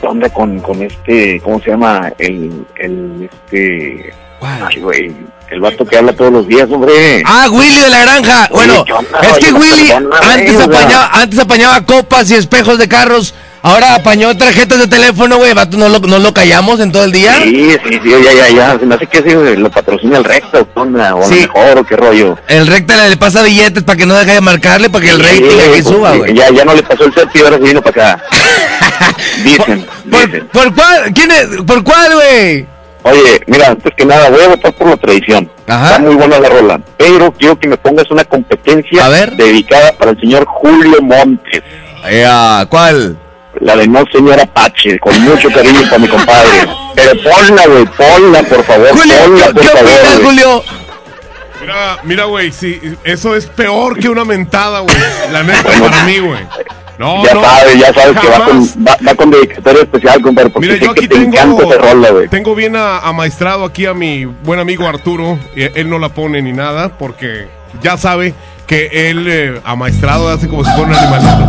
¿qué 0.00 0.06
onda 0.06 0.28
con, 0.28 0.60
con 0.60 0.82
este, 0.82 1.40
cómo 1.40 1.60
se 1.60 1.70
llama? 1.70 2.12
El, 2.18 2.66
el, 2.76 3.28
este... 3.30 4.12
Ay, 4.40 4.80
güey, 4.80 5.12
el 5.50 5.60
vato 5.60 5.84
que 5.84 5.96
habla 5.96 6.12
todos 6.12 6.32
los 6.32 6.46
días, 6.46 6.68
hombre. 6.70 7.22
Ah, 7.24 7.48
Willy 7.50 7.80
de 7.80 7.88
la 7.88 8.00
granja. 8.02 8.48
Bueno, 8.50 8.84
es 9.22 9.44
que 9.44 9.52
Willy 9.52 9.90
antes 9.92 10.60
apañaba, 10.60 11.10
antes 11.12 11.38
apañaba 11.38 11.84
copas 11.84 12.30
y 12.30 12.34
espejos 12.34 12.78
de 12.78 12.86
carros. 12.86 13.34
Ahora 13.62 13.96
apañó 13.96 14.36
tarjetas 14.36 14.78
de 14.78 14.86
teléfono, 14.86 15.38
güey. 15.38 15.52
Vato, 15.52 15.76
¿no 15.76 15.88
lo, 15.88 15.98
no 15.98 16.18
lo 16.18 16.32
callamos 16.32 16.78
en 16.80 16.92
todo 16.92 17.04
el 17.04 17.12
día? 17.12 17.34
Sí, 17.42 17.72
sí, 17.84 18.00
sí, 18.02 18.10
ya, 18.10 18.32
ya, 18.32 18.48
ya. 18.50 18.78
Se 18.78 18.86
me 18.86 18.94
hace 18.94 19.06
que 19.06 19.18
ese 19.18 19.56
lo 19.56 19.70
patrocina 19.70 20.18
el 20.18 20.24
recto, 20.24 20.64
¿qué 20.72 20.80
onda? 20.80 21.14
O 21.16 21.22
a 21.24 21.26
Sí. 21.26 21.34
mejor, 21.40 21.78
o 21.78 21.84
qué 21.84 21.96
rollo. 21.96 22.38
El 22.48 22.66
recta 22.68 23.08
le 23.08 23.16
pasa 23.16 23.42
billetes 23.42 23.82
para 23.82 23.96
que 23.96 24.06
no 24.06 24.14
deje 24.14 24.32
de 24.34 24.40
marcarle, 24.40 24.88
para 24.88 25.04
que 25.04 25.10
el 25.10 25.20
rating 25.20 25.50
Sí, 25.50 25.58
aquí 25.72 25.82
suba, 25.82 26.16
güey. 26.16 26.34
Ya, 26.34 26.50
ya 26.50 26.64
no 26.64 26.74
le 26.74 26.82
pasó 26.82 27.04
el 27.04 27.14
set 27.14 27.28
y 27.34 27.40
ahora 27.40 27.56
se 27.56 27.62
vino 27.64 27.82
para 27.82 28.12
acá. 28.12 28.24
Dicen, 29.44 29.86
dicen. 30.04 30.48
¿Por 30.52 30.74
cuál? 30.74 31.12
¿Quién 31.14 31.30
es? 31.30 31.46
¿Por 31.66 31.82
cuál, 31.82 32.14
güey? 32.14 32.66
Oye, 33.02 33.40
mira, 33.46 33.68
antes 33.68 33.92
que 33.96 34.04
nada, 34.04 34.30
voy 34.30 34.42
a 34.42 34.48
votar 34.48 34.72
por 34.74 34.88
la 34.88 34.96
tradición. 34.96 35.50
Está 35.66 35.98
muy 36.00 36.14
buena 36.14 36.38
la 36.40 36.48
rola. 36.48 36.80
Pero 36.96 37.32
quiero 37.32 37.58
que 37.58 37.68
me 37.68 37.76
pongas 37.76 38.10
una 38.10 38.24
competencia 38.24 39.08
dedicada 39.36 39.92
para 39.92 40.12
el 40.12 40.20
señor 40.20 40.44
Julio 40.46 41.00
Montes. 41.02 41.62
¿Cuál? 42.68 43.16
La 43.60 43.76
de 43.76 43.86
No 43.88 44.04
Señor 44.12 44.40
Apache, 44.40 44.98
con 44.98 45.18
mucho 45.22 45.48
cariño 45.50 45.80
para 45.84 45.98
mi 45.98 46.08
compadre. 46.08 46.48
Pero 46.94 47.12
ponla, 47.22 47.66
güey, 47.66 47.84
ponla, 47.86 48.42
por 48.42 48.64
favor. 48.64 48.88
ponla, 48.90 49.46
por 49.52 49.64
favor, 49.64 49.88
güey. 50.12 50.24
Julio? 50.24 50.64
Mira, 51.60 51.98
mira, 52.04 52.24
güey, 52.24 52.52
sí, 52.52 52.80
eso 53.02 53.34
es 53.34 53.46
peor 53.46 53.98
que 53.98 54.08
una 54.08 54.24
mentada, 54.24 54.80
güey. 54.80 54.96
La 55.32 55.42
neta, 55.42 55.62
para 55.80 56.04
mí, 56.04 56.18
güey. 56.18 56.40
No, 56.98 57.22
ya 57.24 57.34
no, 57.34 57.42
sabes, 57.42 57.78
ya 57.78 57.92
sabes 57.92 58.18
que 58.18 58.26
va 58.26 58.32
jamás. 58.38 58.48
con, 58.72 58.86
va, 58.86 58.96
va 59.06 59.14
con 59.14 59.30
dedicatoria 59.30 59.82
especial, 59.82 60.22
compadre, 60.22 60.48
porque 60.50 60.66
Mira, 60.68 60.78
sé 60.78 60.84
yo 60.86 60.94
que 60.94 61.00
aquí 61.00 61.08
te 61.08 61.14
tengo, 61.16 61.36
encanta 61.62 61.76
rola, 61.78 62.10
güey. 62.10 62.28
tengo 62.28 62.54
bien 62.54 62.74
amaestrado 62.76 63.64
aquí 63.66 63.84
a 63.84 63.92
mi 63.92 64.24
buen 64.24 64.60
amigo 64.60 64.86
Arturo. 64.86 65.38
y 65.54 65.64
Él 65.78 65.90
no 65.90 65.98
la 65.98 66.08
pone 66.08 66.40
ni 66.40 66.52
nada 66.54 66.88
porque 66.96 67.48
ya 67.82 67.98
sabe 67.98 68.32
que 68.66 69.10
él 69.10 69.26
eh, 69.28 69.60
amaestrado 69.64 70.28
hace 70.28 70.48
como 70.48 70.64
si 70.64 70.70
fuera 70.72 70.86
un 70.88 70.94
animalito. 70.94 71.48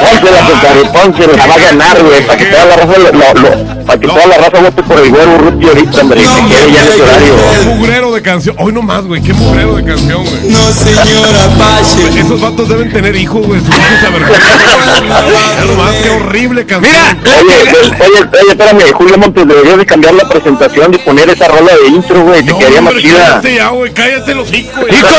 Pónsela, 0.00 0.40
compadre, 0.48 0.84
pónsela, 0.92 1.36
la 1.36 1.46
va 1.46 1.54
a 1.54 1.58
ganar, 1.58 2.02
güey, 2.02 2.26
para 2.26 2.38
que 2.38 2.44
toda 2.46 2.64
la 2.66 2.76
raza, 2.76 2.98
lo, 2.98 3.12
lo- 3.12 3.34
lo- 3.40 3.84
para 3.86 4.00
que 4.00 4.06
toda 4.08 4.26
la 4.26 4.36
raza 4.38 4.60
vote 4.62 4.82
por 4.82 4.98
el 4.98 5.10
güero 5.10 5.38
Ruti 5.38 5.66
ahorita, 5.66 6.00
hombre, 6.00 6.20
que 6.20 6.26
quede 6.26 6.72
ya 6.72 6.82
en 6.82 6.88
ese 6.88 7.02
horario. 7.02 7.34
Qué 7.52 7.64
mugrero 7.74 8.12
de 8.14 8.22
canción. 8.22 8.56
Hoy 8.58 8.72
no 8.72 8.82
más, 8.82 9.04
güey. 9.04 9.22
Qué 9.22 9.32
mugrero 9.32 9.76
de 9.76 9.84
canción, 9.84 10.24
güey. 10.24 10.48
No, 10.50 10.58
señora 10.72 11.48
Pache. 11.58 12.20
Esos 12.20 12.40
vatos 12.40 12.68
deben 12.68 12.92
tener 12.92 13.14
hijos, 13.16 13.46
güey. 13.46 13.60
Sus 13.60 13.68
hijos 13.68 14.00
se 14.00 15.66
nomás, 15.66 15.94
qué 16.02 16.10
horrible 16.10 16.64
canción. 16.66 16.94
Oye, 17.24 17.54
oye, 18.00 18.28
oye, 18.42 18.50
espérame, 18.50 18.92
Julio 18.92 19.18
Montes, 19.18 19.46
deberías 19.46 19.78
de 19.78 19.86
cambiar 19.86 20.14
la 20.14 20.28
presentación 20.28 20.94
y 20.94 20.98
poner 20.98 21.30
esa 21.30 21.48
rola 21.48 21.72
de 21.82 21.88
intro, 21.88 22.22
güey, 22.24 22.42
te 22.44 22.56
quedaría 22.56 22.80
más 22.80 22.92
Hombre, 22.94 23.08
chida. 23.08 23.24
cállate 23.24 23.54
ya, 23.54 23.68
güey. 23.68 23.92
Cállate 23.92 24.34
los 24.34 24.52
hijos, 24.52 24.84
Y 24.90 24.94
con 25.00 25.10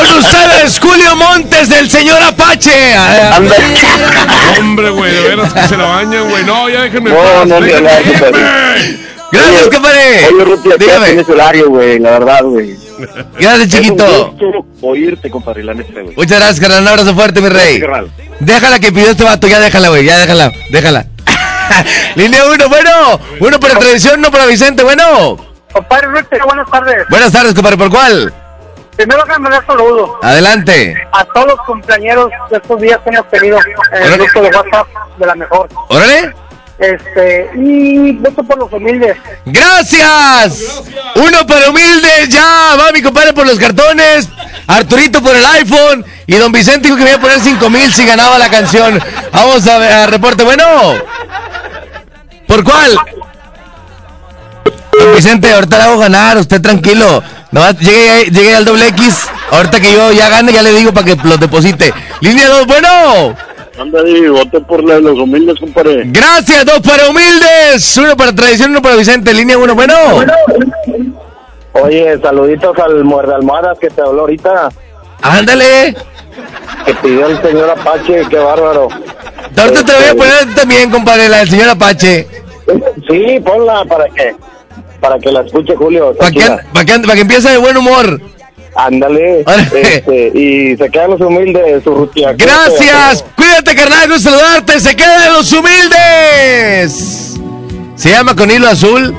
ustedes, 0.46 0.78
Julio 0.80 1.16
Montes 1.16 1.68
del 1.68 1.90
señor 1.90 2.22
Apache. 2.22 2.94
Hombre, 4.58 4.90
güey, 4.90 5.12
de 5.12 5.20
veras 5.28 5.52
que 5.52 5.68
se 5.68 5.76
la 5.76 5.84
bañan, 5.84 6.28
güey. 6.28 6.44
No, 6.44 6.68
ya 6.68 6.82
déjenme. 6.82 7.10
en 7.10 7.16
No, 7.16 7.22
paz, 7.22 7.46
no, 7.46 7.60
déjenme. 7.60 7.88
Gracias, 9.30 9.66
Oye, 9.66 9.70
compadre. 9.70 10.26
Oye, 10.32 10.44
Ruti, 10.44 10.68
Dígame. 10.78 11.20
ese 11.20 11.32
horario, 11.32 11.68
güey, 11.68 11.98
la 11.98 12.10
verdad, 12.12 12.42
güey. 12.44 12.76
Gracias, 13.38 13.68
chiquito. 13.68 14.04
Es 14.06 14.42
un 14.42 14.52
gusto 14.52 14.86
oírte, 14.86 15.30
compadre, 15.30 15.64
la 15.64 15.74
neta, 15.74 16.00
güey. 16.00 16.16
Muchas 16.16 16.38
gracias, 16.38 16.60
carnal. 16.60 16.82
Un 16.82 16.88
abrazo 16.88 17.14
fuerte, 17.14 17.40
mi 17.42 17.48
rey. 17.50 17.78
Gracias. 17.78 18.10
Déjala 18.40 18.78
que 18.78 18.90
pidió 18.90 19.10
este 19.10 19.24
vato, 19.24 19.46
ya 19.46 19.60
déjala, 19.60 19.88
güey, 19.88 20.04
ya 20.06 20.18
déjala, 20.18 20.50
déjala. 20.70 21.06
Línea 22.14 22.46
1, 22.46 22.68
bueno, 22.68 23.20
uno 23.40 23.60
para 23.60 23.78
tradición, 23.78 24.20
no 24.20 24.30
para 24.30 24.46
Vicente, 24.46 24.82
bueno. 24.82 25.36
Compadre 25.72 26.06
Ruti, 26.08 26.36
buenas 26.46 26.70
tardes. 26.70 26.96
Buenas 27.10 27.32
tardes, 27.32 27.54
compadre, 27.54 27.76
¿por 27.76 27.90
cuál? 27.90 28.32
Primero 28.98 29.24
que 29.24 29.38
me 29.38 29.48
saludo 29.64 30.18
Adelante. 30.24 30.96
a 31.12 31.24
todos 31.26 31.46
los 31.46 31.60
cumpleaños 31.60 32.30
de 32.50 32.56
estos 32.56 32.80
días 32.80 32.98
que 33.04 33.10
hemos 33.10 33.28
tenido 33.28 33.56
en 33.92 34.02
el 34.02 34.18
grupo 34.18 34.42
de 34.42 34.48
WhatsApp 34.48 34.88
de 35.16 35.26
la 35.26 35.34
mejor. 35.36 35.68
Órale. 35.88 36.34
Este, 36.80 37.48
y 37.54 38.10
voto 38.14 38.42
por 38.42 38.58
los 38.58 38.72
humildes. 38.72 39.16
Gracias. 39.46 40.82
Uno 41.14 41.46
para 41.46 41.70
humildes, 41.70 42.28
ya 42.28 42.74
va 42.76 42.90
mi 42.90 43.00
compadre 43.00 43.32
por 43.32 43.46
los 43.46 43.56
cartones. 43.56 44.28
Arturito 44.66 45.22
por 45.22 45.36
el 45.36 45.46
iPhone. 45.46 46.04
Y 46.26 46.34
don 46.34 46.50
Vicente 46.50 46.88
dijo 46.88 46.96
que 46.96 47.04
me 47.04 47.10
iba 47.10 47.18
a 47.18 47.22
poner 47.22 47.38
5 47.38 47.70
mil 47.70 47.94
si 47.94 48.04
ganaba 48.04 48.36
la 48.36 48.50
canción. 48.50 49.00
Vamos 49.32 49.64
a, 49.68 49.78
ver, 49.78 49.92
a 49.92 50.06
reporte. 50.08 50.42
Bueno. 50.42 50.64
¿Por 52.48 52.64
cuál? 52.64 52.98
Don 54.98 55.14
Vicente, 55.14 55.52
ahorita 55.52 55.78
le 55.78 55.82
hago 55.84 55.98
ganar. 55.98 56.36
Usted 56.38 56.60
tranquilo. 56.60 57.22
No, 57.50 57.70
llegue, 57.70 58.30
llegue 58.30 58.54
al 58.54 58.64
doble 58.64 58.88
X. 58.88 59.26
Ahorita 59.50 59.80
que 59.80 59.92
yo 59.92 60.12
ya 60.12 60.28
gane, 60.28 60.52
ya 60.52 60.62
le 60.62 60.72
digo 60.72 60.92
para 60.92 61.06
que 61.06 61.16
los 61.24 61.40
deposite. 61.40 61.92
Línea 62.20 62.48
2, 62.48 62.66
bueno. 62.66 63.34
Ándale, 63.80 64.28
vote 64.30 64.60
por 64.60 64.82
la 64.84 64.94
de 64.94 65.02
los 65.02 65.18
humildes, 65.18 65.58
compadre. 65.60 66.02
Gracias, 66.06 66.64
dos 66.64 66.80
para 66.80 67.08
humildes. 67.08 67.96
Uno 67.96 68.16
para 68.16 68.34
tradición, 68.34 68.70
uno 68.70 68.82
para 68.82 68.96
Vicente. 68.96 69.32
Línea 69.32 69.56
uno, 69.56 69.74
bueno. 69.74 69.94
Oye, 71.72 72.18
saluditos 72.20 72.76
al 72.78 73.04
muerde 73.04 73.34
almohadas 73.34 73.78
que 73.78 73.88
te 73.88 74.00
habló 74.02 74.22
ahorita. 74.22 74.68
Ándale. 75.22 75.96
Que 76.84 76.94
pidió 76.94 77.26
el 77.28 77.40
señor 77.40 77.70
Apache, 77.70 78.26
qué 78.28 78.36
bárbaro. 78.36 78.88
Ahorita 79.56 79.84
te 79.84 79.92
voy 79.92 80.04
a 80.10 80.14
poner 80.14 80.54
también, 80.54 80.90
compadre, 80.90 81.28
la 81.28 81.38
del 81.38 81.50
señor 81.50 81.68
Apache. 81.70 82.26
Sí, 83.08 83.40
ponla 83.44 83.84
para 83.84 84.08
que 84.08 84.34
para 85.00 85.18
que 85.18 85.30
la 85.30 85.42
escuche 85.42 85.74
Julio. 85.76 86.14
Para 86.18 86.30
que, 86.30 86.40
para 86.72 87.14
que, 87.14 87.20
empiece 87.20 87.50
de 87.50 87.58
buen 87.58 87.76
humor. 87.76 88.20
Ándale. 88.74 89.44
Este, 89.72 90.30
y 90.34 90.76
se 90.76 90.90
quedan 90.90 91.10
los 91.10 91.20
humildes, 91.20 91.82
su 91.82 91.90
rutina. 91.94 92.32
Gracias. 92.32 93.24
Cuídate, 93.36 93.74
carnal. 93.74 94.08
Gusto 94.08 94.30
saludarte. 94.30 94.80
Se 94.80 94.94
quedan 94.94 95.32
los 95.32 95.52
humildes. 95.52 97.36
Se 97.96 98.10
llama 98.10 98.36
con 98.36 98.50
hilo 98.50 98.68
azul. 98.68 99.14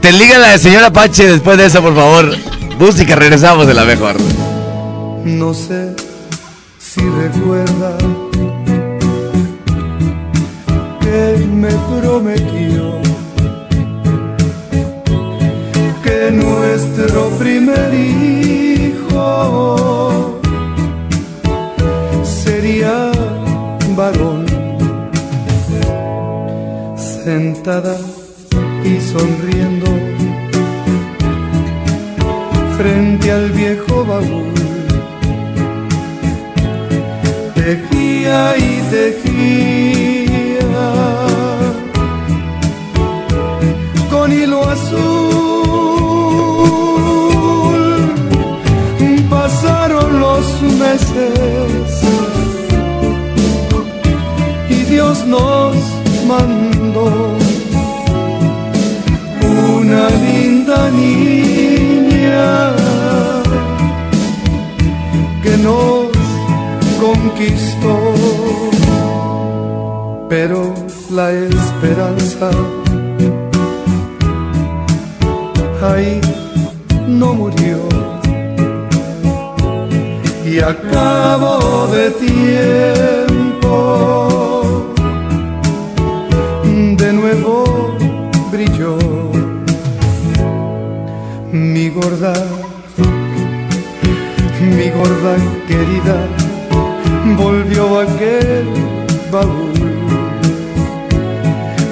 Te 0.00 0.12
liga 0.12 0.38
la 0.38 0.52
de 0.52 0.58
señor 0.58 0.84
Apache 0.84 1.26
después 1.26 1.58
de 1.58 1.66
eso, 1.66 1.82
por 1.82 1.94
favor. 1.94 2.36
Música, 2.78 3.16
regresamos 3.16 3.66
de 3.66 3.74
la 3.74 3.84
mejor. 3.84 4.16
No 5.24 5.54
sé 5.54 5.94
si 6.78 7.00
recuerda 7.00 7.96
que 11.00 11.44
me 11.46 11.70
prometió 12.00 12.75
nuestro 16.76 17.30
primer 17.38 17.94
hijo 17.94 19.22
sería 22.22 23.10
varón 23.96 24.44
sentada 26.98 27.96
y 28.84 29.00
sonriendo 29.00 29.86
frente 32.76 33.32
al 33.32 33.50
viejo 33.52 34.04
baúl. 34.04 34.52
Tejía 37.54 38.54
y 38.58 38.82
tejía 38.90 40.26
con 44.10 44.30
hilo 44.30 44.62
azul. 44.68 45.25
Los 50.36 50.62
meses 50.62 52.02
y 54.68 54.74
Dios 54.92 55.24
nos 55.26 55.76
mandó 56.26 57.08
una 59.78 60.10
linda 60.26 60.90
niña 60.90 62.72
que 65.42 65.56
nos 65.68 66.08
conquistó, 67.00 67.94
pero 70.28 70.74
la 71.10 71.30
esperanza 71.32 72.50
ahí 75.82 76.20
no 77.06 77.32
murió. 77.34 78.05
Y 80.48 80.60
a 80.60 80.72
cabo 80.92 81.88
de 81.88 82.10
tiempo, 82.12 83.52
de 86.96 87.12
nuevo 87.12 87.96
brilló 88.52 88.96
mi 91.50 91.88
gorda, 91.90 92.32
mi 94.60 94.88
gorda 94.90 95.36
querida, 95.66 96.18
volvió 97.36 98.00
aquel 98.00 98.68
baúl, 99.32 99.72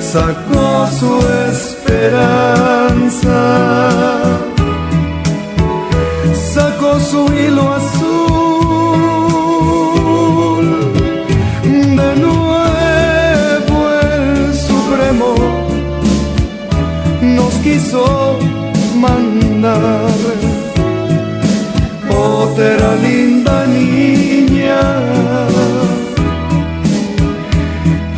sacó 0.01 0.87
su 0.99 1.13
esperanza, 1.51 3.41
sacó 6.55 7.01
su 7.01 7.23
hilo 7.35 7.73
azul, 7.73 8.14
quiso 17.65 18.39
mandar 18.95 20.11
otra 22.11 22.95
linda 22.97 23.67
niña 23.67 24.81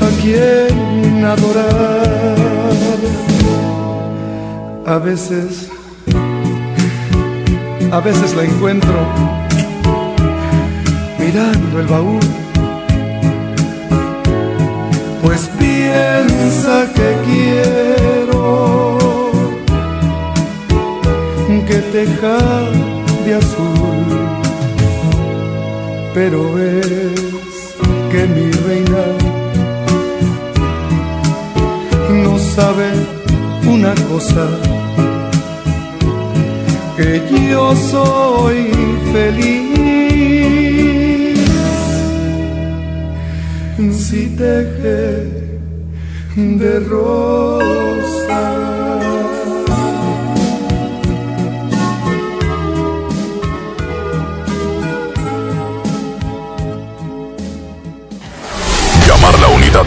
a 0.05 0.09
quien 0.21 1.25
adorar. 1.25 2.37
A 4.85 4.99
veces, 4.99 5.69
a 7.93 8.01
veces 8.01 8.35
la 8.35 8.43
encuentro 8.43 8.99
mirando 11.21 11.81
el 11.81 11.87
baúl, 11.87 12.21
pues 15.23 15.49
piensa 15.59 16.87
que 16.95 17.09
quiero 17.27 18.16
teja 21.97 22.39
de 23.25 23.33
azul, 23.37 24.07
pero 26.13 26.53
ves 26.53 27.75
que 28.11 28.23
mi 28.35 28.49
reina 28.67 29.05
no 32.23 32.39
sabe 32.39 32.89
una 33.75 33.95
cosa, 34.11 34.47
que 36.99 37.11
yo 37.51 37.75
soy 37.75 38.61
feliz 39.15 39.67
si 44.07 44.23
teje 44.37 45.01
de 46.37 46.81
rosa. 46.91 48.76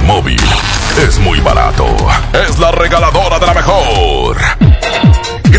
Móvil 0.06 0.42
es 1.08 1.18
muy 1.20 1.40
barato. 1.40 1.86
Es 2.34 2.60
la 2.60 2.72
regaladora 2.72 3.40
de 3.40 3.46
la 3.46 3.54
mejor. 3.54 4.59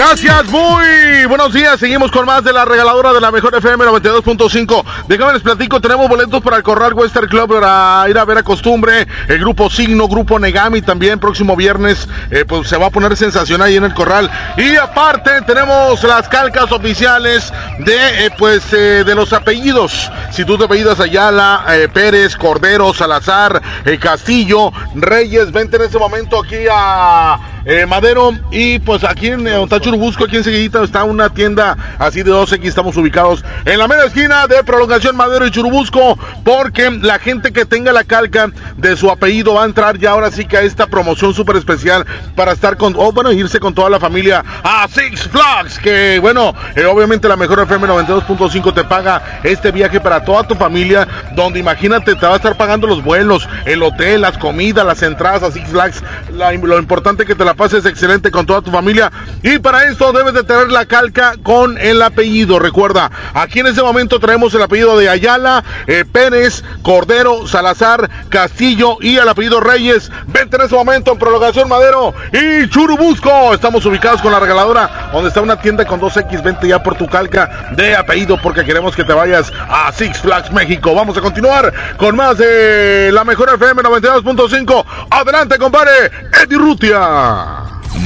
Gracias, 0.01 0.47
muy 0.47 1.27
buenos 1.29 1.53
días. 1.53 1.79
Seguimos 1.79 2.11
con 2.11 2.25
más 2.25 2.43
de 2.43 2.55
la 2.55 2.65
regaladora 2.65 3.13
de 3.13 3.21
la 3.21 3.31
mejor 3.31 3.55
FM 3.55 3.85
92.5. 3.85 4.83
Déjame 5.07 5.35
les 5.35 5.43
platico, 5.43 5.79
tenemos 5.79 6.09
boletos 6.09 6.41
para 6.41 6.57
el 6.57 6.63
Corral 6.63 6.95
Western 6.95 7.29
Club 7.29 7.61
para 7.61 8.07
ir 8.09 8.17
a 8.17 8.25
ver 8.25 8.39
a 8.39 8.43
costumbre. 8.43 9.07
El 9.29 9.41
grupo 9.41 9.69
Signo, 9.69 10.09
grupo 10.09 10.39
Negami 10.39 10.81
también 10.81 11.21
próximo 11.21 11.55
viernes, 11.55 12.09
eh, 12.31 12.47
pues 12.49 12.67
se 12.67 12.79
va 12.79 12.87
a 12.87 12.91
poner 12.91 13.15
sensacional 13.15 13.69
ahí 13.69 13.77
en 13.77 13.85
el 13.85 13.93
Corral. 13.93 14.31
Y 14.57 14.75
aparte 14.77 15.43
tenemos 15.43 16.03
las 16.03 16.31
calcas 16.31 16.73
oficiales 16.73 17.53
de, 17.81 18.25
eh, 18.25 18.31
pues, 18.39 18.73
eh, 18.73 19.05
de 19.05 19.15
los 19.15 19.35
apellidos. 19.35 20.11
Si 20.31 20.47
tú 20.47 20.57
te 20.57 20.65
apellidas 20.65 20.99
Ayala, 20.99 21.67
Pérez, 21.93 22.37
Cordero, 22.37 22.95
Salazar, 22.95 23.61
Castillo, 24.01 24.73
Reyes, 24.95 25.53
vente 25.53 25.77
en 25.77 25.83
este 25.83 25.99
momento 25.99 26.43
aquí 26.43 26.65
a 26.73 27.60
eh, 27.65 27.87
Madero 27.87 28.33
y 28.51 28.79
pues 28.79 29.05
aquí 29.05 29.29
en 29.29 29.47
eh, 29.47 29.67
Churubusco, 29.81 30.25
aquí 30.25 30.37
enseguida 30.37 30.83
está 30.83 31.05
una 31.05 31.29
tienda 31.31 31.77
así 31.99 32.23
de 32.23 32.31
2X, 32.31 32.65
estamos 32.65 32.97
ubicados 32.97 33.45
en 33.65 33.79
la 33.79 33.89
media 33.89 34.05
esquina 34.05 34.47
de 34.47 34.63
Prolongación 34.65 35.17
Madero 35.17 35.47
y 35.47 35.51
Churubusco, 35.51 36.19
porque 36.45 36.91
la 36.91 37.19
gente 37.19 37.53
que 37.53 37.65
tenga 37.65 37.93
la 37.93 38.05
calca 38.05 38.51
de 38.77 38.97
su 38.97 39.11
apellido 39.11 39.55
va 39.55 39.63
a 39.63 39.67
entrar 39.67 39.99
ya 39.99 40.11
ahora 40.11 40.31
sí 40.31 40.45
que 40.45 40.57
a 40.57 40.63
esta 40.63 40.87
promoción 40.87 41.35
súper 41.35 41.57
especial 41.57 42.07
para 42.35 42.53
estar 42.53 42.77
con, 42.77 42.95
o 42.97 43.13
bueno, 43.13 43.33
irse 43.33 43.61
con 43.61 43.75
toda 43.75 43.91
la 43.91 44.01
familia 44.01 44.45
a 44.63 44.87
Six 44.89 45.29
Flags, 45.29 45.79
que 45.79 46.19
bueno, 46.21 46.55
eh, 46.75 46.85
obviamente 46.85 47.29
la 47.29 47.37
mejor 47.37 47.61
FM 47.61 47.87
92.5 47.89 48.75
te 48.75 48.85
paga 48.85 49.41
este 49.43 49.71
viaje 49.71 50.01
para 50.01 50.25
toda 50.25 50.47
tu 50.47 50.55
familia, 50.55 51.07
donde 51.35 51.59
imagínate, 51.59 52.15
te 52.15 52.27
va 52.27 52.35
a 52.35 52.37
estar 52.37 52.57
pagando 52.57 52.87
los 52.87 53.03
vuelos, 53.03 53.49
el 53.65 53.83
hotel, 53.83 54.23
las 54.23 54.39
comidas, 54.39 54.85
las 54.87 55.03
entradas 55.03 55.43
a 55.43 55.53
Six 55.53 55.69
Flags, 55.71 56.03
lo 56.33 56.79
importante 56.79 57.25
que 57.25 57.35
te 57.35 57.45
la 57.45 57.50
pases 57.55 57.85
excelente 57.87 58.31
con 58.31 58.47
toda 58.47 58.63
tu 58.63 58.71
familia, 58.71 59.11
y 59.43 59.59
para 59.59 59.85
esto 59.85 60.13
debes 60.13 60.35
de 60.35 60.45
tener 60.45 60.71
la 60.71 60.87
calca 60.87 61.35
con 61.43 61.79
el 61.79 62.03
apellido, 62.03 62.59
recuerda, 62.59 63.11
aquí 63.35 63.61
en 63.61 63.67
este 63.67 63.83
momento 63.83 64.19
traemos 64.19 64.55
el 64.55 64.63
apellido 64.63 64.99
de 64.99 65.09
Ayala, 65.09 65.65
eh, 65.87 66.05
Pérez, 66.11 66.63
Cordero, 66.83 67.47
Salazar, 67.47 68.09
Castillo 68.29 68.97
y 69.01 69.17
el 69.17 69.29
apellido 69.29 69.61
Reyes, 69.61 70.11
vente 70.27 70.57
en 70.57 70.63
este 70.63 70.77
momento 70.77 71.13
en 71.13 71.19
Prolongación 71.19 71.69
Madero 71.69 72.15
y 72.33 72.69
Churubusco, 72.69 73.55
estamos 73.55 73.85
ubicados 73.87 74.23
con 74.23 74.33
la 74.33 74.41
regaladora, 74.41 75.11
donde 75.13 75.29
está 75.29 75.41
una 75.41 75.61
tienda 75.61 75.85
con 75.85 76.01
2X, 76.01 76.43
vente 76.43 76.69
ya 76.69 76.83
por 76.83 76.97
tu 76.97 77.07
calca 77.07 77.71
de 77.73 77.97
apellido 77.97 78.39
porque 78.43 78.65
queremos 78.65 78.95
que 78.95 79.05
te 79.05 79.13
vayas 79.13 79.53
a 79.69 79.93
Six 79.93 80.21
Flags 80.21 80.53
México. 80.53 80.95
Vamos 80.95 81.17
a 81.17 81.21
continuar 81.21 81.73
con 81.97 82.17
más 82.17 82.39
de 82.39 83.11
la 83.13 83.25
mejor 83.25 83.51
FM 83.55 83.83
92.5. 83.83 84.85
Adelante, 85.11 85.59
compadre, 85.59 86.11
Eddie 86.43 86.59
Rutia. 86.59 87.40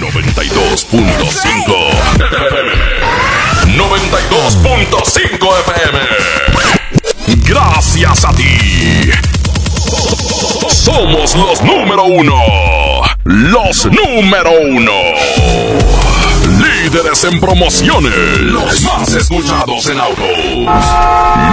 92.5 0.00 1.94
92.5 3.76 5.58
FM. 5.60 5.98
Gracias 7.44 8.24
a 8.24 8.32
ti. 8.32 9.10
Somos 10.68 11.34
los 11.34 11.62
número 11.62 12.04
uno. 12.04 12.34
Los 13.24 13.86
número 13.86 14.50
uno. 14.60 16.03
Líderes 16.84 17.24
en 17.24 17.40
promociones. 17.40 18.12
Los 18.40 18.82
más 18.82 19.08
escuchados 19.14 19.86
en 19.86 19.98
autos. 19.98 20.26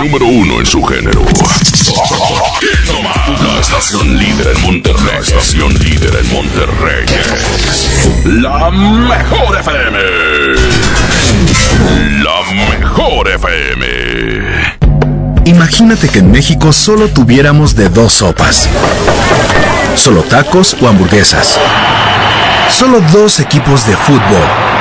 Número 0.03 0.25
uno 0.25 0.59
en 0.59 0.65
su 0.65 0.83
género. 0.83 1.21
La 3.41 3.61
estación 3.61 4.17
líder 4.17 4.47
en 4.53 4.61
Monterrey. 4.61 5.05
La 5.05 5.19
estación 5.19 5.73
líder 5.75 6.17
en 6.17 6.33
Monterrey. 6.33 7.05
La 8.25 8.71
mejor 8.71 9.57
FM. 9.57 9.99
La 12.23 12.41
mejor 12.77 13.29
FM. 13.29 13.85
Imagínate 15.45 16.09
que 16.09 16.19
en 16.19 16.29
México 16.29 16.73
solo 16.73 17.07
tuviéramos 17.07 17.73
de 17.73 17.87
dos 17.87 18.11
sopas. 18.11 18.67
Solo 19.95 20.23
tacos 20.23 20.75
o 20.81 20.89
hamburguesas. 20.89 21.57
Solo 22.69 22.99
dos 23.13 23.39
equipos 23.39 23.87
de 23.87 23.95
fútbol. 23.95 24.80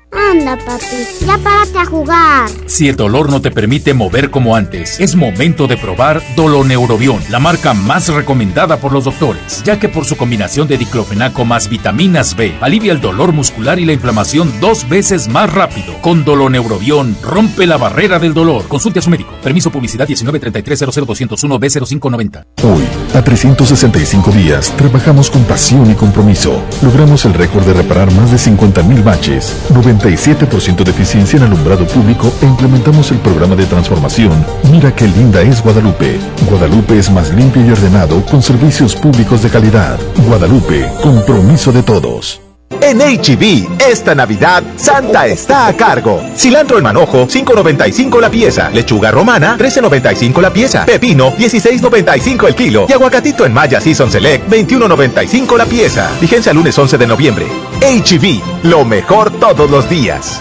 Anda, 0.11 0.57
papi. 0.57 0.85
Ya 1.25 1.37
párate 1.37 1.79
a 1.79 1.85
jugar. 1.85 2.49
Si 2.65 2.89
el 2.89 2.95
dolor 2.95 3.29
no 3.29 3.41
te 3.41 3.49
permite 3.49 3.93
mover 3.93 4.29
como 4.29 4.55
antes, 4.55 4.99
es 4.99 5.15
momento 5.15 5.67
de 5.67 5.77
probar 5.77 6.21
Doloneurobión, 6.35 7.21
la 7.29 7.39
marca 7.39 7.73
más 7.73 8.09
recomendada 8.09 8.77
por 8.77 8.91
los 8.91 9.05
doctores, 9.05 9.63
ya 9.63 9.79
que 9.79 9.87
por 9.87 10.05
su 10.05 10.17
combinación 10.17 10.67
de 10.67 10.77
diclofenaco 10.77 11.45
más 11.45 11.69
vitaminas 11.69 12.35
B, 12.35 12.55
alivia 12.59 12.91
el 12.91 12.99
dolor 13.01 13.31
muscular 13.31 13.79
y 13.79 13.85
la 13.85 13.93
inflamación 13.93 14.51
dos 14.59 14.87
veces 14.89 15.27
más 15.29 15.51
rápido. 15.53 15.93
Con 16.01 16.25
Doloneurobión, 16.25 17.15
rompe 17.23 17.65
la 17.65 17.77
barrera 17.77 18.19
del 18.19 18.33
dolor. 18.33 18.67
Consulte 18.67 18.99
a 18.99 19.01
su 19.01 19.09
médico. 19.09 19.31
Permiso 19.41 19.71
publicidad 19.71 20.07
193300201 20.07 21.59
B0590. 21.59 22.45
Hoy, 22.63 22.83
a 23.13 23.23
365 23.23 24.31
días, 24.31 24.73
trabajamos 24.75 25.29
con 25.29 25.43
pasión 25.43 25.89
y 25.89 25.95
compromiso. 25.95 26.61
Logramos 26.81 27.25
el 27.25 27.33
récord 27.33 27.65
de 27.65 27.73
reparar 27.73 28.11
más 28.13 28.31
de 28.31 28.37
50.000 28.37 29.03
baches, 29.03 29.55
97% 30.01 30.83
de 30.83 30.91
eficiencia 30.91 31.37
en 31.37 31.43
alumbrado 31.43 31.85
público 31.85 32.33
e 32.41 32.45
implementamos 32.45 33.11
el 33.11 33.19
programa 33.19 33.55
de 33.55 33.65
transformación 33.65 34.31
Mira 34.71 34.95
qué 34.95 35.07
linda 35.07 35.41
es 35.41 35.61
Guadalupe. 35.63 36.19
Guadalupe 36.49 36.97
es 36.97 37.11
más 37.11 37.33
limpio 37.33 37.65
y 37.65 37.71
ordenado 37.71 38.23
con 38.25 38.41
servicios 38.41 38.95
públicos 38.95 39.43
de 39.43 39.49
calidad. 39.49 39.99
Guadalupe, 40.27 40.89
compromiso 41.01 41.71
de 41.71 41.83
todos. 41.83 42.50
En 42.79 42.99
HB, 42.99 43.43
e 43.79 43.91
esta 43.91 44.15
Navidad, 44.15 44.63
Santa 44.77 45.27
está 45.27 45.67
a 45.67 45.73
cargo. 45.75 46.21
Cilantro 46.35 46.77
en 46.77 46.83
manojo, 46.83 47.27
5.95 47.27 48.21
la 48.21 48.29
pieza. 48.29 48.69
Lechuga 48.69 49.11
romana, 49.11 49.57
13.95 49.57 50.41
la 50.41 50.53
pieza. 50.53 50.85
Pepino, 50.85 51.31
16.95 51.35 52.47
el 52.47 52.55
kilo. 52.55 52.85
Y 52.87 52.93
aguacatito 52.93 53.45
en 53.45 53.53
Maya 53.53 53.81
Season 53.81 54.09
Select, 54.09 54.49
21.95 54.49 55.57
la 55.57 55.65
pieza. 55.65 56.09
Vigencia 56.19 56.53
lunes 56.53 56.77
11 56.77 56.97
de 56.97 57.07
noviembre. 57.07 57.47
HB, 57.81 58.23
e 58.23 58.67
lo 58.67 58.85
mejor 58.85 59.31
todos 59.39 59.69
los 59.69 59.89
días. 59.89 60.39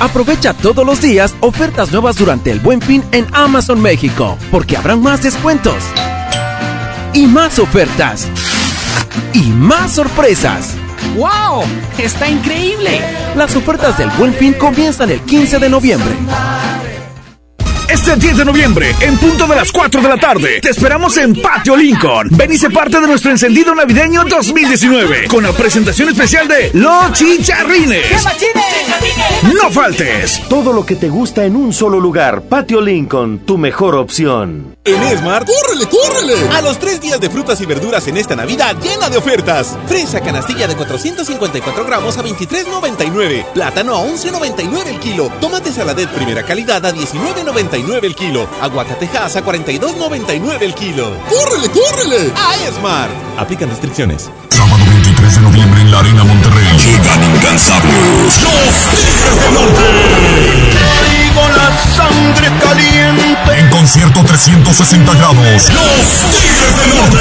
Aprovecha 0.00 0.52
todos 0.52 0.84
los 0.84 1.00
días 1.00 1.34
ofertas 1.40 1.90
nuevas 1.90 2.16
durante 2.16 2.50
el 2.50 2.60
Buen 2.60 2.82
Fin 2.82 3.02
en 3.12 3.26
Amazon 3.32 3.80
México, 3.80 4.36
porque 4.50 4.76
habrán 4.76 5.00
más 5.00 5.22
descuentos 5.22 5.82
y 7.14 7.26
más 7.26 7.58
ofertas 7.58 8.28
y 9.32 9.42
más 9.50 9.94
sorpresas. 9.94 10.74
¡Wow! 11.16 11.62
¡Está 11.98 12.28
increíble! 12.28 13.00
Las 13.36 13.54
ofertas 13.54 13.96
del 13.96 14.10
Buen 14.18 14.34
Fin 14.34 14.54
comienzan 14.54 15.10
el 15.10 15.20
15 15.20 15.58
de 15.60 15.68
noviembre. 15.68 16.14
Este 17.88 18.16
10 18.16 18.38
de 18.38 18.44
noviembre, 18.44 18.94
en 19.00 19.16
punto 19.18 19.46
de 19.46 19.54
las 19.54 19.70
4 19.70 20.02
de 20.02 20.08
la 20.08 20.16
tarde, 20.16 20.60
te 20.60 20.70
esperamos 20.70 21.16
en 21.16 21.40
Patio 21.40 21.76
Lincoln. 21.76 22.28
Ven 22.32 22.52
y 22.52 22.58
sé 22.58 22.70
parte 22.70 23.00
de 23.00 23.06
nuestro 23.06 23.30
encendido 23.30 23.74
navideño 23.74 24.24
2019 24.24 25.28
con 25.28 25.44
la 25.44 25.52
presentación 25.52 26.08
especial 26.08 26.48
de 26.48 26.70
Los 26.72 27.12
Chicharrines. 27.12 28.26
No 29.54 29.70
faltes. 29.70 30.42
Todo 30.48 30.72
lo 30.72 30.84
que 30.84 30.96
te 30.96 31.08
gusta 31.08 31.44
en 31.44 31.54
un 31.54 31.72
solo 31.72 32.00
lugar. 32.00 32.42
Patio 32.42 32.80
Lincoln, 32.80 33.40
tu 33.40 33.58
mejor 33.58 33.94
opción. 33.94 34.73
En 34.86 35.02
Esmar, 35.02 35.46
¡córrele, 35.46 35.88
córrele! 35.88 36.48
A 36.52 36.60
los 36.60 36.78
tres 36.78 37.00
días 37.00 37.18
de 37.18 37.30
frutas 37.30 37.58
y 37.62 37.64
verduras 37.64 38.06
en 38.06 38.18
esta 38.18 38.36
Navidad 38.36 38.76
llena 38.82 39.08
de 39.08 39.16
ofertas. 39.16 39.78
Fresa 39.86 40.20
canastilla 40.20 40.66
de 40.66 40.76
454 40.76 41.86
gramos 41.86 42.18
a 42.18 42.22
23.99. 42.22 43.46
Plátano 43.54 43.94
a 43.94 44.04
11.99 44.06 44.86
el 44.86 45.00
kilo. 45.00 45.32
Tomate 45.40 45.72
saladet 45.72 46.10
primera 46.10 46.42
calidad 46.42 46.84
a 46.84 46.92
19.99 46.92 47.34
14.99 47.44 48.04
el 48.04 48.14
kilo. 48.14 48.48
Aguacatejas 48.60 49.36
a 49.36 49.44
42.99 49.44 50.60
el 50.60 50.74
kilo. 50.74 51.16
¡Córrele, 51.30 51.70
córrele! 51.70 52.32
A 52.36 52.68
Esmar. 52.68 53.08
Aplican 53.38 53.70
restricciones. 53.70 54.30
Sábado 54.50 54.84
23 54.86 55.34
de 55.34 55.40
noviembre 55.40 55.80
en 55.80 55.90
la 55.90 56.00
Arena 56.00 56.24
Monterrey. 56.24 56.66
Llegan 56.78 57.36
incansables. 57.36 58.42
Los 58.42 58.74
Tigres 58.90 59.40
del 59.44 59.54
Norte. 59.54 61.23
La 61.34 61.72
sangre 61.96 62.48
caliente. 62.62 63.58
En 63.58 63.68
concierto 63.68 64.22
360 64.24 65.14
grados. 65.14 65.36
Los 65.36 66.30
Tigres 66.30 66.76
del 66.78 66.96
Norte. 66.96 67.18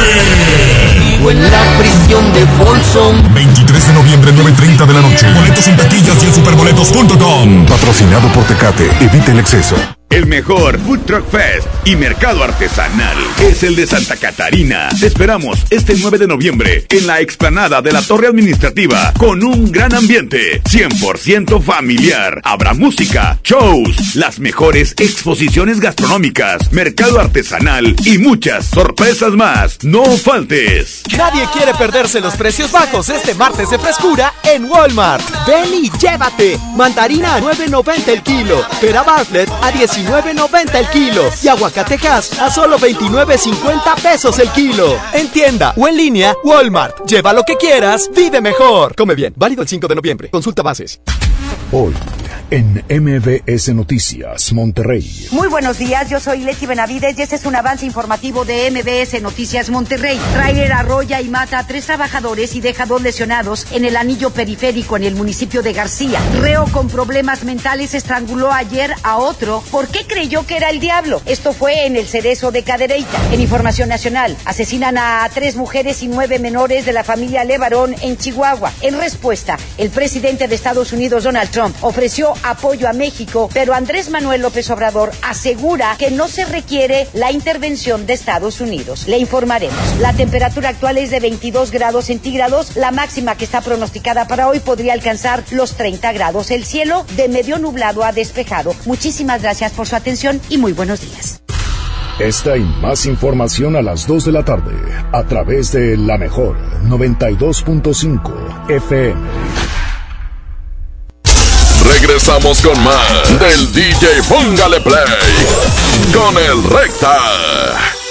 Vivo 0.99 1.31
en 1.31 1.51
la 1.51 1.77
prisión 1.79 2.31
de 2.31 2.45
Folsom. 2.57 3.33
23 3.33 3.87
de 3.87 3.93
noviembre, 3.93 4.31
9.30 4.33 4.85
de 4.85 4.93
la 4.93 5.01
noche. 5.01 5.33
Boletos 5.33 5.67
en 5.67 5.77
taquillas 5.77 6.23
y 6.23 6.27
en 6.27 6.35
superboletos.com. 6.35 7.65
Patrocinado 7.65 8.27
por 8.33 8.43
Tecate. 8.43 8.91
Evita 9.03 9.31
el 9.31 9.39
exceso. 9.39 9.75
El 10.13 10.27
mejor 10.27 10.79
Food 10.79 11.05
Truck 11.07 11.27
Fest 11.27 11.67
y 11.85 11.95
mercado 11.95 12.43
artesanal 12.43 13.17
es 13.41 13.63
el 13.63 13.75
de 13.75 13.87
Santa 13.87 14.15
Catarina. 14.15 14.89
Te 14.99 15.07
esperamos 15.07 15.65
este 15.71 15.95
9 15.97 16.19
de 16.19 16.27
noviembre 16.27 16.85
en 16.89 17.07
la 17.07 17.19
explanada 17.19 17.81
de 17.81 17.91
la 17.91 18.03
Torre 18.03 18.27
Administrativa 18.27 19.11
con 19.17 19.43
un 19.43 19.71
gran 19.71 19.91
ambiente 19.95 20.61
100% 20.65 21.59
familiar. 21.63 22.41
Habrá 22.43 22.75
música, 22.75 23.39
shows, 23.43 24.15
las 24.15 24.39
mejores 24.39 24.93
exposiciones 24.99 25.79
gastronómicas, 25.79 26.71
mercado 26.71 27.19
artesanal 27.19 27.95
y 28.05 28.19
muchas 28.19 28.67
sorpresas 28.67 29.33
más. 29.33 29.83
No 29.83 30.05
faltes. 30.05 31.01
Nadie 31.17 31.47
quiere 31.53 31.73
perderse 31.73 32.21
los 32.21 32.35
precios 32.35 32.71
bajos 32.71 33.09
este 33.09 33.33
martes 33.33 33.71
de 33.71 33.79
frescura 33.79 34.31
en 34.43 34.65
Walmart. 34.65 35.23
Ven 35.47 35.73
y 35.73 35.89
llévate. 35.97 36.59
Mandarina 36.75 37.33
a 37.33 37.41
9.90 37.41 38.07
el 38.09 38.21
kilo. 38.21 38.63
Pera 38.79 39.01
Bartlett 39.01 39.49
a 39.49 39.71
19.90 40.05 40.75
el 40.75 40.87
kilo. 40.87 41.23
Y 41.41 41.47
aguacatejas 41.47 42.39
a 42.39 42.51
solo 42.51 42.77
29.50 42.77 44.01
pesos 44.01 44.39
el 44.39 44.49
kilo. 44.49 44.97
En 45.13 45.29
tienda 45.29 45.73
o 45.77 45.87
en 45.87 45.97
línea, 45.97 46.35
Walmart. 46.43 47.05
Lleva 47.07 47.33
lo 47.33 47.43
que 47.43 47.55
quieras, 47.55 48.09
vive 48.15 48.41
mejor. 48.41 48.95
Come 48.95 49.15
bien. 49.15 49.33
Válido 49.35 49.61
el 49.61 49.67
5 49.67 49.87
de 49.87 49.95
noviembre. 49.95 50.29
Consulta 50.29 50.61
bases. 50.61 50.99
Hoy, 51.71 51.93
en 52.51 52.83
MBS 52.87 53.73
Noticias, 53.73 54.53
Monterrey. 54.53 55.27
Muy 55.31 55.47
buenos 55.47 55.79
días, 55.79 56.07
yo 56.07 56.19
soy 56.19 56.43
Leti 56.43 56.67
Benavides 56.67 57.17
y 57.17 57.23
este 57.23 57.35
es 57.35 57.45
un 57.45 57.55
avance 57.55 57.83
informativo 57.83 58.45
de 58.45 58.69
MBS 58.69 59.19
Noticias 59.23 59.71
Monterrey. 59.71 60.19
Trailer 60.33 60.71
arrolla 60.71 61.19
y 61.19 61.29
mata 61.29 61.57
a 61.57 61.65
tres 61.65 61.87
trabajadores 61.87 62.53
y 62.53 62.61
deja 62.61 62.85
dos 62.85 63.01
lesionados 63.01 63.65
en 63.71 63.85
el 63.85 63.97
anillo 63.97 64.29
periférico 64.29 64.97
en 64.97 65.03
el 65.03 65.15
municipio 65.15 65.63
de 65.63 65.73
García. 65.73 66.19
Reo 66.41 66.65
con 66.71 66.89
problemas 66.89 67.43
mentales 67.43 67.95
estranguló 67.95 68.51
ayer 68.51 68.93
a 69.01 69.17
otro 69.17 69.63
porque 69.71 69.92
creyó 70.01 70.45
que 70.45 70.57
era 70.57 70.69
el 70.69 70.79
diablo. 70.79 71.21
Esto 71.25 71.53
fue 71.53 71.85
en 71.85 71.95
el 71.95 72.07
cerezo 72.07 72.51
de 72.51 72.63
Cadereyta. 72.63 73.19
En 73.31 73.41
Información 73.41 73.89
Nacional, 73.89 74.35
asesinan 74.45 74.97
a 74.97 75.29
tres 75.33 75.55
mujeres 75.55 76.03
y 76.03 76.07
nueve 76.07 76.39
menores 76.39 76.85
de 76.85 76.93
la 76.93 77.03
familia 77.03 77.43
Levarón 77.43 77.95
en 78.01 78.17
Chihuahua. 78.17 78.71
En 78.81 78.97
respuesta, 78.99 79.57
el 79.77 79.89
presidente 79.89 80.47
de 80.47 80.55
Estados 80.55 80.93
Unidos, 80.93 81.23
Donald 81.23 81.51
Trump, 81.51 81.75
ofreció 81.81 82.33
apoyo 82.43 82.87
a 82.87 82.93
México, 82.93 83.49
pero 83.53 83.73
Andrés 83.73 84.09
Manuel 84.09 84.41
López 84.41 84.69
Obrador 84.69 85.11
asegura 85.21 85.95
que 85.97 86.11
no 86.11 86.27
se 86.27 86.45
requiere 86.45 87.07
la 87.13 87.31
intervención 87.31 88.05
de 88.05 88.13
Estados 88.13 88.61
Unidos. 88.61 89.07
Le 89.07 89.17
informaremos. 89.17 89.77
La 89.99 90.13
temperatura 90.13 90.69
actual 90.69 90.97
es 90.97 91.11
de 91.11 91.19
22 91.19 91.71
grados 91.71 92.05
centígrados. 92.05 92.75
La 92.75 92.91
máxima 92.91 93.35
que 93.35 93.45
está 93.45 93.61
pronosticada 93.61 94.27
para 94.27 94.47
hoy 94.47 94.59
podría 94.59 94.93
alcanzar 94.93 95.43
los 95.51 95.75
30 95.75 96.11
grados. 96.13 96.51
El 96.51 96.65
cielo 96.65 97.05
de 97.15 97.27
medio 97.27 97.59
nublado 97.59 98.03
a 98.03 98.11
despejado. 98.11 98.75
Muchísimas 98.85 99.41
gracias 99.41 99.71
por 99.71 99.82
su 99.85 99.95
atención 99.95 100.39
y 100.49 100.57
muy 100.57 100.73
buenos 100.73 101.01
días. 101.01 101.41
Esta 102.19 102.57
y 102.57 102.63
más 102.81 103.05
información 103.07 103.75
a 103.75 103.81
las 103.81 104.05
2 104.05 104.25
de 104.25 104.31
la 104.31 104.45
tarde 104.45 104.75
a 105.11 105.23
través 105.23 105.71
de 105.71 105.97
la 105.97 106.17
mejor 106.17 106.55
92.5 106.83 108.69
FM. 108.69 109.19
Regresamos 111.85 112.61
con 112.61 112.81
más 112.83 113.39
del 113.39 113.73
DJ 113.73 114.07
Póngale 114.29 114.79
Play 114.81 115.03
con 116.13 116.37
el 116.37 116.63
Recta. 116.69 118.02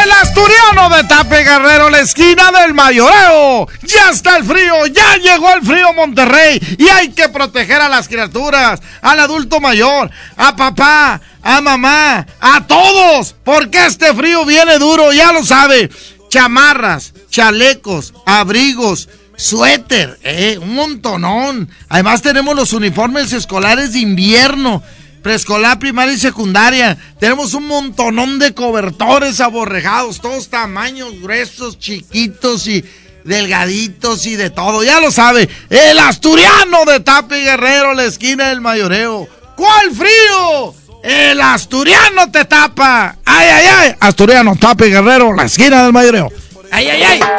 El 0.00 0.10
asturiano 0.10 0.88
de 0.96 1.04
Tape 1.04 1.44
Guerrero, 1.44 1.90
la 1.90 2.00
esquina 2.00 2.50
del 2.50 2.72
mayoreo. 2.72 3.68
Ya 3.82 4.10
está 4.10 4.38
el 4.38 4.44
frío, 4.44 4.86
ya 4.86 5.16
llegó 5.16 5.52
el 5.52 5.62
frío 5.62 5.92
Monterrey 5.92 6.60
y 6.78 6.88
hay 6.88 7.10
que 7.10 7.28
proteger 7.28 7.80
a 7.80 7.88
las 7.88 8.08
criaturas, 8.08 8.80
al 9.02 9.20
adulto 9.20 9.60
mayor, 9.60 10.10
a 10.36 10.56
papá, 10.56 11.20
a 11.42 11.60
mamá, 11.60 12.26
a 12.40 12.66
todos, 12.66 13.34
porque 13.44 13.86
este 13.86 14.14
frío 14.14 14.46
viene 14.46 14.78
duro, 14.78 15.12
ya 15.12 15.32
lo 15.32 15.44
sabe. 15.44 15.90
Chamarras, 16.30 17.12
chalecos, 17.28 18.14
abrigos, 18.24 19.08
suéter, 19.36 20.18
eh, 20.22 20.58
un 20.60 20.74
montonón. 20.74 21.68
Además 21.88 22.22
tenemos 22.22 22.56
los 22.56 22.72
uniformes 22.72 23.32
escolares 23.32 23.92
de 23.92 23.98
invierno, 23.98 24.82
preescolar, 25.22 25.78
primaria 25.78 26.14
y 26.14 26.18
secundaria. 26.18 26.98
Tenemos 27.18 27.54
un 27.54 27.66
montonón 27.66 28.38
de 28.38 28.54
cobertores 28.54 29.40
aborrejados, 29.40 30.20
todos 30.20 30.48
tamaños 30.48 31.20
gruesos, 31.20 31.78
chiquitos 31.78 32.66
y 32.66 32.84
delgaditos 33.24 34.26
y 34.26 34.36
de 34.36 34.50
todo. 34.50 34.82
Ya 34.82 35.00
lo 35.00 35.10
sabe, 35.10 35.48
el 35.70 35.98
asturiano 35.98 36.84
de 36.84 37.00
Tapi 37.00 37.36
Guerrero, 37.36 37.94
la 37.94 38.04
esquina 38.04 38.48
del 38.48 38.60
mayoreo. 38.60 39.28
¿Cuál 39.56 39.92
frío? 39.92 40.74
El 41.02 41.40
asturiano 41.40 42.30
te 42.30 42.44
tapa. 42.44 43.16
Ay, 43.24 43.48
ay, 43.48 43.66
ay. 43.66 43.94
Asturiano, 44.00 44.54
Tapi 44.56 44.84
Guerrero, 44.84 45.32
la 45.34 45.44
esquina 45.44 45.82
del 45.82 45.92
mayoreo. 45.92 46.28
Ay, 46.70 46.88
ay, 46.88 47.02
ay. 47.02 47.20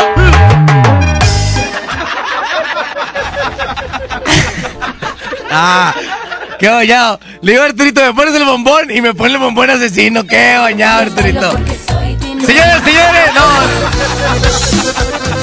Ah, 5.55 5.93
qué 6.63 6.69
bañado. 6.69 7.19
Le 7.41 7.51
digo 7.51 7.63
a 7.63 7.65
Arturito, 7.65 8.01
me 8.01 8.13
pones 8.13 8.33
el 8.35 8.45
bombón 8.45 8.89
y 8.89 9.01
me 9.01 9.13
pone 9.13 9.33
el 9.33 9.39
bombón 9.39 9.69
asesino. 9.69 10.25
Qué 10.25 10.55
bañado, 10.57 11.01
Arturito. 11.01 11.51
Señores, 12.45 12.83
señores, 12.85 13.33
no. 13.35 13.43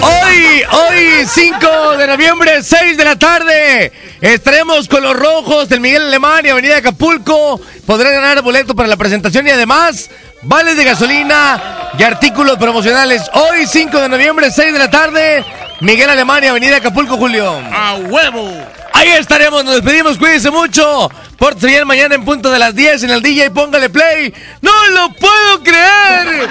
Hoy, 0.07 0.63
hoy, 0.73 1.27
5 1.27 1.97
de 1.99 2.07
noviembre, 2.07 2.63
6 2.63 2.97
de 2.97 3.05
la 3.05 3.19
tarde, 3.19 3.93
estaremos 4.23 4.89
con 4.89 5.03
los 5.03 5.15
rojos 5.15 5.69
del 5.69 5.81
Miguel 5.81 6.05
Alemán 6.05 6.47
y 6.47 6.49
Avenida 6.49 6.79
Acapulco. 6.79 7.61
Podrán 7.85 8.15
ganar 8.15 8.41
boleto 8.41 8.75
para 8.75 8.89
la 8.89 8.97
presentación 8.97 9.47
y 9.47 9.51
además 9.51 10.09
vales 10.41 10.79
de 10.79 10.85
gasolina 10.85 11.91
y 11.99 12.03
artículos 12.03 12.57
promocionales. 12.57 13.31
Hoy, 13.35 13.67
5 13.67 14.01
de 14.01 14.09
noviembre, 14.09 14.51
6 14.51 14.73
de 14.73 14.79
la 14.79 14.89
tarde, 14.89 15.45
Miguel 15.83 16.09
Alemán 16.09 16.45
y 16.45 16.47
Avenida 16.47 16.79
Acapulco, 16.79 17.19
Julio. 17.19 17.61
¡A 17.71 17.97
huevo! 17.97 18.80
Ahí 18.93 19.09
estaremos, 19.11 19.65
nos 19.65 19.77
despedimos, 19.77 20.19
cuídense 20.19 20.51
mucho. 20.51 21.11
Pórtense 21.39 21.69
bien 21.69 21.87
mañana 21.87 22.15
en 22.15 22.25
punto 22.25 22.51
de 22.51 22.59
las 22.59 22.75
10 22.75 23.05
en 23.05 23.11
el 23.11 23.23
DJ, 23.23 23.51
póngale 23.51 23.89
play. 23.89 24.33
¡No 24.61 24.71
lo 24.89 25.13
puedo 25.15 25.63
creer! 25.63 26.49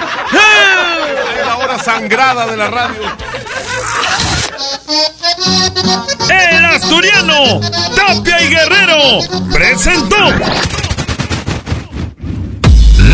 Es 1.38 1.46
la 1.46 1.56
hora 1.56 1.78
sangrada 1.78 2.46
de 2.46 2.56
la 2.56 2.68
radio. 2.68 3.00
El 6.28 6.64
asturiano 6.64 7.60
Tapia 7.94 8.42
y 8.42 8.48
Guerrero 8.48 8.98
presentó. 9.52 10.16